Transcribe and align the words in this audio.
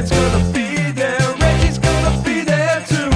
Grant's 0.00 0.16
gonna 0.16 0.52
be 0.54 0.92
there. 0.92 1.18
Reggie's 1.40 1.78
gonna 1.78 2.22
be 2.22 2.40
there 2.40 2.82
too. 2.88 3.10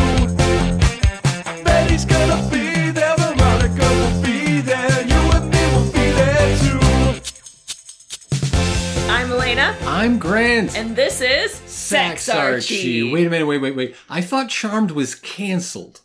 Betty's 1.65 2.05
gonna 2.05 2.47
be 2.51 2.91
there. 2.91 3.17
Veronica 3.17 3.89
will 3.89 4.23
be 4.23 4.61
there. 4.61 5.07
You 5.07 5.17
and 5.33 5.51
me 5.51 5.65
will 5.73 5.91
be 5.93 6.13
there 6.13 6.59
too. 6.59 6.81
I'm 9.09 9.33
Elena, 9.33 9.75
I'm 9.87 10.19
Grant. 10.19 10.77
and 10.77 10.95
this 10.95 11.23
is 11.23 11.55
Sax 11.55 12.29
Archie. 12.29 13.11
Wait 13.11 13.27
a 13.27 13.31
minute, 13.31 13.47
wait, 13.47 13.63
wait, 13.63 13.75
wait. 13.75 13.97
I 14.11 14.21
thought 14.21 14.51
Charmed 14.51 14.91
was 14.91 15.15
canceled. 15.15 16.03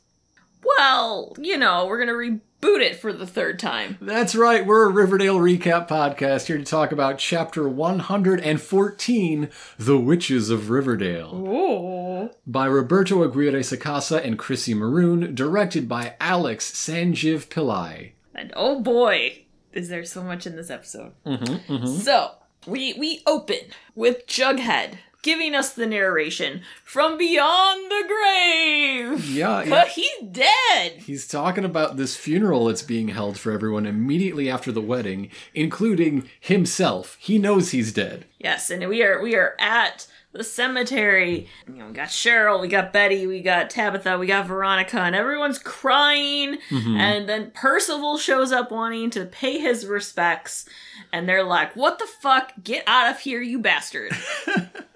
Well, 0.64 1.36
you 1.38 1.58
know, 1.58 1.88
we're 1.88 2.00
gonna 2.00 2.14
reboot 2.62 2.82
it 2.82 2.96
for 3.00 3.14
the 3.14 3.28
third 3.28 3.60
time. 3.60 3.98
That's 4.02 4.36
right, 4.36 4.66
we're 4.66 4.88
a 4.88 4.92
Riverdale 4.92 5.40
recap 5.40 5.88
podcast 5.88 6.48
here 6.48 6.58
to 6.58 6.64
talk 6.64 6.92
about 6.92 7.18
chapter 7.18 7.68
114, 7.68 9.50
The 9.78 9.98
Witches 9.98 10.50
of 10.50 10.70
Riverdale, 10.70 11.36
Ooh. 11.36 12.30
by 12.46 12.66
Roberto 12.66 13.24
Aguirre 13.24 13.62
Sacasa 13.62 14.24
and 14.24 14.38
Chrissy 14.38 14.74
Maroon, 14.74 15.34
directed 15.36 15.88
by 15.88 16.16
Alex 16.20 16.72
Sanjiv 16.72 17.48
Pillai. 17.48 18.12
And 18.36 18.54
oh 18.56 18.82
boy, 18.82 19.46
is 19.74 19.90
there 19.90 20.06
so 20.06 20.24
much 20.24 20.48
in 20.48 20.56
this 20.56 20.70
episode. 20.70 21.14
Mm-hmm, 21.26 21.86
So, 21.86 22.32
we 22.68 22.94
we 22.94 23.22
open 23.26 23.60
with 23.96 24.28
Jughead 24.28 24.98
giving 25.22 25.56
us 25.56 25.74
the 25.74 25.86
narration 25.86 26.62
from 26.84 27.18
beyond 27.18 27.92
the 27.92 28.04
grave. 28.08 29.30
Yeah, 29.30 29.64
yeah. 29.64 29.70
But 29.70 29.90
he's 29.90 30.12
dead. 30.32 30.94
He's 30.98 31.28
talking 31.28 31.66
about 31.66 31.98
this 31.98 32.16
funeral 32.16 32.66
that's 32.66 32.82
being 32.82 33.10
held 33.10 33.38
for 33.38 33.52
everyone 33.52 33.86
immediately 33.86 34.50
after 34.50 34.72
the 34.72 34.82
wedding, 34.82 35.30
including 35.54 36.30
himself. 36.40 37.18
He 37.20 37.38
knows 37.38 37.72
he's 37.72 37.94
dead. 37.94 38.26
Yes, 38.40 38.70
and 38.70 38.88
we 38.88 39.04
are 39.04 39.22
we 39.22 39.36
are 39.36 39.56
at 39.60 40.08
the 40.32 40.44
cemetery. 40.44 41.50
You 41.68 41.74
know, 41.74 41.88
we 41.88 41.94
got 41.94 42.10
Cheryl, 42.10 42.62
we 42.62 42.68
got 42.68 42.94
Betty, 42.94 43.28
we 43.28 43.42
got 43.42 43.70
Tabitha, 43.70 44.18
we 44.18 44.28
got 44.28 44.46
Veronica, 44.46 45.00
and 45.00 45.16
everyone's 45.16 45.60
crying. 45.60 46.58
Mm-hmm. 46.70 46.98
And 46.98 47.28
then 47.28 47.52
Percival 47.52 48.18
shows 48.18 48.52
up 48.52 48.72
wanting 48.72 49.10
to 49.12 49.26
pay 49.26 49.60
his 49.60 49.86
respects, 49.86 50.66
and 51.12 51.28
they're 51.28 51.44
like, 51.44 51.76
"What 51.76 52.00
the 52.00 52.08
fuck? 52.08 52.54
Get 52.64 52.84
out 52.88 53.12
of 53.12 53.20
here, 53.20 53.42
you 53.42 53.60
bastard!" 53.60 54.12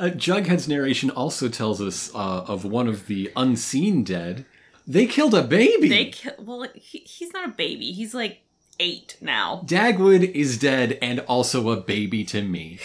Uh, 0.00 0.10
Jughead's 0.10 0.66
narration 0.66 1.10
also 1.10 1.48
tells 1.48 1.80
us 1.80 2.10
uh, 2.14 2.44
of 2.48 2.64
one 2.64 2.88
of 2.88 3.06
the 3.06 3.30
unseen 3.36 4.02
dead. 4.02 4.46
They 4.86 5.06
killed 5.06 5.34
a 5.34 5.42
baby. 5.42 5.88
they 5.88 6.06
kill. 6.06 6.32
Well, 6.38 6.66
he, 6.74 6.98
he's 7.00 7.32
not 7.34 7.48
a 7.50 7.52
baby. 7.52 7.92
He's 7.92 8.14
like 8.14 8.40
eight 8.80 9.16
now. 9.20 9.62
Dagwood 9.66 10.32
is 10.32 10.56
dead 10.58 10.98
and 11.02 11.20
also 11.20 11.68
a 11.70 11.76
baby 11.76 12.24
to 12.24 12.40
me. 12.42 12.78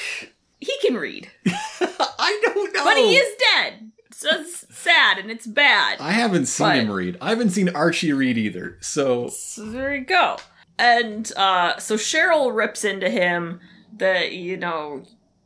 He 0.59 0.73
can 0.81 0.95
read, 0.95 1.29
I 1.79 2.39
don't 2.43 2.73
know. 2.73 2.83
but 2.83 2.97
he 2.97 3.15
is 3.15 3.35
dead. 3.53 3.91
So 4.11 4.29
it's 4.31 4.65
sad 4.77 5.17
and 5.17 5.31
it's 5.31 5.47
bad. 5.47 5.99
I 6.01 6.11
haven't 6.11 6.47
seen 6.47 6.67
But- 6.67 6.77
him 6.79 6.91
read. 6.91 7.17
I 7.21 7.29
haven't 7.29 7.51
seen 7.51 7.69
Archie 7.69 8.13
read 8.13 8.37
either. 8.37 8.77
So 8.81 9.29
So 9.29 9.65
there 9.65 9.95
you 9.95 10.03
go. 10.05 10.37
And 10.77 11.31
uh, 11.37 11.77
so 11.77 11.95
Cheryl 11.95 12.53
rips 12.53 12.83
into 12.83 13.09
him 13.09 13.61
that 13.97 14.33
you 14.33 14.57
know 14.57 15.03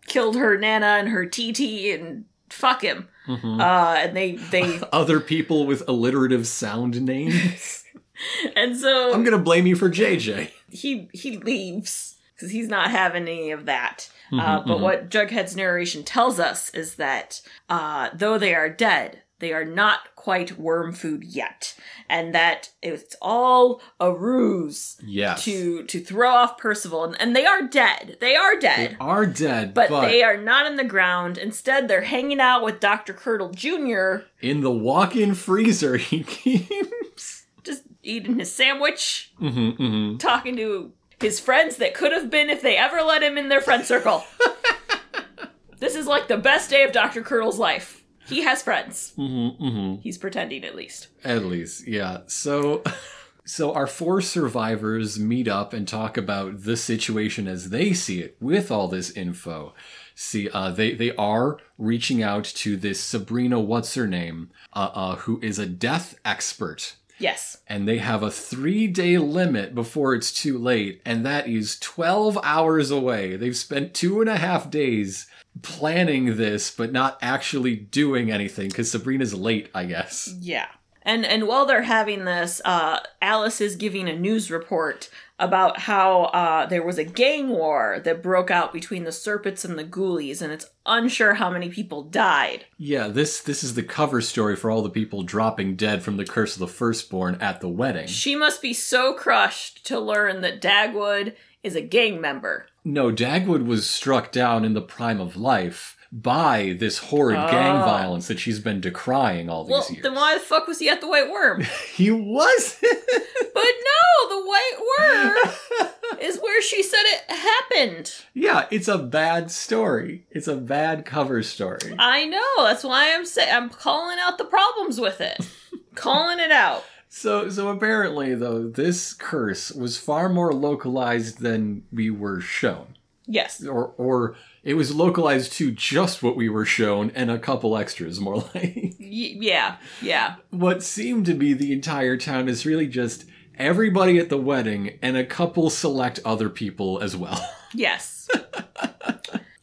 killed 0.10 0.36
her 0.36 0.58
nana 0.58 0.86
and 0.86 1.10
her 1.10 1.26
TT 1.26 1.94
and 1.94 2.26
fuck 2.50 2.82
him. 2.82 3.08
Mm-hmm. 3.28 3.62
Uh, 3.62 3.96
and 4.00 4.18
they 4.18 4.34
they 4.34 4.82
other 4.92 5.20
people 5.20 5.66
with 5.66 5.88
alliterative 5.88 6.48
sound 6.48 7.02
names. 7.02 7.84
and 8.56 8.76
so 8.76 9.14
I'm 9.14 9.24
gonna 9.24 9.38
blame 9.38 9.68
you 9.68 9.76
for 9.76 9.90
JJ. 9.90 10.52
he 10.70 11.10
he 11.14 11.38
leaves 11.38 12.16
because 12.36 12.52
he's 12.52 12.68
not 12.68 12.92
having 12.92 13.24
any 13.24 13.52
of 13.52 13.66
that. 13.66 14.10
Mm-hmm, 14.32 14.40
uh, 14.40 14.60
but 14.66 14.80
what 14.80 15.10
Jughead's 15.10 15.56
narration 15.56 16.04
tells 16.04 16.40
us 16.40 16.70
is 16.72 16.96
that 16.96 17.42
uh, 17.68 18.10
though 18.14 18.38
they 18.38 18.54
are 18.54 18.70
dead, 18.70 19.24
they 19.40 19.54
are 19.54 19.66
not 19.66 20.16
quite 20.16 20.58
worm 20.60 20.92
food 20.94 21.24
yet, 21.24 21.76
and 22.10 22.36
that 22.36 22.70
it's 22.82 23.16
all 23.22 23.82
a 24.00 24.12
ruse 24.14 24.98
Yes. 25.06 25.44
to 25.46 25.84
to 25.86 26.00
throw 26.00 26.30
off 26.30 26.58
Percival, 26.58 27.04
and, 27.06 27.20
and 27.22 27.36
they 27.36 27.46
are 27.46 27.62
dead. 27.62 28.18
They 28.20 28.36
are 28.36 28.56
dead. 28.60 28.92
They 28.92 28.98
Are 29.00 29.26
dead, 29.26 29.74
but, 29.74 29.90
but, 29.90 30.02
they 30.08 30.24
are 30.24 30.38
not 30.38 30.66
in 30.66 30.76
the 30.76 30.84
ground. 30.84 31.38
Instead, 31.38 31.88
they're 31.88 32.02
hanging 32.02 32.40
out 32.40 32.64
with 32.64 32.80
Dr. 32.80 33.14
Curdle 33.14 33.50
Jr., 33.52 34.26
in 34.42 34.62
the 34.62 34.72
walk-in 34.72 35.36
freezer 35.36 35.98
he 35.98 36.24
keeps. 36.24 37.46
just 37.64 37.84
eating 38.04 38.40
his 38.40 38.52
sandwich, 38.52 39.32
hmm 39.40 39.70
hmm 39.72 40.18
talking 40.18 40.56
to 40.58 40.92
his 41.22 41.40
friends 41.40 41.76
that 41.78 41.94
could 41.94 42.12
have 42.14 42.30
been 42.30 42.50
if 42.50 42.62
they 42.62 42.78
ever 42.78 43.02
let 43.02 43.22
him 43.24 43.38
in 43.38 43.50
their 43.50 43.60
friend 43.62 43.84
circle. 43.86 44.24
this 45.80 45.96
is 45.96 46.08
like 46.08 46.28
the 46.28 46.38
best 46.38 46.70
day 46.70 46.84
of 46.84 46.92
Dr. 46.92 47.22
Curdle's 47.22 47.60
life. 47.60 47.99
He 48.30 48.42
has 48.44 48.62
friends. 48.62 49.14
hmm 49.16 49.50
hmm 49.50 49.96
He's 50.02 50.18
pretending 50.18 50.64
at 50.64 50.76
least. 50.76 51.08
At 51.24 51.46
least, 51.46 51.88
yeah. 51.88 52.20
So, 52.28 52.84
so 53.46 53.74
our 53.74 53.88
four 53.88 54.22
survivors 54.22 55.20
meet 55.20 55.48
up 55.48 55.74
and 55.74 55.88
talk 55.88 56.18
about 56.18 56.64
the 56.64 56.78
situation 56.78 57.48
as 57.48 57.70
they 57.70 57.94
see 57.94 58.22
it 58.22 58.36
with 58.40 58.72
all 58.72 58.88
this 58.88 59.12
info. 59.12 59.74
See, 60.16 60.50
uh, 60.50 60.72
they 60.72 60.94
they 60.94 61.16
are 61.16 61.58
reaching 61.78 62.22
out 62.22 62.44
to 62.44 62.76
this 62.76 63.00
Sabrina, 63.02 63.60
what's 63.60 63.96
her 63.96 64.08
name, 64.08 64.50
uh, 64.74 64.90
uh, 64.94 65.16
who 65.16 65.40
is 65.42 65.58
a 65.60 65.66
death 65.66 66.20
expert. 66.26 66.96
Yes. 67.20 67.58
And 67.68 67.88
they 67.88 67.98
have 67.98 68.24
a 68.24 68.32
three 68.32 68.88
day 68.88 69.18
limit 69.18 69.76
before 69.76 70.14
it's 70.16 70.32
too 70.32 70.58
late, 70.58 71.02
and 71.06 71.26
that 71.26 71.48
is 71.48 71.78
12 71.80 72.38
hours 72.44 72.92
away. 72.92 73.36
They've 73.36 73.56
spent 73.56 73.94
two 73.94 74.22
and 74.22 74.30
a 74.30 74.38
half 74.38 74.70
days 74.70 75.28
planning 75.62 76.38
this, 76.38 76.72
but 76.72 76.92
not 76.92 77.18
actually 77.22 77.76
doing 77.76 78.32
anything 78.32 78.70
because 78.70 78.92
Sabrina's 78.92 79.34
late, 79.34 79.70
I 79.74 79.86
guess. 79.86 80.34
Yeah. 80.40 80.68
And 81.02 81.26
and 81.26 81.48
while 81.48 81.66
they're 81.66 81.84
having 81.84 82.26
this, 82.26 82.62
uh, 82.66 83.00
Alice 83.22 83.62
is 83.62 83.76
giving 83.76 84.10
a 84.10 84.18
news 84.18 84.52
report 84.52 85.10
about 85.40 85.80
how 85.80 86.24
uh, 86.26 86.66
there 86.66 86.84
was 86.84 86.98
a 86.98 87.06
gang 87.06 87.50
war 87.50 88.02
that 88.04 88.22
broke 88.22 88.52
out 88.52 88.74
between 88.74 89.06
the 89.06 89.12
Serpents 89.12 89.64
and 89.64 89.80
the 89.80 89.86
Ghoulies, 89.86 90.42
and 90.42 90.52
it's 90.52 90.70
unsure 90.86 91.36
how 91.36 91.50
many 91.50 91.70
people 91.70 92.04
died. 92.04 92.66
Yeah, 92.78 93.08
this 93.08 93.40
this 93.40 93.64
is 93.64 93.76
the 93.76 93.84
cover 93.84 94.20
story 94.22 94.56
for 94.56 94.70
all 94.70 94.82
the 94.82 94.90
people 94.90 95.24
dropping 95.24 95.78
dead 95.78 96.04
from 96.04 96.18
the 96.18 96.26
curse 96.26 96.56
of 96.56 96.60
the 96.60 96.68
firstborn 96.68 97.36
at 97.36 97.62
the 97.62 97.70
wedding. 97.70 98.08
She 98.08 98.36
must 98.36 98.62
be 98.62 98.74
so 98.74 99.14
crushed 99.14 99.86
to 99.88 100.00
learn 100.00 100.42
that 100.42 100.62
Dagwood 100.62 101.34
is 101.64 101.76
a 101.76 101.82
gang 101.82 102.20
member. 102.22 102.68
No, 102.94 103.12
Dagwood 103.12 103.66
was 103.66 103.90
struck 103.90 104.32
down 104.32 104.66
in 104.66 104.74
the 104.74 104.82
prime 104.82 105.20
of 105.22 105.36
life 105.38 105.96
by 106.12 106.76
this 106.80 106.98
horrid 106.98 107.38
gang 107.52 107.82
Oh. 107.82 107.86
violence 107.86 108.28
that 108.30 108.40
she's 108.40 108.60
been 108.60 108.82
decrying 108.82 109.48
all 109.48 109.64
these 109.64 109.72
Well, 109.72 109.88
years. 109.92 110.02
then 110.04 110.16
why 110.16 110.34
the 110.34 110.40
fuck 110.40 110.68
was 110.68 110.80
he 110.80 110.90
at 110.90 111.02
the 111.02 111.08
White 111.08 111.30
Worm? 111.30 111.62
he 111.94 112.10
was 112.10 112.78
but 112.82 113.64
no, 113.64 114.30
the 114.30 114.46
White 114.48 114.78
Worm 115.00 116.20
is 116.22 116.40
where 116.40 116.62
she 116.64 116.82
said 116.82 117.04
it 117.04 117.32
happened. 117.32 118.12
Yeah, 118.34 118.66
it's 118.72 118.88
a 118.88 118.98
bad 118.98 119.52
story. 119.52 120.26
It's 120.32 120.48
a 120.48 120.56
bad 120.56 121.06
cover 121.06 121.44
story. 121.44 121.96
I 122.00 122.26
know. 122.26 122.64
That's 122.66 122.84
why 122.84 123.14
I'm 123.14 123.26
saying 123.26 123.54
I'm 123.54 123.70
calling 123.70 124.18
out 124.20 124.40
the 124.40 124.46
problems 124.46 125.00
with 125.00 125.22
it. 125.22 125.48
calling 125.96 126.40
it 126.40 126.52
out. 126.52 126.84
So 127.12 127.50
so 127.50 127.70
apparently 127.70 128.36
though, 128.36 128.68
this 128.68 129.14
curse 129.14 129.72
was 129.72 129.98
far 129.98 130.30
more 130.30 130.54
localized 130.54 131.40
than 131.40 131.84
we 131.92 132.10
were 132.10 132.40
shown. 132.40 132.96
Yes. 133.26 133.64
Or 133.66 133.94
or 133.98 134.36
it 134.64 134.76
was 134.76 134.94
localized 134.96 135.54
to 135.54 135.72
just 135.72 136.22
what 136.22 136.36
we 136.36 136.50
were 136.50 136.66
shown 136.66 137.12
and 137.16 137.32
a 137.32 137.40
couple 137.40 137.76
extras 137.78 138.20
more 138.20 138.38
like. 138.56 138.96
Y- 139.00 139.36
yeah. 139.40 139.78
Yeah. 140.02 140.36
what 140.52 140.84
seemed 140.84 141.26
to 141.28 141.34
be 141.34 141.54
the 141.54 141.74
entire 141.74 142.16
town 142.18 142.48
is 142.48 142.66
really 142.66 142.88
just 142.88 143.26
everybody 143.58 144.18
at 144.20 144.30
the 144.30 144.38
wedding 144.38 145.00
and 145.02 145.18
a 145.18 145.26
couple 145.26 145.70
select 145.70 146.20
other 146.24 146.50
people 146.50 147.00
as 147.00 147.16
well. 147.18 147.40
Yes. 147.72 148.28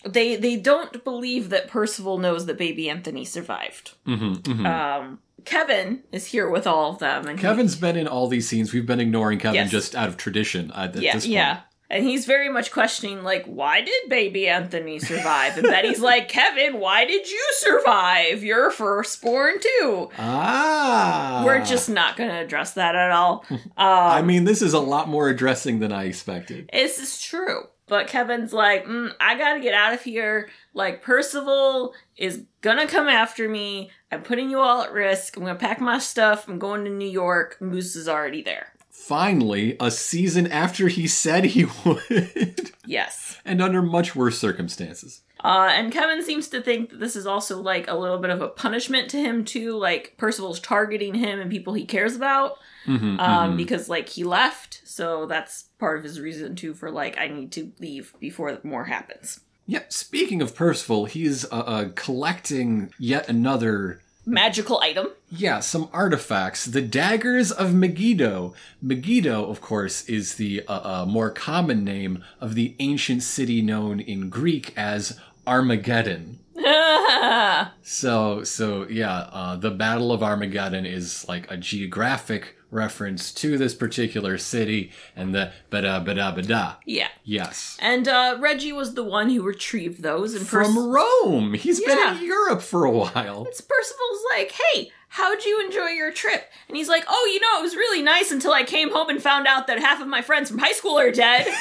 they 0.04 0.36
they 0.36 0.56
don't 0.56 1.02
believe 1.02 1.50
that 1.50 1.66
Percival 1.68 2.18
knows 2.18 2.46
that 2.46 2.56
baby 2.58 2.88
Anthony 2.88 3.24
survived. 3.24 3.94
Mm-hmm, 4.06 4.64
Um, 4.64 5.18
Kevin 5.46 6.02
is 6.12 6.26
here 6.26 6.48
with 6.50 6.66
all 6.66 6.92
of 6.92 6.98
them, 6.98 7.26
and 7.26 7.38
he- 7.38 7.42
Kevin's 7.42 7.76
been 7.76 7.96
in 7.96 8.06
all 8.06 8.28
these 8.28 8.46
scenes. 8.48 8.72
We've 8.72 8.84
been 8.86 9.00
ignoring 9.00 9.38
Kevin 9.38 9.54
Yes. 9.54 9.70
just 9.70 9.94
out 9.94 10.08
of 10.08 10.16
tradition 10.16 10.70
at, 10.74 10.94
at 10.96 11.02
yeah, 11.02 11.14
this 11.14 11.24
point. 11.24 11.32
yeah. 11.32 11.60
And 11.88 12.02
he's 12.04 12.26
very 12.26 12.48
much 12.48 12.72
questioning, 12.72 13.22
like, 13.22 13.46
why 13.46 13.80
did 13.80 14.08
baby 14.08 14.48
Anthony 14.48 14.98
survive? 14.98 15.56
And 15.56 15.68
Betty's 15.68 16.00
like, 16.12 16.26
Kevin, 16.28 16.80
why 16.80 17.04
did 17.04 17.30
you 17.30 17.44
survive? 17.58 18.42
You're 18.42 18.72
firstborn 18.72 19.54
too. 19.60 20.10
Ah. 20.18 21.42
We're 21.46 21.64
just 21.64 21.88
not 21.88 22.16
going 22.16 22.30
to 22.30 22.36
address 22.40 22.74
that 22.74 22.96
at 22.96 23.12
all. 23.12 23.44
Um, 23.50 23.60
I 23.76 24.22
mean, 24.22 24.42
this 24.42 24.62
is 24.62 24.72
a 24.74 24.80
lot 24.80 25.08
more 25.08 25.28
addressing 25.28 25.78
than 25.78 25.92
I 25.92 26.06
expected. 26.06 26.70
This 26.72 26.98
is 26.98 27.22
true. 27.22 27.68
But 27.88 28.08
Kevin's 28.08 28.52
like, 28.52 28.84
mm, 28.86 29.12
I 29.20 29.38
gotta 29.38 29.60
get 29.60 29.72
out 29.72 29.94
of 29.94 30.02
here. 30.02 30.48
Like, 30.74 31.02
Percival 31.02 31.94
is 32.16 32.42
gonna 32.60 32.88
come 32.88 33.06
after 33.06 33.48
me. 33.48 33.92
I'm 34.12 34.22
putting 34.22 34.50
you 34.50 34.60
all 34.60 34.82
at 34.82 34.92
risk. 34.92 35.36
I'm 35.36 35.42
gonna 35.44 35.58
pack 35.58 35.80
my 35.80 35.98
stuff. 35.98 36.48
I'm 36.48 36.58
going 36.58 36.84
to 36.84 36.90
New 36.90 37.08
York. 37.08 37.56
Moose 37.60 37.96
is 37.96 38.08
already 38.08 38.42
there. 38.42 38.68
Finally, 38.90 39.76
a 39.78 39.90
season 39.90 40.46
after 40.50 40.88
he 40.88 41.06
said 41.06 41.44
he 41.44 41.64
would, 41.84 42.70
Yes. 42.86 43.38
and 43.44 43.60
under 43.60 43.82
much 43.82 44.16
worse 44.16 44.38
circumstances. 44.38 45.22
Uh, 45.44 45.68
and 45.70 45.92
Kevin 45.92 46.24
seems 46.24 46.48
to 46.48 46.62
think 46.62 46.90
that 46.90 46.98
this 46.98 47.14
is 47.14 47.26
also 47.26 47.60
like 47.60 47.86
a 47.88 47.94
little 47.94 48.18
bit 48.18 48.30
of 48.30 48.40
a 48.40 48.48
punishment 48.48 49.10
to 49.10 49.18
him 49.18 49.44
too. 49.44 49.76
Like 49.76 50.14
Percival's 50.16 50.58
targeting 50.60 51.14
him 51.14 51.40
and 51.40 51.50
people 51.50 51.74
he 51.74 51.84
cares 51.84 52.16
about, 52.16 52.56
Mhm, 52.86 53.20
um, 53.20 53.52
mhm. 53.52 53.56
because 53.58 53.88
like 53.88 54.08
he 54.08 54.24
left, 54.24 54.80
so 54.84 55.26
that's 55.26 55.64
part 55.78 55.98
of 55.98 56.04
his 56.04 56.18
reason 56.18 56.56
too 56.56 56.72
for 56.72 56.90
like 56.90 57.18
I 57.18 57.28
need 57.28 57.52
to 57.52 57.70
leave 57.78 58.14
before 58.18 58.58
more 58.64 58.84
happens. 58.86 59.40
Yep. 59.66 59.92
Speaking 59.92 60.42
of 60.42 60.54
Percival, 60.54 61.06
he's 61.06 61.44
uh, 61.46 61.48
uh, 61.56 61.88
collecting 61.94 62.92
yet 62.98 63.28
another 63.28 64.00
Magical 64.28 64.80
item. 64.80 65.10
Yeah, 65.30 65.60
some 65.60 65.88
artifacts. 65.92 66.64
The 66.64 66.82
daggers 66.82 67.52
of 67.52 67.72
Megiddo. 67.72 68.54
Megiddo, 68.82 69.48
of 69.48 69.60
course, 69.60 70.04
is 70.06 70.34
the 70.34 70.66
uh, 70.66 71.02
uh, 71.02 71.06
more 71.06 71.30
common 71.30 71.84
name 71.84 72.24
of 72.40 72.56
the 72.56 72.74
ancient 72.80 73.22
city 73.22 73.62
known 73.62 74.00
in 74.00 74.28
Greek 74.28 74.76
as 74.76 75.20
Armageddon. 75.46 76.40
So, 77.82 78.42
so 78.42 78.86
yeah, 78.88 79.28
uh, 79.32 79.56
the 79.56 79.70
Battle 79.70 80.10
of 80.12 80.22
Armageddon 80.22 80.84
is 80.86 81.26
like 81.28 81.48
a 81.50 81.56
geographic 81.56 82.56
reference 82.72 83.32
to 83.32 83.56
this 83.56 83.74
particular 83.74 84.36
city 84.38 84.90
and 85.14 85.32
the 85.34 85.52
bada 85.70 86.04
bada 86.04 86.36
bada. 86.36 86.76
yeah. 86.84 87.08
Yes. 87.24 87.76
And 87.80 88.08
uh, 88.08 88.36
Reggie 88.40 88.72
was 88.72 88.94
the 88.94 89.04
one 89.04 89.30
who 89.30 89.42
retrieved 89.42 90.02
those. 90.02 90.34
And 90.34 90.46
From 90.46 90.74
Perc- 90.74 90.94
Rome. 90.94 91.54
He's 91.54 91.80
been 91.80 91.96
Yeah. 91.98 92.18
in 92.18 92.24
Europe 92.24 92.60
for 92.62 92.84
a 92.84 92.90
while. 92.90 93.46
It's 93.48 93.60
Percival's 93.60 94.22
like, 94.36 94.52
"Hey, 94.52 94.90
how'd 95.08 95.44
you 95.44 95.64
enjoy 95.64 95.88
your 95.90 96.10
trip?" 96.12 96.50
And 96.68 96.76
he's 96.76 96.88
like, 96.88 97.04
"Oh, 97.08 97.30
you 97.32 97.40
know, 97.40 97.60
it 97.60 97.62
was 97.62 97.76
really 97.76 98.02
nice 98.02 98.32
until 98.32 98.52
I 98.52 98.64
came 98.64 98.90
home 98.92 99.08
and 99.10 99.22
found 99.22 99.46
out 99.46 99.68
that 99.68 99.78
half 99.78 100.00
of 100.00 100.08
my 100.08 100.22
friends 100.22 100.50
from 100.50 100.58
high 100.58 100.72
school 100.72 100.98
are 100.98 101.12
dead." 101.12 101.46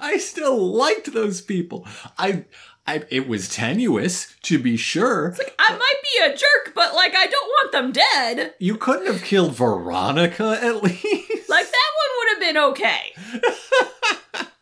I 0.00 0.16
still 0.18 0.56
liked 0.72 1.12
those 1.12 1.40
people. 1.40 1.86
I, 2.18 2.44
I, 2.86 3.04
it 3.10 3.28
was 3.28 3.48
tenuous, 3.48 4.34
to 4.42 4.58
be 4.58 4.76
sure. 4.76 5.34
Like 5.38 5.54
I 5.58 5.72
might 5.72 5.94
be 6.02 6.24
a 6.24 6.36
jerk, 6.36 6.74
but 6.74 6.94
like, 6.94 7.14
I 7.14 7.26
don't 7.26 7.48
want 7.48 7.72
them 7.72 7.92
dead. 7.92 8.54
You 8.58 8.76
couldn't 8.76 9.06
have 9.06 9.22
killed 9.22 9.54
Veronica 9.54 10.58
at 10.60 10.82
least. 10.82 11.48
Like 11.48 11.70
that 11.70 11.90
one 12.00 12.12
would 12.18 12.28
have 12.30 12.40
been 12.40 12.56
okay. 12.58 13.12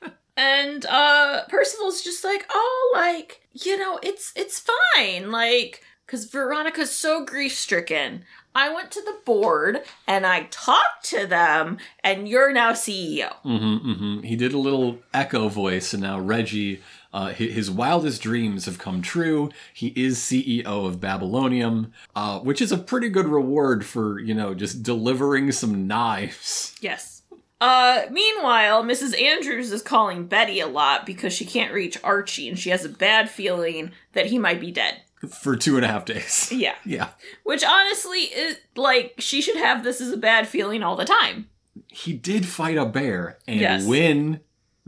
and 0.37 0.85
uh 0.87 1.45
Percival's 1.49 2.03
just 2.03 2.25
like, 2.25 2.47
"Oh, 2.51 2.93
like, 2.95 3.41
you 3.53 3.79
know, 3.79 3.99
it's 4.03 4.33
it's 4.37 4.63
fine." 4.95 5.31
Like 5.31 5.83
cuz 6.07 6.25
Veronica's 6.27 6.91
so 6.91 7.25
grief-stricken. 7.25 8.25
I 8.55 8.75
went 8.75 8.91
to 8.93 9.01
the 9.03 9.17
board 9.25 9.83
and 10.09 10.27
I 10.27 10.49
talked 10.51 11.05
to 11.11 11.27
them 11.27 11.79
and 12.03 12.29
you're 12.29 12.53
now 12.53 12.73
CEO. 12.73 13.33
Mm-hmm, 13.45 13.91
mm-hmm. 13.91 14.21
He 14.23 14.35
did 14.35 14.53
a 14.53 14.59
little 14.59 14.99
echo 15.15 15.49
voice, 15.49 15.93
and 15.93 16.03
now 16.03 16.19
Reggie, 16.19 16.83
uh, 17.13 17.27
hi- 17.27 17.33
his 17.35 17.71
wildest 17.71 18.23
dreams 18.23 18.67
have 18.67 18.79
come 18.79 19.03
true. 19.03 19.51
He 19.75 19.89
is 19.97 20.19
CEO 20.19 20.65
of 20.67 21.01
Babylonium, 21.01 21.93
uh, 22.15 22.39
which 22.41 22.61
is 22.61 22.73
a 22.73 22.79
pretty 22.79 23.09
good 23.09 23.27
reward 23.27 23.85
for 23.85 24.19
you 24.21 24.35
know 24.35 24.55
just 24.55 24.83
delivering 24.83 25.53
some 25.53 25.87
knives 25.87 26.77
Yes. 26.81 27.23
Uh, 27.61 28.05
meanwhile, 28.11 28.83
Mrs. 28.83 29.21
Andrews 29.21 29.71
is 29.71 29.83
calling 29.83 30.27
Betty 30.27 30.61
a 30.61 30.67
lot 30.67 31.05
because 31.05 31.35
she 31.35 31.45
can't 31.45 31.75
reach 31.75 31.99
Archie 32.03 32.49
and 32.49 32.59
she 32.59 32.71
has 32.71 32.87
a 32.87 32.89
bad 32.89 33.29
feeling 33.29 33.93
that 34.15 34.27
he 34.27 34.39
might 34.39 34.61
be 34.63 34.71
dead. 34.71 35.03
for 35.29 35.55
two 35.57 35.77
and 35.77 35.85
a 35.85 35.89
half 35.89 36.07
days. 36.07 36.51
Yeah. 36.51 36.75
Yeah, 36.87 37.09
Which 37.45 37.63
honestly 37.63 38.21
is 38.21 38.57
like 38.77 39.15
she 39.19 39.43
should 39.43 39.57
have 39.59 39.85
this 39.85 40.01
as 40.01 40.11
a 40.11 40.17
bad 40.17 40.49
feeling 40.49 40.83
all 40.83 40.97
the 40.97 41.05
time. 41.05 41.51
he 41.89 42.15
did 42.15 42.47
fight 42.47 42.79
a 42.79 42.87
bear 42.87 43.37
and 43.47 43.61
Yes. 43.61 43.85
win. 43.85 44.41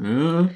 Uh, 0.03 0.49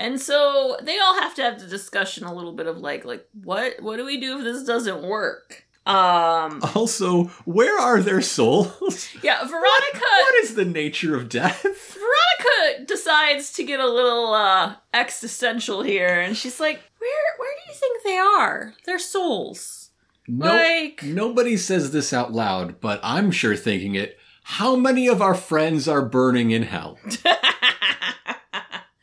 And 0.00 0.18
so 0.18 0.76
they 0.82 0.98
all 0.98 1.20
have 1.20 1.34
to 1.34 1.42
have 1.42 1.60
the 1.60 1.66
discussion 1.66 2.24
a 2.24 2.34
little 2.34 2.52
bit 2.54 2.66
of 2.66 2.78
like 2.78 3.04
like 3.04 3.28
what 3.44 3.74
what 3.82 3.98
do 3.98 4.04
we 4.06 4.18
do 4.18 4.38
if 4.38 4.44
this 4.44 4.64
doesn't 4.64 5.02
work? 5.02 5.66
Um 5.86 6.60
Also, 6.74 7.24
where 7.44 7.78
are 7.78 8.00
their 8.00 8.22
souls? 8.22 9.08
yeah, 9.22 9.44
Veronica 9.44 10.00
what 10.24 10.34
is 10.44 10.54
the 10.54 10.64
nature 10.64 11.14
of 11.14 11.28
death? 11.28 11.62
Veronica 11.94 12.84
decides 12.86 13.52
to 13.52 13.62
get 13.62 13.78
a 13.80 13.86
little 13.86 14.32
uh 14.32 14.74
existential 14.94 15.82
here 15.82 16.18
and 16.20 16.34
she's 16.36 16.58
like, 16.60 16.80
"Where 16.98 17.30
where 17.38 17.54
do 17.54 17.70
you 17.72 17.78
think 17.78 18.02
they 18.02 18.18
are? 18.18 18.74
Their 18.86 18.98
souls?" 18.98 19.90
No, 20.26 20.46
Like- 20.46 21.02
nobody 21.02 21.56
says 21.56 21.90
this 21.90 22.12
out 22.12 22.32
loud, 22.32 22.80
but 22.80 23.00
I'm 23.02 23.30
sure 23.30 23.56
thinking 23.56 23.96
it. 23.96 24.16
How 24.44 24.76
many 24.76 25.08
of 25.08 25.20
our 25.20 25.34
friends 25.34 25.86
are 25.88 26.02
burning 26.04 26.50
in 26.52 26.62
hell? 26.62 26.98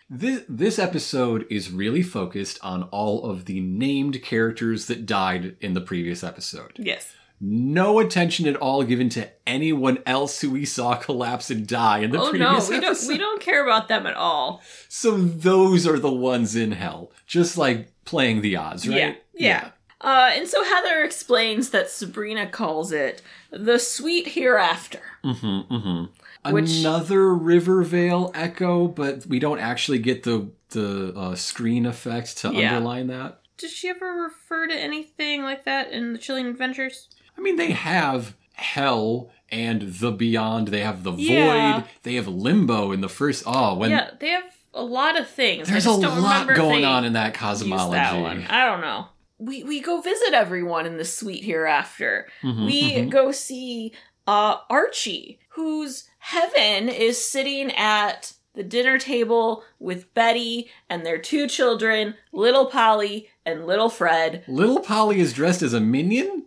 This, 0.09 0.43
this 0.47 0.79
episode 0.79 1.45
is 1.49 1.71
really 1.71 2.01
focused 2.01 2.59
on 2.63 2.83
all 2.83 3.25
of 3.29 3.45
the 3.45 3.59
named 3.59 4.21
characters 4.23 4.85
that 4.87 5.05
died 5.05 5.57
in 5.59 5.73
the 5.73 5.81
previous 5.81 6.23
episode. 6.23 6.73
yes. 6.77 7.13
No 7.39 7.99
attention 7.99 8.47
at 8.47 8.55
all 8.55 8.81
given 8.81 9.09
to 9.09 9.29
anyone 9.45 9.99
else 10.07 10.41
who 10.41 10.49
we 10.49 10.65
saw 10.65 10.95
collapse 10.95 11.51
and 11.51 11.67
die 11.67 11.99
in 11.99 12.09
the 12.09 12.17
previous 12.17 12.41
episode. 12.41 12.43
Oh 12.43 12.53
no, 12.53 12.79
previous 12.79 13.07
we 13.07 13.09
don't 13.09 13.13
we 13.13 13.17
don't 13.19 13.41
care 13.41 13.63
about 13.63 13.89
them 13.89 14.07
at 14.07 14.15
all. 14.15 14.63
So 14.89 15.15
those 15.15 15.85
are 15.85 15.99
the 15.99 16.11
ones 16.11 16.55
in 16.55 16.71
hell, 16.71 17.11
just 17.27 17.55
like 17.55 17.89
playing 18.05 18.41
the 18.41 18.55
odds, 18.55 18.87
right? 18.87 18.97
Yeah, 18.97 19.13
yeah. 19.35 19.69
Uh, 20.01 20.31
and 20.33 20.47
so 20.47 20.63
Heather 20.63 21.03
explains 21.03 21.69
that 21.69 21.91
Sabrina 21.91 22.47
calls 22.47 22.91
it 22.91 23.21
the 23.51 23.77
sweet 23.77 24.29
hereafter. 24.29 25.01
Mm-hmm, 25.23 25.73
mm-hmm. 25.73 26.05
Which- 26.53 26.79
Another 26.79 27.33
Rivervale 27.33 28.31
echo, 28.35 28.87
but 28.87 29.25
we 29.25 29.39
don't 29.39 29.59
actually 29.59 29.99
get 29.99 30.23
the 30.23 30.49
the 30.69 31.13
uh, 31.15 31.35
screen 31.35 31.85
effect 31.85 32.37
to 32.39 32.53
Yeah. 32.53 32.75
underline 32.75 33.07
that. 33.07 33.39
Did 33.57 33.69
she 33.69 33.87
ever 33.89 34.11
refer 34.23 34.67
to 34.67 34.75
anything 34.75 35.41
like 35.43 35.63
that 35.63 35.91
in 35.91 36.11
the 36.13 36.19
Chilling 36.19 36.45
Adventures? 36.47 37.07
I 37.37 37.41
mean, 37.41 37.55
they 37.55 37.71
have 37.71 38.35
hell 38.53 39.31
and 39.49 39.81
the 39.83 40.11
beyond. 40.11 40.67
They 40.67 40.81
have 40.81 41.03
the 41.03 41.13
Yeah. 41.13 41.73
void. 41.79 41.83
They 42.03 42.15
have 42.15 42.27
limbo 42.27 42.91
in 42.91 42.99
the 43.01 43.07
first. 43.09 43.43
Oh, 43.45 43.75
when 43.75 43.91
yeah, 43.91 44.09
they 44.19 44.29
have 44.29 44.43
a 44.73 44.83
lot 44.83 45.17
of 45.17 45.29
things. 45.29 45.69
there's 45.69 45.87
I 45.87 45.89
a 45.89 45.93
just 45.93 46.01
don't 46.01 46.21
lot 46.21 46.47
going 46.53 46.83
on 46.83 47.05
in 47.05 47.13
that 47.13 47.33
cosmology. 47.33 47.93
That 47.95 48.19
one. 48.21 48.45
I 48.49 48.65
don't 48.65 48.81
know. 48.81 49.07
We 49.39 49.63
we 49.63 49.79
go 49.79 50.01
visit 50.01 50.33
everyone 50.33 50.85
in 50.85 50.97
the 50.97 51.05
sweet 51.05 51.43
hereafter. 51.45 52.27
Mhm, 52.43 52.65
we 52.65 52.91
mhm. 52.93 53.09
go 53.09 53.31
see 53.31 53.93
uh, 54.27 54.57
Archie, 54.69 55.39
whose 55.51 56.03
heaven 56.27 56.89
is 56.89 57.23
sitting 57.23 57.71
at 57.71 58.33
the 58.53 58.63
dinner 58.63 58.97
table 58.97 59.63
with 59.79 60.13
Betty 60.13 60.69
and 60.89 61.05
their 61.05 61.17
two 61.17 61.47
children, 61.47 62.15
little 62.33 62.65
Polly 62.65 63.29
and 63.45 63.65
little 63.65 63.89
Fred. 63.89 64.43
Little 64.47 64.81
Polly 64.81 65.21
is 65.21 65.31
dressed 65.31 65.61
as 65.61 65.73
a 65.73 65.79
minion. 65.79 66.45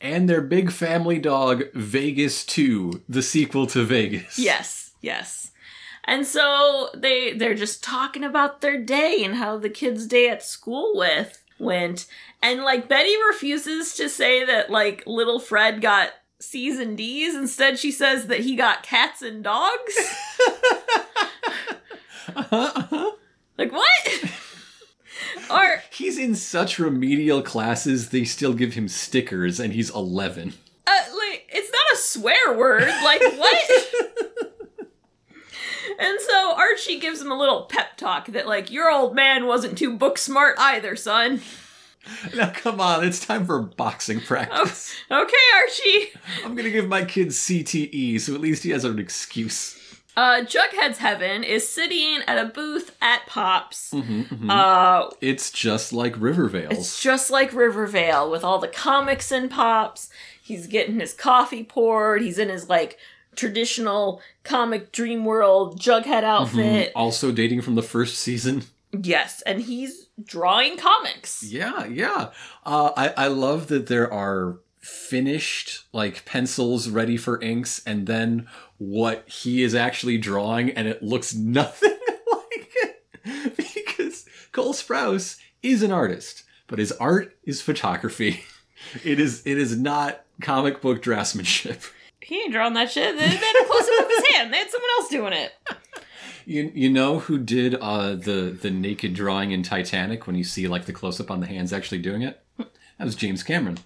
And 0.00 0.28
their 0.28 0.42
big 0.42 0.70
family 0.70 1.18
dog, 1.18 1.64
Vegas 1.74 2.44
2, 2.44 3.02
the 3.08 3.22
sequel 3.22 3.66
to 3.68 3.82
Vegas. 3.82 4.38
yes, 4.38 4.92
yes. 5.00 5.50
And 6.04 6.26
so 6.26 6.90
they 6.94 7.32
they're 7.32 7.54
just 7.54 7.82
talking 7.82 8.22
about 8.22 8.60
their 8.60 8.78
day 8.80 9.24
and 9.24 9.36
how 9.36 9.56
the 9.56 9.70
kids' 9.70 10.06
day 10.06 10.28
at 10.28 10.42
school 10.42 10.92
with 10.94 11.42
went. 11.58 12.06
And 12.42 12.62
like 12.62 12.88
Betty 12.88 13.14
refuses 13.26 13.94
to 13.94 14.10
say 14.10 14.44
that 14.44 14.70
like 14.70 15.02
little 15.06 15.40
Fred 15.40 15.80
got 15.80 16.10
C's 16.44 16.78
and 16.78 16.96
D's. 16.96 17.34
Instead, 17.34 17.78
she 17.78 17.90
says 17.90 18.26
that 18.28 18.40
he 18.40 18.54
got 18.56 18.82
cats 18.82 19.22
and 19.22 19.42
dogs. 19.42 19.94
like 23.58 23.72
what? 23.72 24.30
or 25.50 25.82
He's 25.90 26.18
in 26.18 26.34
such 26.34 26.78
remedial 26.78 27.42
classes, 27.42 28.10
they 28.10 28.24
still 28.24 28.52
give 28.54 28.74
him 28.74 28.88
stickers, 28.88 29.60
and 29.60 29.72
he's 29.72 29.90
11. 29.90 30.54
uh, 30.86 30.90
like 31.16 31.48
it's 31.50 31.70
not 31.70 31.92
a 31.92 31.96
swear 31.96 32.56
word. 32.56 32.88
Like 33.04 33.20
what? 33.20 33.70
and 35.98 36.18
so 36.20 36.54
Archie 36.56 36.98
gives 36.98 37.20
him 37.20 37.30
a 37.30 37.38
little 37.38 37.62
pep 37.62 37.96
talk 37.96 38.26
that 38.28 38.46
like 38.46 38.70
your 38.70 38.90
old 38.90 39.14
man 39.14 39.46
wasn't 39.46 39.78
too 39.78 39.96
book 39.96 40.18
smart 40.18 40.56
either, 40.58 40.96
son. 40.96 41.40
Now, 42.36 42.50
come 42.54 42.80
on, 42.80 43.04
it's 43.04 43.24
time 43.24 43.46
for 43.46 43.60
boxing 43.60 44.20
practice. 44.20 44.94
Okay, 45.10 45.32
Archie. 45.56 46.10
I'm 46.44 46.54
gonna 46.54 46.70
give 46.70 46.88
my 46.88 47.04
kid 47.04 47.28
CTE, 47.28 48.20
so 48.20 48.34
at 48.34 48.40
least 48.40 48.62
he 48.62 48.70
has 48.70 48.84
an 48.84 48.98
excuse. 48.98 49.80
Uh, 50.16 50.42
Jughead's 50.42 50.98
Heaven 50.98 51.42
is 51.42 51.68
sitting 51.68 52.20
at 52.28 52.38
a 52.38 52.48
booth 52.48 52.96
at 53.02 53.26
Pops. 53.26 53.90
Mm-hmm, 53.92 54.48
Uh, 54.48 55.10
It's 55.20 55.50
just 55.50 55.92
like 55.92 56.14
Rivervale's. 56.20 56.78
It's 56.78 57.02
just 57.02 57.30
like 57.30 57.52
Riverdale 57.52 58.30
with 58.30 58.44
all 58.44 58.58
the 58.60 58.68
comics 58.68 59.32
and 59.32 59.50
pops. 59.50 60.10
He's 60.40 60.68
getting 60.68 61.00
his 61.00 61.14
coffee 61.14 61.64
poured. 61.64 62.22
He's 62.22 62.38
in 62.38 62.48
his 62.48 62.68
like 62.68 62.96
traditional 63.34 64.20
comic 64.44 64.92
dream 64.92 65.24
world 65.24 65.80
Jughead 65.80 66.22
outfit. 66.22 66.92
also 66.94 67.32
dating 67.32 67.62
from 67.62 67.74
the 67.74 67.82
first 67.82 68.16
season. 68.18 68.62
Yes, 69.02 69.42
and 69.42 69.62
he's 69.62 70.08
drawing 70.22 70.76
comics. 70.76 71.42
Yeah, 71.42 71.86
yeah. 71.86 72.30
Uh, 72.64 72.92
I, 72.96 73.24
I 73.24 73.26
love 73.28 73.68
that 73.68 73.86
there 73.86 74.12
are 74.12 74.58
finished 74.80 75.84
like 75.92 76.24
pencils 76.26 76.88
ready 76.90 77.16
for 77.16 77.40
inks 77.40 77.82
and 77.86 78.06
then 78.06 78.46
what 78.76 79.26
he 79.26 79.62
is 79.62 79.74
actually 79.74 80.18
drawing 80.18 80.70
and 80.70 80.86
it 80.86 81.02
looks 81.02 81.32
nothing 81.34 81.96
like 82.30 82.68
it 83.24 83.56
because 83.56 84.26
Cole 84.52 84.74
Sprouse 84.74 85.38
is 85.62 85.82
an 85.82 85.90
artist 85.90 86.44
but 86.66 86.78
his 86.78 86.92
art 86.92 87.34
is 87.44 87.62
photography 87.62 88.44
it 89.04 89.18
is 89.18 89.40
it 89.46 89.56
is 89.56 89.74
not 89.74 90.22
comic 90.42 90.82
book 90.82 91.02
draftsmanship 91.02 91.90
He 92.20 92.40
ain't 92.42 92.52
drawing 92.52 92.74
that 92.74 92.90
shit. 92.90 93.16
They 93.16 93.26
they 93.26 93.36
had 93.36 93.62
a 93.62 93.66
close 93.66 93.88
up 93.88 94.04
of 94.04 94.08
his 94.10 94.26
hand. 94.32 94.52
They 94.52 94.58
had 94.58 94.70
someone 94.70 94.90
else 94.98 95.08
doing 95.10 95.32
it. 95.34 95.52
you, 96.46 96.70
you 96.74 96.90
know 96.90 97.20
who 97.20 97.38
did 97.38 97.74
uh, 97.76 98.14
the 98.14 98.56
the 98.60 98.70
naked 98.70 99.14
drawing 99.14 99.50
in 99.50 99.62
Titanic 99.62 100.26
when 100.26 100.36
you 100.36 100.44
see 100.44 100.68
like 100.68 100.86
the 100.86 100.92
close 100.92 101.20
up 101.20 101.30
on 101.30 101.40
the 101.40 101.46
hands 101.46 101.72
actually 101.72 101.98
doing 101.98 102.22
it 102.22 102.42
that 102.58 103.04
was 103.04 103.14
James 103.16 103.42
Cameron 103.42 103.78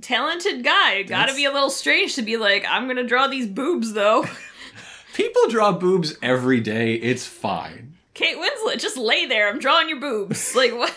Talented 0.00 0.62
guy. 0.62 1.02
Gotta 1.02 1.34
be 1.34 1.44
a 1.44 1.52
little 1.52 1.70
strange 1.70 2.14
to 2.14 2.22
be 2.22 2.36
like, 2.36 2.64
I'm 2.68 2.86
gonna 2.86 3.02
draw 3.02 3.26
these 3.26 3.46
boobs 3.46 3.92
though. 3.92 4.24
people 5.14 5.48
draw 5.48 5.72
boobs 5.72 6.16
every 6.22 6.60
day 6.60 6.94
it's 6.94 7.26
fine 7.26 7.92
Kate 8.14 8.36
Winslet, 8.36 8.78
just 8.78 8.96
lay 8.96 9.26
there. 9.26 9.48
I'm 9.48 9.58
drawing 9.58 9.88
your 9.88 10.00
boobs. 10.00 10.54
Like 10.54 10.72
what? 10.72 10.94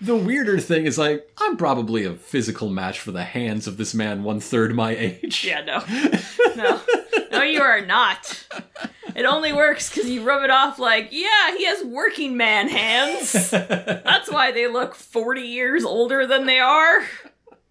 The 0.00 0.16
weirder 0.16 0.58
thing 0.60 0.86
is 0.86 0.96
like 0.96 1.30
I'm 1.38 1.56
probably 1.56 2.04
a 2.04 2.14
physical 2.14 2.70
match 2.70 2.98
for 3.00 3.12
the 3.12 3.24
hands 3.24 3.66
of 3.66 3.76
this 3.76 3.94
man 3.94 4.22
one 4.24 4.40
third 4.40 4.74
my 4.74 4.96
age. 4.96 5.44
Yeah, 5.44 5.62
no, 5.62 5.82
no, 6.56 6.80
no. 7.30 7.42
You 7.42 7.60
are 7.60 7.84
not. 7.84 8.46
It 9.14 9.24
only 9.24 9.52
works 9.52 9.90
because 9.90 10.08
you 10.08 10.22
rub 10.22 10.42
it 10.44 10.50
off 10.50 10.78
like, 10.78 11.08
yeah, 11.10 11.56
he 11.56 11.66
has 11.66 11.84
working 11.84 12.36
man 12.36 12.68
hands. 12.68 13.50
That's 13.50 14.30
why 14.30 14.52
they 14.52 14.68
look 14.68 14.94
40 14.94 15.42
years 15.42 15.84
older 15.84 16.26
than 16.26 16.46
they 16.46 16.60
are. 16.60 17.02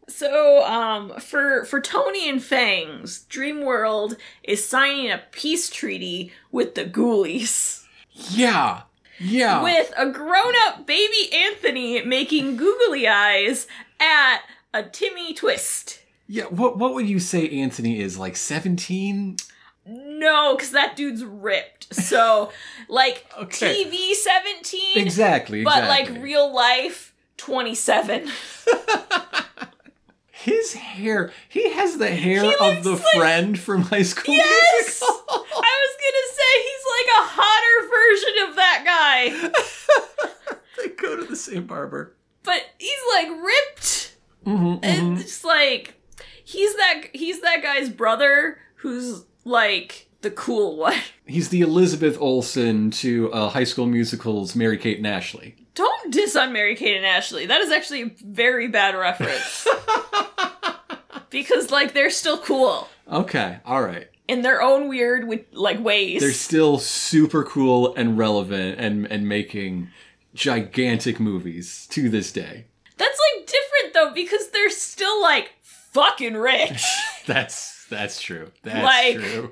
So, 0.07 0.63
um, 0.65 1.19
for 1.19 1.65
for 1.65 1.79
Tony 1.79 2.27
and 2.29 2.43
Fangs, 2.43 3.25
Dreamworld 3.29 4.17
is 4.43 4.65
signing 4.65 5.11
a 5.11 5.21
peace 5.31 5.69
treaty 5.69 6.31
with 6.51 6.75
the 6.75 6.85
Ghoulies. 6.85 7.85
Yeah. 8.11 8.81
Yeah. 9.19 9.61
with 9.63 9.91
a 9.97 10.09
grown-up 10.09 10.85
baby 10.87 11.33
Anthony 11.33 12.01
making 12.03 12.57
googly 12.57 13.07
eyes 13.07 13.67
at 13.99 14.39
a 14.73 14.83
Timmy 14.83 15.33
twist. 15.33 15.99
yeah. 16.27 16.45
What 16.45 16.77
what 16.77 16.93
would 16.93 17.07
you 17.07 17.19
say 17.19 17.49
Anthony 17.49 17.99
is 17.99 18.17
like 18.17 18.35
17? 18.35 19.37
No, 19.85 20.55
because 20.55 20.71
that 20.71 20.95
dude's 20.95 21.23
ripped. 21.25 21.93
So, 21.95 22.51
like 22.89 23.25
Okay. 23.39 23.83
TV 23.85 24.13
seventeen, 24.13 24.97
Exactly. 24.97 25.63
but 25.63 25.79
exactly. 25.79 26.13
like 26.15 26.23
real 26.23 26.53
life 26.53 27.13
twenty-seven. 27.37 28.29
his 30.41 30.73
hair. 30.73 31.31
He 31.47 31.71
has 31.71 31.97
the 31.97 32.09
hair 32.09 32.43
of 32.61 32.83
the 32.83 32.93
like- 32.93 33.01
friend 33.15 33.59
from 33.59 33.81
High 33.83 34.03
School 34.03 34.35
Yes, 34.35 35.01
Musical. 35.01 35.45
I 35.61 35.73
was 35.85 35.95
gonna 36.03 36.27
say 36.35 36.51
he's 36.67 36.85
like 36.95 37.09
a 37.17 37.25
hotter 37.35 37.77
version 37.89 38.49
of 38.49 38.55
that 38.55 38.83
guy, 38.85 40.29
they 40.83 40.89
go 40.89 41.15
to 41.17 41.25
the 41.25 41.35
same 41.35 41.65
barber. 41.67 42.15
but 42.43 42.61
he's 42.77 42.99
like 43.13 43.27
ripped. 43.43 44.15
Mhm, 44.45 44.79
and 44.83 45.17
mhm. 45.17 45.21
it's 45.21 45.43
like 45.43 46.01
he's 46.43 46.75
that 46.77 47.03
he's 47.13 47.41
that 47.41 47.61
guy's 47.61 47.89
brother 47.89 48.57
who's 48.75 49.25
like 49.45 50.07
the 50.21 50.31
cool 50.31 50.77
one. 50.77 50.95
He's 51.25 51.49
the 51.49 51.61
Elizabeth 51.61 52.17
Olsen 52.19 52.89
to 52.91 53.31
uh, 53.33 53.49
High 53.49 53.63
School 53.65 53.85
Musical's 53.85 54.55
Mary 54.55 54.77
Kate 54.77 54.97
and 54.97 55.05
Ashley. 55.07 55.55
Don't 55.75 56.11
diss 56.11 56.35
on 56.35 56.51
Mary 56.53 56.75
Kate 56.75 56.97
and 56.97 57.05
Ashley. 57.05 57.45
That 57.45 57.61
is 57.61 57.71
actually 57.71 58.01
a 58.03 58.11
very 58.25 58.67
bad 58.67 58.95
reference. 58.95 59.67
because 61.29 61.71
like 61.71 61.93
they're 61.93 62.09
still 62.09 62.37
cool 62.39 62.87
Okay. 63.11 63.57
All 63.65 63.81
right. 63.81 64.07
in 64.27 64.41
their 64.43 64.61
own 64.61 64.87
weird 64.87 65.27
with 65.27 65.41
like 65.53 65.79
ways. 65.79 66.21
they're 66.21 66.31
still 66.31 66.77
super 66.77 67.43
cool 67.43 67.95
and 67.95 68.17
relevant 68.17 68.79
and 68.79 69.07
and 69.11 69.27
making 69.27 69.89
gigantic 70.35 71.19
movies 71.19 71.87
to 71.91 72.09
this 72.09 72.31
day. 72.31 72.65
That's 72.97 73.19
like 73.35 73.47
different 73.47 73.93
though 73.93 74.13
because 74.13 74.49
they're 74.49 74.69
still 74.69 75.21
like 75.21 75.51
fucking 75.63 76.35
rich. 76.35 76.83
That's 77.25 77.85
that's 77.89 78.21
true. 78.21 78.51
That's 78.63 78.83
Like- 78.83 79.15
true. 79.17 79.51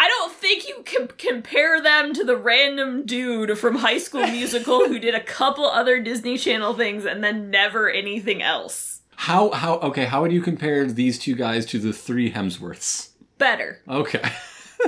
I 0.00 0.06
don't 0.06 0.32
think 0.32 0.68
you 0.68 0.82
can 0.84 1.08
compare 1.18 1.82
them 1.82 2.14
to 2.14 2.22
the 2.22 2.36
random 2.36 3.04
dude 3.04 3.58
from 3.58 3.74
High 3.74 3.98
School 3.98 4.24
Musical 4.30 4.86
who 4.86 5.00
did 5.00 5.14
a 5.16 5.20
couple 5.22 5.64
other 5.66 5.98
Disney 6.00 6.38
Channel 6.38 6.74
things 6.74 7.04
and 7.04 7.24
then 7.24 7.50
never 7.50 7.90
anything 7.90 8.40
else. 8.40 9.00
How 9.16 9.50
how 9.50 9.78
okay, 9.80 10.04
how 10.04 10.22
would 10.22 10.30
you 10.30 10.40
compare 10.40 10.86
these 10.86 11.18
two 11.18 11.34
guys 11.34 11.66
to 11.66 11.80
the 11.80 11.92
three 11.92 12.30
Hemsworths? 12.32 13.08
Better, 13.38 13.80
Okay. 13.88 14.22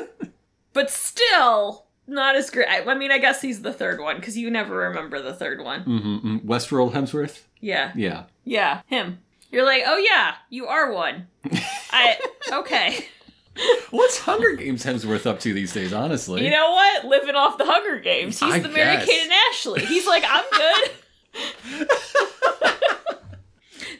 but 0.72 0.90
still 0.90 1.86
not 2.06 2.36
as 2.36 2.50
great. 2.50 2.68
I, 2.68 2.82
I 2.84 2.94
mean, 2.94 3.10
I 3.10 3.18
guess 3.18 3.42
he's 3.42 3.62
the 3.62 3.72
third 3.72 4.00
one 4.00 4.16
because 4.16 4.36
you 4.38 4.48
never 4.50 4.76
remember 4.76 5.20
the 5.20 5.34
third 5.34 5.60
one. 5.62 5.84
mm-hmm. 5.84 6.36
Westworld 6.48 6.92
Hemsworth? 6.92 7.40
Yeah, 7.60 7.92
Yeah. 7.96 8.24
yeah, 8.44 8.82
him. 8.86 9.18
You're 9.50 9.64
like, 9.66 9.82
oh 9.86 9.98
yeah, 9.98 10.34
you 10.48 10.66
are 10.68 10.92
one. 10.92 11.26
I 11.90 12.16
okay. 12.52 13.06
What's 13.90 14.18
Hunger 14.20 14.52
Games 14.52 14.84
Hemsworth 14.84 15.26
up 15.26 15.40
to 15.40 15.52
these 15.52 15.72
days, 15.72 15.92
honestly? 15.92 16.44
You 16.44 16.50
know 16.50 16.70
what? 16.70 17.04
Living 17.06 17.34
off 17.34 17.58
the 17.58 17.66
Hunger 17.66 17.98
Games. 17.98 18.38
He's 18.40 18.54
I 18.54 18.58
the 18.60 18.68
Mary 18.68 18.96
guess. 18.96 19.06
Kate 19.06 19.22
and 19.24 19.32
Ashley. 19.50 19.84
He's 19.84 20.06
like, 20.06 20.24
I'm 20.26 20.44
good. 20.52 20.90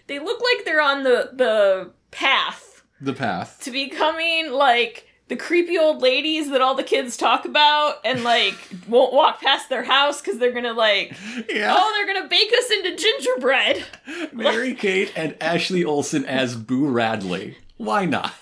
they 0.06 0.18
look 0.18 0.40
like 0.40 0.64
they're 0.64 0.80
on 0.80 1.02
the 1.04 1.30
the 1.32 1.90
path 2.10 2.82
the 3.00 3.12
path. 3.12 3.60
to 3.62 3.70
becoming 3.70 4.50
like 4.52 5.06
the 5.28 5.36
creepy 5.36 5.78
old 5.78 6.02
ladies 6.02 6.50
that 6.50 6.60
all 6.60 6.74
the 6.74 6.82
kids 6.82 7.16
talk 7.16 7.44
about 7.44 7.96
and 8.04 8.24
like 8.24 8.56
won't 8.88 9.12
walk 9.12 9.40
past 9.40 9.68
their 9.68 9.84
house 9.84 10.20
because 10.20 10.38
they're 10.40 10.50
gonna 10.52 10.72
like 10.72 11.12
Yeah. 11.48 11.74
oh 11.78 11.92
they're 11.96 12.12
gonna 12.14 12.28
bake 12.28 12.52
us 12.58 12.70
into 12.70 12.96
gingerbread 12.96 13.84
Mary 14.32 14.74
Kate 14.74 15.12
and 15.14 15.36
Ashley 15.40 15.84
Olsen 15.84 16.24
as 16.24 16.56
Boo 16.56 16.88
Radley. 16.88 17.58
Why 17.76 18.04
not? 18.06 18.34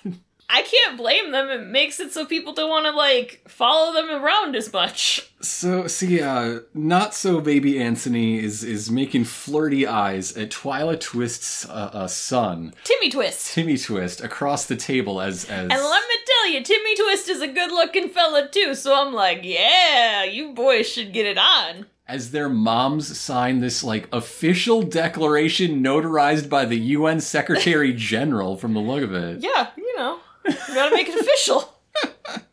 I 0.51 0.63
can't 0.63 0.97
blame 0.97 1.31
them 1.33 1.49
it 1.49 1.67
makes 1.67 2.01
it 2.01 2.13
so 2.13 2.25
people 2.25 2.53
don't 2.53 2.71
want 2.71 2.87
to 2.87 2.93
like 2.93 3.43
follow 3.49 3.93
them 3.93 4.11
around 4.11 4.55
as 4.57 4.73
much 4.73 5.25
So 5.41 5.87
see, 5.87 6.21
uh, 6.21 6.61
not 6.75 7.15
so 7.15 7.41
baby 7.41 7.81
Anthony 7.81 8.43
is 8.43 8.65
is 8.65 8.91
making 8.91 9.23
flirty 9.25 9.87
eyes 9.87 10.37
at 10.37 10.51
Twyla 10.51 10.99
Twist's 10.99 11.65
uh, 11.69 11.91
uh, 11.93 12.07
son, 12.09 12.75
timmy 12.83 13.09
twist 13.09 13.55
Timmy 13.55 13.79
Twist, 13.79 14.21
across 14.21 14.67
the 14.67 14.75
table 14.75 15.21
as 15.21 15.45
as 15.45 15.71
And 15.71 15.71
let 15.71 16.03
me 16.09 16.17
tell 16.27 16.51
you, 16.51 16.63
Timmy 16.65 16.97
Twist 16.97 17.29
is 17.29 17.41
a 17.41 17.47
good 17.47 17.71
looking 17.71 18.09
fella 18.09 18.49
too, 18.49 18.75
so 18.75 18.95
I'm 19.01 19.13
like, 19.15 19.41
yeah, 19.45 20.25
you 20.25 20.53
boys 20.55 20.89
should 20.89 21.13
get 21.13 21.25
it 21.25 21.39
on. 21.39 21.87
as 22.09 22.33
their 22.33 22.49
moms 22.49 23.17
sign 23.17 23.61
this 23.61 23.85
like 23.85 24.09
official 24.13 24.83
declaration 24.83 25.85
notarized 25.85 26.49
by 26.49 26.65
the 26.65 26.79
UN 26.99 27.21
Secretary 27.21 27.93
General 28.15 28.57
from 28.57 28.75
the 28.75 28.81
look 28.81 29.05
of 29.05 29.15
it. 29.15 29.39
Yeah, 29.41 29.69
you 29.77 29.97
know, 29.97 30.19
we 30.49 30.75
gotta 30.75 30.95
make 30.95 31.09
it 31.09 31.21
official. 31.21 31.75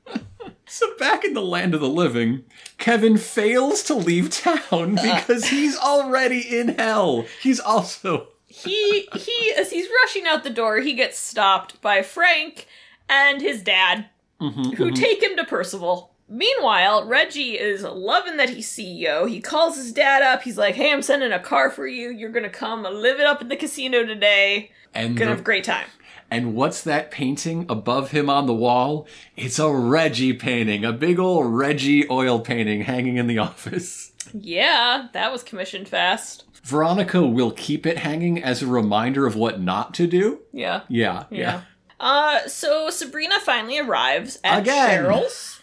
So 0.67 0.93
back 0.97 1.23
in 1.23 1.33
the 1.33 1.41
land 1.41 1.73
of 1.73 1.79
the 1.79 1.87
living, 1.87 2.43
Kevin 2.77 3.17
fails 3.17 3.81
to 3.83 3.93
leave 3.93 4.29
town 4.29 4.95
because 5.01 5.45
he's 5.45 5.77
already 5.77 6.59
in 6.59 6.69
hell. 6.69 7.25
He's 7.41 7.61
also 7.61 8.27
He 8.45 9.07
he 9.13 9.53
as 9.57 9.71
he's 9.71 9.87
rushing 10.01 10.25
out 10.25 10.43
the 10.43 10.49
door, 10.49 10.79
he 10.79 10.93
gets 10.93 11.17
stopped 11.17 11.79
by 11.81 12.01
Frank 12.01 12.67
and 13.07 13.41
his 13.41 13.61
dad, 13.61 14.09
mm-hmm, 14.41 14.71
who 14.71 14.87
mm-hmm. 14.87 14.95
take 14.95 15.23
him 15.23 15.37
to 15.37 15.45
Percival. 15.45 16.11
Meanwhile, 16.27 17.07
Reggie 17.07 17.57
is 17.57 17.83
loving 17.83 18.37
that 18.37 18.49
he's 18.49 18.67
CEO. 18.69 19.29
He 19.29 19.39
calls 19.39 19.77
his 19.77 19.93
dad 19.93 20.23
up. 20.23 20.41
He's 20.41 20.57
like, 20.57 20.75
"Hey, 20.75 20.91
I'm 20.91 21.03
sending 21.03 21.31
a 21.31 21.39
car 21.39 21.69
for 21.69 21.87
you. 21.87 22.09
You're 22.09 22.31
gonna 22.31 22.49
come 22.49 22.83
live 22.83 23.19
it 23.21 23.25
up 23.27 23.41
at 23.41 23.47
the 23.47 23.55
casino 23.55 24.03
today. 24.03 24.71
and 24.93 25.15
Gonna 25.15 25.25
the- 25.25 25.35
have 25.35 25.39
a 25.39 25.43
great 25.43 25.63
time." 25.63 25.87
And 26.31 26.55
what's 26.55 26.81
that 26.83 27.11
painting 27.11 27.65
above 27.69 28.11
him 28.11 28.29
on 28.29 28.47
the 28.47 28.53
wall? 28.53 29.07
It's 29.37 29.59
a 29.59 29.71
Reggie 29.71 30.33
painting, 30.33 30.83
a 30.83 30.91
big 30.91 31.19
old 31.19 31.53
Reggie 31.53 32.09
oil 32.09 32.39
painting 32.39 32.81
hanging 32.81 33.17
in 33.17 33.27
the 33.27 33.37
office. 33.39 34.11
Yeah, 34.33 35.07
that 35.13 35.31
was 35.31 35.43
commissioned 35.43 35.87
fast. 35.87 36.45
Veronica 36.63 37.25
will 37.25 37.51
keep 37.51 37.85
it 37.85 37.99
hanging 37.99 38.41
as 38.43 38.63
a 38.63 38.67
reminder 38.67 39.27
of 39.27 39.35
what 39.35 39.61
not 39.61 39.93
to 39.93 40.07
do. 40.07 40.39
Yeah. 40.51 40.81
Yeah, 40.89 41.25
yeah. 41.29 41.39
Yeah. 41.39 41.61
Uh, 41.99 42.47
so 42.47 42.89
Sabrina 42.89 43.39
finally 43.39 43.77
arrives 43.77 44.39
at 44.43 44.61
Again. 44.63 45.03
Cheryl's. 45.05 45.61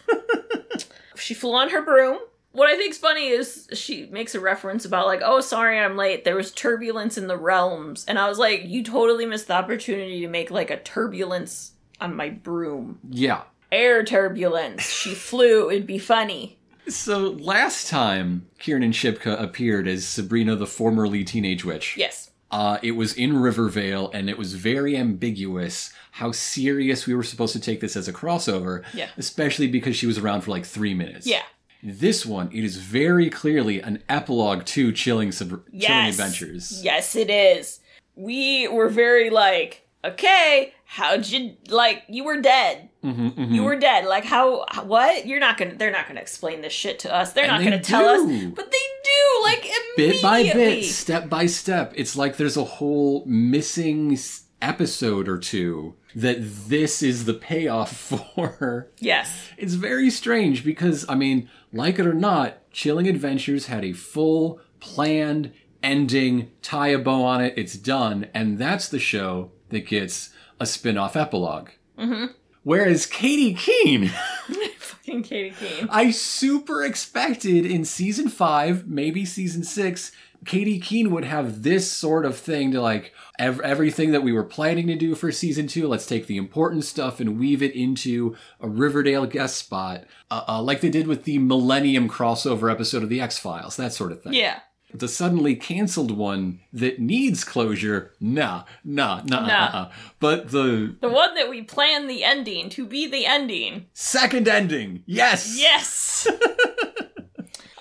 she 1.15 1.33
flew 1.33 1.53
on 1.53 1.69
her 1.69 1.81
broom. 1.81 2.19
What 2.53 2.69
I 2.69 2.77
think's 2.77 2.99
funny 2.99 3.29
is 3.29 3.67
she 3.73 4.05
makes 4.11 4.35
a 4.35 4.39
reference 4.39 4.85
about 4.85 5.07
like, 5.07 5.21
oh, 5.23 5.41
sorry, 5.41 5.79
I'm 5.79 5.97
late. 5.97 6.23
There 6.23 6.35
was 6.35 6.51
turbulence 6.51 7.17
in 7.17 7.27
the 7.27 7.37
realms, 7.37 8.05
and 8.05 8.19
I 8.19 8.29
was 8.29 8.37
like, 8.37 8.61
you 8.65 8.83
totally 8.83 9.25
missed 9.25 9.47
the 9.47 9.55
opportunity 9.55 10.21
to 10.21 10.27
make 10.27 10.51
like 10.51 10.69
a 10.69 10.79
turbulence 10.79 11.71
on 11.99 12.15
my 12.15 12.29
broom. 12.29 12.99
Yeah. 13.09 13.41
Air 13.71 14.03
turbulence. 14.03 14.83
She 14.83 15.15
flew. 15.15 15.71
It'd 15.71 15.87
be 15.87 15.97
funny. 15.97 16.59
So 16.87 17.31
last 17.31 17.89
time 17.89 18.45
Kiernan 18.59 18.91
Shipka 18.91 19.41
appeared 19.41 19.87
as 19.87 20.07
Sabrina 20.07 20.55
the 20.55 20.67
formerly 20.67 21.23
teenage 21.23 21.65
witch. 21.65 21.97
Yes. 21.97 22.29
Uh, 22.51 22.77
it 22.83 22.91
was 22.91 23.15
in 23.15 23.35
Rivervale, 23.35 24.11
and 24.13 24.29
it 24.29 24.37
was 24.37 24.53
very 24.53 24.95
ambiguous 24.95 25.91
how 26.11 26.31
serious 26.31 27.07
we 27.07 27.15
were 27.15 27.23
supposed 27.23 27.53
to 27.53 27.59
take 27.59 27.79
this 27.79 27.95
as 27.95 28.07
a 28.07 28.13
crossover. 28.13 28.83
Yeah. 28.93 29.09
Especially 29.17 29.65
because 29.65 29.95
she 29.95 30.05
was 30.05 30.19
around 30.19 30.41
for 30.41 30.51
like 30.51 30.65
three 30.65 30.93
minutes. 30.93 31.25
Yeah. 31.25 31.41
This 31.83 32.25
one, 32.25 32.49
it 32.53 32.63
is 32.63 32.77
very 32.77 33.29
clearly 33.29 33.81
an 33.81 34.01
epilogue 34.07 34.65
to 34.67 34.91
Chilling, 34.93 35.31
Sub- 35.31 35.63
Chilling 35.77 36.07
Adventures. 36.07 36.81
Yes, 36.83 37.15
it 37.15 37.29
is. 37.29 37.79
We 38.15 38.67
were 38.69 38.89
very 38.89 39.29
like, 39.29 39.85
okay, 40.05 40.73
how'd 40.85 41.27
you 41.27 41.57
like? 41.67 42.03
You 42.07 42.23
were 42.23 42.39
dead. 42.41 42.89
Mm-hmm, 43.03 43.53
You 43.53 43.63
were 43.63 43.75
dead. 43.75 44.05
Like 44.05 44.23
how? 44.23 44.65
What? 44.85 45.27
You're 45.27 45.39
not 45.41 45.57
gonna. 45.57 45.75
They're 45.75 45.91
not 45.91 46.07
gonna 46.07 46.21
explain 46.21 46.61
this 46.61 46.71
shit 46.71 46.99
to 46.99 47.13
us. 47.13 47.33
They're 47.33 47.43
And 47.43 47.51
not 47.53 47.57
they 47.59 47.65
gonna 47.65 47.81
tell 47.83 48.05
us. 48.07 48.21
But 48.55 48.71
they 48.71 48.77
do. 49.03 49.43
Like 49.43 49.69
bit 49.97 50.21
by 50.21 50.43
bit, 50.43 50.85
step 50.85 51.27
by 51.29 51.47
step. 51.47 51.91
It's 51.97 52.15
like 52.15 52.37
there's 52.37 52.55
a 52.55 52.63
whole 52.63 53.25
missing 53.25 54.17
episode 54.61 55.27
or 55.27 55.37
two 55.37 55.95
that 56.15 56.37
this 56.39 57.03
is 57.03 57.25
the 57.25 57.33
payoff 57.33 57.91
for. 58.35 58.91
Yes. 58.99 59.49
It's 59.57 59.73
very 59.73 60.09
strange 60.09 60.63
because, 60.63 61.05
I 61.09 61.15
mean, 61.15 61.49
like 61.73 61.99
it 61.99 62.05
or 62.05 62.13
not, 62.13 62.69
Chilling 62.71 63.07
Adventures 63.07 63.65
had 63.65 63.83
a 63.83 63.93
full, 63.93 64.61
planned 64.79 65.51
ending, 65.81 66.51
tie 66.61 66.89
a 66.89 66.99
bow 66.99 67.23
on 67.23 67.41
it, 67.43 67.53
it's 67.57 67.75
done, 67.75 68.27
and 68.33 68.57
that's 68.57 68.87
the 68.87 68.99
show 68.99 69.51
that 69.69 69.87
gets 69.87 70.29
a 70.59 70.65
spin 70.65 70.97
off 70.97 71.15
epilogue. 71.15 71.69
Mm-hmm. 71.97 72.27
Whereas 72.63 73.05
Katy 73.05 73.55
Keene. 73.55 74.07
Fucking 74.77 75.23
Katy 75.23 75.51
Keene. 75.51 75.89
I 75.89 76.11
super 76.11 76.83
expected 76.83 77.65
in 77.65 77.83
season 77.83 78.29
five, 78.29 78.87
maybe 78.87 79.25
season 79.25 79.63
six, 79.63 80.11
Katy 80.45 80.79
Keene 80.79 81.11
would 81.11 81.25
have 81.25 81.63
this 81.63 81.91
sort 81.91 82.25
of 82.25 82.37
thing 82.37 82.71
to 82.71 82.81
like 82.81 83.13
ev- 83.39 83.61
everything 83.61 84.11
that 84.11 84.23
we 84.23 84.31
were 84.31 84.43
planning 84.43 84.87
to 84.87 84.95
do 84.95 85.15
for 85.15 85.31
season 85.31 85.67
two. 85.67 85.87
Let's 85.87 86.05
take 86.05 86.27
the 86.27 86.37
important 86.37 86.85
stuff 86.85 87.19
and 87.19 87.39
weave 87.39 87.61
it 87.63 87.73
into 87.75 88.35
a 88.59 88.67
Riverdale 88.67 89.25
guest 89.25 89.57
spot, 89.57 90.05
uh, 90.31 90.43
uh, 90.47 90.61
like 90.61 90.81
they 90.81 90.89
did 90.89 91.07
with 91.07 91.23
the 91.23 91.37
Millennium 91.39 92.09
crossover 92.09 92.71
episode 92.71 93.03
of 93.03 93.09
The 93.09 93.21
X 93.21 93.37
Files, 93.37 93.75
that 93.77 93.93
sort 93.93 94.11
of 94.11 94.21
thing. 94.23 94.33
Yeah. 94.33 94.59
The 94.95 95.07
suddenly 95.07 95.55
canceled 95.55 96.15
one 96.15 96.59
that 96.71 96.99
needs 96.99 97.43
closure, 97.43 98.11
nah, 98.19 98.65
nah, 98.83 99.23
nah, 99.25 99.39
Nah. 99.39 99.47
nah. 99.47 99.91
But 100.19 100.51
the 100.51 100.95
The 101.01 101.09
one 101.09 101.33
that 101.33 101.49
we 101.49 101.63
planned 101.63 102.07
the 102.07 102.23
ending 102.23 102.69
to 102.69 102.85
be 102.85 103.07
the 103.07 103.25
ending. 103.25 103.87
second 103.93 104.47
ending, 104.47 105.01
yes, 105.07 105.57
Yes. 105.59 106.27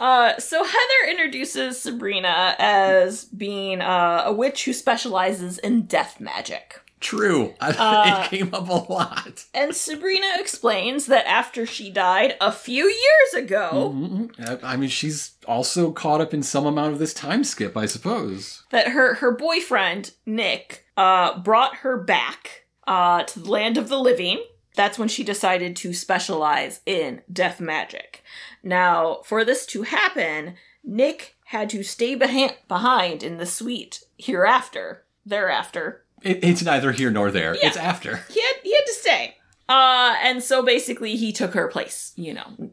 Uh, 0.02 0.36
so 0.40 0.64
Heather 0.64 1.10
introduces 1.10 1.80
Sabrina 1.80 2.56
as 2.58 3.24
being 3.26 3.80
uh, 3.80 4.24
a 4.26 4.32
witch 4.32 4.64
who 4.64 4.72
specializes 4.72 5.58
in 5.58 5.82
death 5.82 6.20
magic. 6.20 6.80
true. 6.98 7.54
Uh, 7.60 8.20
it 8.24 8.28
came 8.30 8.52
up 8.52 8.68
a 8.68 8.92
lot. 8.92 9.44
And 9.54 9.74
Sabrina 9.74 10.26
explains 10.38 11.06
that 11.06 11.24
after 11.28 11.66
she 11.66 11.88
died 11.90 12.34
a 12.40 12.50
few 12.52 12.84
years 12.86 13.44
ago, 13.44 13.92
Mhm. 13.94 14.62
I 14.64 14.76
mean, 14.76 14.88
she's 14.88 15.32
also 15.46 15.92
caught 15.92 16.20
up 16.20 16.34
in 16.34 16.42
some 16.42 16.66
amount 16.66 16.92
of 16.94 16.98
this 16.98 17.14
time 17.14 17.44
skip, 17.44 17.76
I 17.76 17.86
suppose. 17.86 18.62
that 18.70 18.88
her 18.88 19.14
her 19.14 19.30
boyfriend 19.32 20.12
Nick 20.26 20.84
uh, 20.96 21.38
brought 21.40 21.76
her 21.76 21.96
back 21.96 22.66
uh, 22.88 23.22
to 23.24 23.38
the 23.40 23.50
land 23.50 23.78
of 23.78 23.88
the 23.88 23.98
living. 24.00 24.42
That's 24.74 24.98
when 24.98 25.08
she 25.08 25.22
decided 25.22 25.76
to 25.76 25.92
specialize 25.92 26.80
in 26.86 27.20
death 27.32 27.60
magic. 27.60 28.22
Now, 28.62 29.20
for 29.24 29.44
this 29.44 29.66
to 29.66 29.82
happen, 29.82 30.54
Nick 30.84 31.36
had 31.46 31.68
to 31.70 31.82
stay 31.82 32.14
beha- 32.14 32.56
behind 32.68 33.22
in 33.22 33.38
the 33.38 33.46
sweet 33.46 34.04
hereafter, 34.18 35.04
thereafter. 35.26 36.04
It, 36.22 36.42
it's 36.44 36.62
neither 36.62 36.92
here 36.92 37.10
nor 37.10 37.30
there. 37.30 37.54
Yeah. 37.56 37.66
It's 37.68 37.76
after. 37.76 38.16
He 38.30 38.40
had 38.40 38.54
he 38.62 38.72
had 38.74 38.84
to 38.86 38.92
stay. 38.94 39.36
Uh, 39.68 40.14
and 40.22 40.42
so 40.42 40.62
basically, 40.62 41.16
he 41.16 41.32
took 41.32 41.54
her 41.54 41.66
place. 41.68 42.12
You 42.16 42.34
know, 42.34 42.70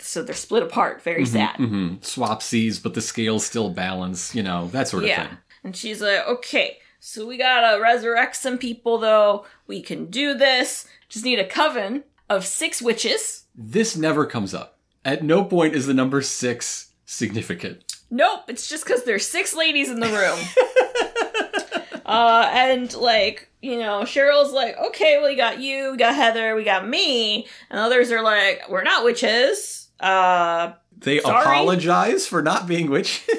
so 0.00 0.22
they're 0.22 0.34
split 0.34 0.62
apart. 0.64 1.02
Very 1.02 1.24
sad. 1.26 1.56
hmm 1.56 1.94
Swap 2.00 2.42
seas, 2.42 2.78
but 2.80 2.94
the 2.94 3.00
scales 3.00 3.44
still 3.46 3.70
balance. 3.70 4.34
You 4.34 4.42
know 4.42 4.68
that 4.68 4.88
sort 4.88 5.04
of 5.04 5.08
Yeah. 5.08 5.28
thing. 5.28 5.38
And 5.62 5.76
she's 5.76 6.00
like, 6.00 6.26
okay, 6.26 6.78
so 7.00 7.26
we 7.26 7.36
gotta 7.36 7.80
resurrect 7.80 8.34
some 8.36 8.58
people, 8.58 8.98
though. 8.98 9.44
We 9.66 9.82
can 9.82 10.06
do 10.06 10.34
this. 10.34 10.86
Just 11.08 11.24
need 11.24 11.38
a 11.38 11.46
coven 11.46 12.04
of 12.28 12.46
six 12.46 12.80
witches. 12.82 13.44
This 13.54 13.96
never 13.96 14.24
comes 14.26 14.54
up. 14.54 14.78
At 15.04 15.24
no 15.24 15.44
point 15.44 15.74
is 15.74 15.86
the 15.86 15.94
number 15.94 16.20
six 16.22 16.92
significant. 17.06 17.84
Nope, 18.10 18.42
it's 18.48 18.68
just 18.68 18.84
because 18.84 19.04
there's 19.04 19.26
six 19.26 19.54
ladies 19.54 19.88
in 19.88 20.00
the 20.00 20.08
room. 20.08 20.38
uh, 22.06 22.50
and 22.52 22.92
like, 22.94 23.48
you 23.62 23.78
know, 23.78 24.00
Cheryl's 24.02 24.52
like, 24.52 24.76
okay, 24.78 25.18
well, 25.18 25.28
we 25.28 25.36
got 25.36 25.60
you, 25.60 25.92
we 25.92 25.96
got 25.96 26.14
Heather, 26.14 26.54
we 26.54 26.64
got 26.64 26.86
me. 26.88 27.46
And 27.70 27.80
others 27.80 28.10
are 28.10 28.22
like, 28.22 28.62
we're 28.68 28.82
not 28.82 29.04
witches. 29.04 29.88
Uh, 30.00 30.72
They 30.98 31.20
Sorry? 31.20 31.42
apologize 31.42 32.26
for 32.26 32.42
not 32.42 32.66
being 32.66 32.90
witches. 32.90 33.28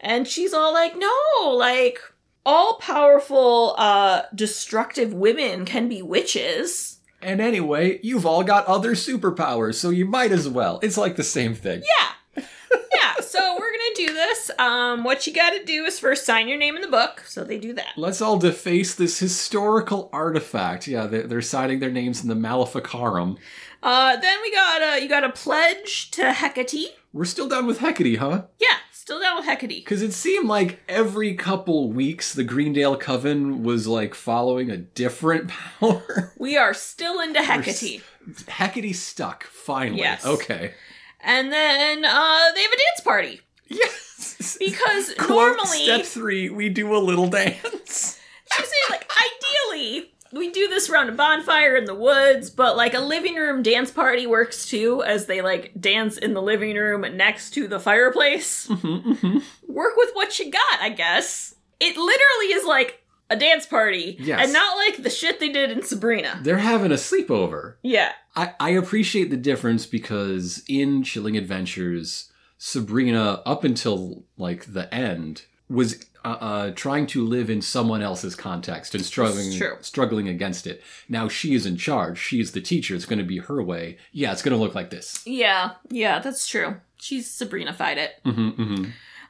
And 0.00 0.28
she's 0.28 0.54
all 0.54 0.72
like, 0.72 0.96
no, 0.96 1.10
like, 1.56 1.98
all 2.46 2.74
powerful, 2.78 3.74
uh, 3.76 4.22
destructive 4.32 5.12
women 5.12 5.64
can 5.64 5.88
be 5.88 6.02
witches. 6.02 6.97
And 7.20 7.40
anyway, 7.40 8.00
you've 8.02 8.26
all 8.26 8.44
got 8.44 8.66
other 8.66 8.92
superpowers, 8.92 9.74
so 9.74 9.90
you 9.90 10.04
might 10.04 10.32
as 10.32 10.48
well. 10.48 10.78
It's 10.82 10.96
like 10.96 11.16
the 11.16 11.24
same 11.24 11.54
thing. 11.54 11.82
Yeah. 11.82 12.44
yeah, 12.94 13.14
so 13.20 13.54
we're 13.58 13.70
gonna 13.72 13.94
do 13.96 14.06
this. 14.06 14.50
Um, 14.58 15.04
what 15.04 15.26
you 15.26 15.32
gotta 15.32 15.64
do 15.64 15.84
is 15.84 15.98
first 15.98 16.24
sign 16.24 16.48
your 16.48 16.58
name 16.58 16.76
in 16.76 16.82
the 16.82 16.88
book. 16.88 17.22
So 17.26 17.44
they 17.44 17.58
do 17.58 17.72
that. 17.74 17.94
Let's 17.96 18.20
all 18.20 18.38
deface 18.38 18.94
this 18.94 19.18
historical 19.18 20.08
artifact. 20.12 20.86
Yeah, 20.86 21.06
they're, 21.06 21.26
they're 21.26 21.42
signing 21.42 21.80
their 21.80 21.90
names 21.90 22.22
in 22.22 22.28
the 22.28 22.34
Maleficarum. 22.34 23.36
Uh, 23.82 24.16
then 24.16 24.38
we 24.42 24.52
got 24.52 24.82
uh, 24.82 24.96
you 24.96 25.08
got 25.08 25.24
a 25.24 25.30
pledge 25.30 26.10
to 26.12 26.32
Hecate. 26.32 26.94
We're 27.12 27.24
still 27.24 27.48
down 27.48 27.66
with 27.66 27.78
Hecate, 27.78 28.18
huh? 28.18 28.44
Yeah, 28.58 28.76
still 29.08 29.20
down 29.20 29.36
with 29.36 29.46
Hecate. 29.46 29.70
Because 29.82 30.02
it 30.02 30.12
seemed 30.12 30.48
like 30.48 30.80
every 30.86 31.32
couple 31.32 31.90
weeks 31.90 32.34
the 32.34 32.44
Greendale 32.44 32.94
Coven 32.98 33.62
was 33.62 33.86
like 33.86 34.14
following 34.14 34.70
a 34.70 34.76
different 34.76 35.48
power. 35.80 36.34
We 36.38 36.58
are 36.58 36.74
still 36.74 37.18
into 37.20 37.40
Hecate. 37.42 38.02
Hecate 38.48 38.94
stuck, 38.94 39.44
finally. 39.44 40.00
Yes. 40.00 40.26
Okay. 40.26 40.74
And 41.22 41.50
then 41.50 42.04
uh, 42.04 42.38
they 42.54 42.60
have 42.62 42.70
a 42.72 42.76
dance 42.76 43.00
party 43.02 43.40
Yes. 43.68 44.58
because 44.60 45.14
Quote, 45.14 45.56
normally 45.56 45.84
step 45.84 46.04
three, 46.04 46.50
we 46.50 46.68
do 46.68 46.94
a 46.94 46.98
little 46.98 47.28
dance. 47.28 48.20
she 48.52 48.60
was 48.62 48.68
saying 48.70 48.90
like 48.90 49.10
ideally 49.10 50.12
we 50.32 50.50
do 50.50 50.68
this 50.68 50.88
around 50.90 51.08
a 51.08 51.12
bonfire 51.12 51.76
in 51.76 51.84
the 51.84 51.94
woods, 51.94 52.50
but 52.50 52.76
like 52.76 52.94
a 52.94 53.00
living 53.00 53.34
room 53.36 53.62
dance 53.62 53.90
party 53.90 54.26
works 54.26 54.66
too, 54.68 55.02
as 55.02 55.26
they 55.26 55.40
like 55.42 55.72
dance 55.80 56.18
in 56.18 56.34
the 56.34 56.42
living 56.42 56.76
room 56.76 57.02
next 57.16 57.50
to 57.52 57.66
the 57.68 57.80
fireplace. 57.80 58.66
Mm-hmm, 58.68 59.38
Work 59.72 59.92
with 59.96 60.10
what 60.14 60.38
you 60.38 60.50
got, 60.50 60.80
I 60.80 60.90
guess. 60.90 61.54
It 61.80 61.96
literally 61.96 62.52
is 62.54 62.64
like 62.66 63.02
a 63.30 63.36
dance 63.36 63.66
party, 63.66 64.16
Yes. 64.18 64.40
and 64.42 64.52
not 64.52 64.76
like 64.76 65.02
the 65.02 65.10
shit 65.10 65.38
they 65.38 65.50
did 65.50 65.70
in 65.70 65.82
Sabrina. 65.82 66.40
They're 66.42 66.56
having 66.58 66.90
a 66.92 66.94
sleepover. 66.96 67.74
Yeah, 67.82 68.12
I, 68.34 68.54
I 68.58 68.70
appreciate 68.70 69.28
the 69.30 69.36
difference 69.36 69.84
because 69.86 70.62
in 70.68 71.02
Chilling 71.02 71.36
Adventures, 71.36 72.32
Sabrina, 72.56 73.42
up 73.46 73.64
until 73.64 74.24
like 74.36 74.72
the 74.72 74.92
end, 74.94 75.42
was 75.68 76.04
uh, 76.28 76.44
uh, 76.44 76.70
trying 76.72 77.06
to 77.08 77.24
live 77.24 77.48
in 77.50 77.62
someone 77.62 78.02
else's 78.02 78.34
context 78.34 78.94
and 78.94 79.04
struggling 79.04 79.52
struggling 79.80 80.28
against 80.28 80.66
it. 80.66 80.82
Now 81.08 81.28
she 81.28 81.54
is 81.54 81.66
in 81.66 81.76
charge. 81.76 82.18
She 82.18 82.40
is 82.40 82.52
the 82.52 82.60
teacher. 82.60 82.94
It's 82.94 83.06
going 83.06 83.18
to 83.18 83.24
be 83.24 83.38
her 83.38 83.62
way. 83.62 83.98
Yeah, 84.12 84.32
it's 84.32 84.42
going 84.42 84.56
to 84.56 84.62
look 84.62 84.74
like 84.74 84.90
this. 84.90 85.22
yeah, 85.26 85.72
yeah. 85.90 86.18
That's 86.18 86.46
true. 86.46 86.76
She's 86.96 87.30
Sabrina-fied 87.30 87.98
it. 87.98 88.12
hmm 88.24 88.50
hmm 88.50 88.84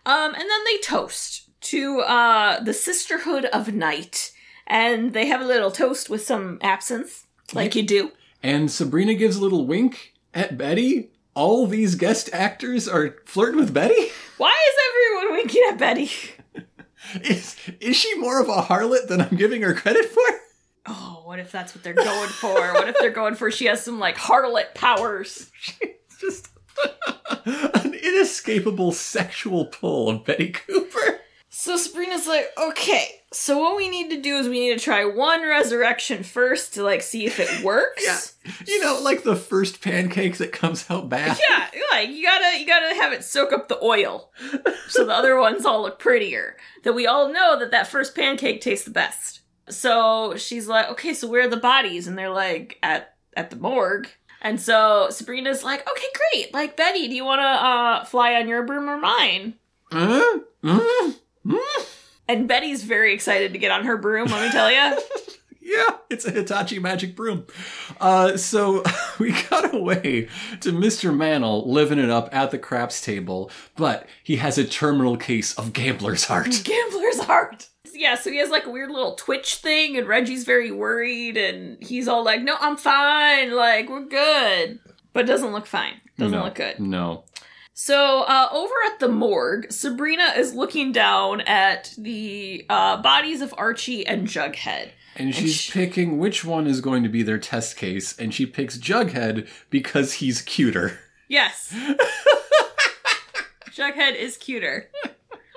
Um, 0.06 0.34
and 0.34 0.36
then 0.36 0.64
they 0.64 0.78
toast 0.78 1.44
to 1.60 2.00
uh 2.00 2.60
the 2.60 2.72
Sisterhood 2.74 3.44
of 3.46 3.72
Night, 3.74 4.32
and 4.66 5.12
they 5.12 5.26
have 5.26 5.40
a 5.40 5.44
little 5.46 5.70
toast 5.70 6.08
with 6.08 6.22
some 6.24 6.58
absinthe, 6.62 7.26
like 7.52 7.74
you 7.74 7.82
do. 7.82 8.12
And 8.42 8.70
Sabrina 8.70 9.14
gives 9.14 9.36
a 9.36 9.40
little 9.42 9.66
wink 9.66 10.14
at 10.32 10.56
Betty. 10.56 11.10
All 11.34 11.66
these 11.66 11.94
guest 11.94 12.30
actors 12.32 12.88
are 12.88 13.16
flirting 13.26 13.60
with 13.60 13.72
Betty. 13.74 14.10
Why 14.38 14.50
is 14.68 14.76
everyone 14.88 15.36
winking 15.38 15.62
at 15.68 15.78
Betty? 15.78 16.10
Is 17.22 17.56
is 17.80 17.96
she 17.96 18.14
more 18.18 18.40
of 18.40 18.48
a 18.48 18.62
harlot 18.62 19.08
than 19.08 19.20
I'm 19.20 19.36
giving 19.36 19.62
her 19.62 19.74
credit 19.74 20.06
for? 20.06 20.22
Oh, 20.86 21.22
what 21.24 21.38
if 21.38 21.52
that's 21.52 21.74
what 21.74 21.84
they're 21.84 21.92
going 21.92 22.28
for? 22.28 22.54
What 22.74 22.88
if 22.88 22.96
they're 22.98 23.10
going 23.10 23.34
for 23.34 23.50
she 23.50 23.66
has 23.66 23.84
some 23.84 23.98
like 23.98 24.16
harlot 24.16 24.74
powers? 24.74 25.50
She's 25.60 25.88
just 26.20 26.48
an 27.46 27.94
inescapable 27.94 28.92
sexual 28.92 29.66
pull 29.66 30.08
of 30.08 30.24
Betty 30.24 30.50
Cooper. 30.50 31.20
So 31.60 31.76
Sabrina's 31.76 32.28
like, 32.28 32.52
okay, 32.56 33.20
so 33.32 33.58
what 33.58 33.76
we 33.76 33.88
need 33.88 34.10
to 34.10 34.22
do 34.22 34.36
is 34.36 34.48
we 34.48 34.60
need 34.60 34.78
to 34.78 34.84
try 34.84 35.04
one 35.04 35.42
resurrection 35.42 36.22
first 36.22 36.74
to 36.74 36.84
like 36.84 37.02
see 37.02 37.26
if 37.26 37.40
it 37.40 37.64
works. 37.64 38.04
Yeah. 38.06 38.52
You 38.64 38.80
know, 38.80 39.00
like 39.02 39.24
the 39.24 39.34
first 39.34 39.82
pancake 39.82 40.36
that 40.36 40.52
comes 40.52 40.88
out 40.88 41.08
bad. 41.08 41.36
Yeah, 41.50 41.66
like 41.90 42.10
you 42.10 42.22
gotta 42.22 42.60
you 42.60 42.64
gotta 42.64 42.94
have 42.94 43.12
it 43.12 43.24
soak 43.24 43.52
up 43.52 43.66
the 43.66 43.82
oil, 43.82 44.30
so 44.86 45.04
the 45.04 45.12
other 45.12 45.36
ones 45.36 45.66
all 45.66 45.82
look 45.82 45.98
prettier. 45.98 46.56
That 46.84 46.92
we 46.92 47.08
all 47.08 47.32
know 47.32 47.58
that 47.58 47.72
that 47.72 47.88
first 47.88 48.14
pancake 48.14 48.60
tastes 48.60 48.84
the 48.84 48.92
best. 48.92 49.40
So 49.68 50.36
she's 50.36 50.68
like, 50.68 50.88
okay, 50.90 51.12
so 51.12 51.26
where 51.26 51.46
are 51.46 51.50
the 51.50 51.56
bodies? 51.56 52.06
And 52.06 52.16
they're 52.16 52.30
like 52.30 52.78
at 52.84 53.16
at 53.36 53.50
the 53.50 53.56
morgue. 53.56 54.06
And 54.42 54.60
so 54.60 55.08
Sabrina's 55.10 55.64
like, 55.64 55.80
okay, 55.90 56.06
great. 56.32 56.54
Like 56.54 56.76
Betty, 56.76 57.08
do 57.08 57.16
you 57.16 57.24
want 57.24 57.40
to 57.40 57.44
uh, 57.46 58.04
fly 58.04 58.34
on 58.34 58.46
your 58.46 58.62
broom 58.62 58.88
or 58.88 58.98
mine? 58.98 59.54
Uh, 59.90 60.22
uh. 60.62 61.10
And 62.28 62.46
Betty's 62.46 62.84
very 62.84 63.14
excited 63.14 63.54
to 63.54 63.58
get 63.58 63.70
on 63.70 63.86
her 63.86 63.96
broom. 63.96 64.28
Let 64.28 64.44
me 64.44 64.50
tell 64.50 64.70
you. 64.70 64.98
Yeah, 65.68 65.98
it's 66.08 66.24
a 66.24 66.30
Hitachi 66.30 66.78
magic 66.78 67.14
broom. 67.14 67.46
Uh, 68.00 68.38
so 68.38 68.82
we 69.18 69.32
cut 69.32 69.74
away 69.74 70.28
to 70.60 70.72
Mr. 70.72 71.14
Mantle 71.14 71.70
living 71.70 71.98
it 71.98 72.08
up 72.08 72.34
at 72.34 72.50
the 72.50 72.58
craps 72.58 73.02
table, 73.02 73.50
but 73.76 74.06
he 74.24 74.36
has 74.36 74.56
a 74.56 74.64
terminal 74.64 75.18
case 75.18 75.54
of 75.58 75.74
gambler's 75.74 76.24
heart. 76.24 76.58
Gambler's 76.64 77.20
heart. 77.20 77.68
Yeah, 77.92 78.14
so 78.14 78.30
he 78.30 78.38
has 78.38 78.48
like 78.48 78.64
a 78.64 78.70
weird 78.70 78.90
little 78.90 79.14
twitch 79.16 79.56
thing, 79.56 79.98
and 79.98 80.08
Reggie's 80.08 80.44
very 80.44 80.70
worried, 80.70 81.36
and 81.36 81.76
he's 81.82 82.08
all 82.08 82.24
like, 82.24 82.40
"No, 82.40 82.56
I'm 82.58 82.78
fine. 82.78 83.54
Like 83.54 83.90
we're 83.90 84.06
good," 84.06 84.78
but 85.12 85.26
doesn't 85.26 85.52
look 85.52 85.66
fine. 85.66 86.00
Doesn't 86.16 86.32
no, 86.32 86.44
look 86.44 86.54
good. 86.54 86.80
No. 86.80 87.24
So 87.80 88.24
uh, 88.24 88.48
over 88.50 88.74
at 88.86 88.98
the 88.98 89.06
morgue, 89.06 89.70
Sabrina 89.70 90.32
is 90.36 90.52
looking 90.52 90.90
down 90.90 91.42
at 91.42 91.94
the 91.96 92.66
uh, 92.68 93.00
bodies 93.00 93.40
of 93.40 93.54
Archie 93.56 94.04
and 94.04 94.26
Jughead. 94.26 94.88
And 95.14 95.32
she's 95.32 95.54
sh- 95.54 95.70
picking 95.70 96.18
which 96.18 96.44
one 96.44 96.66
is 96.66 96.80
going 96.80 97.04
to 97.04 97.08
be 97.08 97.22
their 97.22 97.38
test 97.38 97.76
case, 97.76 98.18
and 98.18 98.34
she 98.34 98.46
picks 98.46 98.78
Jughead 98.78 99.46
because 99.70 100.14
he's 100.14 100.42
cuter. 100.42 100.98
Yes, 101.28 101.72
Jughead 103.70 104.16
is 104.16 104.36
cuter. 104.36 104.90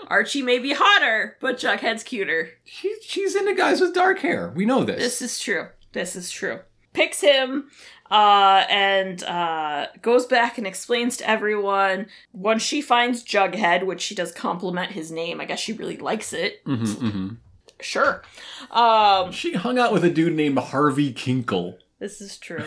Archie 0.06 0.44
may 0.44 0.60
be 0.60 0.74
hotter, 0.78 1.38
but 1.40 1.58
Jughead's 1.58 2.04
cuter. 2.04 2.50
She, 2.64 2.98
she's 3.02 3.36
into 3.36 3.56
guys 3.56 3.82
with 3.82 3.96
dark 3.96 4.20
hair. 4.20 4.54
We 4.56 4.68
know 4.68 4.84
this. 4.84 5.00
This 5.00 5.24
is 5.24 5.40
true. 5.40 5.70
This 5.94 6.16
is 6.16 6.30
true. 6.30 6.60
Picks 6.94 7.22
him 7.22 7.72
uh, 8.12 8.66
and 8.70 9.24
uh, 9.24 9.88
goes 10.02 10.26
back 10.28 10.58
and 10.60 10.68
explains 10.68 11.18
to 11.18 11.28
everyone. 11.30 12.08
Once 12.34 12.62
she 12.62 12.82
finds 12.82 13.24
Jughead, 13.24 13.84
which 13.86 14.02
she 14.02 14.14
does 14.14 14.32
compliment 14.32 14.92
his 14.92 15.10
name, 15.12 15.42
I 15.42 15.46
guess 15.46 15.60
she 15.60 15.74
really 15.74 15.98
likes 15.98 16.34
it. 16.34 16.64
Mhm, 16.66 16.86
mhm. 16.98 17.38
Sure. 17.80 18.22
Um, 18.70 19.32
She 19.32 19.54
hung 19.54 19.80
out 19.80 19.92
with 19.92 20.04
a 20.04 20.10
dude 20.12 20.36
named 20.36 20.60
Harvey 20.60 21.12
Kinkle. 21.14 21.78
this 22.00 22.22
is 22.22 22.38
true. 22.38 22.66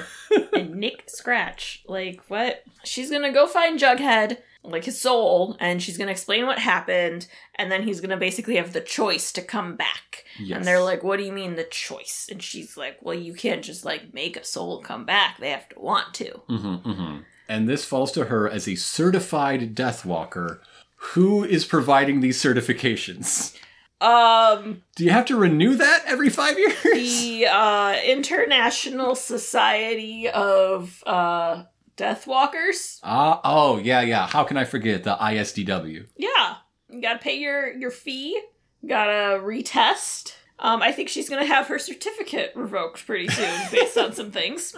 and 0.53 0.75
Nick 0.77 1.05
Scratch. 1.09 1.85
Like, 1.87 2.21
what? 2.29 2.65
She's 2.85 3.11
gonna 3.11 3.33
go 3.33 3.47
find 3.47 3.79
Jughead, 3.79 4.39
like 4.65 4.85
his 4.85 5.01
soul, 5.01 5.57
and 5.61 5.83
she's 5.83 5.99
gonna 5.99 6.11
explain 6.11 6.47
what 6.47 6.59
happened, 6.59 7.27
and 7.57 7.71
then 7.71 7.83
he's 7.83 8.01
gonna 8.01 8.17
basically 8.17 8.57
have 8.57 8.73
the 8.73 8.81
choice 8.81 9.31
to 9.33 9.43
come 9.43 9.77
back. 9.77 10.25
Yes. 10.39 10.57
And 10.57 10.65
they're 10.67 10.81
like, 10.83 11.05
what 11.05 11.19
do 11.19 11.25
you 11.25 11.33
mean 11.33 11.55
the 11.55 11.65
choice? 11.65 12.29
And 12.31 12.43
she's 12.43 12.77
like, 12.77 12.99
well, 13.03 13.15
you 13.15 13.35
can't 13.35 13.63
just 13.63 13.85
like 13.85 14.13
make 14.15 14.37
a 14.37 14.45
soul 14.45 14.81
come 14.81 15.05
back. 15.05 15.39
They 15.39 15.51
have 15.51 15.69
to 15.69 15.79
want 15.79 16.15
to. 16.15 16.41
hmm 16.49 16.75
hmm 16.77 17.17
And 17.49 17.69
this 17.69 17.85
falls 17.85 18.11
to 18.13 18.25
her 18.27 18.49
as 18.49 18.67
a 18.67 18.75
certified 18.75 19.75
death 19.75 20.05
walker. 20.05 20.61
Who 21.13 21.45
is 21.45 21.67
providing 21.67 22.21
these 22.21 22.43
certifications? 22.43 23.55
Um, 24.01 24.83
Do 24.97 25.05
you 25.05 25.11
have 25.11 25.27
to 25.27 25.37
renew 25.37 25.77
that 25.77 26.03
every 26.07 26.29
five 26.31 26.59
years? 26.59 26.83
the 26.83 27.47
uh, 27.47 27.97
International 28.05 29.15
Society 29.15 30.29
of 30.29 31.03
uh, 31.07 31.65
Death 31.97 32.27
Walkers. 32.27 33.01
Ah, 33.03 33.41
oh, 33.45 33.79
yeah, 33.79 34.01
yeah. 34.01 34.27
How 34.27 34.45
can 34.45 34.57
I 34.57 34.65
forget 34.65 35.05
the 35.05 35.17
ISDW? 35.17 36.07
Yeah, 36.17 36.57
you 36.91 37.01
gotta 37.01 37.19
pay 37.19 37.39
your 37.39 37.73
your 37.73 37.91
fee. 37.91 38.41
Gotta 38.87 39.41
retest. 39.41 40.35
Um, 40.59 40.83
I 40.83 40.93
think 40.93 41.09
she's 41.09 41.29
gonna 41.29 41.47
have 41.47 41.67
her 41.69 41.79
certificate 41.79 42.53
revoked 42.55 43.07
pretty 43.07 43.29
soon 43.29 43.51
based 43.73 43.97
on 43.99 44.13
some 44.13 44.31
things. 44.31 44.77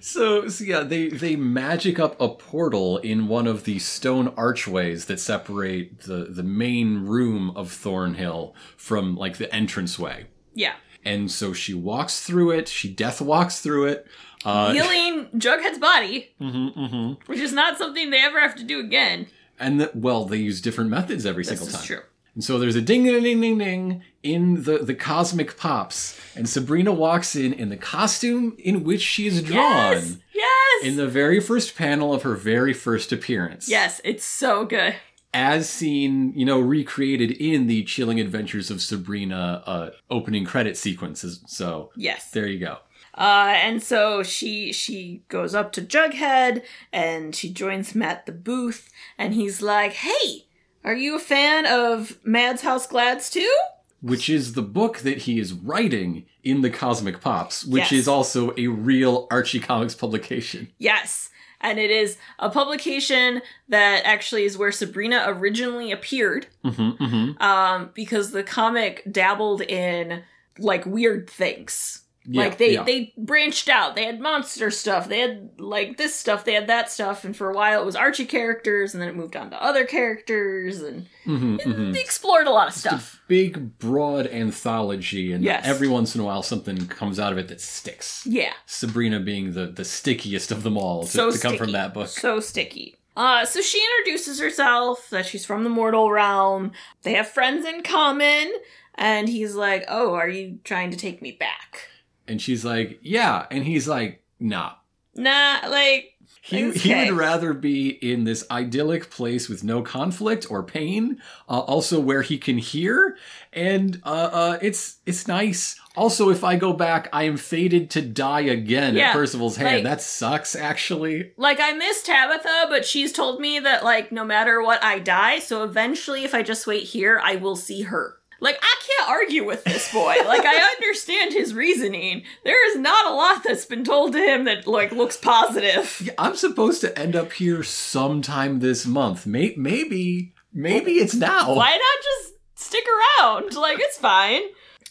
So, 0.00 0.46
so 0.48 0.62
yeah, 0.64 0.80
they 0.82 1.08
they 1.08 1.34
magic 1.34 1.98
up 1.98 2.20
a 2.20 2.28
portal 2.28 2.98
in 2.98 3.26
one 3.26 3.46
of 3.48 3.64
the 3.64 3.80
stone 3.80 4.32
archways 4.36 5.06
that 5.06 5.18
separate 5.18 6.02
the 6.02 6.26
the 6.30 6.44
main 6.44 7.06
room 7.06 7.50
of 7.56 7.72
Thornhill 7.72 8.54
from 8.76 9.16
like 9.16 9.38
the 9.38 9.54
entranceway. 9.54 10.26
Yeah, 10.54 10.74
And 11.04 11.30
so 11.30 11.52
she 11.52 11.74
walks 11.74 12.20
through 12.20 12.52
it. 12.52 12.68
She 12.68 12.88
death 12.92 13.20
walks 13.20 13.60
through 13.60 13.86
it. 13.86 14.06
Uh, 14.44 14.72
healing 14.72 15.26
Jughead's 15.36 15.78
body, 15.78 16.28
mhm, 16.40 16.74
mhm. 16.76 17.16
which 17.26 17.40
is 17.40 17.52
not 17.52 17.76
something 17.78 18.10
they 18.10 18.20
ever 18.22 18.40
have 18.40 18.54
to 18.56 18.64
do 18.64 18.80
again. 18.80 19.26
And 19.58 19.80
the, 19.80 19.90
well, 19.94 20.24
they 20.24 20.36
use 20.36 20.60
different 20.60 20.90
methods 20.90 21.26
every 21.26 21.42
This 21.42 21.58
single 21.58 21.66
time. 21.76 21.84
true. 21.86 22.00
And 22.34 22.44
so 22.44 22.58
there's 22.60 22.76
a 22.76 22.80
ding 22.80 23.02
ding 23.02 23.20
ding 23.22 23.40
ding 23.40 23.58
ding 23.58 24.02
in 24.22 24.62
the 24.62 24.78
the 24.78 24.94
cosmic 24.94 25.56
pops, 25.56 26.16
and 26.36 26.48
Sabrina 26.48 26.92
walks 26.92 27.34
in 27.34 27.52
in 27.52 27.68
the 27.68 27.76
costume 27.76 28.54
in 28.58 28.84
which 28.84 29.00
she 29.02 29.26
is 29.26 29.42
drawn 29.42 29.92
Yes, 29.94 30.16
yes, 30.32 30.84
in 30.84 30.96
the 30.96 31.08
very 31.08 31.40
first 31.40 31.74
panel 31.76 32.14
of 32.14 32.22
her 32.22 32.36
very 32.36 32.72
first 32.72 33.10
appearance. 33.10 33.68
yes. 33.68 34.00
It's 34.04 34.24
so 34.24 34.64
good. 34.64 34.94
as 35.34 35.68
seen, 35.68 36.32
you 36.34 36.44
know, 36.46 36.58
recreated 36.60 37.30
in 37.32 37.66
the 37.66 37.82
Chilling 37.84 38.18
Adventures 38.20 38.70
of 38.70 38.80
Sabrina 38.80 39.62
uh, 39.66 39.90
opening 40.08 40.44
credit 40.46 40.76
sequences. 40.76 41.40
So 41.46 41.90
Yes. 41.96 42.30
there 42.30 42.46
you 42.46 42.58
go. 42.60 42.78
Uh, 43.18 43.52
and 43.56 43.82
so 43.82 44.22
she 44.22 44.72
she 44.72 45.22
goes 45.28 45.54
up 45.54 45.72
to 45.72 45.82
Jughead 45.82 46.62
and 46.92 47.34
she 47.34 47.52
joins 47.52 47.90
him 47.92 48.02
at 48.02 48.26
the 48.26 48.32
booth 48.32 48.88
and 49.18 49.34
he's 49.34 49.60
like, 49.60 49.94
"Hey, 49.94 50.46
are 50.84 50.94
you 50.94 51.16
a 51.16 51.18
fan 51.20 51.66
of 51.66 52.18
Madhouse 52.24 52.86
Glads 52.86 53.28
too?" 53.28 53.52
Which 54.00 54.28
is 54.30 54.52
the 54.52 54.62
book 54.62 54.98
that 54.98 55.18
he 55.22 55.40
is 55.40 55.52
writing 55.52 56.26
in 56.44 56.60
the 56.60 56.70
Cosmic 56.70 57.20
Pops, 57.20 57.64
which 57.64 57.90
Yes. 57.90 57.92
is 57.92 58.08
also 58.08 58.54
a 58.56 58.68
real 58.68 59.26
Archie 59.32 59.58
Comics 59.58 59.96
publication. 59.96 60.68
Yes. 60.78 61.30
And 61.60 61.80
it 61.80 61.90
is 61.90 62.16
a 62.38 62.48
publication 62.48 63.42
that 63.68 64.02
actually 64.04 64.44
is 64.44 64.56
where 64.56 64.70
Sabrina 64.70 65.24
originally 65.26 65.90
appeared, 65.90 66.46
hmm 66.64 66.90
hmm 66.90 67.30
um, 67.42 67.90
because 67.94 68.30
the 68.30 68.44
comic 68.44 69.02
dabbled 69.10 69.62
in 69.62 70.22
like 70.60 70.86
weird 70.86 71.28
things. 71.28 72.02
Yeah, 72.30 72.42
like 72.42 72.58
they 72.58 72.74
yeah. 72.74 72.82
they 72.82 73.14
branched 73.16 73.70
out. 73.70 73.94
They 73.94 74.04
had 74.04 74.20
monster 74.20 74.70
stuff. 74.70 75.08
They 75.08 75.20
had 75.20 75.50
like 75.58 75.96
this 75.96 76.14
stuff. 76.14 76.44
They 76.44 76.52
had 76.52 76.66
that 76.66 76.90
stuff. 76.90 77.24
And 77.24 77.34
for 77.34 77.48
a 77.50 77.54
while 77.54 77.80
it 77.80 77.86
was 77.86 77.96
Archie 77.96 78.26
characters, 78.26 78.92
and 78.92 79.00
then 79.00 79.08
it 79.08 79.16
moved 79.16 79.34
on 79.34 79.48
to 79.50 79.62
other 79.62 79.84
characters, 79.86 80.82
and 80.82 81.06
hmm 81.24 81.56
hmm 81.56 81.92
they 81.92 82.00
explored 82.00 82.46
a 82.46 82.50
lot 82.50 82.68
of 82.68 82.74
stuff. 82.74 83.20
Big, 83.28 83.78
broad 83.78 84.26
anthology, 84.26 85.32
and 85.32 85.42
Yes. 85.42 85.64
every 85.66 85.88
once 85.88 86.14
in 86.14 86.20
a 86.20 86.24
while 86.24 86.42
something 86.42 86.86
comes 86.88 87.18
out 87.18 87.32
of 87.32 87.38
it 87.38 87.48
that 87.48 87.60
sticks. 87.60 88.26
Yeah, 88.26 88.52
Sabrina 88.66 89.20
being 89.20 89.52
the, 89.54 89.66
the 89.66 89.84
stickiest 89.84 90.52
of 90.52 90.62
them 90.62 90.76
all 90.76 91.04
to, 91.04 91.08
so 91.08 91.30
to 91.30 91.38
come 91.38 91.56
from 91.56 91.72
that 91.72 91.94
book. 91.94 92.08
So 92.08 92.40
sticky. 92.40 92.96
Uh, 93.16 93.44
so 93.44 93.60
she 93.60 93.82
introduces 93.98 94.38
herself 94.38 95.08
that 95.10 95.26
she's 95.26 95.44
from 95.44 95.64
the 95.64 95.70
mortal 95.70 96.10
realm. 96.10 96.70
They 97.02 97.14
have 97.14 97.26
friends 97.28 97.66
in 97.66 97.82
common, 97.82 98.52
and 98.94 99.28
he's 99.28 99.54
like, 99.54 99.84
"Oh, 99.88 100.14
are 100.14 100.28
you 100.28 100.58
trying 100.62 100.90
to 100.90 100.96
take 100.96 101.20
me 101.22 101.32
back?" 101.32 101.87
And 102.28 102.40
she's 102.40 102.64
like, 102.64 102.98
yeah. 103.02 103.46
And 103.50 103.64
he's 103.64 103.88
like, 103.88 104.22
nah. 104.38 104.72
Nah, 105.14 105.60
like 105.68 106.14
He, 106.42 106.70
he 106.72 106.94
would 106.94 107.10
rather 107.16 107.52
be 107.52 107.88
in 107.88 108.24
this 108.24 108.44
idyllic 108.50 109.10
place 109.10 109.48
with 109.48 109.64
no 109.64 109.82
conflict 109.82 110.46
or 110.50 110.62
pain, 110.62 111.20
uh, 111.48 111.58
also 111.60 111.98
where 111.98 112.22
he 112.22 112.38
can 112.38 112.58
hear, 112.58 113.16
and 113.52 114.00
uh, 114.04 114.30
uh, 114.32 114.58
it's 114.62 114.98
it's 115.06 115.26
nice. 115.26 115.78
Also, 115.96 116.30
if 116.30 116.44
I 116.44 116.54
go 116.54 116.72
back, 116.72 117.08
I 117.12 117.24
am 117.24 117.36
fated 117.36 117.90
to 117.90 118.02
die 118.02 118.42
again 118.42 118.94
Yeah, 118.94 119.08
at 119.08 119.12
Percival's 119.14 119.56
hand. 119.56 119.74
like- 119.76 119.84
that 119.84 120.00
sucks, 120.00 120.54
actually. 120.54 121.32
like 121.36 121.58
I 121.60 121.72
miss 121.72 122.02
Tabitha, 122.04 122.66
but 122.68 122.86
she's 122.86 123.12
told 123.12 123.40
me 123.40 123.58
that 123.58 123.82
like 123.82 124.12
no 124.12 124.24
matter 124.24 124.62
what 124.62 124.82
I 124.84 125.00
die, 125.00 125.40
so 125.40 125.64
eventually 125.64 126.22
if 126.24 126.34
I 126.34 126.42
just 126.42 126.66
wait 126.68 126.84
here, 126.84 127.20
I 127.22 127.34
will 127.36 127.56
see 127.56 127.82
her. 127.82 128.17
Like 128.40 128.58
I 128.62 128.74
can't 128.86 129.10
argue 129.10 129.44
with 129.44 129.64
this 129.64 129.92
boy. 129.92 130.14
like 130.26 130.44
I 130.44 130.56
understand 130.76 131.32
his 131.32 131.54
reasoning. 131.54 132.22
There 132.44 132.70
is 132.70 132.78
not 132.78 133.06
a 133.06 133.14
lot 133.14 133.42
that's 133.44 133.64
been 133.64 133.84
told 133.84 134.12
to 134.12 134.18
him 134.18 134.44
that 134.44 134.66
like 134.66 134.92
looks 134.92 135.16
positive. 135.16 136.00
Yeah, 136.04 136.12
I'm 136.18 136.36
supposed 136.36 136.80
to 136.82 136.96
end 136.98 137.16
up 137.16 137.32
here 137.32 137.62
sometime 137.62 138.60
this 138.60 138.86
month. 138.86 139.26
May- 139.26 139.54
maybe, 139.56 140.34
maybe 140.52 140.92
it's 140.92 141.14
now. 141.14 141.54
Why 141.54 141.70
not 141.70 142.04
just 142.04 142.34
stick 142.54 142.84
around? 143.20 143.54
Like 143.54 143.78
it's 143.80 143.98
fine. 143.98 144.42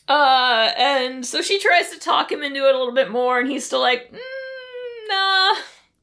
Uh, 0.08 0.72
and 0.78 1.26
so 1.26 1.42
she 1.42 1.60
tries 1.60 1.90
to 1.92 2.00
talk 2.00 2.32
him 2.32 2.42
into 2.44 2.66
it 2.68 2.74
a 2.74 2.78
little 2.78 2.94
bit 2.94 3.12
more, 3.12 3.40
and 3.40 3.50
he's 3.50 3.66
still 3.66 3.82
like, 3.82 4.12
mm, 4.12 4.18
nah. 5.10 5.62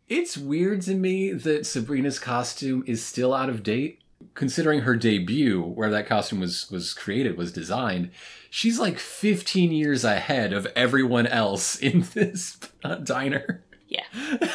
It's 0.09 0.37
weird 0.37 0.83
to 0.83 0.95
me 0.95 1.33
that 1.33 1.65
Sabrina's 1.65 2.19
costume 2.19 2.85
is 2.87 3.03
still 3.05 3.33
out 3.33 3.49
of 3.49 3.63
date. 3.63 4.01
Considering 4.35 4.81
her 4.81 4.97
debut, 4.97 5.63
where 5.63 5.91
that 5.91 6.07
costume 6.07 6.41
was 6.41 6.71
was 6.71 6.93
created, 6.95 7.37
was 7.39 7.53
designed, 7.53 8.11
she's 8.51 8.79
like 8.79 8.99
15 8.99 9.73
years 9.73 10.05
ahead 10.05 10.53
of 10.53 10.67
everyone 10.77 11.27
else 11.27 11.77
in 11.89 12.03
this 12.15 12.59
diner. 13.05 13.65
Yeah. 13.89 14.05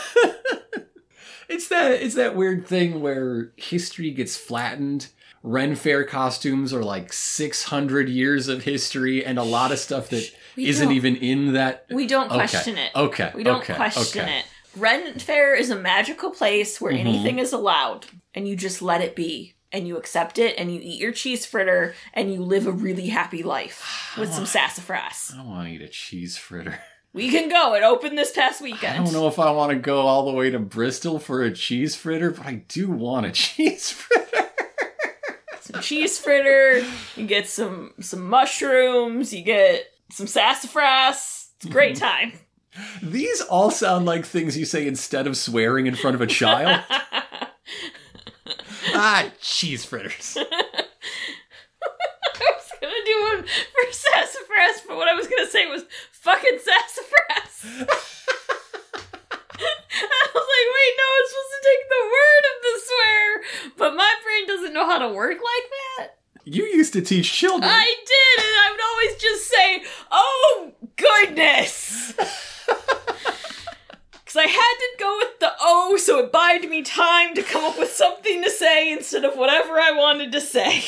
It's 1.47 1.67
that 1.69 1.93
it's 2.03 2.13
that 2.13 2.35
weird 2.35 2.67
thing 2.67 3.01
where 3.01 3.51
history 3.57 4.11
gets 4.11 4.37
flattened. 4.37 5.07
Ren 5.41 5.73
Fair 5.75 6.03
costumes 6.03 6.71
are 6.73 6.83
like 6.83 7.11
600 7.11 8.07
years 8.07 8.47
of 8.47 8.63
history 8.65 9.25
and 9.25 9.39
a 9.39 9.43
lot 9.43 9.71
of 9.71 9.79
stuff 9.79 10.09
that 10.09 10.29
isn't 10.55 10.91
even 10.91 11.15
in 11.15 11.53
that. 11.53 11.85
We 11.89 12.05
don't 12.05 12.27
Okay, 12.29 12.35
question 12.37 12.77
it. 12.77 12.91
okay, 12.95 13.31
We 13.33 13.41
don't 13.43 13.61
okay, 13.61 13.73
question 13.73 14.25
okay. 14.25 14.39
it. 14.39 14.45
Ren 14.77 15.17
Fair 15.17 15.55
is 15.55 15.71
a 15.71 15.75
magical 15.75 16.29
place 16.29 16.79
where 16.79 16.93
Mhm. 16.93 16.99
anything 16.99 17.39
is 17.39 17.51
allowed, 17.51 18.05
and 18.35 18.47
you 18.47 18.55
just 18.55 18.83
let 18.83 19.01
it 19.01 19.15
be, 19.15 19.55
and 19.71 19.87
you 19.87 19.97
accept 19.97 20.39
it, 20.39 20.55
and 20.57 20.73
you 20.73 20.79
eat 20.81 20.99
your 20.99 21.11
cheese 21.11 21.45
fritter, 21.45 21.95
and 22.13 22.33
you 22.33 22.41
live 22.41 22.67
a 22.67 22.71
really 22.71 23.07
happy 23.07 23.43
life 23.43 24.15
with 24.17 24.33
some 24.33 24.45
sassafras. 24.47 25.31
I 25.33 25.37
don't 25.37 25.49
want 25.49 25.67
to 25.67 25.73
eat 25.73 25.81
a 25.81 25.87
cheese 25.87 26.37
fritter. 26.37 26.79
We 27.11 27.31
can 27.31 27.49
go. 27.49 27.73
It 27.73 27.83
opened 27.83 28.17
this 28.17 28.31
past 28.31 28.61
weekend. 28.61 28.99
I 28.99 29.03
don't 29.03 29.13
know 29.13 29.27
if 29.27 29.39
I 29.39 29.49
want 29.51 29.71
to 29.71 29.77
go 29.77 30.01
all 30.01 30.25
the 30.25 30.31
way 30.31 30.51
to 30.51 30.59
Bristol 30.59 31.17
for 31.17 31.41
a 31.41 31.51
cheese 31.51 31.95
fritter, 31.95 32.31
but 32.31 32.45
I 32.45 32.63
do 32.67 32.89
want 32.89 33.25
a 33.25 33.31
cheese 33.33 33.89
fritter. 33.89 34.49
Some 35.61 35.81
cheese 35.81 36.19
fritter. 36.19 36.85
You 37.15 37.25
get 37.25 37.47
some 37.47 37.93
some 37.99 38.27
mushrooms. 38.27 39.33
You 39.33 39.43
get 39.43 39.85
some 40.11 40.27
sassafras. 40.27 41.51
It's 41.57 41.65
a 41.65 41.69
great 41.69 41.95
time. 41.97 42.33
These 43.01 43.41
all 43.41 43.71
sound 43.71 44.05
like 44.05 44.25
things 44.25 44.57
you 44.57 44.65
say 44.65 44.87
instead 44.87 45.27
of 45.27 45.35
swearing 45.35 45.87
in 45.87 45.95
front 45.95 46.15
of 46.15 46.21
a 46.21 46.27
child. 46.27 46.83
ah, 48.99 49.31
cheese 49.41 49.85
fritters. 49.85 50.37
I 50.37 50.43
was 52.55 52.71
gonna 52.81 53.05
do 53.05 53.21
one 53.23 53.43
for 53.43 53.93
sassafras, 53.93 54.83
but 54.87 54.97
what 54.97 55.07
I 55.07 55.13
was 55.13 55.27
gonna 55.27 55.49
say 55.49 55.67
was 55.67 55.83
fucking 56.11 56.59
sassafras. 56.59 57.87
I 59.61 60.27
was 60.33 60.47
like, 60.47 60.69
wait, 60.75 60.93
no, 60.97 61.07
I'm 61.17 61.27
supposed 61.27 61.53
to 61.55 61.61
take 61.63 61.83
the 61.89 62.03
word 62.15 62.43
of 62.49 62.55
the 62.63 62.73
swear, 62.87 63.23
but 63.77 63.95
my 63.95 64.13
brain 64.23 64.47
doesn't 64.47 64.73
know 64.73 64.85
how 64.85 64.99
to 64.99 65.09
work 65.13 65.37
like 65.37 65.69
that. 65.97 66.17
You 66.45 66.65
used 66.65 66.93
to 66.93 67.01
teach 67.01 67.31
children. 67.31 67.69
I 67.69 67.85
did, 67.85 68.43
and 68.43 68.55
I 68.55 68.71
would 68.71 68.81
always 68.81 69.15
just 69.21 69.49
say, 69.49 69.83
oh 70.11 70.71
goodness. 70.95 72.13
Because 74.29 74.45
I 74.45 74.51
had 74.51 74.75
to 74.77 74.87
go 74.99 75.17
with 75.17 75.39
the 75.39 75.51
O, 75.59 75.97
so 75.97 76.19
it 76.19 76.31
bided 76.31 76.69
me 76.69 76.83
time 76.83 77.33
to 77.33 77.41
come 77.41 77.65
up 77.65 77.79
with 77.79 77.91
something 77.91 78.43
to 78.43 78.51
say 78.51 78.93
instead 78.93 79.25
of 79.25 79.35
whatever 79.35 79.79
I 79.79 79.89
wanted 79.91 80.31
to 80.33 80.39
say. 80.39 80.83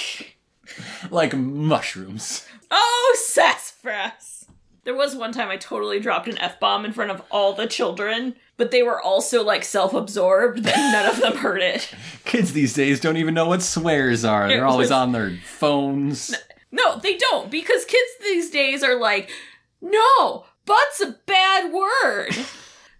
like 1.09 1.35
mushrooms. 1.35 2.45
Oh, 2.69 3.17
sassafras! 3.25 4.45
There 4.83 4.93
was 4.93 5.15
one 5.15 5.31
time 5.31 5.49
I 5.49 5.57
totally 5.57 5.99
dropped 5.99 6.27
an 6.27 6.37
F 6.37 6.59
bomb 6.59 6.85
in 6.85 6.93
front 6.93 7.09
of 7.09 7.23
all 7.31 7.53
the 7.53 7.65
children, 7.65 8.35
but 8.57 8.69
they 8.69 8.83
were 8.83 9.01
also 9.01 9.43
like 9.43 9.63
self 9.63 9.95
absorbed 9.95 10.63
that 10.65 10.91
none 10.91 11.11
of 11.11 11.19
them 11.19 11.37
heard 11.41 11.63
it. 11.63 11.91
Kids 12.25 12.53
these 12.53 12.75
days 12.75 12.99
don't 12.99 13.17
even 13.17 13.33
know 13.33 13.47
what 13.47 13.63
swears 13.63 14.23
are. 14.23 14.49
They're 14.49 14.59
It 14.59 14.69
always 14.69 14.91
on 14.91 15.13
their 15.13 15.31
phones. 15.43 16.35
No, 16.71 16.99
they 16.99 17.17
don't, 17.17 17.49
because 17.49 17.85
kids 17.85 18.11
these 18.21 18.51
days 18.51 18.83
are 18.83 18.99
like, 18.99 19.31
no, 19.81 20.45
butt's 20.67 21.01
a 21.01 21.17
bad 21.25 21.73
word. 21.73 22.29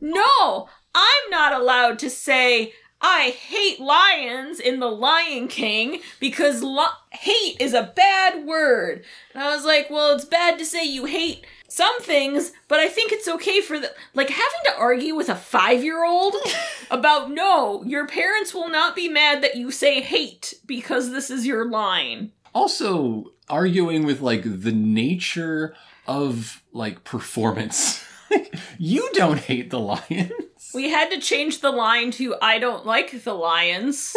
no, 0.02 0.68
I'm 0.94 1.30
not 1.30 1.54
allowed 1.54 2.00
to 2.00 2.10
say, 2.10 2.74
I 3.02 3.30
hate 3.32 3.80
lions 3.80 4.60
in 4.60 4.80
The 4.80 4.90
Lion 4.90 5.48
King 5.48 6.02
because 6.20 6.62
li- 6.62 6.86
hate 7.12 7.58
is 7.60 7.74
a 7.74 7.92
bad 7.96 8.46
word. 8.46 9.04
And 9.34 9.44
I 9.44 9.56
was 9.56 9.66
like, 9.66 9.90
well, 9.90 10.16
it's 10.16 10.26
bad 10.26 10.60
to 10.60 10.66
say 10.66 10.84
you 10.84 11.06
hate 11.06 11.46
some 11.68 12.00
things, 12.02 12.52
but 12.68 12.80
I 12.80 12.90
think 12.90 13.12
it's 13.12 13.28
okay 13.28 13.62
for 13.62 13.80
the 13.80 13.92
like 14.14 14.30
having 14.30 14.60
to 14.66 14.78
argue 14.78 15.16
with 15.16 15.30
a 15.30 15.36
5-year-old 15.36 16.36
about 16.92 17.32
no, 17.32 17.84
your 17.86 18.06
parents 18.06 18.54
will 18.54 18.70
not 18.70 18.96
be 18.96 19.08
mad 19.08 19.42
that 19.42 19.56
you 19.56 19.72
say 19.72 20.02
hate 20.02 20.54
because 20.66 21.12
this 21.12 21.30
is 21.30 21.48
your 21.48 21.66
line. 21.70 22.34
Also, 22.54 23.32
arguing 23.50 24.06
with 24.06 24.22
like 24.22 24.44
the 24.44 24.72
nature 24.72 25.74
of 26.06 26.62
like 26.74 27.04
performance. 27.04 28.04
Like, 28.32 28.56
you 28.78 29.10
don't 29.14 29.40
hate 29.40 29.70
the 29.70 29.80
lions. 29.80 30.32
We 30.74 30.90
had 30.90 31.10
to 31.12 31.20
change 31.20 31.62
the 31.62 31.72
line 31.72 32.12
to 32.12 32.36
I 32.42 32.60
don't 32.60 32.86
like 32.86 33.24
the 33.24 33.34
lions 33.34 34.16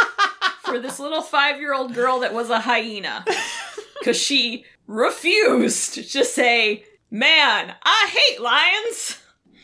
for 0.62 0.78
this 0.78 1.00
little 1.00 1.22
five 1.22 1.58
year 1.58 1.74
old 1.74 1.94
girl 1.94 2.20
that 2.20 2.32
was 2.32 2.50
a 2.50 2.60
hyena. 2.60 3.24
Because 3.98 4.16
she 4.16 4.64
refused 4.86 5.94
to 6.12 6.24
say, 6.24 6.84
Man, 7.10 7.74
I 7.82 8.10
hate 8.10 8.40
lions. 8.40 9.18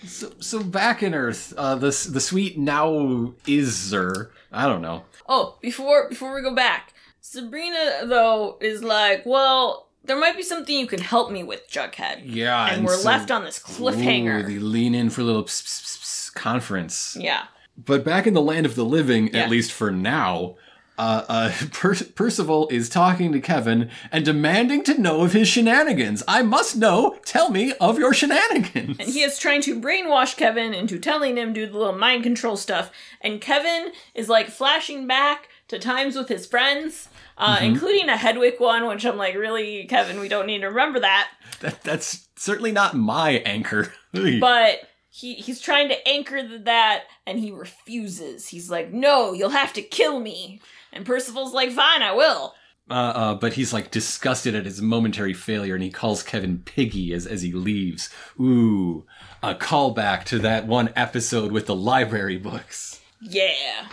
So, 0.04 0.32
so 0.40 0.62
back 0.62 1.02
in 1.02 1.14
Earth, 1.14 1.54
uh, 1.56 1.76
the 1.76 2.08
the 2.10 2.20
sweet 2.20 2.58
now 2.58 3.34
is 3.46 3.92
iser. 3.92 4.32
I 4.52 4.66
don't 4.66 4.82
know. 4.82 5.04
Oh, 5.28 5.58
before 5.60 6.08
before 6.08 6.34
we 6.34 6.42
go 6.42 6.54
back, 6.54 6.92
Sabrina 7.20 8.02
though 8.04 8.58
is 8.60 8.82
like, 8.82 9.24
Well, 9.26 9.85
there 10.06 10.18
might 10.18 10.36
be 10.36 10.42
something 10.42 10.76
you 10.78 10.86
can 10.86 11.00
help 11.00 11.30
me 11.30 11.42
with, 11.42 11.68
Jughead. 11.70 12.22
Yeah, 12.24 12.66
And, 12.72 12.84
we're 12.84 12.96
so- 12.96 13.08
left 13.08 13.30
on 13.30 13.44
this 13.44 13.58
cliffhanger. 13.58 14.44
Ooh, 14.44 14.46
they 14.46 14.58
lean 14.58 14.94
in 14.94 15.10
for 15.10 15.20
a 15.20 15.24
little 15.24 15.44
pss, 15.44 15.62
pss, 15.62 15.98
pss 15.98 16.34
conference. 16.34 17.16
yeah. 17.20 17.44
But 17.76 18.04
back 18.04 18.26
in 18.26 18.32
the 18.34 18.40
land 18.42 18.64
of 18.66 18.74
the 18.74 18.84
living, 18.84 19.30
Yeah. 19.34 19.42
at 19.42 19.50
least 19.50 19.70
for 19.70 19.90
now, 19.90 20.56
uh, 20.98 21.24
uh, 21.28 21.52
per- 21.72 21.94
Percival 22.14 22.68
is 22.70 22.88
talking 22.88 23.30
to 23.32 23.40
Kevin 23.40 23.90
and 24.10 24.24
demanding 24.24 24.82
to 24.84 24.98
know 24.98 25.20
of 25.20 25.34
his 25.34 25.46
shenanigans. 25.46 26.22
I 26.26 26.40
must 26.42 26.76
know. 26.76 27.18
Tell 27.26 27.50
me 27.50 27.74
of 27.80 27.98
your 27.98 28.14
shenanigans. 28.14 28.96
And 28.98 29.08
he 29.10 29.20
is 29.22 29.38
trying 29.38 29.60
to 29.62 29.78
brainwash 29.78 30.36
Kevin 30.38 30.72
into 30.72 30.98
telling 30.98 31.36
him 31.36 31.52
do 31.52 31.66
the 31.66 31.76
little 31.76 31.92
mind 31.98 32.22
control 32.22 32.56
stuff. 32.56 32.90
And 33.20 33.42
Kevin 33.42 33.92
is 34.14 34.30
like 34.30 34.48
flashing 34.48 35.06
back 35.06 35.48
to 35.68 35.78
times 35.78 36.16
with 36.16 36.28
his 36.28 36.46
friends, 36.46 37.08
uh, 37.38 37.58
including 37.62 38.08
a 38.08 38.16
Hedwig 38.16 38.54
one, 38.58 38.86
which 38.86 39.04
I'm 39.04 39.16
like, 39.16 39.34
really, 39.34 39.84
Kevin, 39.86 40.20
we 40.20 40.28
don't 40.28 40.46
need 40.46 40.60
to 40.60 40.68
remember 40.68 41.00
that. 41.00 41.28
That- 41.60 41.82
that's 41.82 42.28
certainly 42.36 42.72
not 42.72 42.94
my 42.96 43.42
anchor. 43.44 43.92
But 44.40 44.80
he 45.10 45.34
he's 45.34 45.60
trying 45.60 45.88
to 45.88 46.08
anchor 46.08 46.42
that, 46.64 47.04
and 47.26 47.38
he 47.38 47.50
refuses. 47.52 48.48
He's 48.48 48.70
like, 48.70 48.92
no, 48.92 49.32
you'll 49.34 49.50
have 49.50 49.72
to 49.74 49.82
kill 49.82 50.20
me. 50.20 50.60
And 50.92 51.04
Percival's 51.04 51.52
like, 51.52 51.70
fine, 51.72 52.02
I 52.02 52.12
will. 52.12 52.54
uh, 52.90 52.94
uh, 52.94 53.34
but 53.34 53.54
he's 53.54 53.72
like 53.72 53.90
disgusted 53.90 54.54
at 54.54 54.64
his 54.64 54.80
momentary 54.80 55.34
failure, 55.34 55.74
and 55.74 55.82
he 55.82 55.90
calls 55.90 56.22
Kevin 56.22 56.60
Piggy 56.64 57.12
as 57.12 57.26
as 57.26 57.42
he 57.42 57.52
leaves. 57.52 58.08
Ooh, 58.40 59.04
a 59.42 59.54
callback 59.54 60.24
to 60.24 60.38
that 60.38 60.66
one 60.66 60.90
episode 60.96 61.52
with 61.52 61.66
the 61.66 61.74
library 61.76 62.38
books. 62.38 63.00
Yeah. 63.20 63.88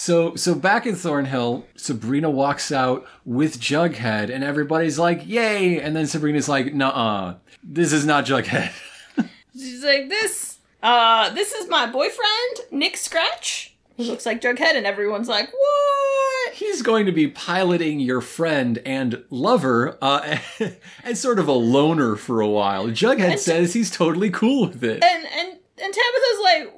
So, 0.00 0.34
so 0.34 0.54
back 0.54 0.86
in 0.86 0.96
Thornhill, 0.96 1.66
Sabrina 1.76 2.30
walks 2.30 2.72
out 2.72 3.06
with 3.26 3.60
Jughead, 3.60 4.34
and 4.34 4.42
everybody's 4.42 4.98
like, 4.98 5.26
"Yay!" 5.26 5.78
And 5.78 5.94
then 5.94 6.06
Sabrina's 6.06 6.48
like, 6.48 6.72
"Nuh-uh, 6.72 7.34
this 7.62 7.92
is 7.92 8.06
not 8.06 8.24
Jughead." 8.24 8.72
She's 9.52 9.84
like, 9.84 10.08
this, 10.08 10.56
uh, 10.82 11.28
this 11.34 11.52
is 11.52 11.68
my 11.68 11.84
boyfriend, 11.84 12.60
Nick 12.70 12.96
Scratch. 12.96 13.76
He 13.98 14.04
looks 14.04 14.24
like 14.24 14.40
Jughead, 14.40 14.74
and 14.74 14.86
everyone's 14.86 15.28
like, 15.28 15.52
what? 15.52 16.54
He's 16.54 16.80
going 16.80 17.04
to 17.04 17.12
be 17.12 17.28
piloting 17.28 18.00
your 18.00 18.22
friend 18.22 18.80
and 18.86 19.22
lover, 19.28 19.98
uh, 20.00 20.38
and 21.04 21.18
sort 21.18 21.38
of 21.38 21.46
a 21.46 21.52
loner 21.52 22.16
for 22.16 22.40
a 22.40 22.48
while. 22.48 22.86
Jughead 22.86 23.36
says 23.36 23.74
he's 23.74 23.90
totally 23.90 24.30
cool 24.30 24.68
with 24.68 24.82
it. 24.82 25.04
And 25.04 25.26
and 25.26 25.58
and 25.82 25.92
Tabitha's 25.92 26.40
like, 26.42 26.74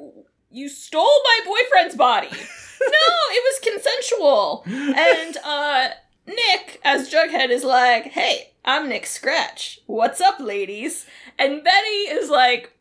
you 0.51 0.69
stole 0.69 1.23
my 1.25 1.39
boyfriend's 1.45 1.95
body. 1.95 2.31
no, 2.87 3.15
it 3.31 3.43
was 3.45 3.73
consensual. 3.73 4.65
And 4.67 5.37
uh, 5.45 5.89
Nick, 6.27 6.81
as 6.85 7.11
Jughead, 7.11 7.51
is 7.51 7.65
like, 7.65 8.05
hey, 8.07 8.53
I'm 8.65 8.89
Nick 8.89 9.07
Scratch. 9.07 9.81
What's 9.87 10.21
up, 10.21 10.39
ladies? 10.41 11.07
And 11.39 11.65
Betty 11.65 11.89
is 12.11 12.31
like, 12.31 12.77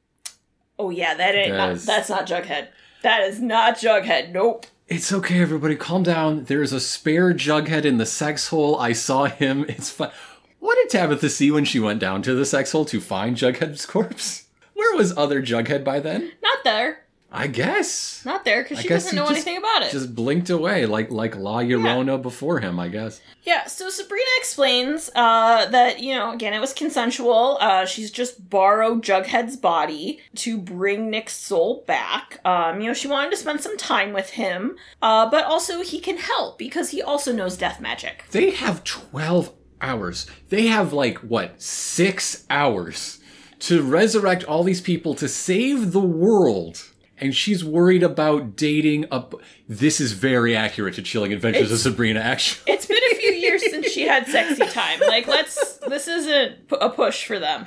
oh 0.78 0.90
yeah, 0.90 1.14
that 1.16 1.36
ain't 1.36 1.52
not, 1.52 1.58
That's- 1.78 1.86
that's 1.86 2.10
not 2.10 2.28
Jughead. 2.28 2.68
That 3.04 3.22
is 3.24 3.42
not 3.42 3.78
Jughead. 3.78 4.32
Nope. 4.32 4.68
It's 4.88 5.12
okay, 5.14 5.42
everybody, 5.42 5.76
calm 5.76 6.04
down. 6.04 6.44
There's 6.44 6.74
a 6.74 6.80
spare 6.80 7.34
Jughead 7.34 7.86
in 7.86 7.98
the 7.98 8.06
sex 8.06 8.50
hole. 8.50 8.78
I 8.78 8.92
saw 8.94 9.26
him. 9.26 9.66
It's 9.70 9.90
fine. 9.90 10.12
What 10.60 10.76
did 10.76 10.90
Tabitha 10.90 11.30
see 11.30 11.50
when 11.50 11.66
she 11.66 11.80
went 11.80 12.00
down 12.00 12.22
to 12.24 12.36
the 12.36 12.46
sex 12.46 12.72
hole 12.74 12.86
to 12.86 13.00
find 13.02 13.36
Jughead's 13.38 13.86
corpse? 13.86 14.46
Where 14.74 14.96
was 14.96 15.18
other 15.18 15.42
Jughead 15.42 15.84
by 15.84 16.00
then? 16.00 16.32
Not 16.44 16.60
there. 16.64 17.01
I 17.34 17.48
guess. 17.48 18.24
Not 18.26 18.44
there 18.44 18.62
because 18.62 18.82
she 18.82 18.89
doesn't 18.89 19.15
know 19.15 19.28
anything 19.28 19.56
about 19.56 19.84
it. 19.84 19.91
Just 19.91 20.13
blinked 20.13 20.50
away 20.50 20.86
like 20.86 21.12
like 21.12 21.38
La 21.38 21.60
Llorona 21.60 22.22
before 22.22 22.60
him, 22.60 22.78
I 22.78 22.89
guess. 22.89 23.22
Yeah, 23.44 23.67
so 23.67 23.89
Sabrina 23.89 24.30
explains 24.38 25.10
uh, 25.15 25.65
that, 25.70 26.02
you 26.02 26.13
know, 26.13 26.32
again, 26.32 26.54
it 26.54 26.60
was 26.60 26.74
consensual. 26.74 27.58
Uh, 27.62 27.86
she's 27.86 28.12
just 28.12 28.50
borrowed 28.50 29.02
Jughead's 29.02 29.56
body 29.56 30.20
to 30.36 30.58
bring 30.58 31.10
Nick's 31.10 31.36
soul 31.36 31.86
back. 31.88 32.39
Um, 32.46 32.82
you 32.82 32.88
know, 32.88 32.94
she 32.94 33.08
wanted 33.08 33.32
to 33.32 33.38
spend 33.38 33.62
some 33.62 33.78
time 33.78 34.12
with 34.12 34.32
him, 34.32 34.76
uh, 35.02 35.30
but 35.30 35.46
also 35.46 35.82
he 35.82 36.00
can 36.02 36.17
help 36.17 36.58
because 36.58 36.89
he 36.89 37.02
also 37.02 37.32
knows 37.32 37.56
death 37.56 37.80
magic. 37.80 38.26
They 38.32 38.52
have 38.52 38.84
12 38.84 39.54
hours. 39.82 40.28
They 40.50 40.67
have 40.67 40.91
like 40.91 41.17
what, 41.20 41.62
6 41.62 42.46
hours 42.50 43.20
to 43.60 43.82
resurrect 43.82 44.44
all 44.44 44.63
these 44.63 44.82
people 44.82 45.15
to 45.15 45.28
save 45.28 45.94
the 45.94 46.02
world. 46.02 46.91
And 47.22 47.36
she's 47.36 47.64
worried 47.64 48.02
about 48.02 48.56
dating 48.56 49.06
up. 49.12 49.36
This 49.70 50.02
is 50.02 50.14
very 50.14 50.56
accurate 50.56 50.96
to 50.96 51.04
Chilling 51.04 51.32
Adventures 51.32 51.72
of 51.72 51.78
Sabrina, 51.78 52.20
actually. 52.20 52.74
It's 52.74 52.88
been 52.88 53.04
a 53.12 53.16
few 53.16 53.32
years 53.34 53.62
since 53.70 53.92
she 53.92 54.08
had 54.08 54.26
sexy 54.26 54.66
time. 54.66 55.00
Like, 55.08 55.28
let's. 55.28 55.78
This 55.88 56.08
isn't 56.08 56.58
a 56.80 56.90
push 56.90 57.26
for 57.26 57.38
them. 57.38 57.66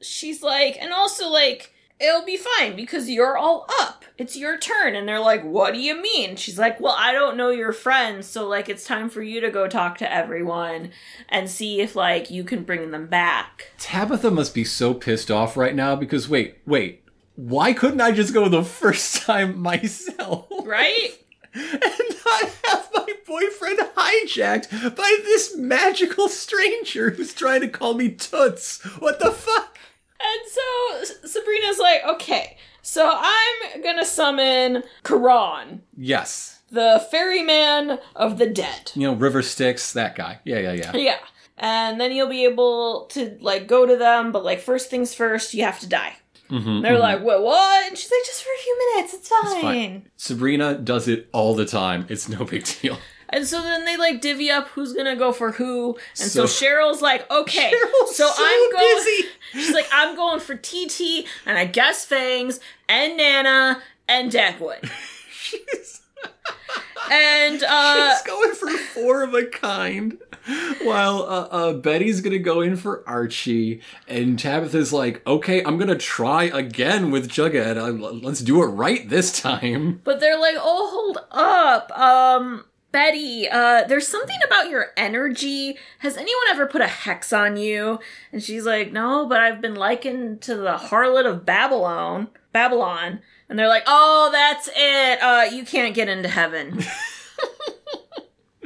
She's 0.00 0.42
like, 0.42 0.76
and 0.80 0.92
also, 0.92 1.28
like, 1.28 1.72
it'll 1.98 2.24
be 2.24 2.36
fine 2.36 2.76
because 2.76 3.10
you're 3.10 3.36
all 3.36 3.66
up. 3.80 4.04
It's 4.16 4.36
your 4.36 4.58
turn. 4.58 4.94
And 4.94 5.08
they're 5.08 5.18
like, 5.18 5.42
what 5.42 5.74
do 5.74 5.80
you 5.80 6.00
mean? 6.00 6.36
She's 6.36 6.58
like, 6.58 6.80
well, 6.80 6.94
I 6.96 7.12
don't 7.12 7.36
know 7.36 7.50
your 7.50 7.72
friends. 7.72 8.26
So, 8.26 8.46
like, 8.46 8.68
it's 8.68 8.84
time 8.84 9.10
for 9.10 9.22
you 9.22 9.40
to 9.40 9.50
go 9.50 9.66
talk 9.66 9.98
to 9.98 10.12
everyone 10.12 10.90
and 11.28 11.50
see 11.50 11.80
if, 11.80 11.96
like, 11.96 12.30
you 12.30 12.44
can 12.44 12.62
bring 12.62 12.92
them 12.92 13.08
back. 13.08 13.72
Tabitha 13.78 14.30
must 14.30 14.54
be 14.54 14.64
so 14.64 14.94
pissed 14.94 15.30
off 15.30 15.56
right 15.56 15.74
now 15.74 15.96
because 15.96 16.28
wait, 16.28 16.58
wait. 16.64 17.02
Why 17.38 17.72
couldn't 17.72 18.00
I 18.00 18.10
just 18.10 18.34
go 18.34 18.48
the 18.48 18.64
first 18.64 19.22
time 19.22 19.60
myself? 19.60 20.48
Right? 20.64 21.10
and 21.54 21.72
not 22.26 22.42
have 22.64 22.88
my 22.96 23.06
boyfriend 23.24 23.78
hijacked 23.96 24.96
by 24.96 25.18
this 25.22 25.56
magical 25.56 26.28
stranger 26.28 27.10
who's 27.10 27.32
trying 27.32 27.60
to 27.60 27.68
call 27.68 27.94
me 27.94 28.10
Toots. 28.10 28.82
What 28.98 29.20
the 29.20 29.30
fuck? 29.30 29.78
And 30.20 30.50
so 30.50 31.28
Sabrina's 31.28 31.78
like, 31.78 32.02
okay, 32.16 32.56
so 32.82 33.08
I'm 33.14 33.82
gonna 33.84 34.04
summon 34.04 34.82
Charon, 35.06 35.82
Yes. 35.96 36.62
the 36.72 37.06
ferryman 37.08 38.00
of 38.16 38.38
the 38.38 38.46
dead. 38.46 38.90
You 38.96 39.02
know, 39.06 39.14
River 39.14 39.42
Styx, 39.42 39.92
that 39.92 40.16
guy. 40.16 40.40
Yeah, 40.44 40.58
yeah, 40.58 40.72
yeah. 40.72 40.96
Yeah. 40.96 41.18
And 41.56 42.00
then 42.00 42.10
you'll 42.10 42.28
be 42.28 42.44
able 42.44 43.06
to 43.10 43.38
like 43.40 43.68
go 43.68 43.86
to 43.86 43.96
them, 43.96 44.32
but 44.32 44.44
like 44.44 44.58
first 44.60 44.90
things 44.90 45.14
first, 45.14 45.54
you 45.54 45.62
have 45.62 45.78
to 45.80 45.88
die. 45.88 46.16
Mhm, 46.50 46.82
They're 46.82 46.96
mhm. 46.96 47.00
like, 47.00 47.22
what? 47.22 47.42
What? 47.42 47.88
And 47.88 47.96
she's 47.98 48.10
like, 48.10 48.24
just 48.24 48.42
for 48.42 48.48
a 48.58 48.62
few 48.62 48.78
minutes, 48.94 49.14
it's 49.14 49.28
fine. 49.28 49.60
fine. 49.62 50.10
Sabrina 50.16 50.74
does 50.78 51.06
it 51.08 51.28
all 51.32 51.54
the 51.54 51.66
time. 51.66 52.06
It's 52.08 52.28
no 52.28 52.44
big 52.44 52.64
deal. 52.80 52.98
And 53.30 53.46
so 53.46 53.60
then 53.60 53.84
they 53.84 53.98
like 53.98 54.22
divvy 54.22 54.50
up 54.50 54.68
who's 54.68 54.94
gonna 54.94 55.14
go 55.14 55.32
for 55.32 55.52
who. 55.52 55.98
And 56.18 56.30
so, 56.30 56.46
So- 56.46 56.64
Cheryl's 56.66 57.02
like, 57.02 57.30
okay, 57.30 57.70
Cheryl's 57.70 58.16
so, 58.16 58.26
so 58.26 58.32
I'm 58.38 58.72
going. 58.72 58.96
busy. 58.96 59.28
She's 59.52 59.74
like, 59.74 59.86
I'm 59.92 60.16
going 60.16 60.40
for 60.40 60.54
TT, 60.54 61.26
and 61.44 61.58
I 61.58 61.66
guess 61.66 62.04
Fangs 62.06 62.58
and 62.88 63.16
Nana 63.18 63.82
and 64.08 64.32
Dagwood. 64.32 64.90
She's, 65.30 65.97
And 67.10 67.62
uh, 67.66 68.14
she's 68.14 68.26
going 68.26 68.54
for 68.54 68.68
four 68.68 69.22
of 69.22 69.32
a 69.34 69.46
kind. 69.46 70.18
While 70.82 71.22
uh, 71.22 71.48
uh, 71.50 71.72
Betty's 71.74 72.20
gonna 72.20 72.38
go 72.38 72.60
in 72.60 72.76
for 72.76 73.02
Archie, 73.06 73.82
and 74.06 74.38
Tabitha's 74.38 74.92
like, 74.92 75.26
"Okay, 75.26 75.62
I'm 75.64 75.78
gonna 75.78 75.96
try 75.96 76.44
again 76.44 77.10
with 77.10 77.28
Jughead. 77.28 77.76
Uh, 77.76 77.92
let's 78.22 78.40
do 78.40 78.62
it 78.62 78.66
right 78.66 79.08
this 79.08 79.40
time." 79.40 80.00
But 80.04 80.20
they're 80.20 80.38
like, 80.38 80.56
oh, 80.58 80.90
hold 80.90 81.18
up. 81.30 81.98
Um, 81.98 82.64
Betty, 82.92 83.46
uh, 83.50 83.84
there's 83.86 84.08
something 84.08 84.38
about 84.46 84.70
your 84.70 84.86
energy. 84.96 85.76
Has 85.98 86.16
anyone 86.16 86.44
ever 86.50 86.66
put 86.66 86.80
a 86.80 86.86
hex 86.86 87.32
on 87.32 87.56
you? 87.58 87.98
And 88.32 88.42
she's 88.42 88.64
like, 88.64 88.92
no, 88.92 89.26
but 89.26 89.40
I've 89.40 89.60
been 89.60 89.74
likened 89.74 90.40
to 90.42 90.56
the 90.56 90.76
harlot 90.76 91.26
of 91.26 91.44
Babylon. 91.44 92.28
Babylon. 92.52 93.20
And 93.48 93.58
they're 93.58 93.68
like, 93.68 93.84
oh, 93.86 94.28
that's 94.32 94.68
it. 94.74 95.22
Uh, 95.22 95.46
you 95.50 95.64
can't 95.64 95.94
get 95.94 96.08
into 96.08 96.28
heaven. 96.28 96.82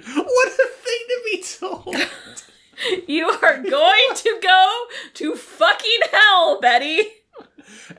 What 0.04 0.48
a 0.48 0.68
thing 0.82 1.00
to 1.08 1.20
be 1.30 1.44
told. 1.58 3.04
you 3.08 3.28
are 3.28 3.58
going 3.58 4.14
to 4.14 4.38
go 4.42 4.84
to 5.14 5.36
fucking 5.36 6.00
hell, 6.10 6.60
Betty. 6.60 7.02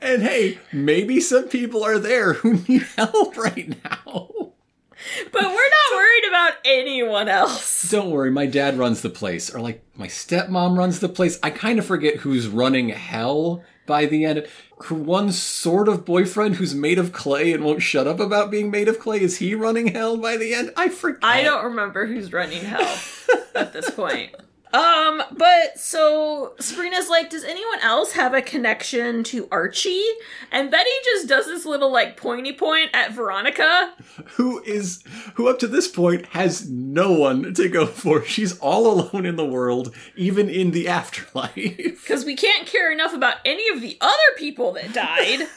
And 0.00 0.22
hey, 0.22 0.58
maybe 0.72 1.20
some 1.20 1.48
people 1.48 1.82
are 1.82 1.98
there 1.98 2.34
who 2.34 2.60
need 2.68 2.82
help 2.96 3.36
right 3.36 3.68
now. 3.84 4.28
But 5.32 5.42
we're 5.42 5.50
not 5.50 5.96
worried 5.96 6.28
about 6.28 6.52
anyone 6.64 7.28
else. 7.28 7.90
Don't 7.90 8.10
worry, 8.10 8.30
my 8.30 8.46
dad 8.46 8.78
runs 8.78 9.02
the 9.02 9.10
place, 9.10 9.54
or 9.54 9.60
like 9.60 9.82
my 9.96 10.06
stepmom 10.06 10.76
runs 10.78 11.00
the 11.00 11.08
place. 11.08 11.38
I 11.42 11.50
kind 11.50 11.78
of 11.78 11.86
forget 11.86 12.16
who's 12.16 12.48
running 12.48 12.88
hell 12.90 13.62
by 13.86 14.06
the 14.06 14.24
end. 14.24 14.46
Her 14.86 14.94
one 14.94 15.32
sort 15.32 15.88
of 15.88 16.04
boyfriend 16.04 16.56
who's 16.56 16.74
made 16.74 16.98
of 16.98 17.12
clay 17.12 17.52
and 17.52 17.64
won't 17.64 17.82
shut 17.82 18.06
up 18.06 18.20
about 18.20 18.50
being 18.50 18.70
made 18.70 18.88
of 18.88 18.98
clay, 18.98 19.20
is 19.20 19.38
he 19.38 19.54
running 19.54 19.88
hell 19.88 20.16
by 20.16 20.36
the 20.36 20.54
end? 20.54 20.72
I 20.76 20.88
forget. 20.88 21.22
I 21.22 21.42
don't 21.42 21.64
remember 21.64 22.06
who's 22.06 22.32
running 22.32 22.64
hell 22.64 22.98
at 23.54 23.72
this 23.72 23.90
point. 23.90 24.34
Um, 24.74 25.22
but 25.36 25.78
so 25.78 26.54
Sabrina's 26.58 27.08
like, 27.08 27.30
does 27.30 27.44
anyone 27.44 27.78
else 27.78 28.12
have 28.12 28.34
a 28.34 28.42
connection 28.42 29.22
to 29.24 29.46
Archie? 29.52 30.04
And 30.50 30.68
Betty 30.68 30.90
just 31.04 31.28
does 31.28 31.46
this 31.46 31.64
little 31.64 31.92
like 31.92 32.16
pointy 32.16 32.52
point 32.52 32.90
at 32.92 33.12
Veronica. 33.12 33.94
Who 34.32 34.60
is 34.64 35.04
who 35.34 35.48
up 35.48 35.60
to 35.60 35.68
this 35.68 35.86
point 35.86 36.26
has 36.26 36.68
no 36.68 37.12
one 37.12 37.54
to 37.54 37.68
go 37.68 37.86
for. 37.86 38.24
She's 38.24 38.58
all 38.58 38.90
alone 38.90 39.24
in 39.24 39.36
the 39.36 39.46
world, 39.46 39.94
even 40.16 40.50
in 40.50 40.72
the 40.72 40.88
afterlife. 40.88 41.54
Because 42.04 42.24
we 42.24 42.36
can't 42.36 42.66
care 42.66 42.92
enough 42.92 43.14
about 43.14 43.36
any 43.44 43.68
of 43.68 43.80
the 43.80 43.96
other 44.00 44.14
people 44.36 44.72
that 44.72 44.92
died. 44.92 45.48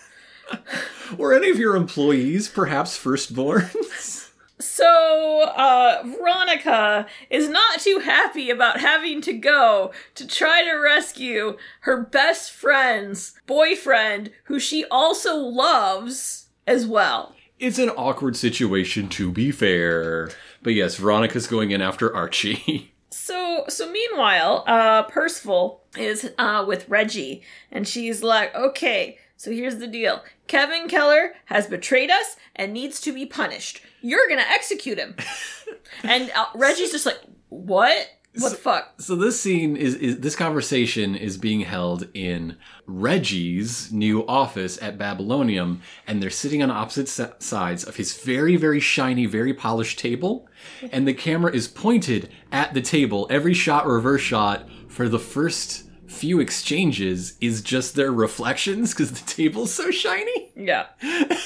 or 1.17 1.33
any 1.33 1.49
of 1.49 1.57
your 1.57 1.75
employees, 1.75 2.47
perhaps 2.47 2.97
firstborns. 2.97 4.16
So, 4.59 5.43
uh, 5.55 6.03
Veronica 6.03 7.05
is 7.29 7.47
not 7.47 7.79
too 7.79 7.99
happy 8.03 8.49
about 8.49 8.79
having 8.79 9.21
to 9.21 9.33
go 9.33 9.91
to 10.15 10.25
try 10.25 10.63
to 10.63 10.73
rescue 10.73 11.57
her 11.81 12.01
best 12.01 12.51
friend's 12.51 13.39
boyfriend, 13.45 14.31
who 14.45 14.59
she 14.59 14.85
also 14.85 15.35
loves 15.35 16.47
as 16.65 16.87
well. 16.87 17.35
It's 17.59 17.79
an 17.79 17.89
awkward 17.89 18.35
situation, 18.35 19.09
to 19.09 19.31
be 19.31 19.51
fair. 19.51 20.29
But 20.63 20.73
yes, 20.73 20.95
Veronica's 20.97 21.47
going 21.47 21.71
in 21.71 21.81
after 21.81 22.13
Archie. 22.13 22.93
So, 23.09 23.63
so 23.67 23.89
meanwhile, 23.89 24.63
uh, 24.67 25.03
Percival 25.03 25.81
is 25.97 26.29
uh, 26.37 26.63
with 26.67 26.87
Reggie, 26.89 27.41
and 27.71 27.87
she's 27.87 28.21
like, 28.21 28.53
"Okay, 28.53 29.17
so 29.37 29.51
here's 29.51 29.77
the 29.77 29.87
deal: 29.87 30.23
Kevin 30.47 30.89
Keller 30.89 31.35
has 31.45 31.67
betrayed 31.67 32.09
us 32.09 32.35
and 32.55 32.73
needs 32.73 32.99
to 33.01 33.13
be 33.13 33.25
punished. 33.25 33.81
You're 34.01 34.27
gonna 34.27 34.45
execute 34.49 34.97
him." 34.97 35.15
and 36.03 36.31
uh, 36.35 36.47
Reggie's 36.55 36.91
just 36.91 37.05
like, 37.05 37.19
"What? 37.49 38.09
What 38.39 38.49
the 38.49 38.57
fuck?" 38.57 38.93
so 39.01 39.15
this 39.15 39.39
scene 39.39 39.75
is, 39.77 39.95
is 39.95 40.19
this 40.19 40.35
conversation 40.35 41.15
is 41.15 41.37
being 41.37 41.61
held 41.61 42.07
in 42.13 42.57
Reggie's 42.85 43.91
new 43.91 44.25
office 44.27 44.81
at 44.81 44.97
Babylonium, 44.97 45.81
and 46.05 46.21
they're 46.21 46.29
sitting 46.29 46.61
on 46.61 46.69
opposite 46.69 47.07
s- 47.07 47.31
sides 47.39 47.83
of 47.83 47.95
his 47.95 48.19
very, 48.21 48.55
very 48.55 48.79
shiny, 48.79 49.25
very 49.25 49.53
polished 49.53 49.97
table, 49.99 50.47
and 50.91 51.07
the 51.07 51.13
camera 51.13 51.51
is 51.51 51.67
pointed 51.67 52.29
at 52.51 52.73
the 52.73 52.81
table. 52.81 53.27
Every 53.29 53.53
shot, 53.53 53.87
reverse 53.87 54.21
shot 54.21 54.69
for 54.87 55.09
the 55.09 55.19
first 55.19 55.86
few 56.07 56.39
exchanges 56.39 57.37
is 57.41 57.61
just 57.61 57.95
their 57.95 58.11
reflections 58.11 58.93
because 58.93 59.11
the 59.11 59.25
table's 59.25 59.73
so 59.73 59.91
shiny. 59.91 60.51
Yeah. 60.55 60.87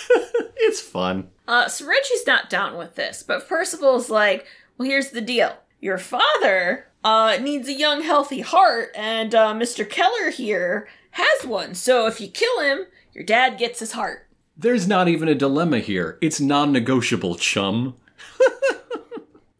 It's 0.63 0.79
fun. 0.79 1.29
Uh, 1.47 1.67
so 1.67 1.87
Reggie's 1.87 2.27
not 2.27 2.47
down 2.47 2.77
with 2.77 2.93
this, 2.93 3.23
but 3.23 3.49
Percival's 3.49 4.11
like, 4.11 4.45
well, 4.77 4.87
here's 4.87 5.09
the 5.09 5.19
deal. 5.19 5.57
Your 5.79 5.97
father 5.97 6.85
uh, 7.03 7.37
needs 7.41 7.67
a 7.67 7.73
young, 7.73 8.03
healthy 8.03 8.41
heart, 8.41 8.91
and 8.95 9.33
uh, 9.33 9.53
Mr. 9.55 9.89
Keller 9.89 10.29
here 10.29 10.87
has 11.11 11.45
one. 11.45 11.73
So 11.73 12.05
if 12.05 12.21
you 12.21 12.27
kill 12.27 12.61
him, 12.61 12.85
your 13.11 13.23
dad 13.23 13.57
gets 13.57 13.79
his 13.79 13.93
heart. 13.93 14.27
There's 14.55 14.87
not 14.87 15.07
even 15.07 15.27
a 15.27 15.35
dilemma 15.35 15.79
here. 15.79 16.19
It's 16.21 16.39
non-negotiable, 16.39 17.35
chum. 17.35 17.95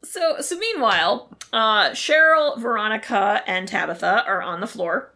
So, 0.04 0.42
so 0.42 0.58
meanwhile, 0.58 1.30
uh, 1.54 1.90
Cheryl, 1.92 2.58
Veronica, 2.60 3.44
and 3.48 3.68
Tabitha 3.68 4.24
are 4.26 4.42
on 4.42 4.62
the 4.62 4.68
floor, 4.68 5.12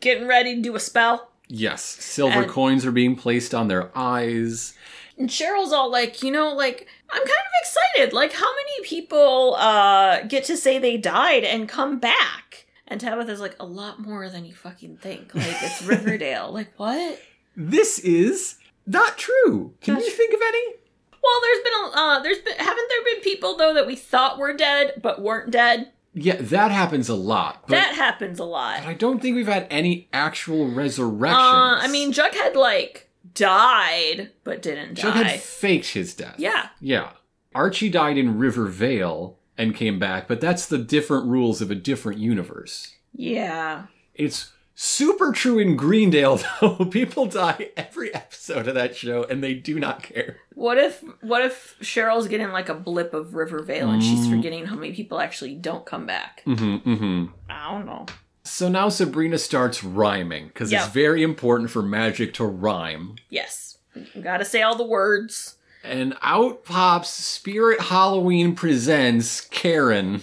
getting 0.00 0.26
ready 0.26 0.54
to 0.56 0.60
do 0.62 0.74
a 0.76 0.80
spell. 0.80 1.30
Yes, 1.48 1.82
silver 1.82 2.42
And- 2.42 2.50
coins 2.50 2.84
are 2.84 2.92
being 2.92 3.16
placed 3.16 3.54
on 3.54 3.68
their 3.68 3.90
eyes. 3.96 4.74
And 5.16 5.28
Cheryl's 5.28 5.72
all 5.72 5.90
like, 5.90 6.22
you 6.22 6.30
know, 6.30 6.52
like, 6.54 6.86
I'm 7.10 7.18
kind 7.18 7.28
of 7.28 7.52
excited. 7.62 8.12
Like, 8.12 8.32
how 8.32 8.46
many 8.54 8.84
people 8.86 9.56
uh, 9.56 10.22
get 10.22 10.44
to 10.44 10.56
say 10.56 10.78
they 10.78 10.96
died 10.96 11.42
and 11.44 11.68
come 11.68 11.98
back? 11.98 12.66
And 12.86 13.00
Tabitha's 13.00 13.40
like, 13.40 13.56
a 13.58 13.66
lot 13.66 13.98
more 14.00 14.28
than 14.30 14.44
you 14.44 14.54
fucking 14.54 14.98
think. 14.98 15.34
Like, 15.34 15.56
it's 15.60 15.82
Riverdale. 15.86 16.52
like, 16.52 16.72
what? 16.76 17.18
This 17.56 17.98
is 17.98 18.56
Not 18.86 19.18
true. 19.18 19.74
Can 19.80 19.94
Not 19.94 20.04
you 20.04 20.08
true. 20.10 20.16
think 20.16 20.34
of 20.34 20.40
any? 20.46 20.74
Well, 21.22 21.40
there's 21.42 21.62
been 21.64 21.72
a 21.72 22.00
uh, 22.00 22.20
there's 22.20 22.38
been 22.38 22.56
haven't 22.56 22.88
there 22.88 23.04
been 23.14 23.22
people 23.22 23.56
though 23.56 23.74
that 23.74 23.86
we 23.86 23.96
thought 23.96 24.38
were 24.38 24.52
dead 24.52 25.00
but 25.02 25.20
weren't 25.22 25.50
dead? 25.50 25.90
Yeah, 26.14 26.36
that 26.36 26.70
happens 26.70 27.08
a 27.08 27.14
lot. 27.14 27.62
But, 27.62 27.76
that 27.76 27.94
happens 27.94 28.38
a 28.40 28.44
lot. 28.44 28.80
but 28.82 28.88
I 28.88 28.94
don't 28.94 29.20
think 29.20 29.36
we've 29.36 29.46
had 29.46 29.66
any 29.70 30.08
actual 30.12 30.66
resurrections. 30.68 31.38
Uh, 31.38 31.78
I 31.80 31.88
mean, 31.88 32.12
Jughead 32.12 32.54
like 32.54 33.08
died 33.34 34.30
but 34.44 34.62
didn't 34.62 34.96
Jughead 34.96 35.24
die. 35.24 35.36
faked 35.38 35.92
his 35.92 36.14
death. 36.14 36.36
Yeah. 36.38 36.68
Yeah. 36.80 37.10
Archie 37.54 37.88
died 37.90 38.18
in 38.18 38.38
Rivervale 38.38 39.38
and 39.56 39.74
came 39.74 39.98
back, 39.98 40.28
but 40.28 40.40
that's 40.40 40.66
the 40.66 40.78
different 40.78 41.26
rules 41.26 41.60
of 41.60 41.70
a 41.70 41.74
different 41.74 42.20
universe. 42.20 42.94
Yeah. 43.12 43.86
It's 44.14 44.52
super 44.80 45.32
true 45.32 45.58
in 45.58 45.74
Greendale, 45.76 46.40
though. 46.60 46.84
People 46.84 47.26
die 47.26 47.70
every 47.76 48.14
episode 48.14 48.68
of 48.68 48.74
that 48.76 48.94
show, 48.96 49.24
and 49.24 49.42
they 49.42 49.54
do 49.54 49.78
not 49.80 50.02
care. 50.04 50.36
What 50.54 50.78
if 50.78 51.02
what 51.20 51.42
if 51.44 51.76
Cheryl's 51.80 52.28
getting 52.28 52.50
like 52.52 52.68
a 52.68 52.74
blip 52.74 53.12
of 53.12 53.34
Rivervale 53.34 53.90
and 53.90 54.00
Mm. 54.00 54.04
she's 54.08 54.28
forgetting 54.28 54.66
how 54.66 54.76
many 54.76 54.92
people 54.92 55.20
actually 55.20 55.54
don't 55.56 55.84
come 55.84 56.06
back? 56.06 56.42
Mm-hmm, 56.46 56.90
mm-hmm. 56.90 57.24
I 57.50 57.72
don't 57.72 57.86
know. 57.86 58.06
So 58.44 58.68
now 58.68 58.88
Sabrina 58.88 59.36
starts 59.38 59.82
rhyming, 59.84 60.46
because 60.48 60.70
Yeah. 60.72 60.84
it's 60.84 60.92
very 60.94 61.22
important 61.22 61.70
for 61.70 61.82
magic 61.82 62.32
to 62.34 62.44
rhyme. 62.44 63.16
Yes. 63.28 63.78
You 64.14 64.22
gotta 64.22 64.44
say 64.44 64.62
all 64.62 64.76
the 64.76 64.86
words. 64.86 65.56
And 65.84 66.16
out 66.22 66.64
pops 66.64 67.08
Spirit 67.10 67.80
Halloween 67.80 68.54
presents 68.54 69.48
Charon, 69.50 70.22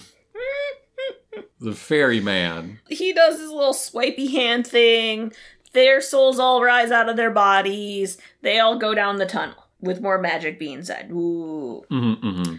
the 1.60 1.74
ferryman. 1.74 2.80
He 2.88 3.12
does 3.12 3.38
his 3.38 3.50
little 3.50 3.74
swipey 3.74 4.28
hand 4.28 4.66
thing. 4.66 5.32
Their 5.72 6.00
souls 6.00 6.38
all 6.38 6.62
rise 6.62 6.90
out 6.90 7.08
of 7.08 7.16
their 7.16 7.30
bodies. 7.30 8.18
They 8.42 8.58
all 8.58 8.78
go 8.78 8.94
down 8.94 9.16
the 9.16 9.26
tunnel 9.26 9.66
with 9.80 10.00
more 10.00 10.18
magic 10.18 10.58
being 10.58 10.82
said. 10.82 11.10
Ooh. 11.10 11.84
Mm-hmm, 11.90 12.26
mm-hmm. 12.26 12.54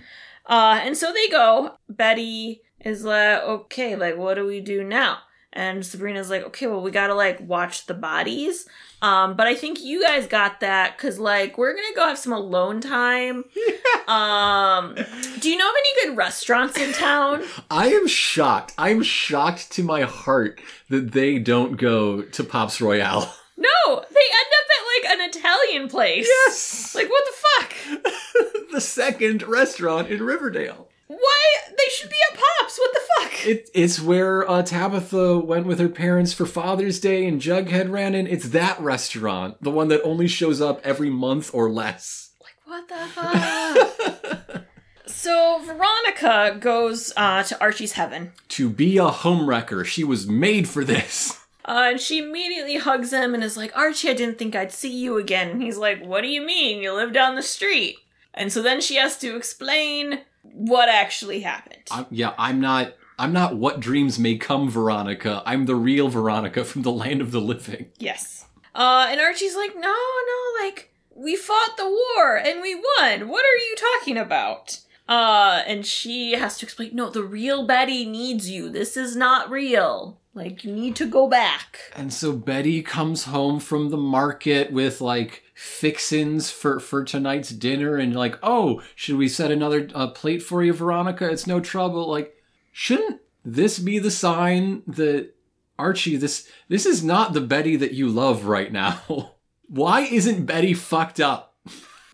Uh, 0.45 0.79
and 0.83 0.95
so 0.95 1.11
they 1.11 1.27
go. 1.29 1.77
Betty 1.89 2.61
is 2.79 3.03
like, 3.03 3.41
okay, 3.41 3.95
like, 3.95 4.17
what 4.17 4.35
do 4.35 4.45
we 4.45 4.61
do 4.61 4.83
now? 4.83 5.19
And 5.57 5.83
Sabrina's 5.83 6.29
like, 6.29 6.43
okay, 6.43 6.67
well, 6.67 6.83
we 6.83 6.91
gotta 6.91 7.15
like 7.15 7.39
watch 7.41 7.87
the 7.87 7.95
bodies. 7.95 8.67
Um, 9.01 9.35
but 9.35 9.47
I 9.47 9.55
think 9.55 9.81
you 9.81 10.03
guys 10.03 10.27
got 10.27 10.59
that 10.59 10.95
because 10.95 11.17
like 11.17 11.57
we're 11.57 11.73
gonna 11.73 11.95
go 11.95 12.07
have 12.07 12.19
some 12.19 12.31
alone 12.31 12.79
time. 12.79 13.43
um, 14.07 14.93
do 15.39 15.49
you 15.49 15.57
know 15.57 15.67
of 15.67 15.75
any 15.75 16.09
good 16.09 16.15
restaurants 16.15 16.77
in 16.77 16.93
town? 16.93 17.43
I 17.71 17.87
am 17.87 18.07
shocked. 18.07 18.75
I 18.77 18.89
am 18.89 19.01
shocked 19.01 19.71
to 19.71 19.83
my 19.83 20.01
heart 20.01 20.61
that 20.89 21.13
they 21.13 21.39
don't 21.39 21.75
go 21.75 22.21
to 22.21 22.43
Pops 22.43 22.79
Royale. 22.79 23.33
No, 23.59 23.95
they 23.95 23.95
end 23.95 24.53
up 24.53 24.67
at 24.69 25.09
like 25.09 25.19
an 25.19 25.29
Italian 25.29 25.89
place. 25.89 26.27
Yes! 26.27 26.93
Like 26.93 27.09
what 27.09 27.25
the 27.25 27.33
fuck? 27.33 28.71
the 28.71 28.79
second 28.79 29.41
restaurant 29.41 30.09
in 30.09 30.21
Riverdale. 30.21 30.89
Why 31.07 31.43
they 31.69 31.91
should 31.91 32.09
be 32.09 32.15
at 32.31 32.37
Pops? 32.37 32.77
What 32.77 32.93
the 32.93 32.99
fuck? 33.15 33.47
It, 33.47 33.69
it's 33.73 34.01
where 34.01 34.49
uh, 34.49 34.61
Tabitha 34.61 35.39
went 35.39 35.65
with 35.65 35.79
her 35.79 35.89
parents 35.89 36.33
for 36.33 36.45
Father's 36.45 36.99
Day 36.99 37.25
and 37.25 37.41
Jughead 37.41 37.89
ran 37.89 38.13
in. 38.13 38.27
It's 38.27 38.49
that 38.49 38.79
restaurant, 38.81 39.61
the 39.63 39.71
one 39.71 39.87
that 39.87 40.03
only 40.03 40.27
shows 40.27 40.59
up 40.59 40.81
every 40.85 41.09
month 41.09 41.51
or 41.53 41.69
less. 41.69 42.31
Like 42.41 42.55
what 42.65 42.87
the 42.89 44.43
fuck? 44.43 44.63
so 45.05 45.61
Veronica 45.63 46.57
goes 46.59 47.13
uh, 47.15 47.43
to 47.43 47.61
Archie's 47.61 47.93
heaven. 47.93 48.33
To 48.49 48.69
be 48.69 48.97
a 48.97 49.05
homewrecker, 49.05 49.85
she 49.85 50.03
was 50.03 50.27
made 50.27 50.67
for 50.67 50.83
this. 50.83 51.39
Uh, 51.63 51.87
and 51.91 51.99
she 51.99 52.19
immediately 52.19 52.77
hugs 52.77 53.11
him 53.11 53.33
and 53.33 53.43
is 53.43 53.57
like, 53.57 53.75
Archie, 53.77 54.09
I 54.09 54.13
didn't 54.13 54.37
think 54.39 54.55
I'd 54.55 54.71
see 54.71 54.93
you 54.93 55.17
again. 55.17 55.49
And 55.49 55.61
he's 55.61 55.77
like, 55.77 56.01
What 56.01 56.21
do 56.21 56.27
you 56.27 56.41
mean? 56.41 56.81
You 56.81 56.93
live 56.93 57.13
down 57.13 57.35
the 57.35 57.41
street. 57.41 57.97
And 58.33 58.53
so 58.53 58.61
then 58.61 58.79
she 58.81 58.95
has 58.95 59.17
to 59.19 59.35
explain 59.35 60.19
what 60.57 60.89
actually 60.89 61.41
happened. 61.41 61.83
I'm, 61.91 62.05
yeah, 62.09 62.33
I'm 62.37 62.59
not. 62.59 62.93
I'm 63.19 63.33
not 63.33 63.55
what 63.55 63.79
dreams 63.79 64.19
may 64.19 64.37
come, 64.37 64.69
Veronica. 64.69 65.41
I'm 65.45 65.65
the 65.65 65.75
real 65.75 66.07
Veronica 66.07 66.63
from 66.63 66.83
the 66.83 66.91
land 66.91 67.19
of 67.21 67.31
the 67.31 67.41
living. 67.41 67.87
yes. 67.97 68.45
Uh, 68.75 69.07
and 69.09 69.19
Archie's 69.19 69.55
like, 69.55 69.73
No, 69.75 69.81
no, 69.81 70.63
like, 70.63 70.93
we 71.15 71.35
fought 71.35 71.77
the 71.77 71.87
war 71.89 72.37
and 72.37 72.61
we 72.61 72.75
won. 72.75 73.27
What 73.27 73.43
are 73.43 73.57
you 73.57 73.75
talking 73.75 74.17
about? 74.17 74.81
Uh, 75.09 75.63
and 75.65 75.83
she 75.83 76.33
has 76.33 76.59
to 76.59 76.65
explain, 76.67 76.91
No, 76.93 77.09
the 77.09 77.23
real 77.23 77.65
Betty 77.65 78.05
needs 78.05 78.51
you. 78.51 78.69
This 78.69 78.95
is 78.95 79.15
not 79.15 79.49
real. 79.49 80.19
Like, 80.35 80.63
you 80.63 80.71
need 80.71 80.95
to 80.97 81.07
go 81.07 81.27
back. 81.27 81.79
And 81.95 82.13
so 82.13 82.33
Betty 82.33 82.83
comes 82.83 83.23
home 83.23 83.59
from 83.59 83.89
the 83.89 83.97
market 83.97 84.71
with 84.71 85.01
like 85.01 85.41
fixins 85.57 86.51
for 86.51 86.79
for 86.79 87.03
tonight's 87.03 87.49
dinner, 87.49 87.97
and 87.97 88.15
like, 88.15 88.37
oh, 88.43 88.81
should 88.95 89.17
we 89.17 89.27
set 89.27 89.51
another 89.51 89.89
uh, 89.95 90.07
plate 90.07 90.43
for 90.43 90.63
you, 90.63 90.71
Veronica? 90.71 91.27
It's 91.29 91.47
no 91.47 91.59
trouble. 91.59 92.07
Like, 92.07 92.35
shouldn't 92.71 93.21
this 93.43 93.79
be 93.79 93.97
the 93.97 94.11
sign 94.11 94.83
that 94.85 95.33
Archie, 95.79 96.15
this 96.15 96.49
this 96.67 96.85
is 96.85 97.03
not 97.03 97.33
the 97.33 97.41
Betty 97.41 97.75
that 97.75 97.93
you 97.93 98.07
love 98.07 98.45
right 98.45 98.71
now. 98.71 99.33
Why 99.67 100.01
isn't 100.01 100.45
Betty 100.45 100.73
fucked 100.73 101.19
up? 101.19 101.55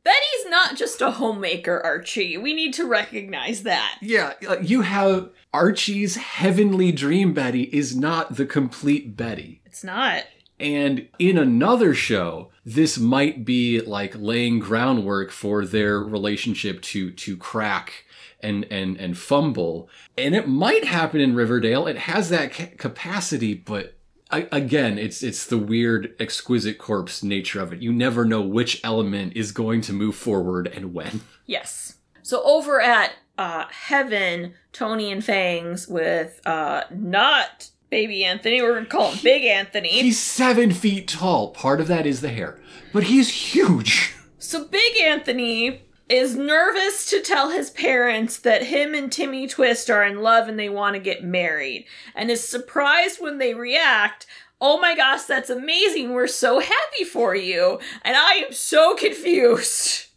Betty's 0.04 0.46
not 0.48 0.76
just 0.76 1.02
a 1.02 1.12
homemaker, 1.12 1.82
Archie. 1.82 2.38
We 2.38 2.54
need 2.54 2.74
to 2.74 2.86
recognize 2.86 3.64
that. 3.64 3.98
Yeah, 4.02 4.34
you 4.62 4.82
have 4.82 5.30
Archie's 5.54 6.16
heavenly 6.16 6.92
dream 6.92 7.34
Betty 7.34 7.64
is 7.64 7.96
not 7.96 8.36
the 8.36 8.46
complete 8.46 9.16
Betty. 9.16 9.62
It's 9.66 9.84
not. 9.84 10.24
And 10.60 11.08
in 11.20 11.38
another 11.38 11.94
show, 11.94 12.52
this 12.66 12.98
might 12.98 13.44
be 13.44 13.82
like 13.82 14.16
laying 14.16 14.60
groundwork 14.60 15.32
for 15.32 15.66
their 15.66 16.00
relationship 16.00 16.82
to 16.84 17.12
to 17.12 17.36
crack 17.36 18.06
and 18.40 18.66
and 18.70 18.98
and 18.98 19.18
fumble. 19.18 19.90
And 20.18 20.36
it 20.36 20.48
might 20.48 20.86
happen 20.86 21.20
in 21.20 21.36
Riverdale. 21.36 21.88
It 21.88 21.98
has 21.98 22.30
that 22.30 22.54
ca- 22.54 22.76
capacity, 22.78 23.54
but 23.54 23.96
I, 24.32 24.48
again, 24.52 24.98
it's 24.98 25.22
it's 25.22 25.46
the 25.46 25.58
weird 25.58 26.16
exquisite 26.20 26.78
corpse 26.78 27.24
nature 27.24 27.62
of 27.62 27.72
it. 27.72 27.82
You 27.82 27.94
never 27.94 28.26
know 28.26 28.42
which 28.42 28.82
element 28.84 29.34
is 29.36 29.52
going 29.52 29.82
to 29.82 29.94
move 29.94 30.16
forward 30.16 30.68
and 30.68 30.94
when. 30.94 31.22
Yes. 31.46 31.98
So 32.22 32.42
over 32.44 32.82
at 32.82 33.14
uh 33.38 33.66
Heaven, 33.70 34.54
Toni 34.72 35.12
and 35.12 35.24
Fangs 35.24 35.88
with 35.88 36.42
uh 36.48 36.84
not 36.92 37.70
baby 37.94 38.26
Anthony, 38.26 38.60
we're 38.60 38.74
gonna 38.74 38.88
call 38.88 39.12
him 39.12 39.20
Big 39.22 39.44
Anthony. 39.44 39.90
He's 39.90 40.20
seven 40.20 40.72
feet 40.72 41.08
tall. 41.08 41.52
Part 41.52 41.80
of 41.80 41.88
that 41.90 42.08
is 42.08 42.22
the 42.22 42.30
hair, 42.30 42.60
but 42.92 43.04
he's 43.04 43.54
huge. 43.54 44.16
so 44.40 44.66
Big 44.66 45.00
Anthony 45.00 45.84
is 46.10 46.36
nervous 46.36 47.08
to 47.12 47.22
tell 47.22 47.52
his 47.52 47.70
parents 47.70 48.40
that 48.40 48.64
him 48.64 48.96
and 48.96 49.12
Timmy 49.12 49.46
Twist 49.46 49.92
are 49.92 50.04
in 50.04 50.24
love 50.24 50.48
and 50.48 50.58
they 50.58 50.70
want 50.70 50.96
to 50.96 51.00
get 51.00 51.24
married, 51.24 51.86
and 52.16 52.32
is 52.32 52.48
surprised 52.48 53.22
when 53.22 53.38
they 53.38 53.54
react. 53.54 54.26
Oh 54.60 54.80
my 54.80 54.96
gosh, 54.96 55.26
that's 55.26 55.52
amazing. 55.52 56.14
We're 56.14 56.26
so 56.26 56.62
happy 56.62 57.04
for 57.04 57.36
you. 57.36 57.80
And 58.02 58.18
I 58.18 58.44
am 58.48 58.54
so 58.54 58.96
confused. 58.96 60.08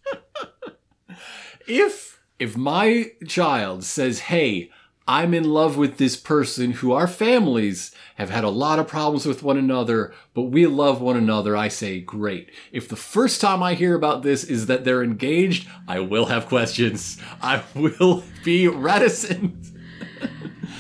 if 1.69 2.23
if 2.39 2.57
my 2.57 3.11
child 3.29 3.85
says 3.85 4.21
hey 4.21 4.71
i'm 5.09 5.33
in 5.35 5.45
love 5.45 5.77
with 5.77 5.99
this 5.99 6.17
person 6.17 6.73
who 6.73 6.93
our 6.93 7.07
families 7.07 7.93
have 8.17 8.31
had 8.31 8.45
a 8.45 8.49
lot 8.49 8.79
of 8.79 8.89
problems 8.89 9.27
with 9.27 9.43
one 9.43 9.57
another 9.59 10.13
but 10.35 10.43
we 10.43 10.67
love 10.67 11.01
one 11.01 11.17
another. 11.17 11.57
I 11.57 11.69
say 11.69 11.99
great. 12.01 12.51
If 12.71 12.89
the 12.89 12.97
first 12.97 13.41
time 13.41 13.63
i 13.63 13.75
hear 13.75 13.95
about 13.95 14.23
this 14.23 14.45
is 14.45 14.67
that 14.67 14.85
they're 14.85 15.03
engaged 15.03 15.69
i 15.89 16.01
will 16.01 16.27
have 16.27 16.47
questions. 16.47 17.19
I 17.41 17.63
will 17.75 18.23
be 18.45 18.69
reticent. 18.69 19.55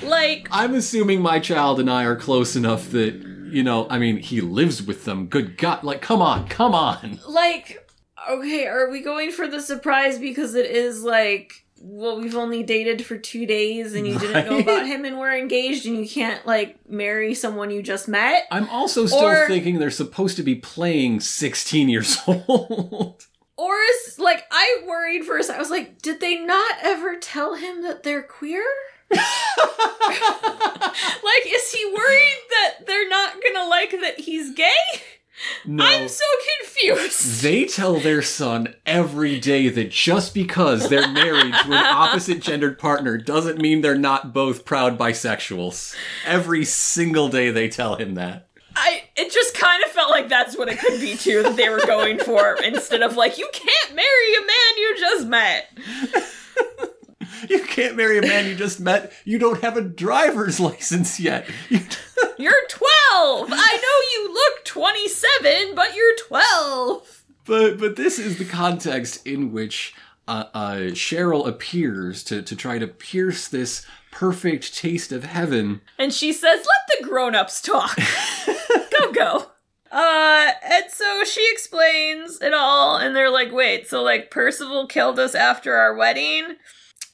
Like, 0.03 0.47
i'm 0.53 0.75
assuming 0.75 1.21
my 1.21 1.41
child 1.41 1.81
and 1.81 1.91
i 1.91 2.05
are 2.05 2.17
close 2.17 2.55
enough 2.55 2.91
that 2.91 3.15
you 3.51 3.63
know 3.63 3.89
i 3.91 3.99
mean 3.99 4.19
he 4.19 4.41
lives 4.41 4.83
with 4.83 5.05
them. 5.05 5.27
Good 5.27 5.57
god 5.57 5.85
like 5.85 6.01
come 6.01 6.23
on 6.23 6.47
come 6.49 6.75
on. 6.75 7.19
Like 7.27 7.89
okay 8.31 8.67
are 8.67 8.91
we 8.91 9.01
going 9.01 9.33
for 9.33 9.49
the 9.49 9.61
surprise 9.61 10.19
because 10.19 10.55
it 10.55 10.67
is 10.67 11.03
like 11.03 11.66
well 11.81 12.21
we've 12.21 12.37
only 12.37 12.63
dated 12.63 13.05
for 13.05 13.17
two 13.19 13.47
days 13.47 13.95
and 13.95 14.07
you 14.07 14.19
didn't 14.19 14.47
know 14.47 14.59
about 14.59 14.87
him 14.87 15.05
and 15.05 15.19
we're 15.19 15.37
engaged 15.37 15.87
and 15.87 15.97
you 15.99 16.09
can't 16.09 16.45
like 16.47 16.77
marry 16.89 17.35
someone 17.35 17.71
you 17.71 17.83
just 17.83 18.09
met? 18.09 18.45
I'm 18.51 18.69
also 18.71 19.07
still 19.07 19.25
Or- 19.27 19.47
thinking 19.49 19.79
they're 19.79 19.91
supposed 19.91 20.37
to 20.39 20.43
be 20.43 20.55
playing 20.57 21.21
16 21.21 21.89
years 21.89 22.19
old. 22.27 23.27
Or 23.59 23.75
is 23.75 24.19
like 24.19 24.45
i 24.51 24.83
worried 24.87 25.25
for 25.25 25.39
a 25.39 25.43
second 25.43 25.57
i 25.59 25.63
was 25.63 25.71
like 25.71 26.03
did 26.03 26.21
they 26.21 26.37
not 26.37 26.77
ever 26.83 27.17
tell 27.17 27.55
him 27.55 27.83
that 27.83 28.03
they're 28.03 28.23
queer? 28.23 28.65
Like 31.23 31.47
is 31.47 31.73
he 31.73 31.85
worried 31.87 32.41
that 32.51 32.87
they're 32.87 33.09
not 33.09 33.35
gonna 33.43 33.69
like 33.69 33.91
that 34.01 34.19
he's 34.21 34.55
gay 34.55 34.73
no 35.65 35.85
i'm 35.85 36.09
so 36.09 36.25
confused 36.59 37.43
They 37.43 37.65
tell 37.65 37.99
their 38.01 38.23
son 38.23 38.75
every 38.85 39.39
day 39.41 39.69
that 39.69 39.91
just 39.91 40.35
because 40.35 40.89
they're 40.89 41.09
married 41.09 41.53
to 41.55 41.67
an 41.67 41.73
opposite 41.73 42.41
gendered 42.41 42.79
partner 42.79 43.17
doesn't 43.19 43.61
mean 43.61 43.81
they're 43.81 43.97
not 43.99 44.33
both 44.33 44.65
proud 44.65 44.99
bisexuals. 44.99 45.95
Every 46.25 46.65
single 46.65 47.29
day 47.29 47.51
they 47.51 47.69
tell 47.69 47.97
him 47.97 48.15
that. 48.15 48.49
I 48.75 49.05
it 49.17 49.33
just 49.33 49.55
kind 49.55 49.83
of 49.85 49.91
felt 49.91 50.11
like 50.11 50.29
that's 50.29 50.57
what 50.57 50.69
it 50.69 50.79
could 50.79 51.01
be 51.01 51.17
too 51.17 51.43
that 51.43 51.57
they 51.57 51.69
were 51.69 51.85
going 51.87 52.19
for 52.19 52.55
instead 52.63 53.03
of 53.03 53.17
like 53.17 53.39
you 53.39 53.49
can't 53.53 53.95
marry 53.95 54.35
a 54.37 54.41
man 54.41 54.77
you 54.77 54.97
just 54.99 55.27
met. 55.27 55.69
You 57.49 57.65
can't 57.65 57.97
marry 57.97 58.19
a 58.19 58.23
man 58.23 58.47
you 58.47 58.55
just 58.55 58.81
met. 58.81 59.13
You 59.25 59.39
don't 59.39 59.63
have 59.63 59.77
a 59.77 59.83
driver's 59.83 60.59
license 60.61 61.19
yet. 61.21 61.47
You- 61.69 61.81
You're 62.39 62.67
12. 62.69 63.49
I 63.53 63.77
know 63.77 64.23
you 64.23 64.33
look 64.33 64.65
27, 64.65 65.75
but 65.75 65.95
you're 65.95 66.17
12. 66.27 67.25
but 67.45 67.79
but 67.79 67.97
this 67.97 68.19
is 68.19 68.39
the 68.39 68.45
context 68.45 69.27
in 69.27 69.53
which 69.53 69.95
uh, 70.29 70.45
uh, 70.53 70.75
Cheryl 70.93 71.47
appears 71.47 72.23
to 72.25 72.43
to 72.43 72.55
try 72.57 72.79
to 72.79 72.87
pierce 72.87 73.49
this 73.49 73.87
perfect 74.11 74.77
taste 74.77 75.13
of 75.13 75.25
heaven. 75.25 75.81
And 75.99 76.13
she 76.13 76.33
says, 76.33 76.67
"Let 76.67 76.99
the 77.01 77.07
grown-ups 77.09 77.63
talk." 77.63 77.97
go 78.91 79.13
go. 79.13 79.47
Uh, 79.91 80.51
and 80.69 80.85
so 80.91 81.25
she 81.25 81.47
explains 81.53 82.43
it 82.43 82.53
all, 82.53 82.97
and 82.97 83.15
they're 83.17 83.31
like, 83.31 83.53
"Wait, 83.53 83.87
so 83.89 84.03
like 84.03 84.31
Percival 84.31 84.87
killed 84.87 85.19
us 85.19 85.35
after 85.35 85.75
our 85.77 85.95
wedding?" 85.95 86.57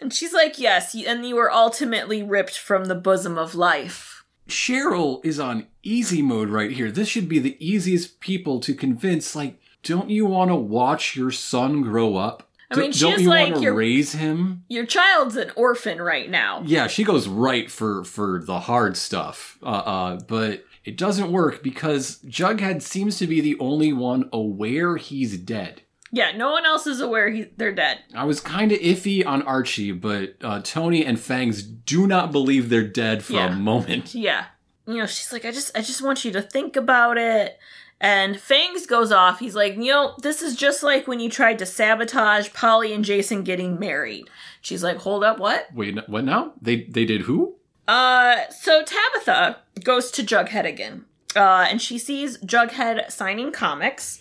And 0.03 0.13
she's 0.13 0.33
like, 0.33 0.59
"Yes, 0.59 0.95
and 0.95 1.25
you 1.25 1.37
were 1.37 1.51
ultimately 1.51 2.23
ripped 2.23 2.59
from 2.59 2.87
the 2.87 2.95
bosom 2.95 3.39
of 3.39 3.55
life." 3.55 4.25
Cheryl 4.49 5.25
is 5.25 5.39
on 5.39 5.67
easy 5.83 6.21
mode 6.21 6.49
right 6.49 6.71
here. 6.73 6.91
This 6.91 7.09
should 7.09 7.29
be 7.29 7.39
the 7.39 7.57
easiest 7.65 8.21
people 8.21 8.61
to 8.61 8.75
convince. 8.75 9.35
Like, 9.37 9.59
don't 9.83 10.11
you 10.11 10.27
want 10.27 10.51
to 10.51 10.57
watch 10.57 11.17
your 11.17 11.31
son 11.31 11.83
grow 11.83 12.17
up? 12.17 12.49
I 12.71 12.77
mean, 12.77 12.91
Don't- 12.91 13.13
don't 13.13 13.21
you 13.23 13.29
like 13.29 13.53
want 13.53 13.65
to 13.65 13.73
raise 13.73 14.13
him? 14.13 14.65
Your 14.69 14.87
child's 14.87 15.37
an 15.37 15.53
orphan 15.57 16.01
right 16.01 16.31
now. 16.31 16.63
Yeah, 16.67 16.87
she 16.87 17.05
goes 17.05 17.29
right 17.29 17.71
for 17.71 18.03
for 18.05 18.43
the 18.45 18.61
hard 18.61 18.97
stuff. 18.97 19.59
Uh, 19.63 19.67
uh, 19.67 20.21
but 20.27 20.65
it 20.85 20.97
doesn't 20.97 21.31
work 21.31 21.63
because 21.63 22.19
Jughead 22.27 22.83
seems 22.83 23.19
to 23.19 23.27
be 23.27 23.41
the 23.41 23.57
only 23.61 23.93
one 23.93 24.29
aware 24.33 24.97
he's 24.97 25.37
dead. 25.39 25.83
Yeah, 26.15 26.33
no 26.37 26.51
one 26.53 26.67
else 26.67 26.87
is 26.87 27.01
aware 27.01 27.31
he- 27.31 27.49
they're 27.57 27.73
dead. 27.75 28.01
I 28.15 28.25
was 28.25 28.39
kind 28.41 28.71
of 28.71 28.79
iffy 28.81 29.25
on 29.27 29.43
Archie, 29.43 29.93
but 29.93 30.35
uh, 30.43 30.61
Toni 30.63 31.05
and 31.07 31.19
Fangs 31.19 31.63
do 31.63 32.07
not 32.07 32.31
believe 32.33 32.69
they're 32.69 32.87
dead 32.87 33.25
for 33.25 33.33
Yeah. 33.35 33.53
a 33.53 33.57
moment. 33.57 34.15
Yeah. 34.15 34.45
You 34.87 34.99
know, 34.99 35.07
she's 35.07 35.33
like, 35.33 35.45
I 35.45 35.53
just 35.53 35.77
I 35.77 35.81
just 35.81 36.03
want 36.03 36.25
you 36.25 36.33
to 36.33 36.43
think 36.43 36.77
about 36.77 37.17
it. 37.17 37.57
And 38.01 38.39
Fangs 38.39 38.85
goes 38.85 39.13
off. 39.13 39.39
He's 39.39 39.55
like, 39.55 39.77
you 39.77 39.93
know, 39.93 40.17
this 40.21 40.43
is 40.43 40.57
just 40.57 40.83
like 40.83 41.07
when 41.07 41.21
you 41.21 41.31
tried 41.31 41.61
to 41.61 41.67
sabotage 41.67 42.53
Polly 42.53 42.93
and 42.93 43.05
Jason 43.05 43.45
getting 43.45 43.79
married. 43.79 44.29
She's 44.61 44.83
like, 44.83 44.97
hold 44.99 45.23
up, 45.23 45.39
what? 45.39 45.69
Wait, 45.73 45.97
n- 45.97 46.03
what 46.09 46.25
now? 46.25 46.53
They 46.61 46.83
they 46.83 47.05
did 47.05 47.23
who? 47.23 47.55
Uh, 47.87 48.49
so 48.51 48.83
Tabitha 48.85 49.59
goes 49.85 50.11
to 50.13 50.23
Jughead 50.25 50.67
again. 50.67 51.05
Uh, 51.37 51.67
and 51.71 51.81
she 51.81 51.97
sees 51.97 52.39
Jughead 52.39 53.11
signing 53.13 53.53
comics. 53.53 54.19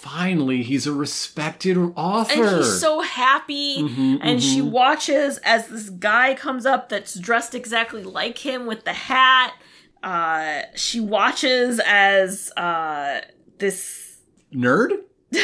Finally, 0.00 0.62
he's 0.62 0.86
a 0.86 0.92
respected 0.92 1.76
author. 1.96 2.44
And 2.44 2.56
he's 2.56 2.80
so 2.80 3.00
happy. 3.00 3.82
Mhm, 3.82 4.18
and 4.22 4.42
she 4.42 4.60
mhm. 4.60 4.70
watches 4.70 5.38
as 5.38 5.68
this 5.68 5.90
guy 5.90 6.34
comes 6.34 6.66
up 6.66 6.88
that's 6.88 7.18
dressed 7.18 7.54
exactly 7.54 8.02
like 8.02 8.38
him 8.38 8.66
with 8.66 8.84
the 8.84 8.92
hat. 8.92 9.54
Uh, 10.02 10.62
she 10.74 11.00
watches 11.00 11.80
as 11.84 12.52
uh, 12.56 13.20
this. 13.58 14.18
nerd. 14.52 14.92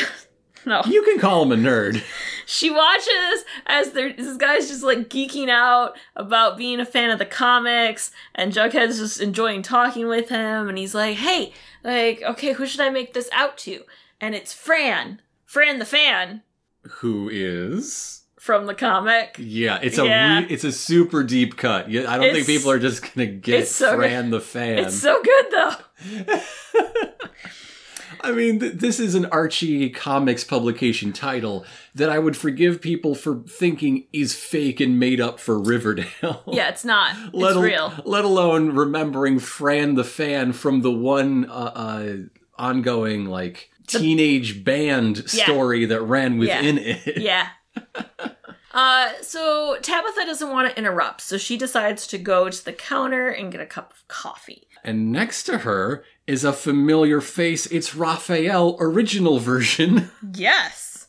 No. 0.67 0.83
You 0.87 1.03
can 1.03 1.19
call 1.19 1.43
him 1.43 1.53
a 1.53 1.57
nerd. 1.57 2.03
She 2.47 2.71
watches 2.71 3.45
as 3.67 3.93
this 3.93 4.37
guy's 4.37 4.69
just 4.69 4.83
like 4.83 5.09
geeking 5.09 5.49
out 5.49 5.97
about 6.17 6.57
being 6.57 6.81
a 6.81 6.87
fan 6.87 7.11
of 7.11 7.19
the 7.19 7.27
comics, 7.27 8.11
and 8.35 8.53
Jughead's 8.53 8.99
just 8.99 9.21
enjoying 9.21 9.63
talking 9.63 10.09
with 10.09 10.29
him, 10.29 10.69
and 10.69 10.79
he's 10.79 10.95
like, 10.95 11.17
hey, 11.17 11.53
like, 11.83 12.23
okay, 12.23 12.53
who 12.53 12.67
should 12.67 12.81
I 12.81 12.91
make 12.91 13.13
this 13.15 13.29
out 13.33 13.59
to? 13.59 13.83
And 14.21 14.35
it's 14.35 14.53
Fran. 14.53 15.21
Fran 15.45 15.79
the 15.79 15.85
fan 15.85 16.43
Who 17.01 17.29
is? 17.33 18.23
from 18.39 18.67
the 18.67 18.75
comic. 18.75 19.37
Yeah, 19.39 19.79
it's 19.83 19.97
a 19.99 20.05
Yeah. 20.05 20.41
re- 20.41 20.47
it's 20.51 20.65
a 20.65 20.73
super 20.73 21.23
deep 21.25 21.57
cut. 21.57 21.91
Yeah, 21.91 22.11
I 22.13 22.19
don't 22.19 22.33
think 22.35 22.47
people 22.47 22.71
are 22.71 22.79
just 22.79 23.15
gonna 23.15 23.27
get 23.27 23.67
so 23.69 23.97
Fran 23.97 24.31
the 24.31 24.41
fan. 24.41 24.81
It's 24.81 24.97
so 24.97 25.23
good 25.23 25.47
though. 25.51 25.75
I 28.21 28.33
mean, 28.33 28.59
th- 28.61 28.75
this 28.75 29.01
is 29.01 29.15
an 29.15 29.27
Archie 29.27 29.91
comics 29.91 30.45
publication 30.45 31.13
title 31.13 31.65
that 31.95 32.09
I 32.09 32.19
would 32.19 32.37
forgive 32.39 32.81
people 32.81 33.15
for 33.15 33.43
thinking 33.47 34.07
is 34.15 34.35
fake 34.35 34.81
and 34.81 34.99
made 34.99 35.21
up 35.21 35.39
for 35.39 35.59
Riverdale. 35.59 36.43
Yeah, 36.51 36.69
it's 36.71 36.85
not. 36.87 37.17
It's 37.27 37.35
let, 37.35 37.57
al- 37.57 37.63
real. 37.63 37.93
let 38.05 38.25
alone 38.25 38.71
remembering 38.73 39.39
Fran 39.41 39.95
the 39.95 40.05
fan 40.05 40.53
from 40.55 40.81
the 40.81 40.91
one 40.93 41.45
uh, 41.51 41.73
uh, 41.75 42.13
ongoing 42.57 43.27
like 43.27 43.71
teenage 43.87 44.65
band 44.65 45.19
Yeah. 45.33 45.45
story 45.45 45.85
that 45.87 46.01
ran 46.03 46.39
within 46.39 46.79
it. 46.79 47.17
Yeah. 47.19 47.49
Uh, 48.73 49.13
so 49.23 49.77
Tabitha 49.83 50.25
doesn't 50.27 50.51
want 50.51 50.69
to 50.69 50.77
interrupt, 50.77 51.21
so 51.21 51.39
she 51.39 51.57
decides 51.57 52.09
to 52.09 52.19
go 52.19 52.51
to 52.51 52.65
the 52.65 52.73
counter 52.73 53.29
and 53.29 53.53
get 53.53 53.61
a 53.61 53.67
cup 53.67 53.93
of 53.93 54.09
coffee. 54.09 54.67
And 54.83 55.13
next 55.13 55.45
to 55.45 55.59
her 55.59 56.05
is 56.27 56.43
a 56.43 56.53
familiar 56.53 57.21
face. 57.21 57.67
It's 57.67 57.95
Raphael 57.95 58.77
original 58.81 59.39
version. 59.39 60.11
Yes. 60.35 61.07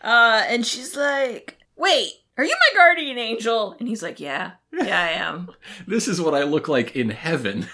Uh, 0.00 0.42
and 0.48 0.66
she's 0.66 0.96
like, 0.96 1.58
"Wait, 1.76 2.12
are 2.38 2.44
you 2.44 2.50
my 2.72 2.76
guardian 2.78 3.18
angel?" 3.18 3.76
And 3.78 3.86
he's 3.88 4.02
like, 4.02 4.18
"Yeah, 4.18 4.52
yeah, 4.72 5.00
I 5.00 5.10
am." 5.10 5.50
this 5.86 6.08
is 6.08 6.20
what 6.20 6.34
I 6.34 6.42
look 6.44 6.66
like 6.66 6.96
in 6.96 7.10
heaven. 7.10 7.68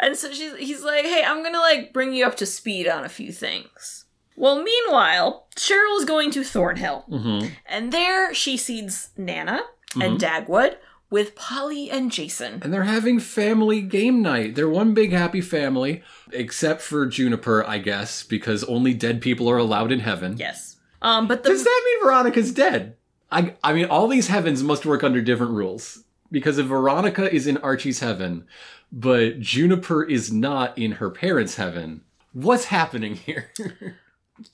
And 0.00 0.16
so 0.16 0.32
she's 0.32 0.56
he's 0.56 0.82
like, 0.82 1.04
"Hey, 1.04 1.22
I'm 1.24 1.42
gonna 1.42 1.58
like 1.58 1.92
bring 1.92 2.12
you 2.12 2.26
up 2.26 2.36
to 2.38 2.46
speed 2.46 2.88
on 2.88 3.04
a 3.04 3.08
few 3.08 3.30
things." 3.30 4.06
Well, 4.36 4.62
meanwhile, 4.62 5.46
Cheryl's 5.56 6.06
going 6.06 6.30
to 6.32 6.42
Thornhill, 6.42 7.04
hmm 7.08 7.48
and 7.66 7.92
there 7.92 8.32
she 8.32 8.56
sees 8.56 9.10
Nana 9.16 9.60
and 10.00 10.18
Dagwood 10.18 10.76
with 11.10 11.34
Polly 11.34 11.90
and 11.90 12.10
Jason. 12.10 12.60
And 12.62 12.72
they're 12.72 12.84
having 12.84 13.18
family 13.18 13.82
game 13.82 14.22
night. 14.22 14.54
They're 14.54 14.68
one 14.68 14.94
big 14.94 15.12
happy 15.12 15.40
family, 15.40 16.02
except 16.32 16.80
for 16.80 17.04
Juniper, 17.06 17.66
I 17.66 17.78
guess, 17.78 18.22
because 18.22 18.64
only 18.64 18.94
dead 18.94 19.20
people 19.20 19.50
are 19.50 19.58
allowed 19.58 19.92
in 19.92 20.00
heaven. 20.00 20.36
Yes. 20.38 20.76
Um, 21.02 21.26
but 21.26 21.42
the 21.42 21.50
Does 21.50 21.64
that 21.64 21.82
mean 21.84 22.04
Veronica's 22.04 22.52
dead? 22.52 22.96
I, 23.32 23.54
I 23.62 23.72
mean, 23.72 23.86
all 23.86 24.06
these 24.06 24.28
heavens 24.28 24.62
must 24.62 24.86
work 24.86 25.02
under 25.02 25.20
different 25.20 25.52
rules. 25.52 26.04
Because 26.32 26.58
if 26.58 26.66
Veronica 26.66 27.32
is 27.34 27.48
in 27.48 27.56
Archie's 27.56 27.98
heaven, 27.98 28.46
but 28.92 29.40
Juniper 29.40 30.02
is 30.04 30.32
not 30.32 30.76
in 30.78 30.92
her 30.92 31.10
parents' 31.10 31.56
heaven, 31.56 32.02
what's 32.32 32.66
happening 32.66 33.14
here? 33.16 33.50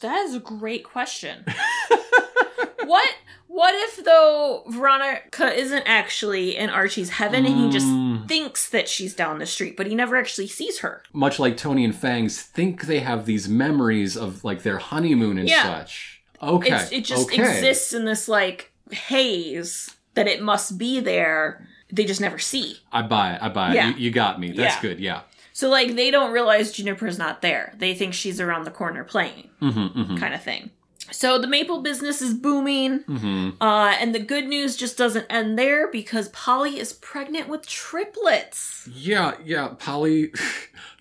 That 0.01 0.17
is 0.27 0.35
a 0.35 0.41
great 0.41 0.83
question. 0.83 1.45
what 2.87 3.09
what 3.47 3.73
if 3.75 4.05
though 4.05 4.65
Veronica 4.69 5.53
isn't 5.55 5.85
actually 5.87 6.57
in 6.57 6.71
Archie's 6.71 7.11
heaven 7.11 7.47
and 7.47 7.57
he 7.57 7.71
just 7.71 7.87
Mm. 7.87 8.27
thinks 8.27 8.69
that 8.71 8.89
she's 8.89 9.15
down 9.15 9.39
the 9.39 9.47
street, 9.47 9.77
but 9.77 9.87
he 9.87 9.95
never 9.95 10.17
actually 10.17 10.49
sees 10.49 10.81
her? 10.81 11.03
Much 11.13 11.39
like 11.39 11.57
Toni 11.57 11.85
and 11.85 11.95
Fangs 11.95 12.43
think 12.43 12.83
they 12.87 12.99
have 12.99 13.27
these 13.27 13.49
memories 13.49 14.17
of 14.17 14.43
like 14.43 14.63
their 14.65 14.79
honeymoon 14.79 15.39
and 15.39 15.49
Yeah. 15.49 15.63
such. 15.63 16.21
Okay. 16.43 16.75
It's, 16.75 16.91
it 16.93 17.05
just 17.05 17.27
okay. 17.29 17.43
exists 17.43 17.93
in 17.93 18.05
this 18.07 18.27
like 18.27 18.73
haze 18.91 19.95
that 20.15 20.27
it 20.27 20.43
must 20.43 20.79
be 20.79 20.99
there. 20.99 21.67
They 21.91 22.05
just 22.05 22.21
never 22.21 22.39
see. 22.39 22.79
I 22.93 23.03
buy 23.03 23.35
it. 23.35 23.43
I 23.43 23.49
buy 23.49 23.71
it. 23.71 23.75
Yeah. 23.75 23.89
You, 23.91 23.95
you 23.97 24.11
got 24.11 24.41
me. 24.41 24.53
That's 24.53 24.75
Yeah. 24.77 24.83
good. 24.83 25.01
Yeah. 25.01 25.21
So 25.53 25.69
like 25.71 25.95
they 25.97 26.11
don't 26.11 26.33
realize 26.33 26.73
Juniper's 26.73 27.19
not 27.19 27.43
there. 27.43 27.73
They 27.79 27.95
think 27.95 28.13
she's 28.15 28.41
around 28.41 28.65
the 28.65 28.71
corner 28.71 29.05
playing, 29.05 29.49
Mm-hmm, 29.63 29.99
mm-hmm, 30.01 30.17
kind 30.17 30.35
of 30.35 30.43
thing. 30.43 30.71
So 31.13 31.39
the 31.39 31.47
maple 31.47 31.83
business 31.83 32.21
is 32.21 32.35
booming. 32.35 33.05
mm-hmm. 33.05 33.63
Uh, 33.63 33.91
and 34.01 34.13
the 34.13 34.19
good 34.19 34.49
news 34.49 34.77
just 34.77 34.99
doesn't 34.99 35.27
end 35.31 35.57
there 35.57 35.87
because 35.89 36.29
Polly 36.31 36.81
is 36.81 36.93
pregnant 36.95 37.49
with 37.49 37.65
triplets. 37.67 38.89
Yeah, 38.93 39.35
yeah, 39.45 39.69
Polly. 39.79 40.33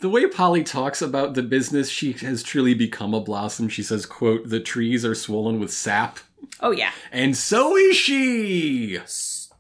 The 0.02 0.10
way 0.10 0.28
Polly 0.28 0.64
talks 0.64 1.02
about 1.02 1.34
the 1.34 1.42
business, 1.42 1.90
she 1.90 2.12
has 2.12 2.44
truly 2.44 2.74
become 2.76 3.14
a 3.16 3.22
blossom. 3.22 3.70
She 3.70 3.82
says, 3.82 4.06
"quote 4.06 4.50
The 4.50 4.60
trees 4.60 5.04
are 5.06 5.16
swollen 5.16 5.60
with 5.60 5.72
sap, 5.72 6.20
Oh 6.60 6.70
yeah, 6.72 6.92
and 7.12 7.36
so 7.36 7.76
is 7.76 7.96
she." 7.96 9.00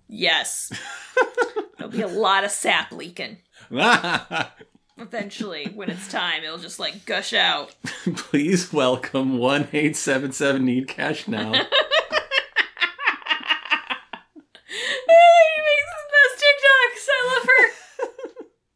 yes. 0.08 0.72
There'll 1.78 1.91
be 1.91 2.01
a 2.01 2.07
lot 2.07 2.43
of 2.43 2.51
sap 2.51 2.91
leaking. 2.91 3.38
Eventually, 4.97 5.66
when 5.76 5.89
it's 5.89 6.07
time, 6.07 6.43
it'll 6.43 6.57
just 6.57 6.80
like 6.80 7.05
gush 7.05 7.34
out. 7.34 7.76
Please 8.16 8.72
welcome 8.72 9.38
one 9.38 9.68
eight 9.74 9.97
seven 9.97 10.32
seven 10.32 10.63
need 10.66 10.88
cash 10.88 11.28
now. 11.28 11.51
Lady 11.51 11.66
makes 15.68 15.91
the 15.91 16.05
best 16.11 16.43
TikToks. 16.43 17.07
I 17.09 17.36
love 17.36 17.47
her. 17.47 17.63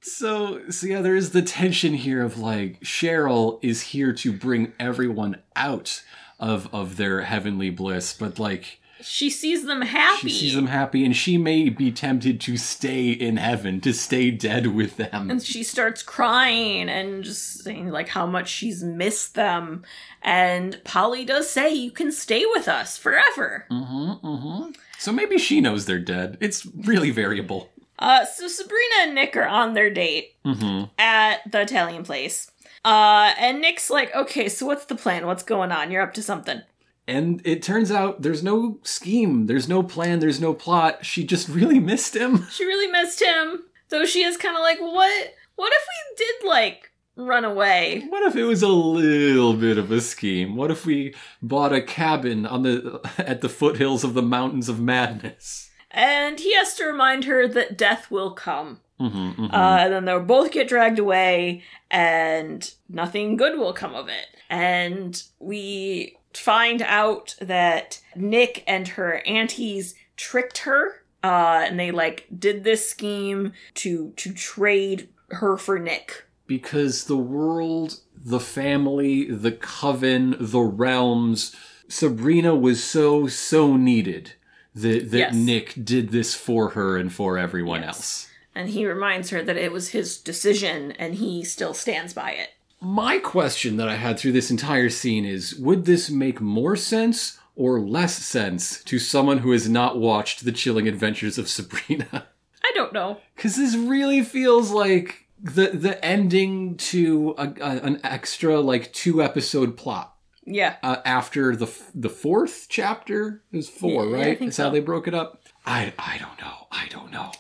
so, 0.01 0.69
so 0.69 0.87
yeah, 0.87 1.01
there 1.01 1.15
is 1.15 1.31
the 1.31 1.41
tension 1.41 1.93
here 1.93 2.21
of 2.21 2.37
like 2.37 2.81
Cheryl 2.81 3.59
is 3.61 3.81
here 3.81 4.11
to 4.13 4.33
bring 4.33 4.73
everyone 4.79 5.37
out 5.55 6.03
of 6.39 6.67
of 6.73 6.97
their 6.97 7.21
heavenly 7.21 7.69
bliss, 7.69 8.13
but 8.13 8.39
like 8.39 8.78
She 9.02 9.30
sees 9.30 9.66
them 9.66 9.82
happy. 9.82 10.30
She 10.30 10.39
sees 10.47 10.56
them 10.56 10.68
happy, 10.68 11.06
and 11.06 11.16
she 11.16 11.38
may 11.38 11.70
be 11.70 11.91
tempted 11.91 12.41
to 12.41 12.58
stay 12.58 13.10
in 13.12 13.38
heaven, 13.38 13.80
to 13.82 13.93
stay 13.93 14.30
dead 14.32 14.68
with 14.68 14.97
them. 14.97 15.32
and 15.32 15.41
she 15.41 15.64
starts 15.64 16.04
crying 16.04 16.89
and 16.89 17.24
just 17.24 17.64
saying 17.64 17.89
like 17.89 18.10
how 18.10 18.26
much 18.26 18.50
she's 18.50 18.84
missed 18.84 19.36
them. 19.36 19.84
And 20.22 20.82
Polly 20.84 21.24
does 21.26 21.50
say, 21.50 21.70
"You 21.74 21.91
can 21.91 22.12
stay 22.12 22.45
with 22.45 22.68
us 22.68 22.97
forever." 22.97 23.66
Mm-hmm, 23.72 24.26
mm-hmm. 24.28 24.72
So 24.97 25.12
maybe 25.14 25.38
she 25.38 25.62
knows 25.62 25.86
they're 25.86 26.00
dead. 26.00 26.38
It's 26.41 26.66
really 26.66 27.12
variable. 27.12 27.70
Uh, 27.97 28.26
so 28.26 28.47
Sabrina 28.47 28.95
and 29.02 29.16
Nick 29.16 29.36
are 29.38 29.47
on 29.47 29.74
their 29.74 29.89
date 29.89 30.36
Mm-hmm. 30.45 30.86
at 30.97 31.50
the 31.52 31.62
Italian 31.62 32.04
place. 32.04 32.50
Uh, 32.86 33.34
and 33.38 33.62
Nick's 33.62 33.89
like, 33.89 34.14
"Okay, 34.16 34.50
so 34.50 34.66
what's 34.66 34.86
the 34.86 34.95
plan? 34.95 35.26
What's 35.26 35.43
going 35.43 35.72
on? 35.72 35.89
You're 35.91 36.02
up 36.04 36.14
to 36.16 36.22
something." 36.24 36.62
And 37.10 37.41
it 37.43 37.64
turns 37.64 37.91
out 37.91 38.22
there's 38.22 38.43
no 38.43 38.80
scheme, 38.84 39.47
there's 39.47 39.68
no 39.68 39.82
plan, 39.84 40.20
there's 40.20 40.39
no 40.39 40.53
plot. 40.53 41.03
She 41.05 41.24
just 41.24 41.49
really 41.49 41.80
missed 41.80 42.16
him. 42.16 42.47
She 42.51 42.66
really 42.66 42.91
missed 42.91 43.22
him. 43.22 43.64
So 43.89 44.05
she 44.05 44.22
is 44.24 44.38
kind 44.38 44.55
of 44.55 44.62
like, 44.62 44.80
"What? 44.80 45.34
What 45.55 45.74
if 45.74 45.82
we 45.91 46.16
did 46.26 46.47
like 46.47 46.91
run 47.16 47.43
away?" 47.43 48.05
What 48.10 48.24
if 48.24 48.36
it 48.36 48.43
was 48.45 48.62
a 48.62 48.68
little 48.68 49.53
bit 49.55 49.78
of 49.80 49.91
a 49.91 49.99
scheme? 50.01 50.55
What 50.55 50.70
if 50.70 50.86
we 50.86 51.16
bought 51.41 51.74
a 51.74 51.82
cabin 51.82 52.45
on 52.45 52.62
the 52.64 53.01
at 53.18 53.41
the 53.41 53.49
foothills 53.49 54.03
of 54.03 54.14
the 54.14 54.22
mountains 54.22 54.70
of 54.70 54.80
madness? 54.80 55.72
And 55.91 56.39
he 56.39 56.53
has 56.55 56.76
to 56.76 56.86
remind 56.86 57.26
her 57.26 57.47
that 57.47 57.76
death 57.76 58.12
will 58.12 58.32
come. 58.34 58.82
Mm-hmm, 59.01 59.45
Uh, 59.45 59.78
and 59.80 59.93
then 59.93 60.05
they'll 60.05 60.20
both 60.20 60.51
get 60.51 60.68
dragged 60.68 60.99
away, 60.99 61.64
and 61.89 62.72
nothing 62.88 63.38
good 63.38 63.57
will 63.57 63.74
come 63.74 63.95
of 63.95 64.07
it. 64.07 64.28
And 64.51 65.20
we 65.39 66.18
find 66.39 66.81
out 66.81 67.35
that 67.41 67.99
Nick 68.15 68.63
and 68.67 68.87
her 68.89 69.21
aunties 69.25 69.95
tricked 70.17 70.59
her, 70.59 71.03
uh, 71.23 71.65
and 71.67 71.79
they 71.79 71.91
like 71.91 72.27
did 72.37 72.63
this 72.63 72.89
scheme 72.89 73.53
to 73.75 74.13
to 74.17 74.33
trade 74.33 75.09
her 75.31 75.57
for 75.57 75.77
Nick. 75.79 76.25
because 76.47 77.03
the 77.05 77.17
world, 77.17 77.99
the 78.15 78.39
family, 78.39 79.29
the 79.29 79.51
coven, 79.51 80.35
the 80.39 80.61
realms, 80.61 81.55
Sabrina 81.87 82.55
was 82.55 82.83
so 82.83 83.27
so 83.27 83.75
needed 83.77 84.33
that 84.73 85.11
that 85.11 85.17
Yes. 85.17 85.35
Nick 85.35 85.73
did 85.83 86.09
this 86.09 86.33
for 86.35 86.69
her 86.69 86.97
and 86.97 87.11
for 87.13 87.37
everyone 87.37 87.81
Yes. 87.81 87.87
else. 87.95 88.25
And 88.55 88.69
he 88.69 88.85
reminds 88.85 89.29
her 89.29 89.43
that 89.43 89.57
it 89.57 89.71
was 89.71 89.89
his 89.89 90.17
decision, 90.17 90.91
and 90.93 91.15
he 91.15 91.43
still 91.43 91.73
stands 91.75 92.13
by 92.13 92.31
it. 92.31 92.49
My 92.82 93.19
question 93.19 93.77
that 93.77 93.89
I 93.89 93.95
had 93.95 94.17
through 94.17 94.32
this 94.32 94.51
entire 94.51 94.89
scene 94.89 95.25
is 95.25 95.55
would 95.55 95.86
this 95.86 96.09
make 96.09 96.39
more 96.39 96.75
sense 96.75 97.38
or 97.55 97.80
less 97.80 98.15
sense 98.17 98.82
to 98.86 98.99
someone 98.99 99.39
who 99.39 99.51
has 99.51 99.67
not 99.67 99.99
watched 99.99 100.45
The 100.45 100.51
Chilling 100.53 100.88
Adventures 100.88 101.38
of 101.38 101.49
Sabrina? 101.49 102.27
I 102.63 102.71
don't 102.75 102.93
know. 102.93 103.17
Cuz 103.36 103.55
this 103.55 103.75
really 103.75 104.23
feels 104.23 104.71
like 104.71 105.27
the 105.41 105.71
the 105.73 106.03
ending 106.03 106.75
to 106.77 107.36
a, 107.38 107.47
a, 107.61 107.69
an 107.84 107.99
extra 108.03 108.59
like 108.61 108.93
two 108.93 109.21
episode 109.21 109.75
plot. 109.77 110.15
Yeah. 110.45 110.77
uh, 110.82 110.97
after 111.05 111.55
the 111.55 111.67
f- 111.67 111.91
the 111.93 112.09
fourth 112.09 112.67
chapter 112.69 113.43
is 113.51 113.69
four, 113.69 114.05
Yeah, 114.05 114.15
right? 114.15 114.39
That's 114.39 114.51
Is 114.51 114.57
how 114.57 114.69
they 114.71 114.80
broke 114.80 115.07
it 115.07 115.13
up. 115.13 115.43
I 115.65 115.93
I 115.99 116.17
don't 116.17 116.39
know. 116.41 116.67
I 116.71 116.88
don't 116.89 117.11
know. 117.11 117.32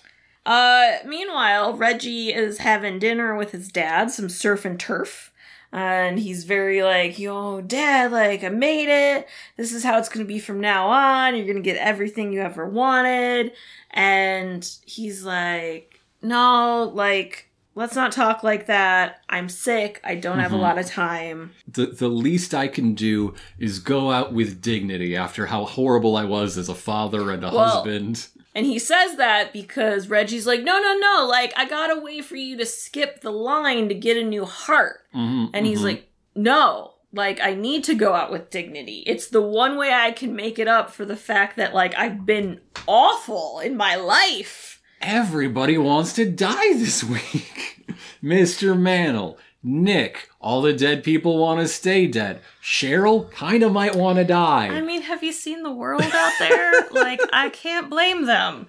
Uh, 0.45 0.93
meanwhile, 1.05 1.73
Reggie 1.75 2.33
is 2.33 2.59
having 2.59 2.99
dinner 2.99 3.35
with 3.35 3.51
his 3.51 3.67
dad, 3.69 4.11
some 4.11 4.29
surf 4.29 4.65
and 4.65 4.79
turf. 4.79 5.31
And 5.71 6.17
he's 6.17 6.45
very 6.45 6.81
like, 6.81 7.19
yo, 7.19 7.61
dad, 7.61 8.11
like, 8.11 8.43
I 8.43 8.49
made 8.49 8.89
it. 8.89 9.27
This 9.55 9.71
is 9.71 9.83
how 9.83 9.99
it's 9.99 10.09
gonna 10.09 10.25
be 10.25 10.39
from 10.39 10.59
now 10.59 10.87
on. 10.87 11.35
You're 11.35 11.45
gonna 11.45 11.59
get 11.59 11.77
everything 11.77 12.33
you 12.33 12.41
ever 12.41 12.67
wanted. 12.67 13.51
And 13.91 14.67
he's 14.85 15.23
like, 15.23 15.99
no, 16.23 16.91
like, 16.95 17.51
let's 17.75 17.95
not 17.95 18.11
talk 18.11 18.41
like 18.43 18.65
that. 18.65 19.21
I'm 19.29 19.47
sick. 19.47 20.01
I 20.03 20.15
don't 20.15 20.39
have 20.39 20.53
a 20.53 20.57
Mhm. 20.57 20.61
lot 20.61 20.79
of 20.79 20.87
time. 20.87 21.51
The 21.71 21.85
the 21.85 22.09
least 22.09 22.55
I 22.55 22.67
can 22.67 22.95
do 22.95 23.35
is 23.59 23.77
go 23.77 24.11
out 24.11 24.33
with 24.33 24.61
dignity 24.63 25.15
after 25.15 25.45
how 25.45 25.65
horrible 25.65 26.17
I 26.17 26.23
was 26.25 26.57
as 26.57 26.67
a 26.67 26.75
father 26.75 27.29
and 27.31 27.43
a 27.45 27.51
Well, 27.51 27.69
husband. 27.83 28.27
And 28.55 28.65
he 28.65 28.79
says 28.79 29.17
that 29.17 29.53
because 29.53 30.07
Reggie's 30.09 30.47
like, 30.47 30.63
no, 30.63 30.79
no, 30.81 30.97
no, 30.97 31.27
like, 31.29 31.53
I 31.55 31.65
got 31.69 31.95
a 31.95 31.99
way 32.01 32.21
for 32.21 32.35
you 32.35 32.57
to 32.57 32.65
skip 32.65 33.21
the 33.21 33.31
line 33.31 33.89
to 33.89 33.95
get 33.95 34.17
a 34.17 34.23
new 34.23 34.45
heart. 34.45 35.01
Mhm, 35.15 35.51
And 35.53 35.65
he's 35.65 35.79
mhm. 35.81 35.83
like, 35.85 36.09
no, 36.35 36.95
like, 37.13 37.39
I 37.41 37.53
need 37.53 37.83
to 37.85 37.95
go 37.95 38.13
out 38.13 38.31
with 38.31 38.49
dignity. 38.49 39.03
It's 39.05 39.27
the 39.27 39.41
one 39.41 39.77
way 39.77 39.93
I 39.93 40.11
can 40.11 40.35
make 40.35 40.57
it 40.59 40.67
up 40.67 40.89
for 40.91 41.05
the 41.05 41.15
fact 41.15 41.57
that, 41.57 41.73
like, 41.75 41.95
I've 41.97 42.25
been 42.25 42.59
awful 42.87 43.59
in 43.59 43.77
my 43.77 43.95
life. 43.95 44.81
everybody 45.01 45.77
wants 45.77 46.13
to 46.13 46.25
die 46.29 46.73
this 46.73 47.03
week. 47.15 47.85
Mr. 48.23 48.77
Mantle, 48.77 49.37
Nick, 49.61 50.29
all 50.39 50.61
the 50.61 50.73
dead 50.73 51.03
people 51.03 51.37
want 51.37 51.59
to 51.59 51.67
stay 51.67 52.07
dead. 52.07 52.41
Cheryl 52.63 53.29
kind 53.31 53.61
of 53.63 53.73
might 53.73 53.95
want 53.95 54.17
to 54.17 54.23
die. 54.23 54.67
I 54.67 54.81
mean, 54.81 55.01
have 55.01 55.21
you 55.23 55.33
seen 55.33 55.63
the 55.63 55.71
world 55.71 56.01
out 56.01 56.31
there? 56.39 56.87
like, 56.91 57.19
I 57.33 57.49
can't 57.49 57.89
blame 57.89 58.25
them. 58.25 58.67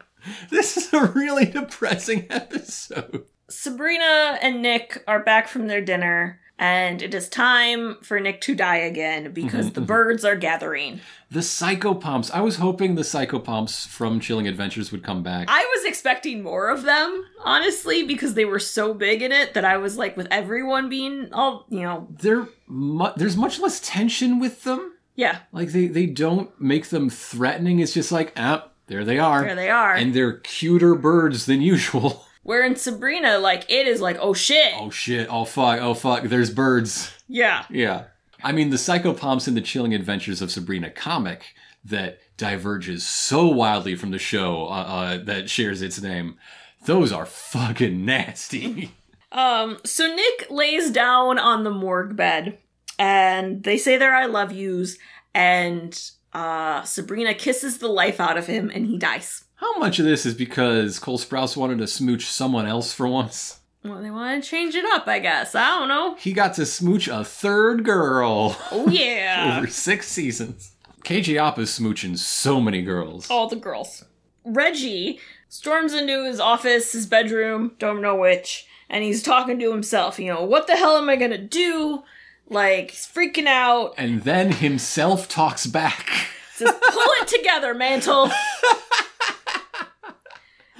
this 0.50 0.76
is 0.76 0.92
a 0.92 1.06
really 1.06 1.46
depressing 1.46 2.26
episode. 2.30 3.24
Sabrina 3.48 4.38
and 4.42 4.62
Nick 4.62 5.02
are 5.06 5.22
back 5.22 5.48
from 5.48 5.66
their 5.68 5.80
dinner, 5.80 6.39
and 6.60 7.00
it 7.02 7.14
is 7.14 7.28
time 7.28 7.96
for 8.02 8.20
Nick 8.20 8.40
to 8.42 8.54
die 8.54 8.76
again 8.76 9.32
because 9.32 9.72
the 9.72 9.80
birds 9.94 10.24
are 10.24 10.36
gathering. 10.36 11.00
The 11.30 11.40
psychopomps. 11.40 12.30
I 12.32 12.40
was 12.42 12.56
hoping 12.56 12.94
the 12.96 13.02
psychopomps 13.02 13.86
from 13.88 14.20
Chilling 14.20 14.46
Adventures 14.46 14.92
would 14.92 15.02
come 15.02 15.22
back. 15.22 15.46
I 15.48 15.64
was 15.74 15.84
expecting 15.86 16.42
more 16.42 16.68
of 16.68 16.82
them, 16.82 17.24
honestly, 17.44 18.02
because 18.04 18.34
they 18.34 18.44
were 18.44 18.58
so 18.58 18.92
big 18.94 19.22
in 19.22 19.32
it 19.32 19.54
that 19.54 19.64
I 19.64 19.78
was 19.78 19.96
like, 19.96 20.16
with 20.16 20.28
everyone 20.30 20.88
being 20.88 21.32
all, 21.32 21.64
you 21.70 21.80
know, 21.82 22.08
They're 22.10 22.46
mu- 22.66 23.12
there's 23.16 23.36
much 23.36 23.58
less 23.58 23.80
tension 23.80 24.38
with 24.38 24.64
them. 24.64 24.92
yeah, 25.16 25.38
Like 25.52 25.68
they 25.70 25.86
they 25.86 26.06
don't 26.06 26.50
make 26.60 26.88
them 26.90 27.08
threatening. 27.08 27.78
It's 27.80 27.94
just 27.94 28.12
like, 28.12 28.32
ah, 28.36 28.68
there 28.88 29.04
they 29.04 29.18
are. 29.18 29.42
there 29.42 29.54
they 29.54 29.70
are. 29.70 29.94
And 29.94 30.12
they're 30.12 30.38
cuter 30.38 30.94
birds 30.94 31.46
than 31.46 31.62
usual. 31.62 32.26
Where 32.42 32.64
in 32.64 32.76
Sabrina, 32.76 33.38
like, 33.38 33.70
it 33.70 33.86
is 33.86 34.00
like, 34.00 34.16
oh 34.20 34.32
shit. 34.32 34.72
oh 34.76 34.90
shit! 34.90 35.28
Oh 35.30 35.44
fuck! 35.44 35.80
Oh 35.80 35.94
fuck! 35.94 36.24
There's 36.24 36.50
birds. 36.50 37.12
Yeah. 37.28 37.64
Yeah. 37.70 38.04
I 38.42 38.52
mean, 38.52 38.70
the 38.70 38.76
psychopomps 38.76 39.46
in 39.46 39.54
the 39.54 39.60
Chilling 39.60 39.94
Adventures 39.94 40.40
of 40.40 40.50
Sabrina 40.50 40.90
comic 40.90 41.54
that 41.84 42.18
diverges 42.38 43.06
so 43.06 43.46
wildly 43.46 43.94
from 43.94 44.10
the 44.10 44.18
show 44.18 44.66
uh, 44.66 44.70
uh, 44.70 45.18
that 45.24 45.50
shares 45.50 45.82
its 45.82 46.00
name. 46.00 46.38
Those 46.86 47.12
are 47.12 47.26
fucking 47.26 48.04
nasty. 48.04 48.92
Um, 49.32 49.78
so 49.84 50.12
Nick 50.12 50.50
lays 50.50 50.90
down 50.90 51.38
on 51.38 51.62
the 51.62 51.70
morgue 51.70 52.16
bed, 52.16 52.58
and 52.98 53.62
they 53.62 53.78
say 53.78 53.96
their 53.96 54.12
I 54.12 54.26
love 54.26 54.50
yous, 54.50 54.98
and 55.32 55.96
uh, 56.32 56.82
Sabrina 56.82 57.34
kisses 57.34 57.78
the 57.78 57.86
life 57.86 58.18
out 58.18 58.36
of 58.36 58.48
him, 58.48 58.72
and 58.74 58.86
he 58.86 58.98
dies. 58.98 59.44
How 59.60 59.78
much 59.78 59.98
of 59.98 60.06
this 60.06 60.24
is 60.24 60.34
because 60.34 60.98
Cole 60.98 61.18
Sprouse 61.18 61.56
wanted 61.56 61.78
to 61.78 61.86
smooch 61.86 62.26
someone 62.26 62.66
else 62.66 62.92
for 62.94 63.06
once? 63.06 63.60
Well, 63.84 64.00
they 64.02 64.10
want 64.10 64.42
to 64.42 64.48
change 64.50 64.74
it 64.74 64.84
up, 64.86 65.06
I 65.06 65.18
guess. 65.18 65.54
I 65.54 65.78
don't 65.78 65.88
know. 65.88 66.14
He 66.16 66.32
got 66.32 66.54
to 66.54 66.66
smooch 66.66 67.08
a 67.08 67.24
third 67.24 67.84
girl 67.84 68.56
Oh, 68.72 68.88
yeah. 68.88 69.56
over 69.58 69.66
six 69.66 70.08
seasons. 70.08 70.72
KJ 71.04 71.38
Apa's 71.46 71.78
smooching 71.78 72.16
so 72.18 72.60
many 72.60 72.82
girls. 72.82 73.30
All 73.30 73.48
the 73.48 73.56
girls. 73.56 74.04
Reggie 74.44 75.18
storms 75.48 75.92
into 75.94 76.24
his 76.24 76.40
office, 76.40 76.92
his 76.92 77.06
bedroom, 77.06 77.72
don't 77.78 78.02
know 78.02 78.16
which, 78.16 78.66
and 78.88 79.02
he's 79.04 79.22
talking 79.22 79.58
to 79.58 79.70
himself. 79.72 80.18
You 80.18 80.32
know, 80.32 80.44
what 80.44 80.66
the 80.66 80.76
hell 80.76 80.96
am 80.96 81.08
I 81.08 81.16
gonna 81.16 81.38
do? 81.38 82.02
Like, 82.48 82.90
he's 82.92 83.06
freaking 83.06 83.46
out. 83.46 83.94
And 83.96 84.22
then 84.22 84.52
himself 84.52 85.28
talks 85.28 85.66
back. 85.66 86.08
Says, 86.54 86.70
pull 86.70 87.02
it 87.22 87.28
together, 87.38 87.72
Mantle. 87.74 88.30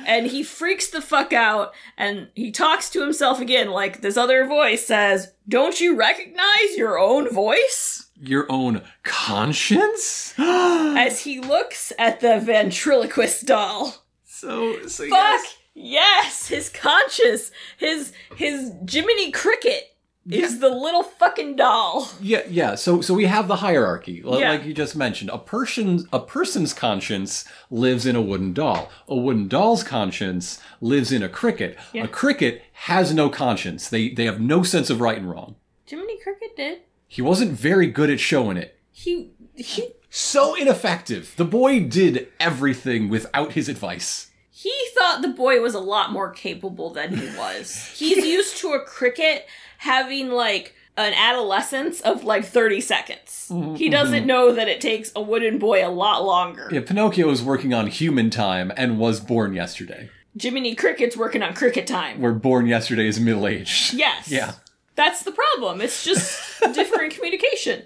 and 0.06 0.26
he 0.26 0.42
freaks 0.42 0.88
the 0.88 1.00
fuck 1.02 1.32
out 1.32 1.72
and 1.96 2.28
he 2.34 2.50
talks 2.50 2.90
to 2.90 3.00
himself 3.00 3.40
again, 3.40 3.70
like 3.70 4.00
this 4.00 4.16
other 4.16 4.46
voice 4.46 4.86
says, 4.86 5.32
Don't 5.48 5.80
you 5.80 5.96
recognize 5.96 6.76
your 6.76 6.98
own 6.98 7.28
voice? 7.32 8.10
Your 8.20 8.46
own 8.50 8.82
conscience? 9.02 10.34
As 10.38 11.20
he 11.20 11.40
looks 11.40 11.92
at 11.98 12.20
the 12.20 12.38
ventriloquist 12.40 13.46
doll. 13.46 14.04
so, 14.24 14.86
so 14.86 15.08
Fuck 15.08 15.10
yes. 15.12 15.56
yes, 15.74 16.48
his 16.48 16.68
conscience 16.68 17.50
his 17.78 18.12
his 18.36 18.72
Jiminy 18.88 19.30
Cricket 19.30 19.84
is 20.32 20.58
the 20.60 20.68
little 20.68 21.02
fucking 21.02 21.56
doll. 21.56 22.08
Yeah, 22.20 22.42
yeah. 22.48 22.74
So, 22.74 23.00
so 23.00 23.14
we 23.14 23.24
have 23.26 23.48
the 23.48 23.56
hierarchy, 23.56 24.22
li- 24.22 24.40
Yeah. 24.40 24.50
like 24.52 24.64
you 24.64 24.74
just 24.74 24.96
mentioned. 24.96 25.30
A 25.30 25.38
person, 25.38 26.06
a 26.12 26.20
person's 26.20 26.72
conscience 26.72 27.44
lives 27.70 28.06
in 28.06 28.16
a 28.16 28.22
wooden 28.22 28.52
doll. 28.52 28.90
A 29.08 29.16
wooden 29.16 29.48
doll's 29.48 29.82
conscience 29.82 30.60
lives 30.80 31.12
in 31.12 31.22
a 31.22 31.28
cricket. 31.28 31.76
Yeah. 31.92 32.04
A 32.04 32.08
cricket 32.08 32.62
has 32.72 33.12
no 33.14 33.28
conscience. 33.28 33.88
They, 33.88 34.10
they 34.10 34.24
have 34.24 34.40
no 34.40 34.62
sense 34.62 34.90
of 34.90 35.00
right 35.00 35.18
and 35.18 35.28
wrong. 35.30 35.56
Jiminy 35.86 36.18
Cricket 36.20 36.56
did. 36.56 36.80
He 37.08 37.20
wasn't 37.22 37.52
very 37.52 37.86
good 37.88 38.10
at 38.10 38.20
showing 38.20 38.56
it. 38.56 38.78
He 38.92 39.32
he 39.56 39.88
So 40.08 40.54
ineffective. 40.54 41.34
The 41.36 41.44
boy 41.44 41.80
did 41.84 42.28
everything 42.38 43.08
without 43.08 43.52
his 43.54 43.68
advice. 43.68 44.28
He 44.52 44.72
thought 44.96 45.22
the 45.22 45.28
boy 45.28 45.60
was 45.60 45.74
a 45.74 45.80
lot 45.80 46.12
more 46.12 46.30
capable 46.30 46.90
than 46.90 47.16
he 47.16 47.26
was. 47.36 47.74
He's 47.96 48.24
used 48.38 48.58
to 48.58 48.68
a 48.74 48.84
cricket 48.84 49.46
having 49.80 50.30
like 50.30 50.74
an 50.98 51.14
adolescence 51.14 52.02
of 52.02 52.22
like 52.22 52.44
30 52.44 52.82
seconds. 52.82 53.48
Mm-hmm, 53.50 53.76
he 53.76 53.88
doesn't 53.88 54.14
mm-hmm. 54.14 54.26
know 54.26 54.52
that 54.52 54.68
it 54.68 54.80
takes 54.80 55.10
a 55.16 55.22
wooden 55.22 55.58
boy 55.58 55.86
a 55.86 55.88
lot 55.88 56.22
longer. 56.22 56.68
Yeah, 56.70 56.80
Pinocchio 56.80 57.30
is 57.30 57.42
working 57.42 57.72
on 57.72 57.86
human 57.86 58.28
time 58.28 58.70
and 58.76 58.98
was 58.98 59.20
born 59.20 59.54
yesterday. 59.54 60.10
Jiminy 60.40 60.74
Cricket's 60.74 61.16
working 61.16 61.42
on 61.42 61.54
cricket 61.54 61.86
time. 61.86 62.20
Where 62.20 62.34
born 62.34 62.66
yesterday 62.66 63.06
is 63.06 63.18
middle 63.18 63.46
aged. 63.46 63.94
Yes. 63.94 64.30
Yeah. 64.30 64.52
That's 64.96 65.22
the 65.22 65.32
problem. 65.32 65.80
It's 65.80 66.04
just 66.04 66.60
different 66.74 67.14
communication. 67.14 67.84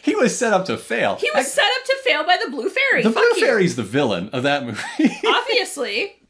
He 0.00 0.14
was 0.14 0.36
set 0.36 0.54
up 0.54 0.64
to 0.66 0.78
fail. 0.78 1.16
He 1.16 1.30
was 1.34 1.52
set 1.52 1.66
up 1.66 1.84
to 1.84 1.96
fail 2.04 2.24
by 2.24 2.38
the 2.42 2.50
Blue 2.50 2.70
Fairy. 2.70 3.02
the 3.02 3.10
Fuck 3.10 3.22
Blue 3.22 3.40
you. 3.40 3.46
Fairy's 3.46 3.76
the 3.76 3.82
villain 3.82 4.30
of 4.30 4.44
that 4.44 4.64
movie. 4.64 4.80
Obviously. 5.26 6.22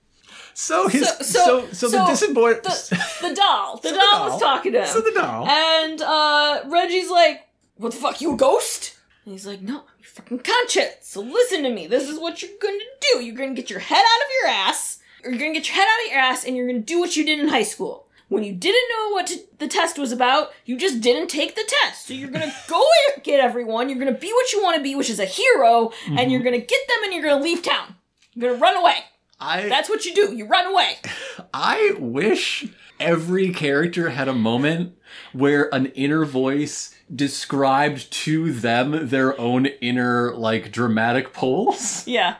So 0.55 0.89
his 0.89 1.09
So- 1.09 1.23
so 1.23 1.67
so- 1.73 1.73
so, 1.73 1.89
the 1.91 2.05
disappoint 2.07 2.63
The, 2.63 3.29
the 3.29 3.35
doll. 3.35 3.77
The 3.79 3.89
So 3.89 3.95
the 3.95 4.01
doll 4.01 4.31
was 4.31 4.41
talking 4.41 4.73
to 4.73 4.81
him. 4.83 4.87
So 4.87 5.01
the 5.01 5.13
doll. 5.13 5.47
And 5.49 6.01
uh, 6.01 6.63
Reggie's 6.67 7.11
like, 7.11 7.47
What 7.77 7.93
the 7.93 7.99
fuck, 7.99 8.21
you 8.21 8.35
a 8.35 8.37
ghost? 8.37 8.97
And 9.25 9.33
he's 9.33 9.47
like, 9.47 9.61
No, 9.63 9.85
you're 9.99 10.07
fucking 10.07 10.41
conscious. 10.41 10.95
So 11.03 11.21
listen 11.21 11.63
to 11.65 11.71
me. 11.71 11.87
This 11.87 12.09
is 12.09 12.19
what 12.19 12.41
you're 12.43 12.51
gonna 12.61 12.79
do. 13.13 13.25
You're 13.25 13.37
gonna 13.37 13.55
get 13.55 13.71
your 13.71 13.81
head 13.81 13.99
out 13.99 14.23
of 14.27 14.29
your 14.43 14.51
ass, 14.53 14.99
or 15.25 15.31
you're 15.31 15.39
gonna 15.41 15.53
get 15.55 15.67
your 15.69 15.77
head 15.77 15.87
out 15.89 16.07
of 16.07 16.13
your 16.13 16.21
ass, 16.21 16.45
and 16.45 16.57
you're 16.57 16.67
gonna 16.67 16.79
do 16.81 17.01
what 17.01 17.17
you 17.17 17.25
did 17.25 17.39
in 17.41 17.49
high 17.49 17.63
school. 17.63 18.03
When 18.29 18.43
you 18.43 18.53
didn't 18.55 18.89
know 18.91 19.11
what 19.13 19.27
to, 19.29 19.39
the 19.59 19.69
test 19.69 19.99
was 19.99 20.11
about, 20.11 20.51
you 20.65 20.77
just 20.79 21.01
didn't 21.03 21.29
take 21.29 21.55
the 21.55 21.71
test. 21.83 22.07
So 22.07 22.15
you're 22.15 22.31
gonna 22.31 22.53
go 22.69 22.83
get 23.23 23.39
everyone, 23.41 23.89
you're 23.89 23.99
gonna 23.99 24.13
be 24.13 24.33
what 24.33 24.53
you 24.53 24.63
wanna 24.63 24.83
be, 24.83 24.95
which 24.95 25.11
is 25.11 25.21
a 25.21 25.25
hero, 25.27 25.93
and 26.09 26.33
you're 26.33 26.43
gonna 26.43 26.59
get 26.59 26.81
them 26.89 27.05
and 27.05 27.13
you're 27.13 27.23
gonna 27.23 27.43
leave 27.43 27.63
town. 27.63 27.95
You're 28.35 28.51
gonna 28.53 28.61
run 28.61 28.77
away. 28.77 28.97
I 29.45 29.69
That's 29.69 29.89
what 29.89 30.05
you 30.05 30.15
do. 30.15 30.35
You 30.35 30.47
run 30.47 30.67
away. 30.67 30.97
I 31.53 31.95
wish 31.99 32.67
every 32.99 33.53
character 33.53 34.11
had 34.11 34.29
a 34.29 34.33
moment 34.35 34.97
where 35.33 35.73
an 35.75 35.87
inner 35.87 36.25
voice 36.25 36.95
described 37.15 38.11
to 38.11 38.53
them 38.53 39.09
their 39.09 39.39
own 39.39 39.67
inner 39.67 40.35
like 40.35 40.73
dramatic 40.73 41.33
poles. 41.33 42.07
Yeah. 42.15 42.37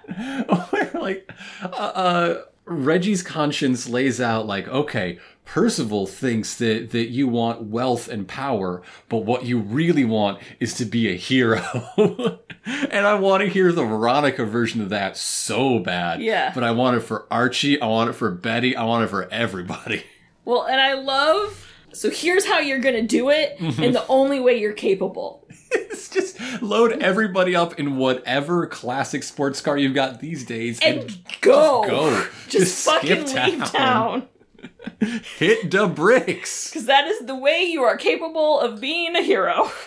where 0.71 0.91
like 0.95 1.31
uh, 1.63 1.67
uh 1.67 2.43
Reggie's 2.65 3.23
conscience 3.23 3.89
lays 3.89 4.21
out 4.21 4.47
like 4.47 4.67
okay 4.69 5.19
Percival 5.45 6.07
thinks 6.07 6.57
that 6.57 6.91
that 6.91 7.11
you 7.11 7.29
want 7.29 7.63
wealth 7.65 8.09
and 8.09 8.27
power 8.27 8.83
but 9.09 9.19
what 9.19 9.45
you 9.45 9.59
really 9.59 10.05
want 10.05 10.41
is 10.59 10.75
to 10.75 10.85
be 10.85 11.09
a 11.09 11.15
hero 11.17 11.61
and 12.67 13.07
I 13.07 13.15
want 13.15 13.43
to 13.43 13.49
hear 13.49 13.71
the 13.71 13.85
Veronica 13.85 14.45
version 14.47 14.81
of 14.81 14.89
that 14.89 15.17
so 15.17 15.79
bad 15.79 16.23
Yeah. 16.23 16.51
but 16.55 16.65
I 16.65 16.71
want 16.73 16.97
it 16.97 17.01
for 17.01 17.27
Archie 17.31 17.81
I 17.81 17.87
want 17.87 18.11
it 18.11 18.15
for 18.15 18.31
Betty 18.31 18.75
I 18.75 18.85
want 18.85 19.05
it 19.05 19.09
for 19.09 19.29
everybody 19.31 20.05
Well, 20.45 20.65
and 20.67 20.81
I 20.81 20.95
love. 20.95 21.61
So 21.93 22.11
here's 22.11 22.45
how 22.45 22.59
you're 22.59 22.81
gonna 22.81 23.03
do 23.03 23.31
it 23.31 23.59
mhm. 23.59 23.85
and 23.87 23.95
the 23.95 24.07
only 24.09 24.41
way 24.41 24.59
you're 24.59 24.73
capable. 24.73 25.47
it's 25.71 26.09
just 26.09 26.41
load 26.63 27.01
everybody 27.03 27.55
up 27.55 27.79
in 27.79 27.97
whatever 27.97 28.67
classic 28.67 29.23
sports 29.23 29.61
car 29.61 29.77
you've 29.79 29.95
got 29.95 30.21
these 30.21 30.45
days 30.45 30.81
and, 30.83 31.01
And 31.03 31.19
go. 31.41 31.85
go 31.87 32.27
Just, 32.49 32.85
fucking 32.87 33.27
skip 33.27 33.47
leave 33.47 33.65
town. 33.67 34.29
hit 35.39 35.71
the 35.71 35.87
bricks 35.87 36.71
Because 36.71 36.87
that 36.87 37.07
is 37.07 37.27
the 37.27 37.35
way 37.35 37.63
you 37.63 37.83
are 37.83 37.97
capable 37.97 38.61
of 38.61 38.81
being 38.81 39.17
a 39.17 39.23
hero. 39.23 39.71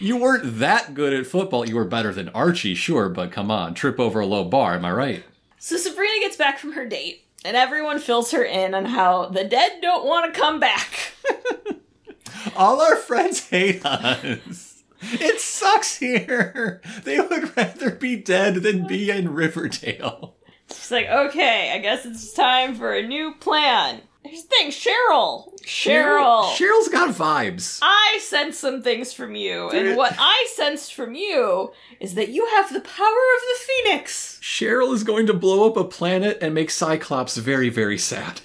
You 0.00 0.16
weren't 0.16 0.58
that 0.60 0.94
good 0.94 1.12
at 1.12 1.26
football. 1.26 1.66
You 1.68 1.76
were 1.76 1.84
better 1.84 2.12
than 2.12 2.28
Archie, 2.30 2.74
sure, 2.74 3.08
but 3.08 3.32
come 3.32 3.50
on, 3.50 3.74
trip 3.74 3.98
over 3.98 4.20
a 4.20 4.26
low 4.26 4.44
bar, 4.44 4.74
am 4.74 4.84
I 4.84 4.92
right? 4.92 5.24
So 5.58 5.76
Sabrina 5.76 6.20
gets 6.20 6.36
back 6.36 6.58
from 6.58 6.72
her 6.72 6.86
date, 6.86 7.24
and 7.44 7.56
everyone 7.56 7.98
fills 7.98 8.30
her 8.30 8.44
in 8.44 8.74
on 8.74 8.86
how 8.86 9.26
the 9.26 9.44
dead 9.44 9.80
don't 9.82 10.06
want 10.06 10.32
to 10.32 10.40
come 10.40 10.60
back. 10.60 11.12
All 12.56 12.80
our 12.80 12.96
friends 12.96 13.48
hate 13.48 13.84
us. 13.84 14.82
It 15.00 15.40
sucks 15.40 15.96
here. 15.96 16.80
They 17.04 17.20
would 17.20 17.56
rather 17.56 17.90
be 17.90 18.16
dead 18.16 18.56
than 18.56 18.86
be 18.86 19.10
in 19.10 19.32
Riverdale. 19.32 20.36
She's 20.70 20.90
like, 20.90 21.08
okay, 21.08 21.72
I 21.74 21.78
guess 21.78 22.04
it's 22.04 22.32
time 22.32 22.74
for 22.74 22.92
a 22.92 23.06
new 23.06 23.34
plan. 23.34 24.02
Here's 24.24 24.42
the 24.42 24.48
thing, 24.48 24.70
Cheryl. 24.70 25.58
Cheryl. 25.62 26.50
Cheryl's 26.52 26.88
got 26.88 27.14
vibes. 27.14 27.78
I 27.82 28.18
sense 28.20 28.58
some 28.58 28.82
things 28.82 29.12
from 29.12 29.34
you, 29.34 29.70
and 29.70 29.96
what 29.96 30.14
I 30.18 30.48
sensed 30.54 30.92
from 30.92 31.14
you 31.14 31.72
is 32.00 32.14
that 32.14 32.28
you 32.28 32.46
have 32.46 32.72
the 32.72 32.80
power 32.80 33.06
of 33.06 33.42
the 33.42 33.60
phoenix. 33.66 34.38
Cheryl 34.42 34.92
is 34.92 35.04
going 35.04 35.26
to 35.28 35.34
blow 35.34 35.68
up 35.68 35.76
a 35.76 35.84
planet 35.84 36.38
and 36.42 36.52
make 36.54 36.70
Cyclops 36.70 37.36
very, 37.36 37.70
very 37.70 37.96
sad. 37.96 38.40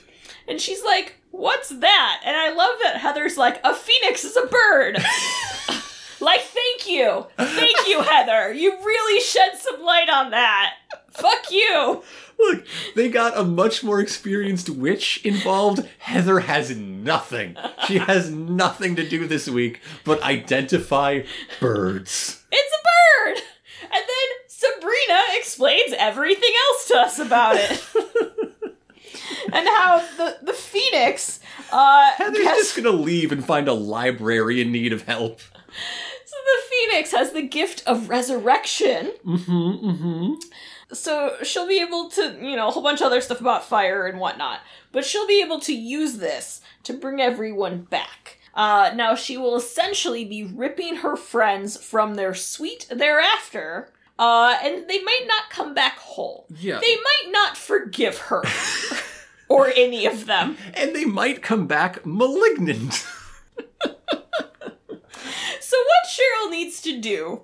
And 0.47 0.61
she's 0.61 0.83
like, 0.83 1.15
What's 1.31 1.69
that? 1.69 2.21
And 2.23 2.37
I 2.37 2.53
love 2.53 2.75
that 2.83 2.97
Heather's 2.97 3.37
like, 3.37 3.59
A 3.63 3.73
phoenix 3.73 4.23
is 4.23 4.37
a 4.37 4.45
bird. 4.45 4.97
like, 6.19 6.41
thank 6.41 6.87
you. 6.87 7.25
Thank 7.37 7.87
you, 7.87 8.01
Heather. 8.01 8.53
You 8.53 8.71
really 8.71 9.19
shed 9.19 9.57
some 9.57 9.81
light 9.83 10.09
on 10.09 10.31
that. 10.31 10.75
Fuck 11.13 11.51
you. 11.51 12.03
Look, 12.39 12.65
they 12.95 13.09
got 13.09 13.37
a 13.37 13.43
much 13.43 13.83
more 13.83 13.99
experienced 13.99 14.69
witch 14.69 15.21
involved. 15.23 15.87
Heather 15.99 16.39
has 16.41 16.75
nothing. 16.75 17.55
She 17.87 17.99
has 17.99 18.29
nothing 18.29 18.95
to 18.95 19.07
do 19.07 19.27
this 19.27 19.47
week 19.47 19.79
but 20.03 20.21
identify 20.23 21.21
birds. 21.59 22.43
It's 22.51 22.73
a 22.73 22.83
bird. 22.83 23.43
And 23.83 24.01
then 24.01 24.29
Sabrina 24.47 25.21
explains 25.37 25.93
everything 25.97 26.51
else 26.69 26.87
to 26.87 26.97
us 26.97 27.19
about 27.19 27.55
it. 27.57 27.83
and 29.53 29.67
how 29.67 29.99
the, 30.17 30.37
the 30.41 30.53
phoenix 30.53 31.39
uh 31.71 32.11
Heather's 32.17 32.43
just 32.43 32.75
gonna 32.75 32.89
leave 32.89 33.31
and 33.31 33.45
find 33.45 33.67
a 33.67 33.73
library 33.73 34.61
in 34.61 34.71
need 34.71 34.93
of 34.93 35.03
help. 35.03 35.39
So 35.39 36.35
the 36.45 36.61
phoenix 36.69 37.11
has 37.11 37.31
the 37.33 37.41
gift 37.41 37.83
of 37.85 38.09
resurrection. 38.09 39.13
Mm-hmm, 39.25 39.51
mm-hmm. 39.51 40.33
So 40.93 41.35
she'll 41.43 41.67
be 41.67 41.81
able 41.81 42.09
to, 42.11 42.37
you 42.41 42.55
know, 42.55 42.67
a 42.67 42.71
whole 42.71 42.83
bunch 42.83 43.01
of 43.01 43.07
other 43.07 43.21
stuff 43.21 43.41
about 43.41 43.65
fire 43.65 44.05
and 44.07 44.19
whatnot. 44.19 44.61
But 44.91 45.05
she'll 45.05 45.27
be 45.27 45.41
able 45.41 45.59
to 45.61 45.73
use 45.73 46.17
this 46.17 46.61
to 46.83 46.93
bring 46.93 47.19
everyone 47.19 47.81
back. 47.81 48.39
Uh, 48.53 48.91
now 48.95 49.15
she 49.15 49.35
will 49.35 49.55
essentially 49.55 50.23
be 50.25 50.43
ripping 50.43 50.97
her 50.97 51.15
friends 51.15 51.77
from 51.77 52.15
their 52.15 52.33
sweet 52.33 52.85
hereafter. 52.89 53.89
Uh, 54.19 54.57
and 54.63 54.87
they 54.87 55.01
might 55.01 55.25
not 55.27 55.49
come 55.49 55.73
back 55.73 55.97
whole. 55.97 56.45
Yeah. 56.59 56.79
They 56.79 56.95
might 56.95 57.31
not 57.31 57.57
forgive 57.57 58.17
her. 58.19 58.43
or 59.49 59.71
any 59.75 60.05
of 60.05 60.25
them. 60.25 60.57
And 60.73 60.95
they 60.95 61.05
might 61.05 61.41
come 61.41 61.67
back 61.67 62.05
malignant. 62.05 63.05
So 65.73 65.79
what 65.79 66.07
Cheryl 66.07 66.51
needs 66.51 66.81
to 66.81 66.99
do 67.01 67.41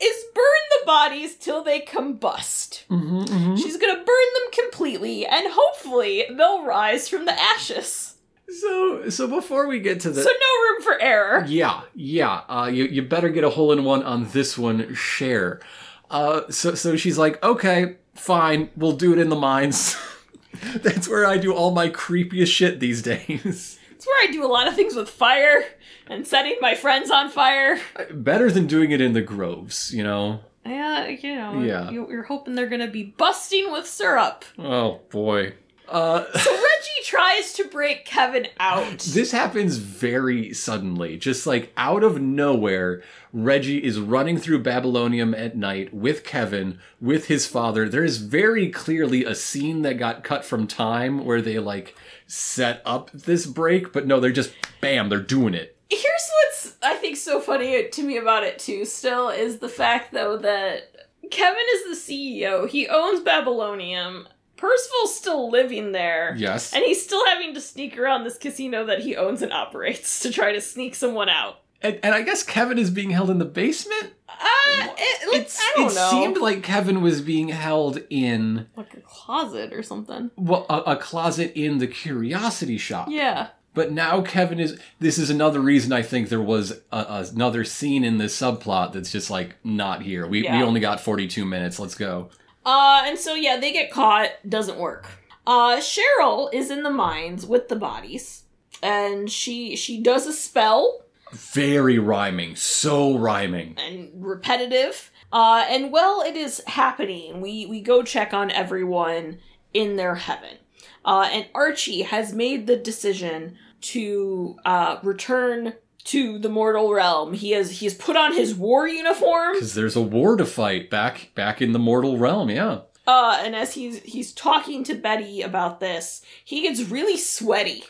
is 0.00 0.24
burn 0.36 0.44
the 0.70 0.86
bodies 0.86 1.34
till 1.34 1.64
they 1.64 1.80
combust. 1.80 2.86
Mm-hmm, 2.86 3.56
She's 3.56 3.76
gonna 3.76 3.96
burn 3.96 4.04
them 4.34 4.52
completely, 4.52 5.26
and 5.26 5.48
hopefully 5.50 6.24
they'll 6.30 6.64
rise 6.64 7.08
from 7.08 7.24
the 7.26 7.32
ashes. 7.32 8.14
So, 8.60 9.08
so 9.10 9.26
before 9.26 9.66
we 9.66 9.80
get 9.80 9.98
to 10.02 10.10
the 10.10 10.22
So 10.22 10.30
no 10.30 10.62
room 10.68 10.82
for 10.82 11.00
error. 11.02 11.44
Yeah, 11.48 11.80
yeah. 11.96 12.42
Uh, 12.48 12.70
you 12.72 12.84
you 12.84 13.02
better 13.02 13.30
get 13.30 13.42
a 13.42 13.50
hole 13.50 13.72
in 13.72 13.82
one 13.82 14.04
on 14.04 14.28
this 14.28 14.56
one. 14.56 14.94
Share. 14.94 15.60
Uh, 16.08 16.42
so 16.50 16.76
so 16.76 16.94
she's 16.96 17.18
like, 17.18 17.42
okay, 17.42 17.96
fine, 18.14 18.70
we'll 18.76 18.92
do 18.92 19.12
it 19.12 19.18
in 19.18 19.28
the 19.28 19.34
mines. 19.34 19.96
That's 20.76 21.08
where 21.08 21.26
I 21.26 21.36
do 21.36 21.52
all 21.52 21.72
my 21.72 21.88
creepiest 21.88 22.46
shit 22.54 22.78
these 22.78 23.02
days. 23.02 23.80
It's 24.02 24.08
where 24.08 24.28
I 24.28 24.32
do 24.32 24.44
a 24.44 24.50
lot 24.50 24.66
of 24.66 24.74
things 24.74 24.96
with 24.96 25.08
fire 25.08 25.62
and 26.08 26.26
setting 26.26 26.56
my 26.60 26.74
friends 26.74 27.08
on 27.08 27.28
fire. 27.30 27.78
Better 28.10 28.50
than 28.50 28.66
doing 28.66 28.90
it 28.90 29.00
in 29.00 29.12
the 29.12 29.20
groves, 29.22 29.94
you 29.94 30.02
know. 30.02 30.40
Yeah, 30.66 31.06
you 31.06 31.36
know, 31.36 31.60
Yeah. 31.62 31.88
you- 31.88 32.08
you're 32.10 32.24
hoping 32.24 32.56
they're 32.56 32.66
gonna 32.66 32.88
be 32.88 33.04
busting 33.16 33.70
with 33.70 33.86
syrup. 33.86 34.44
Oh 34.58 35.02
boy. 35.10 35.52
Uh, 35.88 36.24
So 36.36 36.50
Reggie 36.50 37.04
tries 37.04 37.52
to 37.52 37.64
break 37.68 38.04
Kevin 38.04 38.48
out. 38.58 38.98
this 38.98 39.30
happens 39.30 39.76
very 39.76 40.52
suddenly, 40.52 41.16
just 41.16 41.46
like 41.46 41.72
out 41.76 42.02
of 42.02 42.20
nowhere. 42.20 43.02
Reggie 43.32 43.84
is 43.84 44.00
running 44.00 44.36
through 44.38 44.60
Babylonium 44.64 45.32
at 45.32 45.56
night 45.56 45.94
with 45.94 46.24
Kevin, 46.24 46.78
with 47.00 47.26
his 47.26 47.46
father. 47.46 47.88
There 47.88 48.04
is 48.04 48.16
very 48.18 48.68
clearly 48.68 49.24
a 49.24 49.34
scene 49.36 49.82
that 49.82 49.96
got 49.96 50.24
cut 50.24 50.44
from 50.44 50.66
time 50.66 51.24
where 51.24 51.40
they 51.42 51.58
like 51.60 51.94
set 52.32 52.80
up 52.86 53.10
this 53.12 53.46
break, 53.46 53.92
but 53.92 54.06
no, 54.06 54.18
they're 54.18 54.32
just 54.32 54.52
bam, 54.80 55.08
they're 55.08 55.20
doing 55.20 55.54
it. 55.54 55.76
Here's 55.90 56.30
what's 56.34 56.76
I 56.82 56.94
think 56.94 57.16
so 57.16 57.40
funny 57.40 57.88
to 57.88 58.02
me 58.02 58.16
about 58.16 58.44
it 58.44 58.58
too. 58.58 58.84
Still 58.84 59.28
is 59.28 59.58
the 59.58 59.68
fact 59.68 60.12
though 60.12 60.38
that 60.38 61.08
Kevin 61.30 61.62
is 61.74 62.06
the 62.06 62.12
CEO. 62.14 62.68
He 62.68 62.88
owns 62.88 63.20
Babylonium. 63.20 64.26
Percival's 64.56 65.16
still 65.16 65.50
living 65.50 65.92
there. 65.92 66.34
Yes. 66.38 66.72
And 66.72 66.84
he's 66.84 67.02
still 67.02 67.24
having 67.26 67.52
to 67.54 67.60
sneak 67.60 67.98
around 67.98 68.24
this 68.24 68.38
casino 68.38 68.86
that 68.86 69.00
he 69.00 69.16
owns 69.16 69.42
and 69.42 69.52
operates 69.52 70.20
to 70.20 70.30
try 70.30 70.52
to 70.52 70.60
sneak 70.60 70.94
someone 70.94 71.28
out. 71.28 71.61
And, 71.82 71.98
and 72.02 72.14
I 72.14 72.22
guess 72.22 72.42
Kevin 72.42 72.78
is 72.78 72.90
being 72.90 73.10
held 73.10 73.30
in 73.30 73.38
the 73.38 73.44
basement. 73.44 74.12
Uh, 74.28 74.88
it, 74.98 75.50
don't 75.76 75.90
it 75.90 75.90
seemed 76.10 76.36
like 76.38 76.62
Kevin 76.62 77.02
was 77.02 77.20
being 77.20 77.48
held 77.48 78.00
in 78.10 78.66
like 78.76 78.94
a 78.94 79.00
closet 79.00 79.72
or 79.72 79.82
something. 79.82 80.30
well, 80.36 80.66
a, 80.68 80.92
a 80.92 80.96
closet 80.96 81.52
in 81.54 81.78
the 81.78 81.86
curiosity 81.86 82.78
shop. 82.78 83.08
Yeah. 83.10 83.48
But 83.74 83.90
now 83.92 84.20
Kevin 84.20 84.60
is. 84.60 84.78
This 84.98 85.16
is 85.18 85.30
another 85.30 85.60
reason 85.60 85.92
I 85.92 86.02
think 86.02 86.28
there 86.28 86.42
was 86.42 86.72
a, 86.92 87.24
another 87.32 87.64
scene 87.64 88.04
in 88.04 88.18
this 88.18 88.38
subplot 88.38 88.92
that's 88.92 89.10
just 89.10 89.30
like 89.30 89.56
not 89.64 90.02
here. 90.02 90.26
We, 90.26 90.44
Yeah. 90.44 90.58
we 90.58 90.62
only 90.64 90.80
got 90.80 91.00
42 91.00 91.44
minutes. 91.46 91.78
Let's 91.78 91.94
go. 91.94 92.28
Uh, 92.66 93.02
and 93.06 93.18
so 93.18 93.34
yeah, 93.34 93.58
they 93.58 93.72
get 93.72 93.90
caught. 93.90 94.30
Doesn't 94.48 94.78
work. 94.78 95.06
Uh, 95.46 95.78
Cheryl 95.78 96.52
is 96.52 96.70
in 96.70 96.82
the 96.82 96.90
mines 96.90 97.46
with 97.46 97.68
the 97.68 97.76
bodies, 97.76 98.44
and 98.82 99.30
she 99.30 99.74
she 99.76 100.00
does 100.02 100.26
a 100.26 100.32
spell 100.32 101.01
Very 101.32 101.98
rhyming. 101.98 102.56
So 102.56 103.16
rhyming. 103.16 103.76
and 103.78 104.10
repetitive. 104.14 105.10
Uh, 105.32 105.64
and 105.68 105.90
well, 105.90 106.20
it 106.20 106.36
is 106.36 106.62
happening, 106.66 107.40
we 107.40 107.64
we 107.64 107.80
go 107.80 108.02
check 108.02 108.34
on 108.34 108.50
everyone 108.50 109.38
in 109.72 109.96
their 109.96 110.16
heaven. 110.16 110.58
Uh, 111.04 111.28
and 111.32 111.46
Archie 111.54 112.02
has 112.02 112.34
made 112.34 112.66
the 112.66 112.76
decision 112.76 113.56
to 113.80 114.56
uh, 114.64 114.98
return 115.02 115.74
to 116.04 116.38
the 116.38 116.48
mortal 116.48 116.92
realm. 116.92 117.32
He 117.32 117.52
has 117.52 117.78
he 117.78 117.86
has 117.86 117.94
put 117.94 118.16
on 118.16 118.34
his 118.34 118.54
war 118.54 118.86
uniform. 118.86 119.54
Because 119.54 119.74
there's 119.74 119.96
a 119.96 120.02
war 120.02 120.36
to 120.36 120.44
fight 120.44 120.90
back 120.90 121.30
back 121.34 121.62
in 121.62 121.72
the 121.72 121.78
mortal 121.78 122.18
realm, 122.18 122.50
yeah. 122.50 122.80
Uh, 123.06 123.40
and 123.42 123.56
as 123.56 123.74
he's 123.74 124.02
he's 124.02 124.32
talking 124.32 124.84
to 124.84 124.94
Betty 124.94 125.42
about 125.42 125.80
this, 125.80 126.22
he 126.44 126.62
gets 126.62 126.82
really 126.82 127.16
sweaty 127.16 127.84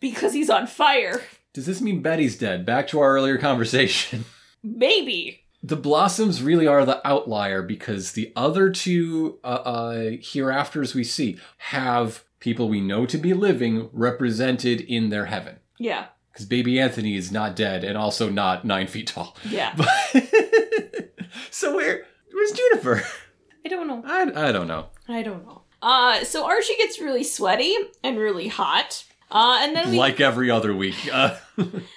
because 0.00 0.32
he's 0.32 0.50
on 0.50 0.66
fire. 0.66 1.22
Does 1.58 1.66
this 1.66 1.80
mean 1.80 2.02
Betty's 2.02 2.38
dead? 2.38 2.64
Back 2.64 2.86
to 2.86 3.00
our 3.00 3.16
earlier 3.16 3.36
conversation. 3.36 4.24
Maybe. 4.62 5.42
The 5.60 5.74
Blossoms 5.74 6.40
really 6.40 6.68
are 6.68 6.84
the 6.84 7.04
outlier 7.04 7.62
because 7.62 8.12
the 8.12 8.32
other 8.36 8.70
two 8.70 9.40
uh, 9.42 9.46
uh, 9.64 9.94
hereafters 10.20 10.94
we 10.94 11.02
see 11.02 11.36
have 11.56 12.22
people 12.38 12.68
we 12.68 12.80
know 12.80 13.06
to 13.06 13.18
be 13.18 13.34
living 13.34 13.90
represented 13.92 14.82
in 14.82 15.08
their 15.08 15.24
heaven. 15.24 15.56
Yeah. 15.80 16.06
Because 16.30 16.46
baby 16.46 16.78
Anthony 16.78 17.16
is 17.16 17.32
not 17.32 17.56
dead 17.56 17.82
and 17.82 17.98
also 17.98 18.30
not 18.30 18.64
nine 18.64 18.86
feet 18.86 19.08
tall. 19.08 19.36
Yeah. 19.44 19.74
so 21.50 21.74
where 21.74 22.04
where's 22.32 22.52
Juniper? 22.52 23.02
I 23.64 23.68
don't 23.68 23.88
know. 23.88 24.04
I, 24.06 24.48
I 24.48 24.52
don't 24.52 24.68
know. 24.68 24.90
I 25.08 25.24
don't 25.24 25.44
know. 25.44 25.62
Uh, 25.82 26.22
so 26.22 26.46
Archie 26.46 26.76
gets 26.76 27.00
really 27.00 27.24
sweaty 27.24 27.74
and 28.04 28.16
really 28.16 28.46
hot. 28.46 29.02
Uh, 29.30 29.58
and 29.60 29.76
then 29.76 29.90
we 29.90 29.98
Like 29.98 30.20
every 30.20 30.50
other 30.50 30.74
week. 30.74 31.08
Uh, 31.12 31.36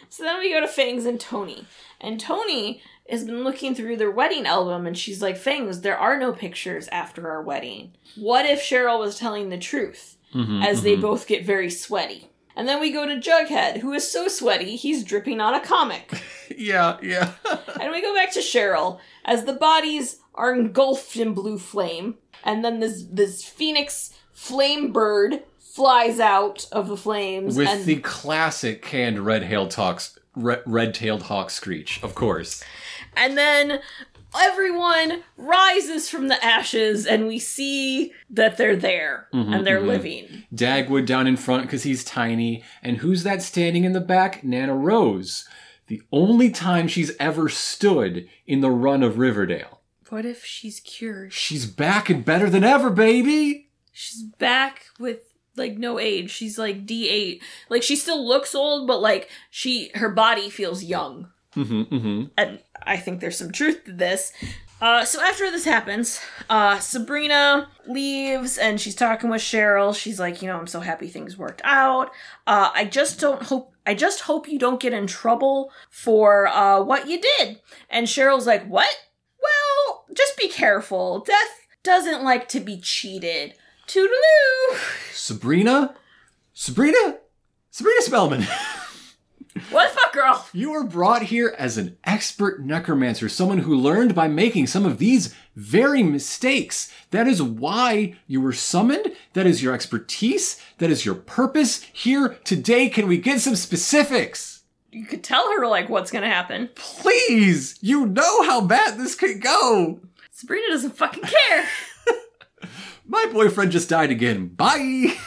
so 0.10 0.24
then 0.24 0.40
we 0.40 0.52
go 0.52 0.60
to 0.60 0.68
Fangs 0.68 1.06
and 1.06 1.20
Toni, 1.20 1.66
and 2.00 2.20
Toni 2.20 2.82
has 3.10 3.24
been 3.26 3.44
looking 3.44 3.74
through 3.76 3.98
their 3.98 4.12
wedding 4.12 4.46
album, 4.46 4.86
and 4.86 4.98
she's 4.98 5.22
like, 5.22 5.38
"Fangs, 5.38 5.82
there 5.82 5.98
are 5.98 6.18
no 6.20 6.34
pictures 6.34 6.88
after 6.92 7.30
our 7.30 7.42
wedding. 7.42 7.94
What 8.16 8.46
if 8.46 8.62
Cheryl 8.62 9.00
was 9.00 9.18
telling 9.18 9.50
the 9.50 9.58
truth?" 9.58 10.18
mhm, 10.34 10.66
As 10.66 10.84
they 10.84 10.96
mhm. 10.96 11.02
both 11.02 11.28
get 11.28 11.46
very 11.46 11.70
sweaty. 11.70 12.28
And 12.56 12.68
then 12.68 12.82
we 12.82 12.92
go 12.92 13.06
to 13.06 13.16
Jughead, 13.16 13.78
who 13.78 13.94
is 13.94 14.12
so 14.12 14.28
sweaty 14.28 14.76
he's 14.76 15.04
dripping 15.06 15.40
on 15.40 15.54
a 15.54 15.60
comic. 15.60 16.22
Yeah, 16.58 16.98
yeah. 17.02 17.32
And 17.80 17.92
we 17.94 18.02
go 18.02 18.14
back 18.14 18.34
to 18.34 18.40
Cheryl 18.42 19.00
as 19.24 19.46
the 19.46 19.54
bodies 19.54 20.20
are 20.36 20.54
engulfed 20.54 21.16
in 21.16 21.34
blue 21.34 21.58
flame, 21.58 22.16
and 22.44 22.64
then 22.64 22.82
this 22.82 23.06
this 23.10 23.46
phoenix 23.46 24.14
flame 24.34 24.92
bird 24.92 25.44
flies 25.74 26.20
out 26.20 26.68
of 26.72 26.88
the 26.88 26.98
flames 26.98 27.56
With 27.58 27.68
and 27.68 27.86
the 27.86 27.98
classic 27.98 28.82
canned 28.82 29.20
red-tailed 29.20 29.74
hawks, 29.74 30.18
red- 30.36 30.64
red-tailed 30.66 31.24
hawk 31.24 31.50
screech, 31.50 32.02
of 32.04 32.16
course. 32.16 32.64
and 33.16 33.38
then 33.38 33.80
everyone 34.40 35.24
rises 35.38 36.10
from 36.10 36.28
the 36.30 36.44
ashes 36.46 37.06
and 37.06 37.28
we 37.28 37.38
see 37.38 38.14
that 38.30 38.56
they're 38.58 38.76
there 38.78 39.28
Mhm, 39.34 39.54
and 39.56 39.68
they're 39.68 39.82
mhm. 39.82 39.88
living. 39.88 40.44
Dagwood 40.54 41.06
down 41.06 41.28
in 41.28 41.36
front 41.38 41.64
because 41.64 41.84
he's 41.84 42.04
tiny. 42.04 42.64
And 42.82 42.98
who's 42.98 43.24
that 43.24 43.42
standing 43.42 43.84
in 43.84 43.92
the 43.94 44.00
back? 44.00 44.44
Nana 44.44 44.74
Rose. 44.76 45.48
The 45.88 46.02
only 46.14 46.50
time 46.50 46.88
she's 46.88 47.12
ever 47.20 47.50
stood 47.50 48.30
in 48.48 48.62
the 48.62 48.72
run 48.72 49.04
of 49.04 49.18
Riverdale. 49.18 49.82
What 50.10 50.26
if 50.26 50.46
she's 50.46 50.80
cured? 50.80 51.34
She's 51.34 51.66
back 51.66 52.10
and 52.10 52.24
better 52.24 52.50
than 52.50 52.64
ever, 52.64 52.90
baby! 52.90 53.70
She's 53.92 54.24
back 54.24 54.86
with 55.00 55.31
like 55.56 55.78
no 55.78 55.99
age. 55.99 56.32
She's 56.32 56.58
like 56.58 56.86
D8. 56.86 57.41
Like 57.70 57.84
she 57.84 57.95
still 57.95 58.26
looks 58.26 58.56
old, 58.56 58.88
but 58.88 59.02
like 59.02 59.30
she 59.49 59.91
her 59.95 60.10
body 60.10 60.49
feels 60.49 60.84
young. 60.84 61.30
Mm-hmm, 61.56 61.95
mm-hmm. 61.95 62.24
and 62.38 62.60
I 62.84 62.95
think 62.97 63.20
there's 63.20 63.38
some 63.38 63.52
truth 63.52 63.84
to 63.86 63.91
this. 63.91 64.32
Uh, 64.82 65.06
so 65.06 65.22
after 65.22 65.52
this 65.52 65.66
happens, 65.66 66.20
uh, 66.49 66.80
Sabrina 66.80 67.70
leaves 67.86 68.58
and 68.58 68.82
she's 68.82 68.95
talking 68.95 69.30
with 69.30 69.41
Cheryl. 69.41 69.95
She's 69.95 70.20
like, 70.20 70.41
you 70.41 70.47
know, 70.47 70.58
I'm 70.58 70.66
so 70.66 70.80
happy 70.80 71.08
things 71.08 71.38
worked 71.38 71.62
out. 71.64 72.10
Uh, 72.47 72.72
I 72.74 72.86
just 72.86 73.20
don't 73.20 73.43
hope. 73.43 73.74
I 73.86 73.93
just 73.93 74.22
hope 74.22 74.47
you 74.47 74.58
don't 74.58 74.80
get 74.80 74.93
in 74.93 75.06
trouble 75.08 75.72
for 75.89 76.47
uh, 76.47 76.82
what 76.82 77.08
you 77.08 77.22
did. 77.22 77.60
And 77.89 78.08
Cheryl's 78.08 78.47
like, 78.47 78.66
what? 78.68 78.89
Well, 79.41 80.06
just 80.16 80.38
be 80.38 80.47
careful. 80.47 81.20
Death 81.20 81.68
doesn't 81.84 82.24
like 82.24 82.47
to 82.49 82.60
be 82.60 82.80
cheated. 82.80 83.56
Toodaloo. 83.92 84.78
Sabrina? 85.12 85.96
Sabrina? 86.54 87.18
Sabrina 87.72 88.02
Spellman! 88.02 88.48
What 89.70 89.89
the 89.89 90.00
fuck, 90.00 90.14
girl? 90.14 90.48
You 90.54 90.72
were 90.72 90.86
brought 90.86 91.24
here 91.24 91.54
as 91.58 91.78
an 91.78 91.98
expert 92.06 92.62
necromancer, 92.62 93.28
someone 93.28 93.58
who 93.58 93.76
learned 93.76 94.16
by 94.16 94.30
making 94.30 94.68
some 94.68 94.86
of 94.86 94.98
these 94.98 95.36
very 95.58 96.04
mistakes. 96.04 96.89
That 97.10 97.28
is 97.28 97.44
why 97.44 98.16
you 98.28 98.39
were 98.39 98.54
summoned. 98.54 99.12
That 99.34 99.46
is 99.46 99.62
your 99.62 99.74
expertise. 99.74 100.58
That 100.78 100.89
is 100.89 101.06
your 101.06 101.16
purpose 101.16 101.84
here 101.92 102.38
today. 102.46 102.88
Can 102.88 103.08
we 103.08 103.18
get 103.18 103.42
some 103.42 103.58
specifics? 103.58 104.64
You 104.89 105.06
could 105.06 105.24
tell 105.24 105.52
her 105.52 105.68
like 105.68 105.89
what's 105.89 106.12
gonna 106.12 106.30
happen. 106.30 106.70
Please! 106.76 107.78
You 107.82 108.06
know 108.06 108.44
how 108.44 108.62
bad 108.62 108.98
this 108.98 109.16
could 109.16 109.42
go! 109.42 110.00
Sabrina 110.32 110.68
doesn't 110.70 110.96
fucking 110.96 111.24
care. 111.24 111.66
My 113.12 113.28
boyfriend 113.30 113.74
just 113.74 113.89
died 113.89 114.09
again. 114.09 114.47
Bye! 114.47 115.18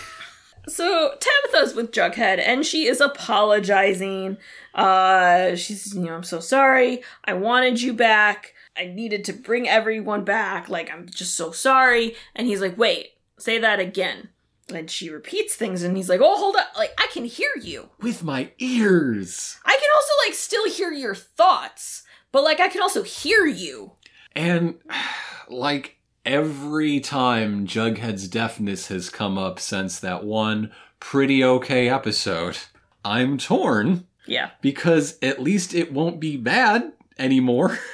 So 0.67 1.17
Tabitha's 1.21 1.75
with 1.75 1.93
Jughead 1.93 2.39
and 2.39 2.65
she 2.65 2.87
is 2.87 2.99
apologizing. 2.99 4.39
Uh 4.73 5.55
she's 5.55 5.95
you 5.95 6.05
know, 6.05 6.15
I'm 6.15 6.23
so 6.23 6.41
sorry. 6.41 7.03
I 7.27 7.35
wanted 7.35 7.83
you 7.83 7.93
back. 7.93 8.55
I 8.75 8.87
needed 8.87 9.23
to 9.27 9.35
bring 9.35 9.69
everyone 9.69 10.25
back. 10.25 10.71
Like 10.71 10.91
I'm 10.91 11.07
just 11.07 11.35
so 11.35 11.51
sorry. 11.51 12.17
And 12.35 12.47
he's 12.47 12.63
like, 12.63 12.79
"Wait, 12.79 13.11
say 13.39 13.59
that 13.59 13.81
again." 13.81 14.31
And 14.73 14.91
she 14.91 15.11
repeats 15.11 15.55
things 15.55 15.83
and 15.83 15.95
he's 15.95 16.09
like, 16.09 16.23
"Oh, 16.23 16.39
hold 16.39 16.57
up. 16.57 16.69
Like 16.79 16.95
I 16.97 17.09
can 17.09 17.27
hear 17.27 17.51
you. 17.61 17.91
With 18.01 18.25
my 18.25 18.51
ears. 18.59 19.59
I 19.63 19.77
can 19.79 19.91
also 19.95 20.13
like 20.27 20.35
still 20.35 20.71
hear 20.71 20.91
your 20.91 21.15
thoughts, 21.15 22.05
but 22.33 22.45
like 22.45 22.61
I 22.61 22.69
can 22.69 22.81
also 22.81 23.03
hear 23.03 23.45
you." 23.45 23.93
And 24.35 24.77
like 25.51 25.99
every 26.25 27.01
time 27.01 27.67
Jughead's 27.67 28.29
deafness 28.29 28.89
has 28.89 29.11
come 29.11 29.37
up 29.39 29.59
since 29.61 29.99
that 30.01 30.25
one 30.25 30.73
pretty 31.01 31.45
okay 31.45 31.89
episode, 31.89 32.59
I'm 33.05 33.37
torn 33.39 34.07
Yeah. 34.27 34.51
because 34.61 35.19
at 35.23 35.43
least 35.43 35.75
it 35.75 35.93
won't 35.93 36.21
be 36.21 36.37
bad 36.37 36.93
anymore. 37.19 37.79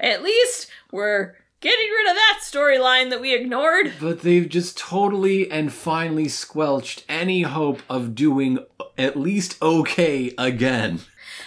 At 0.00 0.22
least 0.22 0.68
we're 0.90 1.34
getting 1.60 1.86
rid 1.90 2.08
of 2.10 2.16
that 2.16 2.40
storyline 2.42 3.10
that 3.10 3.20
we 3.20 3.34
ignored. 3.34 3.92
But 4.00 4.22
they've 4.22 4.48
just 4.48 4.78
totally 4.78 5.50
and 5.50 5.70
finally 5.70 6.28
squelched 6.28 7.04
any 7.10 7.42
hope 7.42 7.82
of 7.90 8.14
doing 8.14 8.58
at 8.96 9.18
least 9.18 9.60
okay 9.60 10.32
again. 10.38 11.00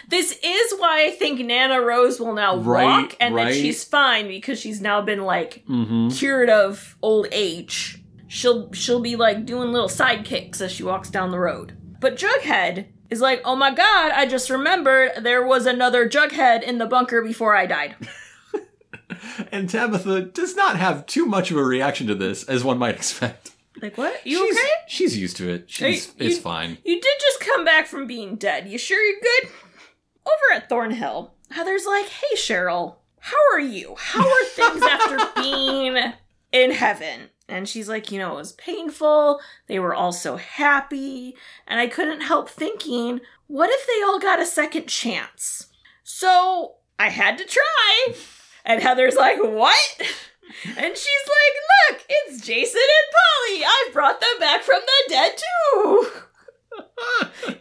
This 0.07 0.31
is 0.43 0.73
why 0.79 1.05
I 1.05 1.11
think 1.11 1.39
Nana 1.39 1.81
Rose 1.81 2.19
will 2.19 2.33
now 2.33 2.57
Right, 2.57 2.83
walk 2.85 3.15
and 3.19 3.33
right. 3.35 3.45
that 3.45 3.53
she's 3.55 3.83
fine 3.83 4.27
because 4.27 4.59
she's 4.59 4.81
now 4.81 5.01
been 5.01 5.23
like 5.23 5.63
Mm-hmm. 5.69 6.09
cured 6.09 6.49
of 6.49 6.95
old 7.01 7.27
age. 7.31 8.01
She'll 8.27 8.71
she'll 8.73 9.01
be 9.01 9.15
like 9.15 9.45
doing 9.45 9.71
little 9.71 9.87
sidekicks 9.89 10.61
as 10.61 10.71
she 10.71 10.83
walks 10.83 11.09
down 11.09 11.31
the 11.31 11.39
road. 11.39 11.77
But 11.99 12.17
Jughead 12.17 12.85
is 13.09 13.21
like, 13.21 13.41
"Oh 13.45 13.55
my 13.55 13.73
god, 13.73 14.11
I 14.11 14.25
just 14.25 14.49
remembered 14.49 15.11
there 15.21 15.45
was 15.45 15.65
another 15.65 16.09
Jughead 16.09 16.61
in 16.63 16.77
the 16.79 16.85
bunker 16.87 17.21
before 17.21 17.55
I 17.55 17.65
died." 17.65 17.95
And 19.51 19.69
Tabitha 19.69 20.21
does 20.21 20.55
not 20.55 20.77
have 20.77 21.05
too 21.05 21.25
much 21.25 21.51
of 21.51 21.57
a 21.57 21.63
reaction 21.63 22.07
to 22.07 22.15
this, 22.15 22.43
as 22.43 22.63
one 22.63 22.77
might 22.77 22.95
expect. 22.95 23.51
Like, 23.81 23.97
what? 23.97 24.25
You 24.25 24.37
she's, 24.47 24.57
okay? 24.57 24.69
She's 24.87 25.17
used 25.17 25.37
to 25.37 25.49
it. 25.49 25.65
She's 25.67 26.07
you- 26.07 26.27
it's 26.27 26.39
fine. 26.39 26.77
You 26.83 26.99
did 26.99 27.13
just 27.19 27.39
come 27.39 27.63
back 27.65 27.87
from 27.87 28.07
being 28.07 28.35
dead. 28.35 28.67
You 28.67 28.77
sure 28.77 29.01
you're 29.01 29.19
good? 29.21 29.49
Over 30.25 30.55
at 30.55 30.69
Thornhill, 30.69 31.33
Heather's 31.51 31.85
like, 31.85 32.07
hey, 32.07 32.35
Cheryl, 32.35 32.95
how 33.19 33.37
are 33.53 33.59
you? 33.59 33.95
How 33.97 34.21
are 34.21 34.45
things 34.45 34.81
after 34.83 35.41
being 35.41 35.97
in 36.51 36.71
heaven? 36.71 37.29
And 37.47 37.69
she's 37.69 37.87
like, 37.87 38.11
you 38.11 38.17
know, 38.17 38.33
it 38.33 38.37
was 38.37 38.53
painful. 38.53 39.39
They 39.67 39.77
were 39.79 39.93
all 39.93 40.11
so 40.13 40.37
happy. 40.37 41.35
And 41.67 41.79
I 41.79 41.87
couldn't 41.87 42.21
help 42.21 42.49
thinking, 42.49 43.21
what 43.47 43.69
if 43.71 43.85
they 43.85 44.03
all 44.03 44.19
got 44.19 44.39
a 44.39 44.45
second 44.45 44.87
chance? 44.87 45.67
So 46.03 46.75
I 46.97 47.09
had 47.09 47.37
to 47.37 47.45
try. 47.45 48.15
And 48.63 48.81
Heather's 48.81 49.15
like, 49.15 49.37
What? 49.41 50.01
And 50.65 50.95
she's 50.95 51.27
like, 51.27 51.55
Look, 51.89 52.05
it's 52.09 52.45
Jason 52.45 52.81
and 52.81 53.13
Polly. 53.13 53.65
I 53.65 53.89
brought 53.93 54.21
them 54.21 54.39
back 54.39 54.63
from 54.63 54.79
the 54.85 55.09
dead 55.09 55.31
too. 55.37 56.07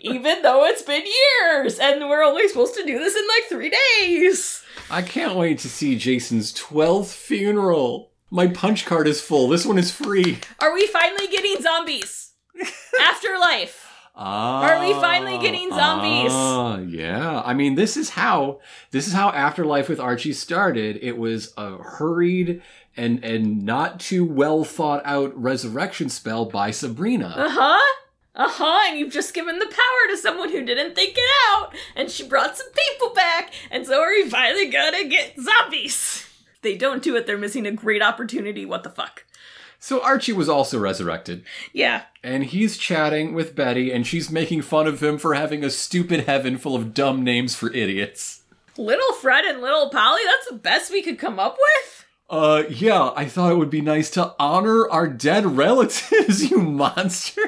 Even 0.01 0.43
though 0.43 0.65
it's 0.65 0.83
been 0.83 1.05
years 1.05 1.79
and 1.79 2.09
we're 2.09 2.23
only 2.25 2.47
supposed 2.49 2.75
to 2.75 2.85
do 2.87 2.99
this 2.99 3.17
in 3.17 3.23
like 3.27 3.45
three 3.49 3.73
days. 4.01 4.63
I 4.91 5.03
can't 5.03 5.37
wait 5.37 5.59
to 5.61 5.69
see 5.69 5.97
Jason's 5.97 6.53
12th 6.53 7.13
funeral. 7.15 8.11
My 8.31 8.47
punch 8.49 8.85
card 8.87 9.07
is 9.07 9.21
full. 9.21 9.49
This 9.49 9.65
one 9.67 9.79
is 9.79 9.91
free. 9.91 10.39
Are 10.61 10.73
we 10.75 10.87
finally 10.89 11.27
getting 11.29 11.61
zombies? 11.63 12.33
Afterlife. 13.01 13.81
Ah, 14.17 14.63
Are 14.63 14.81
we 14.87 14.93
finally 14.95 15.39
getting 15.39 15.71
zombies? 15.71 16.31
Ah, 16.33 16.79
yeah. 16.79 17.43
I 17.45 17.53
mean, 17.53 17.75
this 17.75 17.97
is 17.97 18.11
how 18.11 18.61
this 18.93 19.09
is 19.09 19.13
how 19.13 19.31
Afterlife 19.31 19.89
with 19.89 19.99
Archie 19.99 20.33
started. 20.33 20.99
It 21.03 21.19
was 21.19 21.53
a 21.57 21.79
hurried 21.79 22.63
and 22.97 23.25
and 23.25 23.65
not 23.65 23.99
too 23.99 24.25
well 24.25 24.63
thought 24.63 25.03
out 25.05 25.37
resurrection 25.41 26.09
spell 26.09 26.45
by 26.45 26.71
Sabrina. 26.71 27.35
Uh 27.37 27.49
huh. 27.51 27.95
Uh 28.37 28.49
huh. 28.49 28.81
And 28.89 28.99
you've 28.99 29.13
just 29.13 29.33
given 29.35 29.59
the 29.59 29.67
power 29.67 30.11
to 30.11 30.17
someone 30.17 30.51
who 30.51 30.65
didn't 30.65 30.95
think 30.95 31.15
it 31.17 31.31
out, 31.51 31.75
and 31.95 32.11
she 32.11 32.27
brought 32.27 32.57
some 32.57 32.67
people 32.73 33.15
back, 33.15 33.53
and 33.71 33.87
so 33.87 34.01
are 34.01 34.11
we 34.11 34.29
finally 34.29 34.69
gonna 34.69 35.05
get 35.05 35.35
zombies? 35.41 36.27
They 36.63 36.77
don't 36.77 37.03
do 37.03 37.15
it. 37.17 37.27
They're 37.27 37.39
missing 37.39 37.67
a 37.67 37.71
great 37.73 38.03
opportunity. 38.03 38.65
What 38.67 38.83
the 38.83 38.91
fuck? 38.91 39.25
So 39.79 40.03
Archie 40.03 40.33
was 40.33 40.49
also 40.49 40.79
resurrected, 40.79 41.45
Yeah. 41.75 42.05
and 42.23 42.43
he's 42.45 42.79
chatting 42.79 43.35
with 43.35 43.55
Betty, 43.55 43.93
and 43.93 44.07
she's 44.07 44.31
making 44.31 44.63
fun 44.63 44.87
of 44.87 45.03
him 45.03 45.19
for 45.19 45.35
having 45.35 45.63
a 45.63 45.69
stupid 45.71 46.21
heaven 46.21 46.57
full 46.57 46.75
of 46.75 46.95
dumb 46.95 47.23
names 47.23 47.55
for 47.55 47.71
idiots. 47.73 48.41
Little 48.79 49.13
Fred 49.13 49.45
and 49.45 49.61
Little 49.61 49.91
Polly. 49.91 50.23
That's 50.25 50.49
the 50.49 50.57
best 50.57 50.91
we 50.91 51.03
could 51.03 51.19
come 51.19 51.39
up 51.39 51.57
with. 51.59 52.04
Uh, 52.35 52.65
yeah, 52.69 53.13
I 53.15 53.27
thought 53.27 53.53
it 53.53 53.59
would 53.59 53.71
be 53.71 53.81
nice 53.81 54.11
to 54.11 54.35
honor 54.41 54.89
our 54.91 55.07
dead 55.07 55.47
relatives, 55.47 56.51
you 56.51 56.59
monster. 56.59 57.41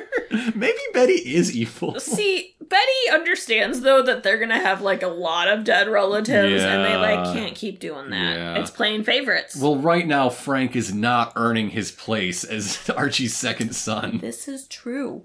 Maybe 0.55 0.79
Betty 0.93 1.35
is 1.35 1.57
evil. 1.57 1.99
See, 1.99 2.55
Betty 2.61 3.11
understands 3.13 3.81
though 3.81 4.03
that 4.03 4.23
they're 4.23 4.39
gonna 4.39 4.61
have 4.61 4.83
like 4.83 5.03
a 5.03 5.09
lot 5.09 5.49
of 5.49 5.65
dead 5.65 5.89
relatives, 5.89 6.63
and 6.63 6.85
they 6.85 6.97
like 6.97 7.35
can't 7.35 7.57
keep 7.57 7.81
doing 7.81 8.11
that. 8.11 8.37
Yeah. 8.37 8.55
It's 8.61 8.71
playing 8.71 9.03
favorites. 9.03 9.57
Well, 9.57 9.77
right 9.77 10.07
now, 10.07 10.29
Frank 10.31 10.77
is 10.77 10.95
not 10.95 11.33
earning 11.35 11.71
his 11.71 11.91
place 11.91 12.45
as 12.45 12.89
Archie's 12.97 13.35
second 13.37 13.75
son. 13.75 14.19
This 14.19 14.47
is 14.47 14.69
true. 14.69 15.25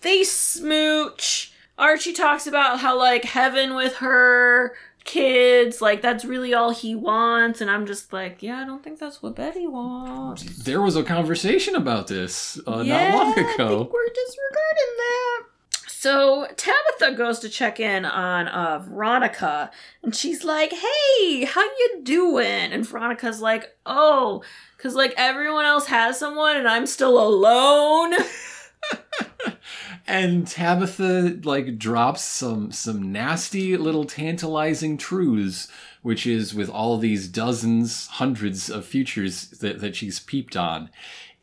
They 0.00 0.24
smooch. 0.24 1.52
Archie 1.78 2.12
talks 2.12 2.46
about 2.46 2.80
how 2.80 2.98
like 2.98 3.24
heaven 3.24 3.74
with 3.74 3.96
her 3.96 4.74
kids, 5.04 5.80
like 5.80 6.02
that's 6.02 6.24
really 6.24 6.54
all 6.54 6.70
he 6.70 6.94
wants, 6.94 7.60
and 7.60 7.70
I'm 7.70 7.86
just 7.86 8.12
like, 8.12 8.42
yeah, 8.42 8.58
I 8.60 8.64
don't 8.64 8.82
think 8.82 8.98
that's 8.98 9.22
what 9.22 9.36
Betty 9.36 9.66
wants. 9.66 10.64
There 10.64 10.80
was 10.82 10.96
a 10.96 11.02
conversation 11.02 11.74
about 11.74 12.06
this 12.06 12.60
uh, 12.66 12.82
yeah, 12.84 13.10
not 13.10 13.18
long 13.18 13.32
I 13.32 13.34
think 13.34 13.54
ago. 13.54 13.90
we're 13.92 14.06
disregarding 14.08 14.96
that. 14.98 15.42
So 15.88 16.46
Tabitha 16.56 17.16
goes 17.16 17.38
to 17.40 17.48
check 17.48 17.78
in 17.78 18.04
on 18.04 18.48
uh, 18.48 18.80
Veronica, 18.80 19.70
and 20.02 20.14
she's 20.14 20.42
like, 20.44 20.72
"Hey, 20.72 21.44
how 21.44 21.62
you 21.62 22.00
doing?" 22.02 22.72
And 22.72 22.84
Veronica's 22.86 23.40
like, 23.40 23.76
"Oh, 23.86 24.42
cause 24.78 24.94
like 24.96 25.14
everyone 25.16 25.64
else 25.64 25.86
has 25.86 26.18
someone, 26.18 26.56
and 26.56 26.66
I'm 26.68 26.86
still 26.86 27.22
alone." 27.22 28.14
And 30.06 30.46
Tabitha 30.46 31.40
like 31.44 31.78
drops 31.78 32.22
some 32.22 32.72
some 32.72 33.12
nasty 33.12 33.76
little 33.76 34.04
tantalizing 34.04 34.96
truths, 34.96 35.68
which 36.02 36.26
is 36.26 36.54
with 36.54 36.68
all 36.68 36.98
these 36.98 37.28
dozens, 37.28 38.06
hundreds 38.08 38.68
of 38.68 38.84
futures 38.84 39.48
that, 39.60 39.80
that 39.80 39.96
she's 39.96 40.20
peeped 40.20 40.56
on. 40.56 40.90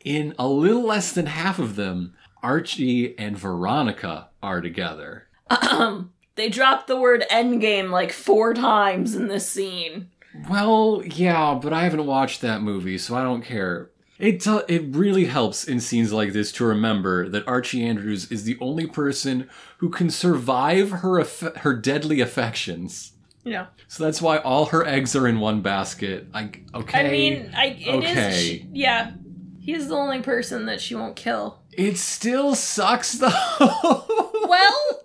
In 0.04 0.34
a 0.38 0.46
little 0.48 0.84
less 0.84 1.12
than 1.12 1.26
half 1.26 1.58
of 1.58 1.76
them, 1.76 2.14
Archie 2.42 3.18
and 3.18 3.36
Veronica 3.36 4.28
are 4.42 4.60
together. 4.60 5.26
They 6.40 6.48
dropped 6.48 6.86
the 6.86 6.98
word 6.98 7.26
endgame 7.30 7.90
like 7.90 8.12
four 8.12 8.54
times 8.54 9.14
in 9.14 9.28
this 9.28 9.46
scene. 9.46 10.08
Well, 10.48 11.02
yeah, 11.04 11.58
but 11.60 11.74
I 11.74 11.84
haven't 11.84 12.06
watched 12.06 12.40
that 12.40 12.62
movie, 12.62 12.96
so 12.96 13.14
I 13.14 13.22
don't 13.22 13.42
care. 13.42 13.90
It 14.20 14.46
uh, 14.46 14.62
it 14.68 14.94
really 14.94 15.24
helps 15.24 15.64
in 15.64 15.80
scenes 15.80 16.12
like 16.12 16.32
this 16.32 16.52
to 16.52 16.64
remember 16.64 17.28
that 17.28 17.46
Archie 17.48 17.84
Andrews 17.84 18.30
is 18.30 18.44
the 18.44 18.58
only 18.60 18.86
person 18.86 19.48
who 19.78 19.88
can 19.88 20.10
survive 20.10 20.90
her 20.90 21.18
aff- 21.18 21.56
her 21.56 21.74
deadly 21.74 22.20
affections. 22.20 23.12
Yeah. 23.44 23.66
So 23.88 24.04
that's 24.04 24.20
why 24.20 24.36
all 24.38 24.66
her 24.66 24.84
eggs 24.86 25.16
are 25.16 25.26
in 25.26 25.40
one 25.40 25.62
basket. 25.62 26.26
I 26.34 26.50
okay. 26.74 27.06
I 27.06 27.10
mean, 27.10 27.52
I 27.56 27.66
it 27.68 28.04
is. 28.04 28.10
okay. 28.10 28.68
yeah. 28.72 29.12
He's 29.58 29.88
the 29.88 29.94
only 29.96 30.20
person 30.20 30.66
that 30.66 30.80
she 30.80 30.94
won't 30.94 31.16
kill. 31.16 31.60
it 31.72 31.96
still 31.98 32.54
sucks 32.54 33.12
though. 33.14 33.30
Well, 34.48 35.04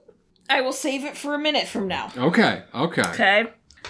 I 0.49 0.61
will 0.61 0.73
save 0.73 1.05
it 1.05 1.15
for 1.15 1.35
a 1.35 1.37
minute 1.39 1.67
from 1.67 1.87
now. 1.87 2.11
okay, 2.17 2.63
okay. 2.73 3.01
Okay. 3.03 3.43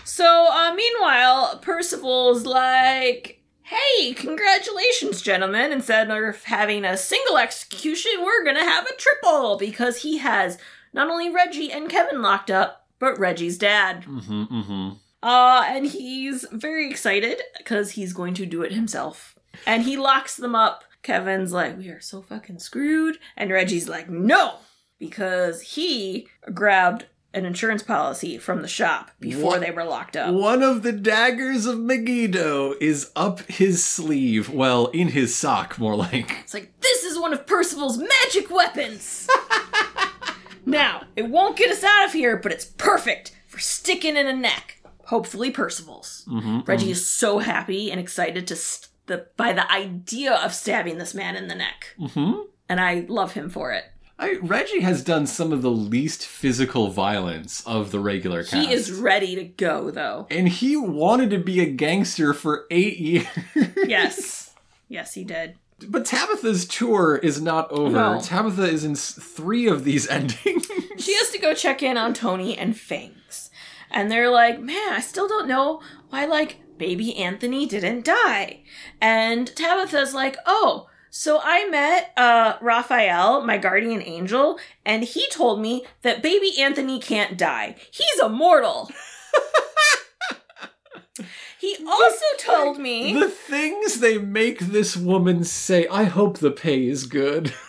So, 0.04 0.26
uh, 0.52 0.74
meanwhile, 0.76 1.60
Percival's 1.62 2.46
like, 2.46 3.42
hey, 3.66 4.14
congratulations, 4.14 5.22
gentlemen. 5.22 5.72
Instead 5.72 6.12
of 6.12 6.44
having 6.44 6.86
a 6.86 6.98
single 6.98 7.38
execution, 7.38 8.12
we're 8.24 8.46
gonna 8.46 8.64
have 8.64 8.86
a 8.86 8.96
triple 8.96 9.58
because 9.58 10.04
he 10.04 10.20
has 10.20 10.58
not 10.94 11.10
only 11.10 11.30
Reggie 11.30 11.72
and 11.72 11.90
Kevin 11.90 12.22
locked 12.22 12.52
up, 12.52 12.88
but 13.00 13.20
Reggie's 13.20 13.58
dad. 13.58 14.04
Mm-hmm, 14.04 14.44
mm-hmm. 14.44 14.90
Uh, 15.24 15.64
and 15.68 15.88
he's 15.88 16.46
very 16.52 16.90
excited 16.90 17.42
because 17.58 17.92
he's 17.92 18.14
going 18.14 18.36
to 18.36 18.46
do 18.46 18.62
it 18.62 18.72
himself. 18.72 19.36
And 19.66 19.84
he 19.84 19.98
locks 19.98 20.38
them 20.38 20.54
up. 20.54 20.84
Kevin's 21.02 21.52
like, 21.52 21.78
we 21.78 21.90
are 21.90 22.02
so 22.02 22.22
fucking 22.22 22.60
screwed. 22.60 23.18
And 23.36 23.52
Reggie's 23.52 23.90
like, 23.90 24.10
no, 24.10 24.56
because 25.00 25.62
he 25.62 26.28
grabbed 26.54 27.06
an 27.36 27.46
insurance 27.46 27.84
policy 27.84 28.38
from 28.38 28.62
the 28.62 28.68
shop 28.68 29.12
before 29.20 29.52
What? 29.52 29.62
they 29.62 29.72
were 29.72 29.84
locked 29.84 30.16
up. 30.16 30.34
One 30.34 30.64
of 30.64 30.82
the 30.84 30.92
daggers 30.94 31.66
of 31.66 31.78
Megiddo 31.80 32.76
is 32.82 33.12
up 33.16 33.42
his 33.50 33.84
sleeve. 33.84 34.50
Well, 34.50 34.88
in 34.88 35.10
his 35.10 35.36
sock, 35.36 35.78
more 35.78 35.96
like. 35.96 36.32
It's 36.44 36.54
like, 36.54 36.72
this 36.80 37.04
is 37.04 37.20
one 37.20 37.34
of 37.34 37.46
Percival's 37.46 37.98
magic 37.98 38.50
weapons. 38.50 39.28
now, 40.66 41.04
it 41.16 41.30
won't 41.30 41.58
get 41.58 41.70
us 41.72 41.84
out 41.84 42.06
of 42.06 42.14
here, 42.14 42.38
but 42.38 42.52
it's 42.52 42.66
perfect 42.66 43.36
for 43.48 43.60
sticking 43.60 44.16
in 44.16 44.28
a 44.28 44.34
neck. 44.34 44.82
Hopefully, 45.06 45.52
Percival's. 45.52 46.28
Reggie 46.66 46.90
is 46.92 47.08
so 47.08 47.38
happy 47.40 47.92
and 47.92 48.00
excited 48.00 48.48
to 48.48 48.56
st- 48.56 48.90
the 49.08 49.28
by 49.38 49.54
the 49.54 49.72
idea 49.72 50.34
of 50.34 50.52
stabbing 50.52 50.98
this 50.98 51.14
man 51.14 51.36
in 51.36 51.48
the 51.48 51.54
neck, 51.54 51.94
Mm-hmm. 52.00 52.42
and 52.68 52.80
I 52.82 53.06
love 53.08 53.34
him 53.34 53.50
for 53.52 53.72
it. 53.72 53.84
I, 54.18 54.38
Reggie 54.42 54.80
has 54.82 55.04
done 55.04 55.28
some 55.28 55.52
of 55.52 55.62
the 55.62 55.72
least 55.72 56.26
physical 56.26 56.88
violence 56.90 57.62
of 57.68 57.92
the 57.92 58.00
regular 58.00 58.44
cast. 58.44 58.56
He 58.68 58.74
is 58.74 58.92
ready 58.92 59.36
to 59.36 59.44
go, 59.44 59.92
though. 59.92 60.26
and 60.32 60.48
he 60.48 60.78
wanted 60.78 61.30
to 61.32 61.38
be 61.40 61.60
a 61.60 61.66
gangster 61.66 62.34
for 62.34 62.66
eight 62.72 62.98
years. 62.98 63.28
Yes, 63.76 64.54
yes, 64.88 65.14
he 65.16 65.24
did. 65.26 65.56
But 65.90 66.06
Tabitha's 66.06 66.66
tour 66.66 67.18
is 67.18 67.42
not 67.42 67.70
over. 67.72 67.92
No. 67.92 68.22
Tabitha 68.22 68.64
is 68.64 68.86
in 68.86 68.96
three 68.96 69.68
of 69.68 69.84
these 69.84 70.08
endings. 70.10 70.68
She 70.98 71.14
has 71.16 71.30
to 71.32 71.38
go 71.38 71.54
check 71.54 71.84
in 71.84 71.98
on 71.98 72.14
Toni 72.14 72.58
and 72.58 72.78
Fangs. 72.78 73.50
And 73.92 74.10
they're 74.10 74.32
like, 74.32 74.60
man, 74.62 74.94
I 74.94 75.02
still 75.02 75.28
don't 75.28 75.48
know 75.48 75.82
why, 76.10 76.26
like, 76.26 76.62
baby 76.78 77.16
Anthony 77.18 77.66
didn't 77.66 78.06
die. 78.06 78.64
And 79.02 79.54
Tabitha's 79.56 80.14
like, 80.14 80.38
oh, 80.46 80.88
so 81.18 81.40
I 81.42 81.66
met 81.70 82.12
uh, 82.18 82.58
Raphael, 82.60 83.42
my 83.42 83.58
guardian 83.58 84.02
angel, 84.02 84.60
and 84.86 85.02
he 85.02 85.26
told 85.30 85.62
me 85.62 85.86
that 86.02 86.22
baby 86.22 86.60
Anthony 86.60 87.00
can't 87.00 87.38
die. 87.38 87.78
He's 87.90 88.20
immortal. 88.22 88.92
he 91.58 91.78
also 91.88 92.26
told 92.38 92.80
me. 92.80 93.14
the 93.14 93.30
things 93.30 94.02
they 94.02 94.18
make 94.18 94.60
this 94.60 94.98
woman 94.98 95.46
say, 95.46 95.88
I 95.88 96.04
hope 96.04 96.40
the 96.40 96.52
pay 96.52 96.86
is 96.86 97.06
good. 97.06 97.54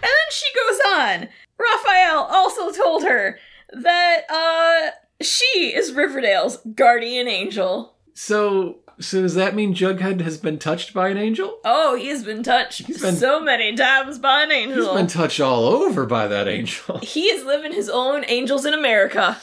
And 0.00 0.04
then 0.04 0.30
she 0.30 0.46
goes 0.54 0.80
on. 0.86 1.28
Raphael 1.58 2.28
also 2.30 2.70
told 2.70 3.02
her 3.02 3.38
that 3.72 4.20
uh 4.30 4.92
she 5.20 5.74
is 5.74 5.92
Riverdale's 5.92 6.58
guardian 6.76 7.26
angel. 7.26 7.96
So, 8.14 8.78
so 9.00 9.22
does 9.22 9.34
that 9.34 9.54
mean 9.54 9.74
Jughead 9.74 10.20
has 10.22 10.38
been 10.38 10.58
touched 10.58 10.94
by 10.94 11.08
an 11.08 11.18
angel? 11.18 11.58
Oh, 11.64 11.94
he's 11.96 12.24
been 12.24 12.42
touched 12.42 12.86
he's 12.86 13.00
been- 13.02 13.16
so 13.16 13.40
many 13.40 13.74
times 13.76 14.18
by 14.18 14.42
an 14.42 14.50
He's 14.50 14.68
angel. 14.68 14.94
been 14.94 15.06
touched 15.06 15.40
all 15.40 15.64
over 15.66 16.06
by 16.06 16.26
that 16.26 16.48
angel. 16.48 16.98
he 17.02 17.24
is 17.26 17.44
living 17.44 17.72
his 17.72 17.88
own 17.88 18.24
angels 18.28 18.64
in 18.64 18.74
America. 18.74 19.38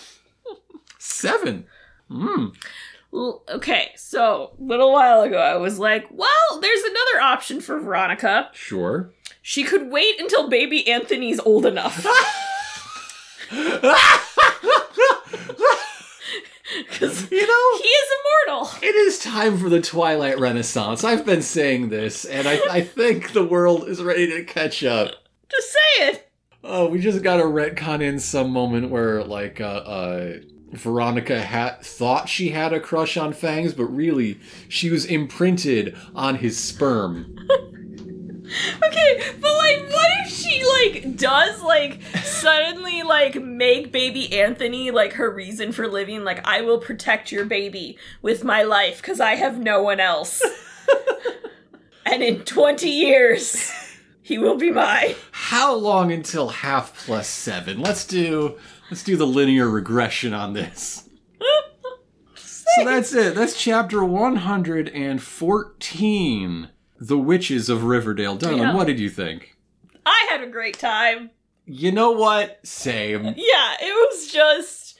Seven. 1.00 1.66
Hmm. 2.10 2.48
L- 3.14 3.44
Okay, 3.50 3.92
so 3.96 4.52
a 4.60 4.64
little 4.64 4.92
while 4.92 5.22
ago 5.22 5.38
I 5.38 5.56
was 5.56 5.80
like, 5.80 6.08
well, 6.12 6.60
there's 6.62 6.82
another 6.84 7.22
option 7.22 7.62
for 7.62 7.80
Veronica. 7.80 8.50
Sure. 8.54 9.12
She 9.42 9.64
could 9.64 9.90
wait 9.92 10.20
until 10.20 10.50
baby 10.50 10.88
Anthony's 10.88 11.40
old 11.40 11.66
enough. 11.66 12.06
because 16.90 17.32
You 17.32 17.46
know, 17.48 17.78
he 17.82 17.88
is 17.88 18.10
immortal. 18.48 18.70
it 18.82 18.96
is 18.96 19.20
time 19.20 19.58
for 19.58 19.70
the 19.70 19.82
Twilight 19.82 20.40
Renaissance. 20.40 21.04
I've 21.04 21.26
been 21.26 21.42
saying 21.42 21.90
this, 21.90 22.26
and 22.26 22.48
I, 22.48 22.60
I 22.70 22.82
think 22.82 23.34
the 23.34 23.44
world 23.46 23.88
is 23.88 24.04
ready 24.04 24.28
to 24.32 24.44
catch 24.44 24.84
up. 24.84 25.12
Just 25.50 25.72
say 25.72 26.08
it. 26.08 26.32
Oh, 26.64 26.88
we 26.88 27.00
just 27.00 27.22
got 27.22 27.38
to 27.38 27.44
retcon 27.44 28.02
in 28.02 28.20
some 28.20 28.50
moment 28.50 28.90
where, 28.90 29.24
like, 29.24 29.62
uh, 29.62 29.66
uh, 29.66 30.34
Veronica 30.72 31.42
had 31.42 31.82
thought 31.82 32.28
she 32.28 32.50
had 32.50 32.74
a 32.74 32.80
crush 32.80 33.18
on 33.18 33.34
Fangs, 33.34 33.74
but 33.74 33.86
really 33.86 34.40
she 34.68 34.90
was 34.90 35.06
imprinted 35.06 35.96
on 36.16 36.36
his 36.36 36.58
sperm. 36.58 37.38
Okay, 38.84 39.22
but 39.40 39.58
like, 39.58 39.90
what 39.90 40.08
if 40.26 40.32
she 40.32 40.64
like 40.64 41.16
does 41.18 41.62
like 41.62 42.02
suddenly 42.24 43.04
like 43.04 43.42
make 43.42 43.92
baby 43.92 44.40
Anthony 44.40 44.92
like 44.92 45.14
her 45.14 45.30
reason 45.30 45.72
for 45.72 45.88
living? 45.88 46.24
Like, 46.24 46.46
I 46.48 46.62
will 46.62 46.80
protect 46.80 47.32
your 47.32 47.46
baby 47.46 47.98
with 48.22 48.44
my 48.44 48.64
life 48.64 49.02
because 49.02 49.20
I 49.20 49.36
have 49.36 49.58
no 49.60 49.82
one 49.82 50.00
else. 50.00 50.42
and 52.06 52.22
in 52.22 52.44
twenty 52.46 52.90
years, 52.90 53.72
he 54.22 54.38
will 54.38 54.58
be 54.58 54.72
mine. 54.72 55.16
How 55.32 55.74
long 55.74 56.12
until 56.12 56.50
half 56.50 57.06
plus 57.06 57.28
seven? 57.28 57.80
Let's 57.80 58.06
do 58.06 58.58
let's 58.92 59.04
do 59.04 59.18
the 59.18 59.28
linear 59.28 59.70
regression 59.70 60.34
on 60.34 60.54
this. 60.54 61.10
So 62.78 62.84
that's 62.84 63.14
it. 63.14 63.36
That's 63.36 63.58
chapter 63.58 64.04
one 64.04 64.36
hundred 64.36 64.90
and 64.90 65.24
fourteen. 65.24 66.68
The 67.00 67.18
Witches 67.18 67.70
of 67.70 67.84
Riverdale. 67.84 68.36
Darling, 68.38 68.60
Yeah. 68.60 68.74
what 68.74 68.88
did 68.88 69.00
you 69.00 69.10
think? 69.10 69.56
I 70.06 70.28
had 70.30 70.42
a 70.42 70.48
great 70.48 70.78
time. 70.80 71.32
You 71.66 71.92
know 71.92 72.12
what? 72.12 72.60
Same. 72.66 73.26
Yeah, 73.26 73.74
it 73.82 73.94
was 74.12 74.32
just 74.32 74.98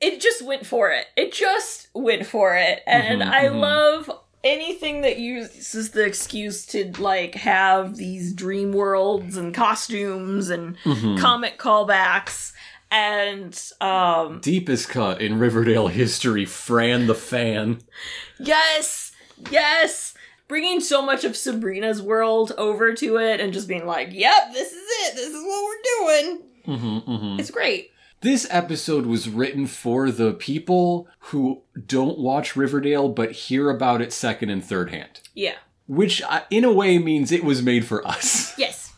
it 0.00 0.20
just 0.20 0.42
went 0.42 0.66
for 0.66 0.90
it. 0.90 1.06
It 1.16 1.32
just 1.32 1.86
went 1.94 2.26
for 2.26 2.56
it. 2.56 2.82
And 2.88 3.22
Mhm, 3.22 3.30
I 3.30 3.44
mhm. 3.44 3.60
love 3.60 4.10
anything 4.42 5.02
that 5.02 5.18
uses 5.18 5.90
the 5.90 6.04
excuse 6.04 6.66
to 6.66 6.90
like 6.98 7.36
have 7.36 7.96
these 7.96 8.32
dream 8.34 8.72
worlds 8.72 9.36
and 9.36 9.54
costumes 9.54 10.50
and 10.50 10.76
Mhm. 10.84 11.18
comic 11.20 11.56
callbacks 11.58 12.52
and 12.90 13.58
um 13.80 14.40
Deepest 14.40 14.88
cut 14.88 15.22
in 15.22 15.38
Riverdale 15.38 15.86
history, 15.86 16.44
Fran 16.44 17.06
the 17.06 17.14
fan. 17.14 17.80
yes, 18.40 19.12
yes, 19.50 20.11
bringing 20.52 20.80
so 20.80 21.00
much 21.00 21.24
of 21.24 21.34
Sabrina's 21.34 22.02
world 22.02 22.52
over 22.58 22.92
to 22.92 23.16
it 23.16 23.40
and 23.40 23.54
just 23.54 23.66
being 23.66 23.86
like, 23.86 24.10
"Yep, 24.12 24.52
this 24.52 24.70
is 24.70 24.82
it. 24.86 25.14
This 25.14 25.28
is 25.28 25.42
what 25.42 25.64
we're 25.64 25.82
doing." 25.98 26.42
hmm 26.66 26.98
hmm 26.98 27.40
It's 27.40 27.50
great. 27.50 27.90
This 28.20 28.46
episode 28.50 29.06
was 29.06 29.30
written 29.30 29.66
for 29.66 30.10
the 30.10 30.34
people 30.34 31.08
who 31.30 31.62
don't 31.86 32.18
watch 32.18 32.54
Riverdale 32.54 33.08
but 33.08 33.32
hear 33.32 33.70
about 33.70 34.02
it 34.02 34.12
second 34.12 34.50
and 34.50 34.62
third 34.62 34.90
hand. 34.90 35.20
Yeah. 35.34 35.54
Which, 35.88 36.20
uh, 36.20 36.42
in 36.50 36.64
a 36.64 36.72
way, 36.72 36.98
means 36.98 37.32
it 37.32 37.44
was 37.44 37.62
made 37.62 37.86
for 37.86 38.06
us. 38.06 38.52
Yes. 38.58 38.92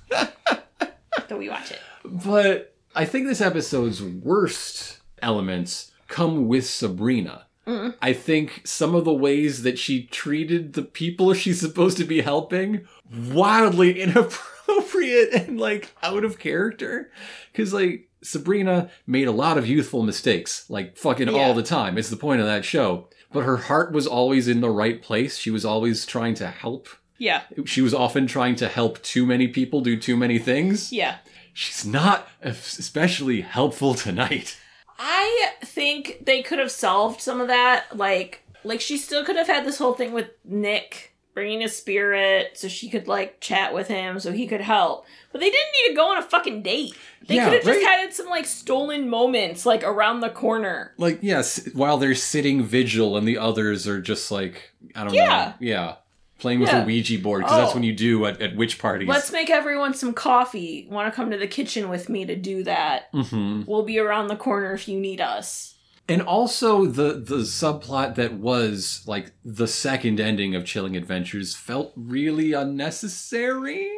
so 1.29 1.39
we 1.39 1.49
watch 1.49 1.71
it. 1.71 1.79
But 2.05 2.75
I 2.97 3.05
think 3.05 3.29
this 3.29 3.41
episode's 3.41 4.03
worst 4.03 4.99
elements 5.23 5.93
come 6.09 6.49
with 6.49 6.67
Sabrina. 6.67 7.44
I 7.67 8.13
think 8.13 8.63
some 8.65 8.95
of 8.95 9.05
the 9.05 9.13
ways 9.15 9.63
that 9.63 9.79
she 9.79 10.05
treated 10.07 10.75
the 10.75 10.83
people 10.83 11.33
she's 11.35 11.61
supposed 11.61 11.97
to 11.99 12.05
be 12.05 12.21
helping 12.21 12.87
wildly 13.31 14.01
inappropriate 14.01 15.33
and 15.35 15.59
like 15.59 15.95
out 16.03 16.25
of 16.25 16.39
character. 16.39 17.11
Cause 17.55 17.73
like 17.73 18.09
Sabrina 18.23 18.91
made 19.07 19.29
a 19.29 19.33
lot 19.33 19.59
of 19.59 19.67
youthful 19.67 20.03
mistakes, 20.03 20.69
like 20.71 20.97
fucking 20.97 21.29
Yeah. 21.29 21.35
all 21.35 21.55
the 21.55 21.63
time. 21.63 21.99
It's 21.99 22.11
the 22.11 22.17
point 22.17 22.41
of 22.41 22.47
that 22.47 22.65
show. 22.65 23.09
But 23.33 23.45
her 23.45 23.57
heart 23.57 23.93
was 23.93 24.07
always 24.07 24.47
in 24.49 24.61
the 24.61 24.71
right 24.71 25.03
place. 25.03 25.37
She 25.39 25.51
was 25.51 25.65
always 25.65 26.07
trying 26.07 26.35
to 26.35 26.47
help. 26.47 26.89
Yeah. 27.19 27.43
She 27.65 27.81
was 27.81 27.93
often 27.95 28.27
trying 28.27 28.57
to 28.57 28.69
help 28.69 29.03
too 29.03 29.25
many 29.27 29.49
people 29.49 29.81
do 29.81 29.97
too 29.97 30.17
many 30.17 30.39
things 30.39 30.93
Yeah. 30.93 31.17
she's 31.53 31.85
not 31.87 32.29
especially 32.43 33.41
helpful 33.43 33.95
tonight. 33.95 34.57
I 34.99 35.51
think 35.65 36.25
they 36.25 36.43
could 36.43 36.59
have 36.59 36.71
solved 36.71 37.21
some 37.21 37.41
of 37.41 37.49
that. 37.49 37.97
Like, 37.97 38.43
like 38.65 38.81
she 38.81 38.97
still 38.97 39.25
could 39.25 39.37
have 39.37 39.47
had 39.49 39.65
this 39.65 39.79
whole 39.79 39.95
thing 39.95 40.13
with 40.13 40.31
Nick 40.45 41.11
bringing 41.35 41.65
a 41.65 41.69
spirit 41.69 42.53
so 42.55 42.69
she 42.69 42.89
could 42.89 43.09
like 43.09 43.41
chat 43.41 43.75
with 43.75 43.89
him 43.89 44.21
so 44.21 44.31
he 44.31 44.47
could 44.47 44.61
help. 44.61 45.05
But 45.33 45.41
they 45.41 45.51
didn't 45.51 45.73
need 45.83 45.89
to 45.91 45.97
go 45.97 46.11
on 46.11 46.19
a 46.19 46.23
fucking 46.23 46.63
date. 46.63 46.95
They 47.27 47.35
Yeah, 47.37 47.47
could 47.47 47.55
have 47.55 47.65
just 47.65 47.85
had 47.85 48.13
some 48.15 48.27
like 48.27 48.47
stolen 48.47 49.09
moments 49.11 49.67
like 49.67 49.83
around 49.83 50.21
the 50.21 50.31
corner. 50.31 50.95
Like, 50.97 51.19
yes, 51.23 51.69
while 51.75 51.97
they're 51.99 52.15
sitting 52.15 52.63
vigil 52.63 53.17
and 53.17 53.27
the 53.27 53.39
others 53.39 53.89
are 53.89 54.01
just 54.01 54.31
like, 54.31 54.71
I 54.95 55.03
don't 55.03 55.13
Yeah. 55.15 55.27
know. 55.27 55.67
Yeah. 55.67 55.95
Playing 56.39 56.61
with 56.61 56.69
Yeah. 56.71 56.83
a 56.83 56.87
Ouija 56.87 57.19
board, 57.21 57.43
because 57.43 57.57
that's 57.57 57.71
Oh. 57.71 57.75
when 57.75 57.85
you 57.85 57.95
do 57.95 58.27
at, 58.27 58.43
at 58.43 58.57
witch 58.57 58.79
parties. 58.79 59.09
Let's 59.09 59.31
make 59.33 59.51
everyone 59.51 59.95
some 59.95 60.13
coffee. 60.13 60.87
Want 60.91 61.11
to 61.13 61.15
come 61.17 61.31
to 61.31 61.37
the 61.39 61.47
kitchen 61.47 61.89
with 61.89 62.09
me 62.09 62.25
to 62.27 62.35
do 62.37 62.65
that? 62.65 63.05
hmm 63.13 63.63
We'll 63.67 63.85
be 63.85 63.99
around 63.99 64.27
the 64.29 64.37
corner 64.37 64.73
if 64.75 64.89
you 64.89 64.99
need 64.99 65.21
us. 65.21 65.75
And 66.09 66.21
also 66.21 66.85
the 66.85 67.15
the 67.15 67.39
subplot 67.47 68.17
that 68.17 68.35
was 68.35 69.03
like 69.07 69.33
the 69.45 69.67
second 69.69 70.21
ending 70.21 70.55
of 70.55 70.67
Chilling 70.67 70.97
Adventures 70.97 71.55
felt 71.55 71.93
really 71.97 72.53
unnecessary. 72.53 73.89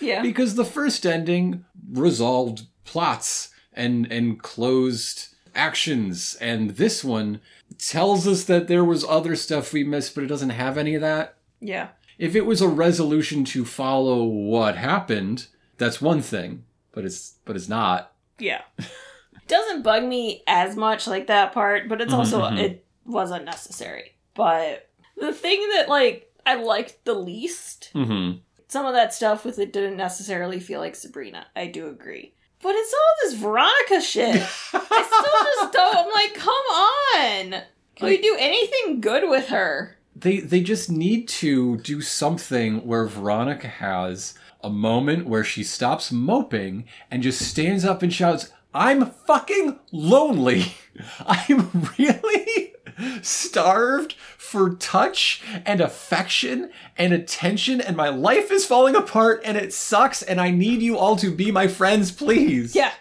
Yeah. 0.00 0.22
because 0.22 0.56
the 0.56 0.64
first 0.64 1.06
ending 1.06 1.64
resolved 1.92 2.62
plots 2.84 3.50
and 3.72 4.10
and 4.10 4.42
closed 4.42 5.28
actions 5.54 6.36
and 6.40 6.70
this 6.70 7.04
one 7.04 7.40
tells 7.78 8.26
us 8.26 8.42
that 8.44 8.66
there 8.66 8.84
was 8.84 9.04
other 9.04 9.36
stuff 9.36 9.72
we 9.72 9.84
missed 9.84 10.14
but 10.16 10.24
it 10.24 10.26
doesn't 10.26 10.50
have 10.50 10.76
any 10.76 10.96
of 10.96 11.00
that 11.00 11.33
yeah. 11.66 11.88
if 12.18 12.34
it 12.34 12.46
was 12.46 12.60
a 12.60 12.68
resolution 12.68 13.44
to 13.44 13.64
follow 13.64 14.22
what 14.24 14.76
happened 14.76 15.46
that's 15.78 16.00
one 16.00 16.20
thing 16.20 16.64
but 16.92 17.04
it's 17.04 17.34
but 17.44 17.56
it's 17.56 17.68
not 17.68 18.14
Yeah. 18.38 18.62
Doesn't 19.46 19.82
bug 19.82 20.04
me 20.04 20.42
as 20.46 20.74
much 20.76 21.06
like 21.06 21.26
that 21.26 21.52
part, 21.52 21.88
but 21.88 22.00
it's 22.00 22.12
also 22.12 22.40
mhm. 22.40 22.58
it 22.58 22.86
wasn't 23.04 23.44
necessary. 23.44 24.12
But 24.34 24.88
the 25.16 25.32
thing 25.32 25.60
that 25.74 25.88
like 25.88 26.32
I 26.46 26.54
liked 26.54 27.04
the 27.04 27.14
least, 27.14 27.90
mm-hmm. 27.94 28.38
some 28.68 28.86
of 28.86 28.94
that 28.94 29.12
stuff 29.12 29.44
with 29.44 29.58
it 29.58 29.72
didn't 29.72 29.96
necessarily 29.96 30.60
feel 30.60 30.80
like 30.80 30.96
Sabrina. 30.96 31.46
I 31.54 31.66
do 31.66 31.88
agree. 31.88 32.34
But 32.62 32.74
it's 32.74 32.94
all 32.94 33.30
this 33.30 33.40
Veronica 33.40 34.00
shit. 34.00 34.36
I 34.72 35.02
still 35.20 35.62
just 35.62 35.72
don't 35.72 35.96
I'm 35.96 36.12
like, 36.12 36.34
come 36.34 36.48
on. 36.48 37.62
Can 37.96 38.08
we 38.08 38.20
do 38.20 38.36
anything 38.38 39.02
good 39.02 39.28
with 39.28 39.48
her? 39.48 39.98
They 40.16 40.40
they 40.40 40.60
just 40.60 40.90
need 40.90 41.28
to 41.28 41.78
do 41.78 42.00
something 42.00 42.86
where 42.86 43.06
Veronica 43.06 43.68
has 43.68 44.34
a 44.62 44.70
moment 44.70 45.26
where 45.26 45.44
she 45.44 45.64
stops 45.64 46.12
moping 46.12 46.84
and 47.10 47.22
just 47.22 47.40
stands 47.42 47.84
up 47.84 48.02
and 48.02 48.12
shouts, 48.12 48.50
"I'm 48.72 49.10
fucking 49.10 49.78
lonely. 49.92 50.74
I'm 51.26 51.90
really 51.98 52.74
starved 53.22 54.12
for 54.38 54.74
touch 54.76 55.42
and 55.66 55.80
affection 55.80 56.70
and 56.96 57.12
attention 57.12 57.80
and 57.80 57.96
my 57.96 58.08
life 58.08 58.52
is 58.52 58.64
falling 58.64 58.94
apart 58.94 59.42
and 59.44 59.56
it 59.56 59.72
sucks 59.74 60.22
and 60.22 60.40
I 60.40 60.52
need 60.52 60.80
you 60.80 60.96
all 60.96 61.16
to 61.16 61.30
be 61.30 61.50
my 61.50 61.66
friends, 61.66 62.12
please." 62.12 62.74
Yeah. 62.74 62.92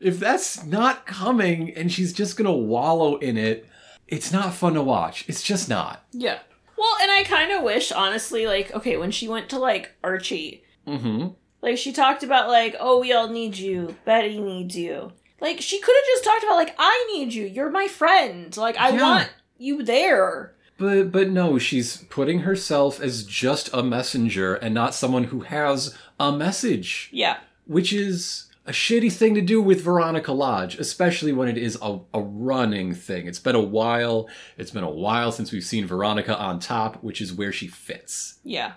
If 0.00 0.20
that's 0.20 0.64
not 0.64 1.06
coming 1.06 1.72
and 1.74 1.90
she's 1.90 2.12
just 2.12 2.36
going 2.36 2.46
to 2.46 2.52
wallow 2.52 3.16
in 3.16 3.36
it, 3.36 3.66
it's 4.06 4.32
not 4.32 4.54
fun 4.54 4.74
to 4.74 4.82
watch. 4.82 5.24
It's 5.28 5.42
just 5.42 5.68
not. 5.68 6.04
Yeah. 6.12 6.38
Well, 6.78 6.96
and 7.02 7.10
I 7.10 7.24
kind 7.24 7.50
of 7.52 7.62
wish, 7.62 7.90
honestly, 7.92 8.46
like, 8.46 8.72
okay, 8.74 8.96
when 8.96 9.10
she 9.10 9.26
went 9.28 9.48
to, 9.50 9.58
like, 9.58 9.92
Archie, 10.04 10.62
Mhm. 10.86 11.34
Like 11.60 11.76
she 11.76 11.92
talked 11.92 12.22
about 12.22 12.48
like, 12.48 12.76
oh, 12.78 13.00
we 13.00 13.12
all 13.12 13.28
need 13.28 13.58
you. 13.58 13.96
Betty 14.04 14.40
needs 14.40 14.76
you. 14.76 15.12
Like 15.40 15.60
she 15.60 15.80
could 15.80 15.94
have 15.94 16.06
just 16.06 16.22
talked 16.24 16.44
about 16.44 16.54
like, 16.54 16.74
I 16.78 17.06
need 17.12 17.34
you. 17.34 17.44
You're 17.46 17.68
my 17.68 17.88
friend. 17.88 18.56
Like 18.56 18.78
I 18.78 18.90
Yeah. 18.90 19.02
want 19.02 19.30
you 19.58 19.82
there. 19.82 20.54
But 20.78 21.10
but 21.10 21.28
no, 21.30 21.58
she's 21.58 21.96
putting 22.10 22.38
herself 22.40 23.00
as 23.00 23.24
just 23.24 23.68
a 23.74 23.82
messenger 23.82 24.54
and 24.54 24.72
not 24.72 24.94
someone 24.94 25.24
who 25.24 25.40
has 25.40 25.94
a 26.20 26.30
message, 26.30 27.10
Yeah. 27.12 27.38
which 27.66 27.92
is 27.92 28.46
a 28.68 28.70
shitty 28.70 29.10
thing 29.10 29.34
to 29.34 29.40
do 29.40 29.60
with 29.62 29.80
Veronica 29.82 30.30
Lodge, 30.32 30.76
especially 30.78 31.32
when 31.32 31.48
it 31.48 31.56
is 31.56 31.78
a, 31.80 31.98
a 32.12 32.20
running 32.20 32.94
thing. 32.94 33.26
It's 33.26 33.38
been 33.38 33.54
a 33.56 33.60
while. 33.60 34.28
It's 34.58 34.70
been 34.70 34.84
a 34.84 34.90
while 34.90 35.32
since 35.32 35.50
we've 35.52 35.64
seen 35.64 35.86
Veronica 35.86 36.36
on 36.38 36.60
top, 36.60 37.02
which 37.02 37.20
is 37.20 37.32
where 37.32 37.50
she 37.50 37.66
fits. 37.66 38.38
Yeah. 38.44 38.72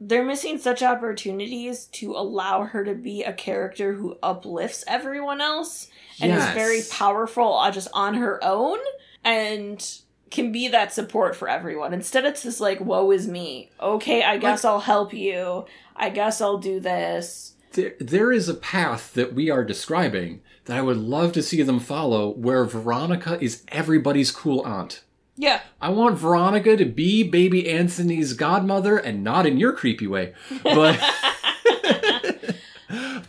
They're 0.00 0.24
missing 0.24 0.58
such 0.58 0.82
opportunities 0.82 1.86
to 1.92 2.12
allow 2.12 2.64
her 2.64 2.84
to 2.84 2.94
be 2.94 3.22
a 3.22 3.32
character 3.32 3.94
who 3.94 4.18
uplifts 4.22 4.84
everyone 4.86 5.40
else 5.40 5.88
and 6.20 6.30
Yes. 6.32 6.48
is 6.48 6.54
very 6.54 6.80
powerful 6.90 7.56
uh, 7.56 7.70
just 7.70 7.88
on 7.94 8.14
her 8.14 8.42
own 8.44 8.78
and 9.24 10.00
can 10.30 10.52
be 10.52 10.68
that 10.68 10.92
support 10.92 11.34
for 11.36 11.48
everyone. 11.48 11.94
Instead, 11.94 12.24
it's 12.26 12.42
this 12.42 12.60
like, 12.60 12.80
woe 12.80 13.10
is 13.12 13.26
me. 13.28 13.70
Okay, 13.80 14.22
I 14.22 14.36
guess 14.38 14.64
I'll 14.64 14.80
help 14.80 15.14
you. 15.14 15.64
I 15.94 16.10
guess 16.10 16.40
I'll 16.40 16.58
do 16.58 16.78
this. 16.80 17.54
There, 17.76 17.94
there 18.00 18.32
is 18.32 18.48
a 18.48 18.54
path 18.54 19.12
that 19.14 19.34
we 19.34 19.50
are 19.50 19.62
describing 19.62 20.40
that 20.64 20.78
I 20.78 20.82
would 20.82 20.96
love 20.96 21.32
to 21.32 21.42
see 21.42 21.62
them 21.62 21.78
follow 21.78 22.30
where 22.30 22.64
Veronica 22.64 23.38
is 23.40 23.62
everybody's 23.68 24.30
cool 24.30 24.62
aunt. 24.64 25.02
Yeah. 25.36 25.60
I 25.78 25.90
want 25.90 26.18
Veronica 26.18 26.78
to 26.78 26.86
be 26.86 27.22
baby 27.22 27.68
Anthony's 27.68 28.32
godmother 28.32 28.96
and 28.96 29.22
not 29.22 29.44
in 29.44 29.58
your 29.58 29.74
creepy 29.74 30.06
way. 30.06 30.32
But 30.62 30.98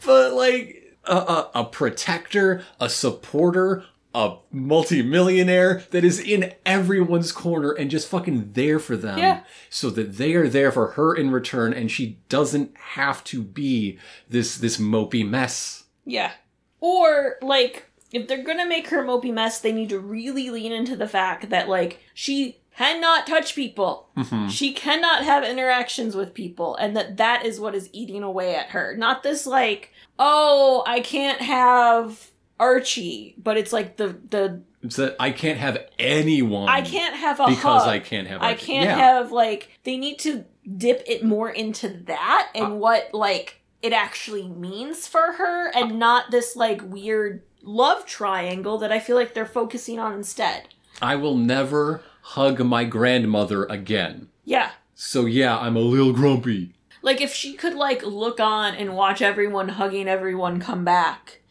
but 0.06 0.34
like 0.34 0.96
a, 1.04 1.16
a, 1.16 1.52
a 1.56 1.66
protector, 1.66 2.64
a 2.80 2.90
supporter, 2.90 3.84
a 4.16 4.38
multimillionaire 4.52 5.84
that 5.92 6.04
is 6.04 6.20
in 6.20 6.54
everyone's 6.66 7.32
corner 7.32 7.72
and 7.72 7.92
just 7.92 8.08
fucking 8.08 8.52
there 8.54 8.80
for 8.80 8.98
them 8.98 9.18
Yeah. 9.20 9.42
so 9.70 9.90
that 9.92 10.18
they 10.18 10.34
are 10.34 10.48
there 10.48 10.72
for 10.72 10.88
her 10.92 11.14
in 11.14 11.30
return 11.32 11.74
and 11.74 11.92
she 11.92 12.18
doesn't 12.30 12.76
have 12.78 13.24
to 13.26 13.42
be 13.44 14.00
this 14.30 14.58
this 14.58 14.78
mopey 14.78 15.28
mess. 15.28 15.84
Yeah. 16.06 16.32
Or, 16.80 17.38
like, 17.42 17.90
if 18.12 18.28
they're 18.28 18.44
gonna 18.44 18.66
make 18.66 18.88
her 18.90 19.04
mopey 19.04 19.34
mess, 19.34 19.60
they 19.60 19.72
need 19.72 19.90
to 19.90 20.00
really 20.00 20.50
lean 20.50 20.72
into 20.72 20.96
the 20.96 21.08
fact 21.08 21.50
that, 21.50 21.68
like, 21.68 22.00
she 22.14 22.60
cannot 22.76 23.26
touch 23.28 23.56
people. 23.56 24.10
Mm-hmm. 24.16 24.48
She 24.50 24.72
cannot 24.74 25.24
have 25.24 25.44
interactions 25.44 26.16
with 26.16 26.34
people, 26.34 26.76
and 26.76 26.96
that 26.96 27.18
that 27.18 27.46
is 27.46 27.60
what 27.60 27.74
is 27.76 27.90
eating 27.92 28.24
away 28.24 28.56
at 28.56 28.70
her. 28.70 28.96
Not 28.96 29.24
this, 29.24 29.46
like, 29.48 29.92
oh, 30.20 30.84
I 30.88 31.00
can't 31.02 31.42
have 31.42 32.32
Archie, 32.60 33.36
but 33.42 33.58
it's 33.58 33.72
like 33.74 33.98
the, 33.98 34.18
the, 34.30 34.62
It's 34.84 34.96
that 34.98 35.16
I 35.20 35.32
can't 35.32 35.60
have 35.60 35.78
anyone 36.00 36.70
I 36.70 36.82
can't 36.82 37.16
have 37.16 37.40
a 37.40 37.48
because 37.48 37.84
hug. 37.84 37.88
I 37.90 38.00
can't 38.00 38.28
have 38.28 38.42
I 38.42 38.54
can't 38.56 38.86
Yeah. 38.86 38.96
have 38.98 39.32
like 39.32 39.70
they 39.84 39.98
need 39.98 40.20
to 40.20 40.46
dip 40.78 41.04
it 41.08 41.24
more 41.24 41.50
into 41.50 41.88
that 42.08 42.50
and 42.56 42.66
Uh, 42.66 42.76
what 42.76 43.10
like 43.14 43.62
it 43.82 43.94
actually 43.94 44.48
means 44.48 45.08
for 45.08 45.34
her 45.34 45.70
and 45.76 46.00
not 46.00 46.32
this 46.32 46.56
like 46.56 46.82
weird 46.84 47.44
love 47.62 48.06
triangle 48.06 48.78
that 48.80 48.92
I 48.92 49.00
feel 49.00 49.16
like 49.16 49.34
they're 49.34 49.46
focusing 49.46 50.00
on 50.00 50.14
instead. 50.14 50.70
I 51.02 51.16
will 51.16 51.38
never 51.38 52.02
hug 52.22 52.60
my 52.66 52.84
grandmother 52.86 53.66
again. 53.66 54.30
Yeah. 54.46 54.72
So 54.96 55.26
yeah, 55.26 55.58
I'm 55.58 55.76
a 55.76 55.80
little 55.82 56.12
grumpy. 56.14 56.74
Like 57.04 57.22
if 57.22 57.32
she 57.34 57.54
could 57.54 57.76
like 57.76 58.04
look 58.04 58.40
on 58.40 58.74
and 58.74 58.96
watch 58.96 59.22
everyone 59.22 59.70
hugging 59.70 60.08
everyone 60.08 60.60
come 60.60 60.84
back 60.84 61.42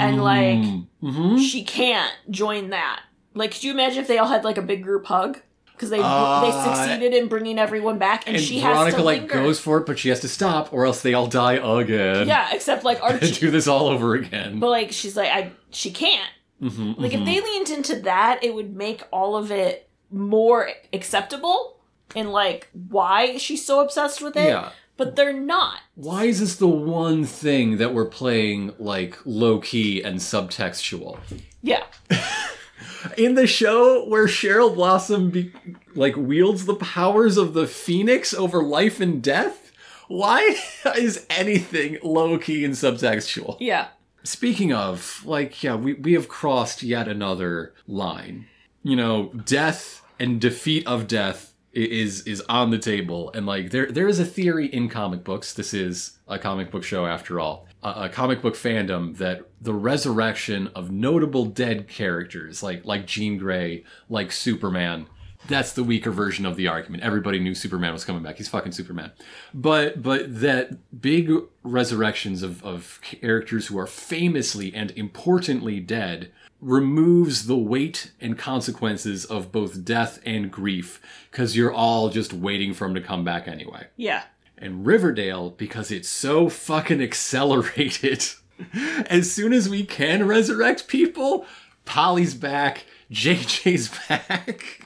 and 0.00 0.22
like 0.22 0.64
hmm 1.00 1.38
she 1.38 1.64
can't 1.64 2.12
join 2.30 2.70
that. 2.70 3.00
Like 3.34 3.52
could 3.52 3.64
you 3.64 3.72
imagine 3.72 4.00
if 4.00 4.08
they 4.08 4.18
all 4.18 4.28
had 4.28 4.44
like 4.44 4.58
a 4.58 4.62
big 4.62 4.82
group 4.82 5.06
hug? 5.06 5.40
Because 5.72 5.90
they 5.90 6.00
Uh, 6.02 6.40
they 6.40 6.52
succeeded 6.52 7.12
in 7.12 7.28
bringing 7.28 7.58
everyone 7.58 7.98
back, 7.98 8.26
and, 8.26 8.36
and 8.36 8.44
she 8.44 8.60
Veronica 8.60 8.84
has 8.84 8.94
to 8.94 9.02
like 9.02 9.20
linger. 9.22 9.34
goes 9.34 9.60
for 9.60 9.76
it, 9.78 9.84
but 9.86 9.98
she 9.98 10.08
has 10.08 10.20
to 10.20 10.28
stop, 10.28 10.72
or 10.72 10.86
else 10.86 11.02
they 11.02 11.12
all 11.12 11.26
die 11.26 11.54
again. 11.54 12.26
yeah, 12.26 12.48
except 12.54 12.82
like 12.82 13.02
Archie. 13.02 13.32
do 13.32 13.50
this 13.50 13.66
all 13.68 13.88
over 13.88 14.14
again. 14.14 14.58
But 14.58 14.70
like 14.70 14.92
she's 14.92 15.16
like 15.16 15.28
I 15.30 15.52
she 15.70 15.90
can't. 15.90 16.30
Mhm, 16.62 16.98
Like 16.98 17.12
if 17.12 17.22
they 17.26 17.40
leaned 17.42 17.68
into 17.68 17.96
that, 18.02 18.42
it 18.42 18.54
would 18.54 18.74
make 18.74 19.02
all 19.12 19.36
of 19.36 19.50
it 19.50 19.90
more 20.10 20.70
acceptable 20.94 21.76
and 22.14 22.32
like 22.32 22.68
why 22.88 23.36
she's 23.36 23.62
so 23.66 23.80
obsessed 23.80 24.22
with 24.22 24.36
it. 24.36 24.46
yeah. 24.48 24.70
But 24.96 25.16
they're 25.16 25.32
not. 25.32 25.80
Why 25.94 26.24
is 26.24 26.40
this 26.40 26.56
the 26.56 26.66
one 26.68 27.24
thing 27.24 27.76
that 27.76 27.92
we're 27.92 28.06
playing 28.06 28.74
like 28.78 29.18
low 29.24 29.58
key 29.58 30.02
and 30.02 30.18
subtextual? 30.18 31.18
Yeah. 31.62 31.84
In 33.18 33.34
the 33.34 33.46
show 33.46 34.06
where 34.08 34.26
Cheryl 34.26 34.74
Blossom 34.74 35.30
be- 35.30 35.52
like 35.94 36.16
wields 36.16 36.64
the 36.64 36.74
powers 36.74 37.36
of 37.36 37.54
the 37.54 37.66
Phoenix 37.66 38.32
over 38.34 38.62
life 38.62 39.00
and 39.00 39.22
death, 39.22 39.72
why 40.08 40.56
is 40.96 41.26
anything 41.28 41.98
low 42.02 42.38
key 42.38 42.64
and 42.64 42.74
subtextual? 42.74 43.56
Yeah. 43.60 43.88
Speaking 44.24 44.72
of, 44.72 45.22
like, 45.24 45.62
yeah, 45.62 45.76
we, 45.76 45.94
we 45.94 46.14
have 46.14 46.28
crossed 46.28 46.82
yet 46.82 47.06
another 47.06 47.74
line. 47.86 48.46
You 48.82 48.96
know, 48.96 49.32
death 49.44 50.02
and 50.18 50.40
defeat 50.40 50.86
of 50.86 51.06
death 51.06 51.52
is 51.76 52.22
is 52.22 52.40
on 52.48 52.70
the 52.70 52.78
table, 52.78 53.30
and 53.34 53.46
like 53.46 53.70
there 53.70 53.86
there 53.86 54.08
is 54.08 54.18
a 54.18 54.24
theory 54.24 54.66
in 54.66 54.88
comic 54.88 55.24
books. 55.24 55.52
This 55.52 55.74
is 55.74 56.18
a 56.26 56.38
comic 56.38 56.70
book 56.70 56.82
show 56.82 57.06
after 57.06 57.38
all, 57.38 57.66
a, 57.82 58.04
a 58.04 58.08
comic 58.08 58.40
book 58.42 58.54
fandom 58.54 59.16
that 59.18 59.42
the 59.60 59.74
resurrection 59.74 60.68
of 60.74 60.90
notable 60.90 61.44
dead 61.44 61.86
characters 61.88 62.62
like 62.62 62.84
like 62.84 63.06
Jean 63.06 63.38
Grey, 63.38 63.84
like 64.08 64.32
Superman. 64.32 65.06
That's 65.48 65.74
the 65.74 65.84
weaker 65.84 66.10
version 66.10 66.44
of 66.44 66.56
the 66.56 66.66
argument. 66.66 67.04
Everybody 67.04 67.38
knew 67.38 67.54
Superman 67.54 67.92
was 67.92 68.04
coming 68.04 68.22
back. 68.22 68.36
He's 68.36 68.48
fucking 68.48 68.72
Superman. 68.72 69.12
But 69.54 70.02
but 70.02 70.40
that 70.40 71.00
big 71.00 71.30
resurrections 71.62 72.42
of, 72.42 72.64
of 72.64 72.98
characters 73.02 73.68
who 73.68 73.78
are 73.78 73.86
famously 73.86 74.74
and 74.74 74.90
importantly 74.92 75.78
dead 75.78 76.32
removes 76.60 77.46
the 77.46 77.56
weight 77.56 78.12
and 78.20 78.38
consequences 78.38 79.24
of 79.24 79.52
both 79.52 79.84
death 79.84 80.18
and 80.24 80.50
grief 80.50 81.00
because 81.30 81.56
you're 81.56 81.72
all 81.72 82.08
just 82.08 82.32
waiting 82.32 82.72
for 82.72 82.86
him 82.86 82.94
to 82.94 83.00
come 83.00 83.24
back 83.24 83.46
anyway. 83.46 83.86
Yeah. 83.96 84.22
And 84.58 84.86
Riverdale, 84.86 85.50
because 85.50 85.90
it's 85.90 86.08
so 86.08 86.48
fucking 86.48 87.02
accelerated, 87.02 88.24
as 89.06 89.30
soon 89.30 89.52
as 89.52 89.68
we 89.68 89.84
can 89.84 90.26
resurrect 90.26 90.88
people, 90.88 91.46
Polly's 91.84 92.34
back, 92.34 92.86
JJ's 93.12 93.90
back. 94.08 94.80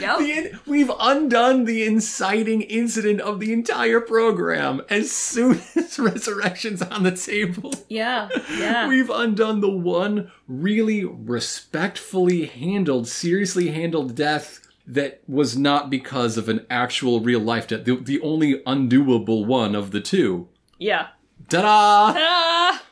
Yep. 0.00 0.18
The 0.18 0.30
in- 0.32 0.60
we've 0.66 0.90
undone 0.98 1.64
the 1.66 1.84
inciting 1.84 2.62
incident 2.62 3.20
of 3.20 3.38
the 3.38 3.52
entire 3.52 4.00
program 4.00 4.82
as 4.90 5.12
soon 5.12 5.60
as 5.76 5.98
Resurrection's 5.98 6.82
on 6.82 7.04
the 7.04 7.12
table. 7.12 7.72
yeah. 7.88 8.28
Yeah. 8.58 8.88
We've 8.88 9.10
undone 9.10 9.60
the 9.60 9.70
one 9.70 10.32
really 10.48 11.04
respectfully 11.04 12.46
handled, 12.46 13.06
seriously 13.08 13.68
handled 13.70 14.14
death 14.16 14.60
that 14.86 15.20
was 15.28 15.56
not 15.56 15.90
because 15.90 16.36
of 16.36 16.48
an 16.48 16.66
actual 16.68 17.20
real 17.20 17.40
life 17.40 17.68
death. 17.68 17.84
The, 17.84 17.96
the 17.96 18.20
only 18.20 18.60
undoable 18.66 19.46
one 19.46 19.74
of 19.74 19.90
the 19.92 20.00
two. 20.00 20.48
yeah. 20.78 21.08
Ta-da! 21.48 22.14
Ah. 22.16 22.82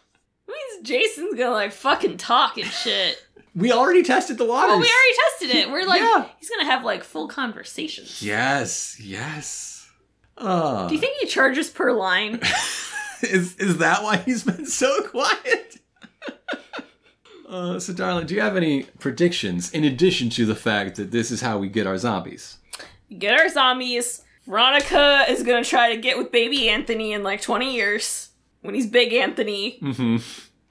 Means 0.47 0.89
Jason's 0.89 1.35
gonna 1.39 1.51
like 1.53 1.73
fucking 1.73 2.19
talk 2.19 2.59
and 2.59 2.67
shit. 2.71 3.17
We 3.55 3.71
already 3.73 4.03
tested 4.03 4.39
the 4.39 4.45
waters. 4.47 4.71
Oh, 4.75 4.79
we 4.79 4.89
already 4.89 5.17
tested 5.49 5.57
it. 5.57 5.71
We're 5.71 5.87
like, 5.87 6.01
Yeah. 6.01 6.27
he's 6.39 6.49
gonna 6.49 6.65
have 6.65 6.85
like 6.85 7.05
full 7.05 7.29
conversations. 7.29 8.23
Yes, 8.23 8.99
yes. 9.01 9.89
Uh, 10.39 10.89
Do 10.89 10.95
you 10.95 11.01
think 11.01 11.19
he 11.21 11.27
charges 11.27 11.69
per 11.69 11.93
line? 11.93 12.41
is 13.23 13.57
is 13.57 13.79
that 13.79 14.03
why 14.03 14.17
he's 14.17 14.43
been 14.45 14.65
so 14.67 15.03
quiet? 15.09 15.77
uh, 17.49 17.79
so, 17.79 17.93
darling, 17.93 18.27
do 18.27 18.35
you 18.35 18.41
have 18.41 18.57
any 18.57 18.85
predictions 18.99 19.71
in 19.73 19.85
addition 19.85 20.31
to 20.31 20.47
the 20.47 20.55
fact 20.55 20.97
that 20.97 21.11
this 21.11 21.31
is 21.31 21.41
how 21.43 21.59
we 21.59 21.69
get 21.69 21.87
our 21.87 21.99
zombies? 21.99 22.59
Get 23.19 23.39
our 23.39 23.49
zombies. 23.49 24.23
Veronica 24.47 25.25
is 25.29 25.43
gonna 25.43 25.65
try 25.65 25.95
to 25.95 26.01
get 26.01 26.17
with 26.19 26.33
baby 26.33 26.69
Anthony 26.69 27.13
in 27.13 27.23
like 27.23 27.43
20 27.43 27.73
years 27.75 28.31
when 28.63 28.75
he's 28.75 28.87
big 28.87 29.13
Anthony. 29.13 29.79
Mm-hmm. 29.83 30.17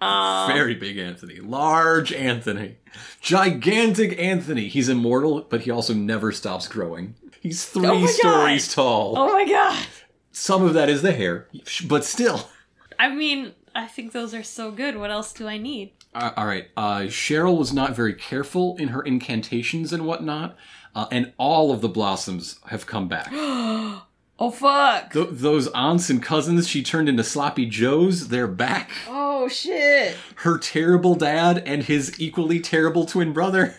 Um, 0.01 0.51
Very 0.51 0.73
big 0.75 0.97
Anthony, 0.97 1.39
large 1.39 2.11
Anthony, 2.11 2.77
gigantic 3.21 4.17
Anthony. 4.19 4.67
He's 4.67 4.89
immortal, 4.89 5.41
but 5.49 5.61
he 5.61 5.71
also 5.71 5.93
never 5.93 6.31
stops 6.31 6.67
growing. 6.67 7.15
He's 7.39 7.65
three 7.65 7.87
Oh 7.87 7.95
my 7.99 8.05
God. 8.07 8.09
stories 8.15 8.73
tall. 8.73 9.13
oh 9.17 9.31
my 9.31 9.47
god. 9.47 9.85
Some 10.31 10.63
of 10.63 10.73
that 10.73 10.89
is 10.89 11.01
the 11.01 11.11
hair, 11.11 11.47
but 11.87 12.03
still. 12.05 12.49
I 12.97 13.09
mean, 13.09 13.53
I 13.75 13.85
think 13.87 14.11
those 14.11 14.33
are 14.33 14.43
so 14.43 14.71
good. 14.71 14.95
What 14.97 15.11
else 15.11 15.33
do 15.33 15.47
I 15.47 15.57
need? 15.57 15.91
Uh, 16.13 16.31
all 16.37 16.45
right. 16.45 16.67
Uh, 16.77 16.99
Cheryl 17.01 17.57
was 17.57 17.71
not 17.73 17.95
very 17.95 18.13
careful 18.13 18.75
in 18.77 18.89
her 18.89 19.01
incantations 19.01 19.91
and 19.93 20.05
whatnot, 20.05 20.55
uh, 20.95 21.07
and 21.11 21.33
all 21.37 21.71
of 21.71 21.81
the 21.81 21.89
blossoms 21.89 22.59
have 22.67 22.85
come 22.85 23.07
back. 23.07 23.31
Oh 24.43 24.49
fuck. 24.49 25.13
Th- 25.13 25.27
those 25.29 25.67
aunts 25.67 26.09
and 26.09 26.23
cousins 26.23 26.67
she 26.67 26.81
turned 26.81 27.07
into 27.07 27.23
sloppy 27.23 27.67
joes, 27.67 28.29
they're 28.29 28.47
back. 28.47 28.89
Oh 29.07 29.20
shit. 29.49 30.15
Her 30.35 30.57
terrible 30.57 31.15
dad 31.15 31.63
and 31.65 31.83
his 31.83 32.19
equally 32.19 32.59
terrible 32.59 33.05
twin 33.05 33.33
brother. 33.33 33.75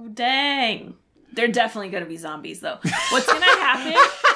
Oh, 0.00 0.08
dang. 0.08 0.94
They're 1.32 1.48
definitely 1.48 1.90
gonna 1.90 2.06
be 2.06 2.16
zombies 2.16 2.60
though. 2.60 2.78
What's 3.10 3.26
gonna 3.26 3.44
happen 3.44 3.94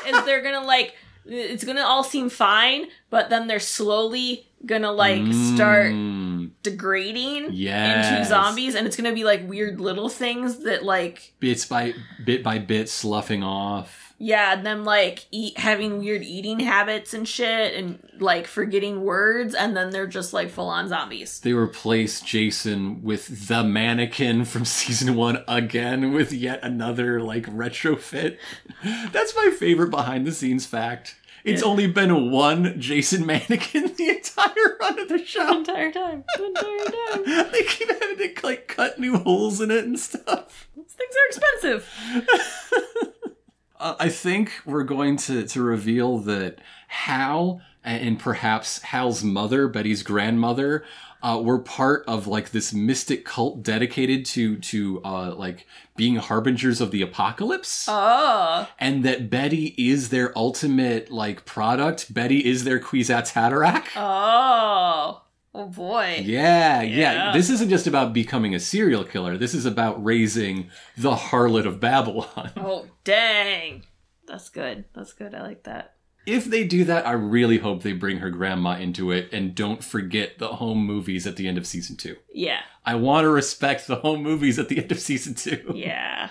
is 0.08 0.24
they're 0.24 0.42
gonna 0.42 0.64
like 0.66 0.94
it's 1.24 1.62
gonna 1.64 1.82
all 1.82 2.02
seem 2.04 2.28
fine, 2.28 2.86
but 3.10 3.30
then 3.30 3.46
they're 3.46 3.60
slowly 3.60 4.46
gonna 4.66 4.92
like 4.92 5.22
start 5.54 5.92
Mm, 5.92 6.50
degrading 6.62 7.48
Yes. 7.52 8.10
into 8.12 8.24
zombies 8.28 8.74
and 8.74 8.86
it's 8.86 8.96
gonna 8.96 9.12
be 9.12 9.24
like 9.24 9.48
weird 9.48 9.80
little 9.80 10.08
things 10.08 10.58
that 10.64 10.84
like 10.84 11.32
bits 11.40 11.64
by 11.64 11.94
bit 12.24 12.42
by 12.42 12.58
bit 12.58 12.88
sloughing 12.88 13.42
off. 13.42 14.01
Yeah, 14.24 14.52
and 14.52 14.64
then 14.64 14.84
like 14.84 15.26
eat 15.32 15.58
having 15.58 15.98
weird 15.98 16.22
eating 16.22 16.60
habits 16.60 17.12
and 17.12 17.26
shit 17.26 17.74
and 17.74 17.98
like 18.20 18.46
forgetting 18.46 19.02
words 19.02 19.52
and 19.52 19.76
then 19.76 19.90
they're 19.90 20.06
just 20.06 20.32
like 20.32 20.48
full 20.48 20.68
on 20.68 20.88
zombies. 20.88 21.40
They 21.40 21.52
replace 21.52 22.20
Jason 22.20 23.02
with 23.02 23.48
the 23.48 23.64
mannequin 23.64 24.44
from 24.44 24.64
season 24.78 25.16
one 25.16 25.42
again 25.48 26.12
with 26.12 26.32
yet 26.32 26.60
another 26.62 27.20
like 27.20 27.46
retrofit. 27.46 28.38
That's 29.10 29.34
my 29.34 29.50
favorite 29.50 29.90
behind 29.90 30.24
the 30.24 30.32
scenes 30.32 30.66
fact. 30.66 31.16
It's 31.44 31.64
only 31.64 31.88
been 31.88 32.30
one 32.30 32.80
Jason 32.80 33.26
mannequin 33.26 33.92
the 33.96 34.08
entire 34.10 34.76
run 34.80 35.00
of 35.00 35.08
the 35.08 35.18
The 35.18 35.24
show. 35.24 35.56
entire 35.58 35.90
time. 35.90 36.22
The 36.36 36.44
entire 36.44 37.24
time. 37.24 37.48
They 37.52 37.62
keep 37.64 37.90
having 37.90 38.18
to 38.18 38.46
like 38.46 38.68
cut 38.68 39.00
new 39.00 39.18
holes 39.18 39.60
in 39.60 39.72
it 39.72 39.84
and 39.84 39.98
stuff. 39.98 40.68
Those 40.76 40.92
things 40.92 41.14
are 41.16 41.26
expensive. 41.26 43.21
I 43.98 44.08
think 44.08 44.52
we're 44.64 44.84
going 44.84 45.16
to, 45.18 45.46
to 45.46 45.62
reveal 45.62 46.18
that 46.18 46.58
Hal 46.88 47.60
and 47.84 48.18
perhaps 48.18 48.80
Hal's 48.82 49.24
mother, 49.24 49.66
Betty's 49.68 50.02
grandmother, 50.02 50.84
uh, 51.22 51.40
were 51.42 51.58
part 51.58 52.04
of 52.06 52.26
like 52.26 52.50
this 52.50 52.72
mystic 52.72 53.24
cult 53.24 53.62
dedicated 53.62 54.24
to 54.26 54.56
to 54.58 55.00
uh, 55.04 55.34
like 55.34 55.66
being 55.96 56.16
harbingers 56.16 56.80
of 56.80 56.90
the 56.90 57.02
apocalypse, 57.02 57.86
Oh. 57.88 58.68
and 58.78 59.04
that 59.04 59.30
Betty 59.30 59.74
is 59.78 60.08
their 60.10 60.36
ultimate 60.36 61.10
like 61.10 61.44
product. 61.44 62.12
Betty 62.12 62.44
is 62.44 62.64
their 62.64 62.80
Kwisatz 62.80 63.32
Haderach. 63.32 63.84
Oh. 63.96 65.22
Oh 65.54 65.66
boy. 65.66 66.22
Yeah, 66.24 66.80
yeah, 66.82 67.12
Yeah. 67.12 67.32
This 67.32 67.50
isn't 67.50 67.68
just 67.68 67.86
about 67.86 68.12
becoming 68.12 68.54
a 68.54 68.60
serial 68.60 69.04
killer. 69.04 69.36
This 69.36 69.54
is 69.54 69.66
about 69.66 70.02
raising 70.02 70.70
the 70.96 71.14
harlot 71.14 71.66
of 71.66 71.80
Babylon. 71.80 72.50
Oh 72.56 72.86
dang. 73.04 73.84
That's 74.26 74.48
good. 74.48 74.84
That's 74.94 75.12
good. 75.12 75.34
I 75.34 75.42
like 75.42 75.64
that. 75.64 75.94
If 76.24 76.44
they 76.44 76.64
do 76.64 76.84
that, 76.84 77.06
I 77.06 77.12
really 77.12 77.58
hope 77.58 77.82
they 77.82 77.92
bring 77.92 78.18
her 78.18 78.30
grandma 78.30 78.76
into 78.78 79.10
it 79.10 79.28
and 79.32 79.54
don't 79.56 79.82
forget 79.82 80.38
the 80.38 80.48
home 80.54 80.86
movies 80.86 81.26
at 81.26 81.34
the 81.36 81.48
end 81.48 81.58
of 81.58 81.66
season 81.66 81.96
two. 81.96 82.16
Yeah. 82.32 82.60
I 82.86 82.94
want 82.94 83.24
to 83.24 83.28
respect 83.30 83.88
the 83.88 83.96
home 83.96 84.22
movies 84.22 84.58
at 84.58 84.68
the 84.68 84.78
end 84.78 84.92
of 84.92 85.00
season 85.00 85.34
two. 85.34 85.60
Yeah. 85.74 86.30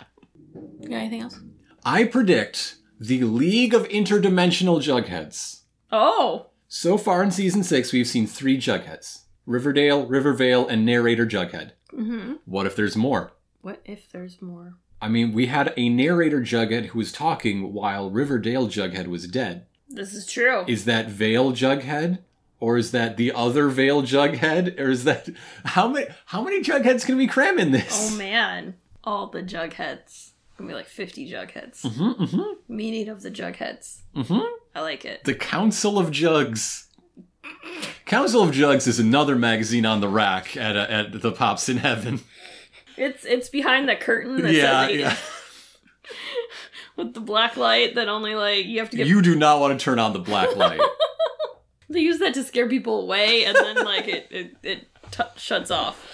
You 0.53 0.88
got 0.89 0.95
anything 0.95 1.22
else? 1.22 1.39
I 1.85 2.06
predict 2.06 2.76
the 2.99 3.23
League 3.23 3.73
of 3.73 3.88
Interdimensional 3.89 4.81
Jugheads. 4.81 5.61
Oh. 5.91 6.48
So 6.73 6.98
far 6.98 7.22
in 7.22 7.31
season 7.31 7.65
six, 7.65 7.91
we've 7.91 8.07
seen 8.07 8.26
three 8.26 8.57
Jugheads 8.57 9.23
Riverdale, 9.45 10.06
Rivervale, 10.06 10.69
and 10.69 10.85
narrator 10.85 11.26
Jughead. 11.26 11.72
Mm-hmm. 11.91 12.35
What 12.45 12.65
if 12.65 12.77
there's 12.77 12.95
more? 12.95 13.34
What 13.60 13.81
if 13.84 14.10
there's 14.10 14.41
more? 14.41 14.76
I 15.02 15.10
mean, 15.10 15.34
we 15.34 15.48
had 15.48 15.73
a 15.76 15.89
narrator 15.89 16.39
Jughead 16.39 16.85
who 16.85 16.99
was 16.99 17.11
talking 17.11 17.73
while 17.73 18.10
Riverdale 18.10 18.69
Jughead 18.69 19.07
was 19.07 19.27
dead. 19.27 19.65
This 19.89 20.14
is 20.14 20.26
true. 20.26 20.64
Is 20.65 20.85
that 20.85 21.10
Vale 21.10 21.52
Jughead? 21.52 22.19
Or 22.61 22.77
is 22.77 22.91
that 22.91 23.18
the 23.18 23.34
other 23.34 23.68
Vale 23.68 24.03
Jughead? 24.03 24.80
Or 24.80 24.91
is 24.91 25.03
that 25.03 25.27
how 25.65 25.89
many 25.89 26.06
how 26.27 26.41
many 26.41 26.64
Jugheads 26.64 27.06
can 27.06 27.18
we 27.18 27.27
cram 27.27 27.60
in 27.60 27.72
this? 27.72 28.14
oh 28.14 28.18
man. 28.18 28.76
All 29.03 29.27
the 29.27 29.43
jugheads. 29.43 30.30
Gonna 30.57 30.69
be 30.69 30.73
like 30.73 30.88
50 30.88 31.30
jugheads. 31.30 31.81
Mm-hmm, 31.81 32.23
mm-hmm, 32.23 32.73
Meaning 32.73 33.10
of 33.10 33.23
the 33.23 33.31
jugheads. 33.31 34.03
mm-hmm. 34.15 34.45
I 34.73 34.81
like 34.81 35.06
it. 35.06 35.23
The 35.23 35.35
Council 35.35 35.99
of 35.99 36.11
Jugs. 36.11 36.88
Council 38.06 38.43
of 38.43 38.52
Jugs 38.52 38.88
is 38.88 38.99
another 38.99 39.35
magazine 39.35 39.85
on 39.85 40.02
the 40.02 40.07
rack 40.07 40.56
at 40.57 40.76
uh, 40.76 40.88
at 40.89 41.22
the 41.22 41.31
Pops 41.31 41.69
in 41.69 41.77
Heaven. 41.77 42.22
It's 42.98 43.26
it's 43.26 43.49
behind 43.49 43.88
the 43.88 43.95
curtain 43.95 44.41
that 44.41 44.53
yeah, 44.53 44.88
says 44.88 44.98
yeah. 44.98 45.18
with 46.95 47.14
the 47.14 47.19
black 47.19 47.57
light 47.57 47.95
that 47.95 48.07
only 48.07 48.35
like 48.35 48.65
you 48.65 48.80
have 48.80 48.89
to 48.91 48.98
get 48.98 49.07
You 49.07 49.22
do 49.22 49.35
not 49.35 49.60
want 49.60 49.77
to 49.77 49.84
turn 49.84 49.99
on 49.99 50.14
the 50.14 50.19
black 50.19 50.56
light. 50.56 50.81
they 51.89 52.02
use 52.02 52.19
that 52.19 52.34
to 52.35 52.43
scare 52.43 52.68
people 52.68 53.02
away 53.02 53.45
and 53.45 53.56
then 53.56 53.84
like 53.84 54.07
it 54.07 54.27
it, 54.30 54.56
it 54.64 54.88
t- 55.11 55.23
shuts 55.38 55.72
off. 55.72 56.06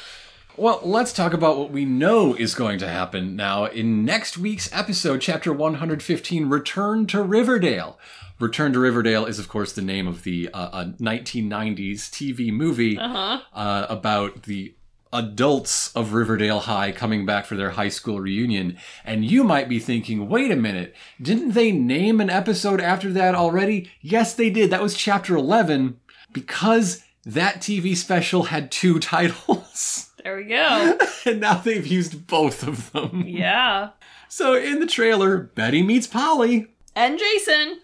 Well, 0.55 0.81
let's 0.83 1.13
talk 1.13 1.33
about 1.33 1.59
what 1.59 1.69
we 1.69 1.85
know 1.85 2.33
is 2.33 2.55
going 2.55 2.79
to 2.79 2.87
happen 2.87 3.35
now 3.35 3.65
in 3.65 4.03
next 4.03 4.39
week's 4.39 4.73
episode, 4.73 5.21
chapter 5.21 5.53
115 5.53 6.49
Return 6.49 7.05
to 7.07 7.21
Riverdale. 7.21 7.99
Return 8.39 8.73
to 8.73 8.79
Riverdale 8.79 9.25
is, 9.25 9.39
of 9.39 9.47
course, 9.49 9.73
the 9.73 9.81
name 9.81 10.07
of 10.07 10.23
the 10.23 10.49
uh, 10.53 10.57
uh, 10.71 10.85
1990s 10.99 12.09
TV 12.11 12.51
movie 12.51 12.97
Uh-huh. 12.97 13.39
uh, 13.53 13.85
about 13.89 14.43
the 14.43 14.73
adults 15.13 15.95
of 15.95 16.13
Riverdale 16.13 16.59
High 16.59 16.91
coming 16.91 17.25
back 17.25 17.45
for 17.45 17.55
their 17.55 17.71
high 17.71 17.89
school 17.89 18.19
reunion. 18.19 18.77
And 19.05 19.25
you 19.25 19.43
might 19.43 19.69
be 19.69 19.79
thinking, 19.79 20.27
wait 20.29 20.51
a 20.51 20.55
minute, 20.55 20.95
didn't 21.21 21.53
they 21.53 21.71
name 21.71 22.19
an 22.21 22.29
episode 22.29 22.81
after 22.81 23.11
that 23.13 23.33
already? 23.33 23.89
Yes, 24.01 24.33
they 24.33 24.49
did. 24.49 24.69
That 24.69 24.81
was 24.83 24.95
chapter 24.95 25.35
11 25.35 25.99
because 26.33 27.03
that 27.25 27.55
TV 27.61 27.95
special 27.95 28.43
had 28.43 28.69
two 28.71 28.99
titles. 29.13 30.11
There 30.23 30.35
we 30.37 30.43
go. 30.43 30.97
and 31.25 31.39
now 31.39 31.55
they've 31.55 31.87
used 31.87 32.27
both 32.27 32.67
of 32.67 32.91
them. 32.91 33.23
yeah. 33.25 33.91
So 34.29 34.55
in 34.55 34.79
the 34.81 34.87
trailer, 34.87 35.37
Betty 35.37 35.81
meets 35.81 36.05
Polly. 36.05 36.67
And 36.95 37.17
Jason. 37.17 37.79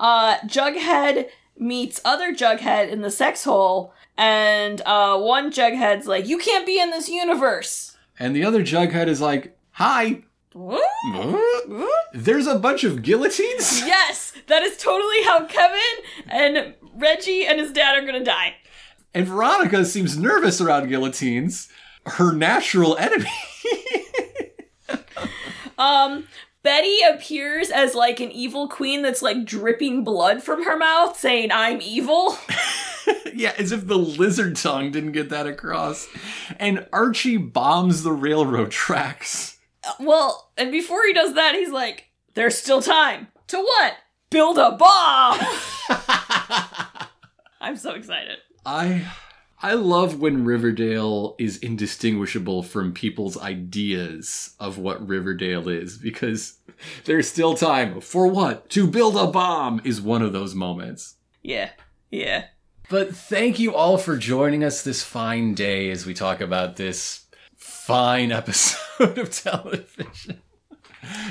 Uh 0.00 0.38
Jughead 0.38 1.28
meets 1.56 2.00
other 2.04 2.34
Jughead 2.34 2.88
in 2.90 3.02
the 3.02 3.10
sex 3.10 3.44
hole 3.44 3.92
and 4.16 4.80
uh 4.86 5.16
one 5.18 5.52
Jughead's 5.52 6.06
like, 6.08 6.26
"You 6.26 6.38
can't 6.38 6.66
be 6.66 6.80
in 6.80 6.90
this 6.90 7.08
universe." 7.08 7.96
And 8.18 8.34
the 8.34 8.44
other 8.44 8.62
Jughead 8.62 9.06
is 9.06 9.20
like, 9.20 9.56
Hi. 9.72 10.22
What? 10.52 10.82
There's 12.12 12.46
a 12.46 12.58
bunch 12.58 12.82
of 12.84 13.02
guillotines? 13.02 13.80
Yes, 13.86 14.32
that 14.48 14.62
is 14.62 14.76
totally 14.76 15.22
how 15.22 15.46
Kevin 15.46 16.04
and 16.28 16.74
Reggie 16.96 17.46
and 17.46 17.60
his 17.60 17.70
dad 17.72 17.96
are 17.96 18.04
gonna 18.04 18.24
die. 18.24 18.56
And 19.14 19.26
Veronica 19.26 19.84
seems 19.84 20.18
nervous 20.18 20.60
around 20.60 20.88
guillotines. 20.88 21.68
Her 22.06 22.32
natural 22.32 22.96
enemy. 22.96 23.30
Um, 25.78 26.26
Betty 26.62 26.98
appears 27.08 27.70
as 27.70 27.94
like 27.94 28.20
an 28.20 28.30
evil 28.30 28.68
queen 28.68 29.02
that's 29.02 29.22
like 29.22 29.44
dripping 29.44 30.04
blood 30.04 30.42
from 30.42 30.64
her 30.64 30.76
mouth, 30.76 31.18
saying, 31.18 31.50
I'm 31.52 31.80
evil. 31.80 32.36
yeah, 33.34 33.54
as 33.56 33.72
if 33.72 33.86
the 33.86 33.96
lizard 33.96 34.56
tongue 34.56 34.90
didn't 34.90 35.12
get 35.12 35.30
that 35.30 35.46
across. 35.46 36.06
And 36.58 36.86
Archie 36.92 37.38
bombs 37.38 38.02
the 38.02 38.12
railroad 38.12 38.70
tracks. 38.70 39.58
Uh, 39.82 39.92
well, 40.00 40.50
and 40.58 40.70
before 40.70 41.04
he 41.06 41.14
does 41.14 41.34
that, 41.34 41.54
he's 41.54 41.70
like, 41.70 42.10
There's 42.34 42.58
still 42.58 42.82
time. 42.82 43.28
To 43.48 43.58
what? 43.58 43.94
Build 44.28 44.58
a 44.58 44.72
bomb! 44.72 45.40
I'm 47.60 47.76
so 47.76 47.94
excited. 47.94 48.38
I 48.64 49.10
I 49.62 49.74
love 49.74 50.20
when 50.20 50.44
Riverdale 50.44 51.36
is 51.38 51.58
indistinguishable 51.58 52.62
from 52.62 52.94
people's 52.94 53.36
ideas 53.36 54.54
of 54.58 54.78
what 54.78 55.06
Riverdale 55.06 55.68
is 55.68 55.98
because 55.98 56.58
there's 57.04 57.28
still 57.28 57.54
time 57.54 58.00
for 58.00 58.26
what? 58.26 58.70
To 58.70 58.86
build 58.86 59.16
a 59.16 59.26
bomb 59.26 59.82
is 59.84 60.00
one 60.00 60.22
of 60.22 60.32
those 60.32 60.54
moments. 60.54 61.16
Yeah, 61.42 61.70
yeah. 62.10 62.46
But 62.88 63.14
thank 63.14 63.58
you 63.58 63.74
all 63.74 63.98
for 63.98 64.16
joining 64.16 64.64
us 64.64 64.82
this 64.82 65.04
fine 65.04 65.54
day 65.54 65.90
as 65.90 66.06
we 66.06 66.14
talk 66.14 66.40
about 66.40 66.76
this 66.76 67.26
fine 67.56 68.32
episode 68.32 69.18
of 69.18 69.30
television. 69.30 70.40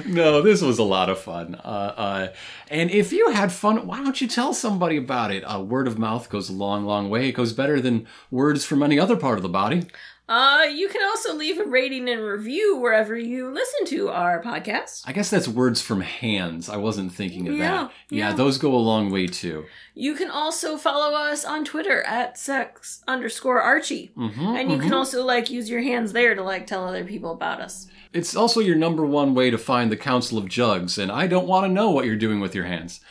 No, 0.06 0.42
this 0.42 0.62
was 0.62 0.80
a 0.80 0.84
lot 0.84 1.10
of 1.10 1.20
fun. 1.20 1.56
Uh, 1.56 1.94
uh, 1.96 2.28
and 2.70 2.90
if 2.90 3.14
you 3.14 3.30
had 3.32 3.52
fun, 3.52 3.86
why 3.86 3.98
don't 3.98 4.20
you 4.20 4.28
tell 4.28 4.54
somebody 4.54 4.98
about 4.98 5.32
it? 5.32 5.44
Uh, 5.44 5.60
word 5.62 5.88
of 5.88 6.00
mouth 6.00 6.30
goes 6.30 6.50
a 6.50 6.54
long, 6.54 6.86
long 6.86 7.10
way. 7.10 7.30
It 7.30 7.34
goes 7.34 7.54
better 7.54 7.80
than 7.80 8.08
words 8.32 8.66
from 8.66 8.82
any 8.82 9.00
other 9.00 9.16
part 9.16 9.38
of 9.38 9.44
the 9.44 9.50
body. 9.50 9.86
Uh, 10.30 10.64
you 10.72 10.88
can 10.90 11.02
also 11.04 11.34
leave 11.34 11.58
a 11.60 11.64
rating 11.64 12.08
and 12.08 12.22
review 12.22 12.78
wherever 12.78 13.18
you 13.18 13.50
listen 13.50 13.84
to 13.88 14.10
our 14.10 14.40
podcast. 14.44 15.02
I 15.06 15.12
guess 15.12 15.32
that's 15.32 15.48
words 15.48 15.82
from 15.82 16.02
hands. 16.02 16.70
I 16.70 16.78
wasn't 16.78 17.12
thinking 17.12 17.48
of 17.48 17.56
Yeah, 17.56 17.72
that. 17.72 17.92
Yeah, 18.12 18.30
yeah. 18.30 18.36
those 18.36 18.60
go 18.60 18.76
a 18.76 18.78
long 18.78 19.10
way 19.10 19.26
too. 19.26 19.66
You 19.96 20.14
can 20.14 20.30
also 20.30 20.78
follow 20.78 21.16
us 21.18 21.44
on 21.44 21.66
Twitter 21.66 22.04
at 22.04 22.38
sex 22.38 23.02
underscore 23.08 23.60
Archie. 23.60 24.12
hmm 24.16 24.30
And 24.56 24.72
you 24.72 24.78
can 24.78 24.94
also 24.94 25.26
like 25.26 25.50
use 25.50 25.68
your 25.68 25.82
hands 25.82 26.14
there 26.14 26.36
to 26.36 26.44
like 26.44 26.68
tell 26.68 26.88
other 26.88 27.04
people 27.04 27.32
about 27.32 27.60
us. 27.60 27.88
It's 28.14 28.36
also 28.36 28.60
your 28.60 28.76
number 28.76 29.04
one 29.04 29.34
way 29.34 29.50
to 29.50 29.58
find 29.58 29.92
the 29.92 29.98
Council 29.98 30.38
of 30.38 30.48
Jugs, 30.48 31.00
and 31.00 31.12
I 31.12 31.26
don't 31.26 31.48
want 31.48 31.66
to 31.66 31.72
know 31.74 31.90
what 31.90 32.06
you're 32.06 32.16
doing 32.16 32.40
with 32.40 32.54
your 32.54 32.66
hands. 32.66 33.02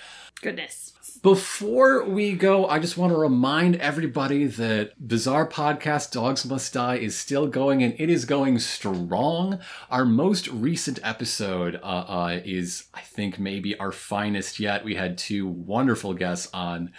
Goodness. 0.41 0.93
Before 1.23 2.05
we 2.05 2.35
go, 2.35 2.67
I 2.69 2.79
just 2.79 2.97
want 2.97 3.13
to 3.13 3.19
remind 3.19 3.77
everybody 3.77 4.45
that 4.47 5.09
Bizarre 5.09 5.49
Podcast 5.49 6.13
Dogs 6.13 6.45
Must 6.45 6.73
Die 6.73 6.97
is 6.97 7.17
still 7.19 7.49
going 7.49 7.83
and 7.83 7.95
it 7.99 8.09
is 8.09 8.25
going 8.25 8.61
strong. 8.61 9.59
Our 9.91 10.05
most 10.05 10.47
recent 10.49 11.01
episode 11.03 11.77
uh, 11.77 11.87
uh, 11.87 12.41
is, 12.45 12.85
I 12.95 13.01
think, 13.01 13.39
maybe 13.39 13.77
our 13.79 13.91
finest 13.91 14.61
yet. 14.61 14.85
We 14.85 14.95
had 14.95 15.19
two 15.19 15.49
wonderful 15.49 16.15
guests 16.15 16.49
on 16.55 16.93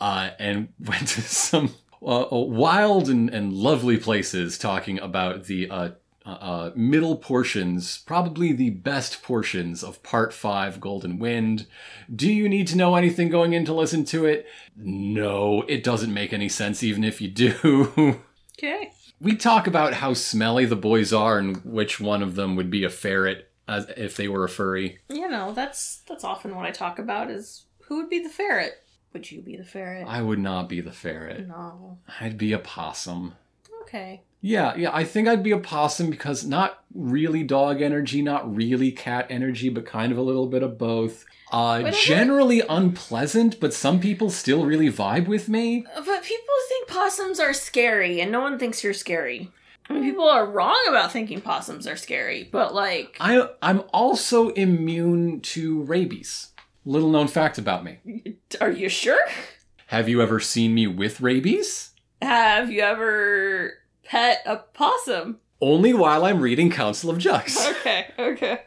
uh, 0.00 0.30
and 0.38 0.70
went 0.80 1.06
to 1.08 1.22
some 1.22 1.74
uh, 2.04 2.26
wild 2.30 3.08
and, 3.08 3.30
and 3.30 3.52
lovely 3.52 3.98
places 3.98 4.58
talking 4.58 4.98
about 4.98 5.44
the 5.44 5.70
uh, 5.70 5.90
uh, 6.26 6.28
uh, 6.30 6.70
middle 6.74 7.16
portions, 7.16 7.98
probably 7.98 8.52
the 8.52 8.70
best 8.70 9.22
portions 9.22 9.82
of 9.82 10.02
Part 10.02 10.32
5 10.34 10.80
Golden 10.80 11.18
Wind. 11.18 11.66
Do 12.14 12.30
you 12.32 12.48
need 12.48 12.66
to 12.68 12.76
know 12.76 12.94
anything 12.94 13.28
going 13.30 13.52
in 13.54 13.64
to 13.64 13.72
listen 13.74 14.04
to 14.06 14.26
it? 14.26 14.46
No, 14.76 15.62
it 15.68 15.82
doesn't 15.82 16.12
make 16.12 16.32
any 16.32 16.48
sense 16.48 16.82
even 16.82 17.04
if 17.04 17.20
you 17.20 17.28
do. 17.28 18.20
Okay. 18.62 18.92
we 19.18 19.36
talk 19.36 19.66
about 19.66 19.94
how 19.94 20.12
smelly 20.12 20.66
the 20.66 20.76
boys 20.76 21.14
are 21.14 21.38
and 21.38 21.64
which 21.64 21.98
one 21.98 22.22
of 22.22 22.34
them 22.34 22.56
would 22.56 22.70
be 22.70 22.84
a 22.84 22.90
ferret 22.90 23.50
as 23.66 23.86
if 23.96 24.18
they 24.18 24.28
were 24.28 24.44
a 24.44 24.50
furry. 24.50 24.98
You 25.08 25.30
know, 25.30 25.54
that's 25.54 26.02
that's 26.06 26.24
often 26.24 26.54
what 26.54 26.66
I 26.66 26.70
talk 26.70 26.98
about 26.98 27.30
is 27.30 27.64
who 27.84 27.96
would 27.96 28.10
be 28.10 28.18
the 28.18 28.28
ferret? 28.28 28.74
Would 29.14 29.32
you 29.32 29.40
be 29.40 29.56
the 29.56 29.64
ferret? 29.64 30.06
I 30.06 30.20
would 30.20 30.38
not 30.38 30.68
be 30.68 30.82
the 30.82 30.92
ferret. 30.92 31.48
no. 31.48 32.00
I'd 32.20 32.36
be 32.36 32.52
a 32.52 32.58
possum. 32.58 33.34
Okay. 33.90 34.22
Yeah, 34.40 34.74
yeah, 34.76 34.90
I 34.92 35.04
think 35.04 35.28
I'd 35.28 35.42
be 35.42 35.50
a 35.50 35.58
possum 35.58 36.10
because 36.10 36.46
not 36.46 36.84
really 36.94 37.42
dog 37.42 37.82
energy, 37.82 38.22
not 38.22 38.54
really 38.54 38.90
cat 38.92 39.26
energy, 39.28 39.68
but 39.68 39.84
kind 39.84 40.12
of 40.12 40.18
a 40.18 40.22
little 40.22 40.46
bit 40.46 40.62
of 40.62 40.78
both. 40.78 41.26
Uh, 41.52 41.90
generally 41.90 42.62
unpleasant, 42.68 43.58
but 43.58 43.74
some 43.74 43.98
people 43.98 44.30
still 44.30 44.64
really 44.64 44.90
vibe 44.90 45.26
with 45.26 45.48
me. 45.48 45.84
But 45.94 46.22
people 46.22 46.54
think 46.68 46.88
possums 46.88 47.40
are 47.40 47.52
scary, 47.52 48.20
and 48.20 48.30
no 48.30 48.40
one 48.40 48.58
thinks 48.58 48.84
you're 48.84 48.94
scary. 48.94 49.50
I 49.88 49.94
mean, 49.94 50.04
people 50.04 50.28
are 50.28 50.46
wrong 50.46 50.80
about 50.88 51.10
thinking 51.10 51.40
possums 51.40 51.86
are 51.88 51.96
scary, 51.96 52.48
but 52.50 52.72
like, 52.72 53.16
I 53.18 53.48
I'm 53.60 53.82
also 53.92 54.50
immune 54.50 55.40
to 55.40 55.82
rabies. 55.82 56.52
Little 56.84 57.10
known 57.10 57.26
fact 57.26 57.58
about 57.58 57.84
me. 57.84 57.98
are 58.60 58.70
you 58.70 58.88
sure? 58.88 59.20
Have 59.88 60.08
you 60.08 60.22
ever 60.22 60.38
seen 60.38 60.72
me 60.72 60.86
with 60.86 61.20
rabies? 61.20 61.90
Have 62.22 62.70
you 62.70 62.82
ever 62.82 63.79
pet 64.10 64.42
a 64.44 64.56
possum? 64.56 65.38
Only 65.60 65.94
while 65.94 66.24
I'm 66.24 66.40
reading 66.40 66.70
Council 66.70 67.10
of 67.10 67.18
Jugs. 67.18 67.56
Okay, 67.80 68.06
okay. 68.18 68.60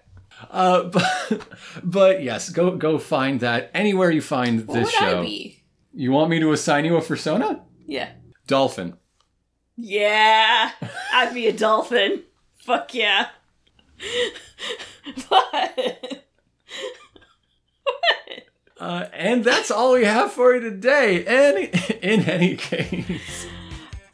Uh, 0.49 0.83
but, 1.29 1.47
but 1.83 2.23
yes, 2.23 2.49
go 2.49 2.75
go 2.75 2.97
find 2.97 3.41
that 3.41 3.69
anywhere 3.73 4.09
you 4.09 4.21
find 4.21 4.65
What 4.67 4.75
this 4.75 4.85
would 4.85 4.93
show. 4.93 5.19
I 5.19 5.23
be? 5.23 5.63
You 5.93 6.11
want 6.11 6.29
me 6.29 6.39
to 6.39 6.51
assign 6.51 6.85
you 6.85 6.95
a 6.97 7.01
persona? 7.01 7.61
Yeah. 7.85 8.09
Dolphin. 8.47 8.97
Yeah, 9.75 10.71
I'd 11.13 11.33
be 11.33 11.47
a 11.47 11.53
dolphin. 11.53 12.23
Fuck 12.57 12.93
yeah. 12.93 13.27
what? 15.27 16.23
Uh, 18.79 19.05
and 19.13 19.43
that's 19.43 19.71
all 19.71 19.93
we 19.93 20.03
have 20.03 20.31
for 20.31 20.55
you 20.55 20.59
today. 20.61 21.23
Any, 21.25 21.67
in 22.01 22.21
any 22.29 22.55
case, 22.55 23.47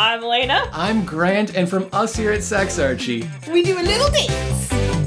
I'm 0.01 0.23
Lena. 0.23 0.69
I'm 0.71 1.03
Grant, 1.03 1.55
and 1.57 1.69
from 1.69 1.89
us 1.91 2.15
here 2.15 2.31
at 2.31 2.41
Sex 2.41 2.79
Archie, 2.79 3.29
We 3.51 3.63
do 3.63 3.77
a 3.77 3.83
little 3.83 4.09
dance. 4.09 4.98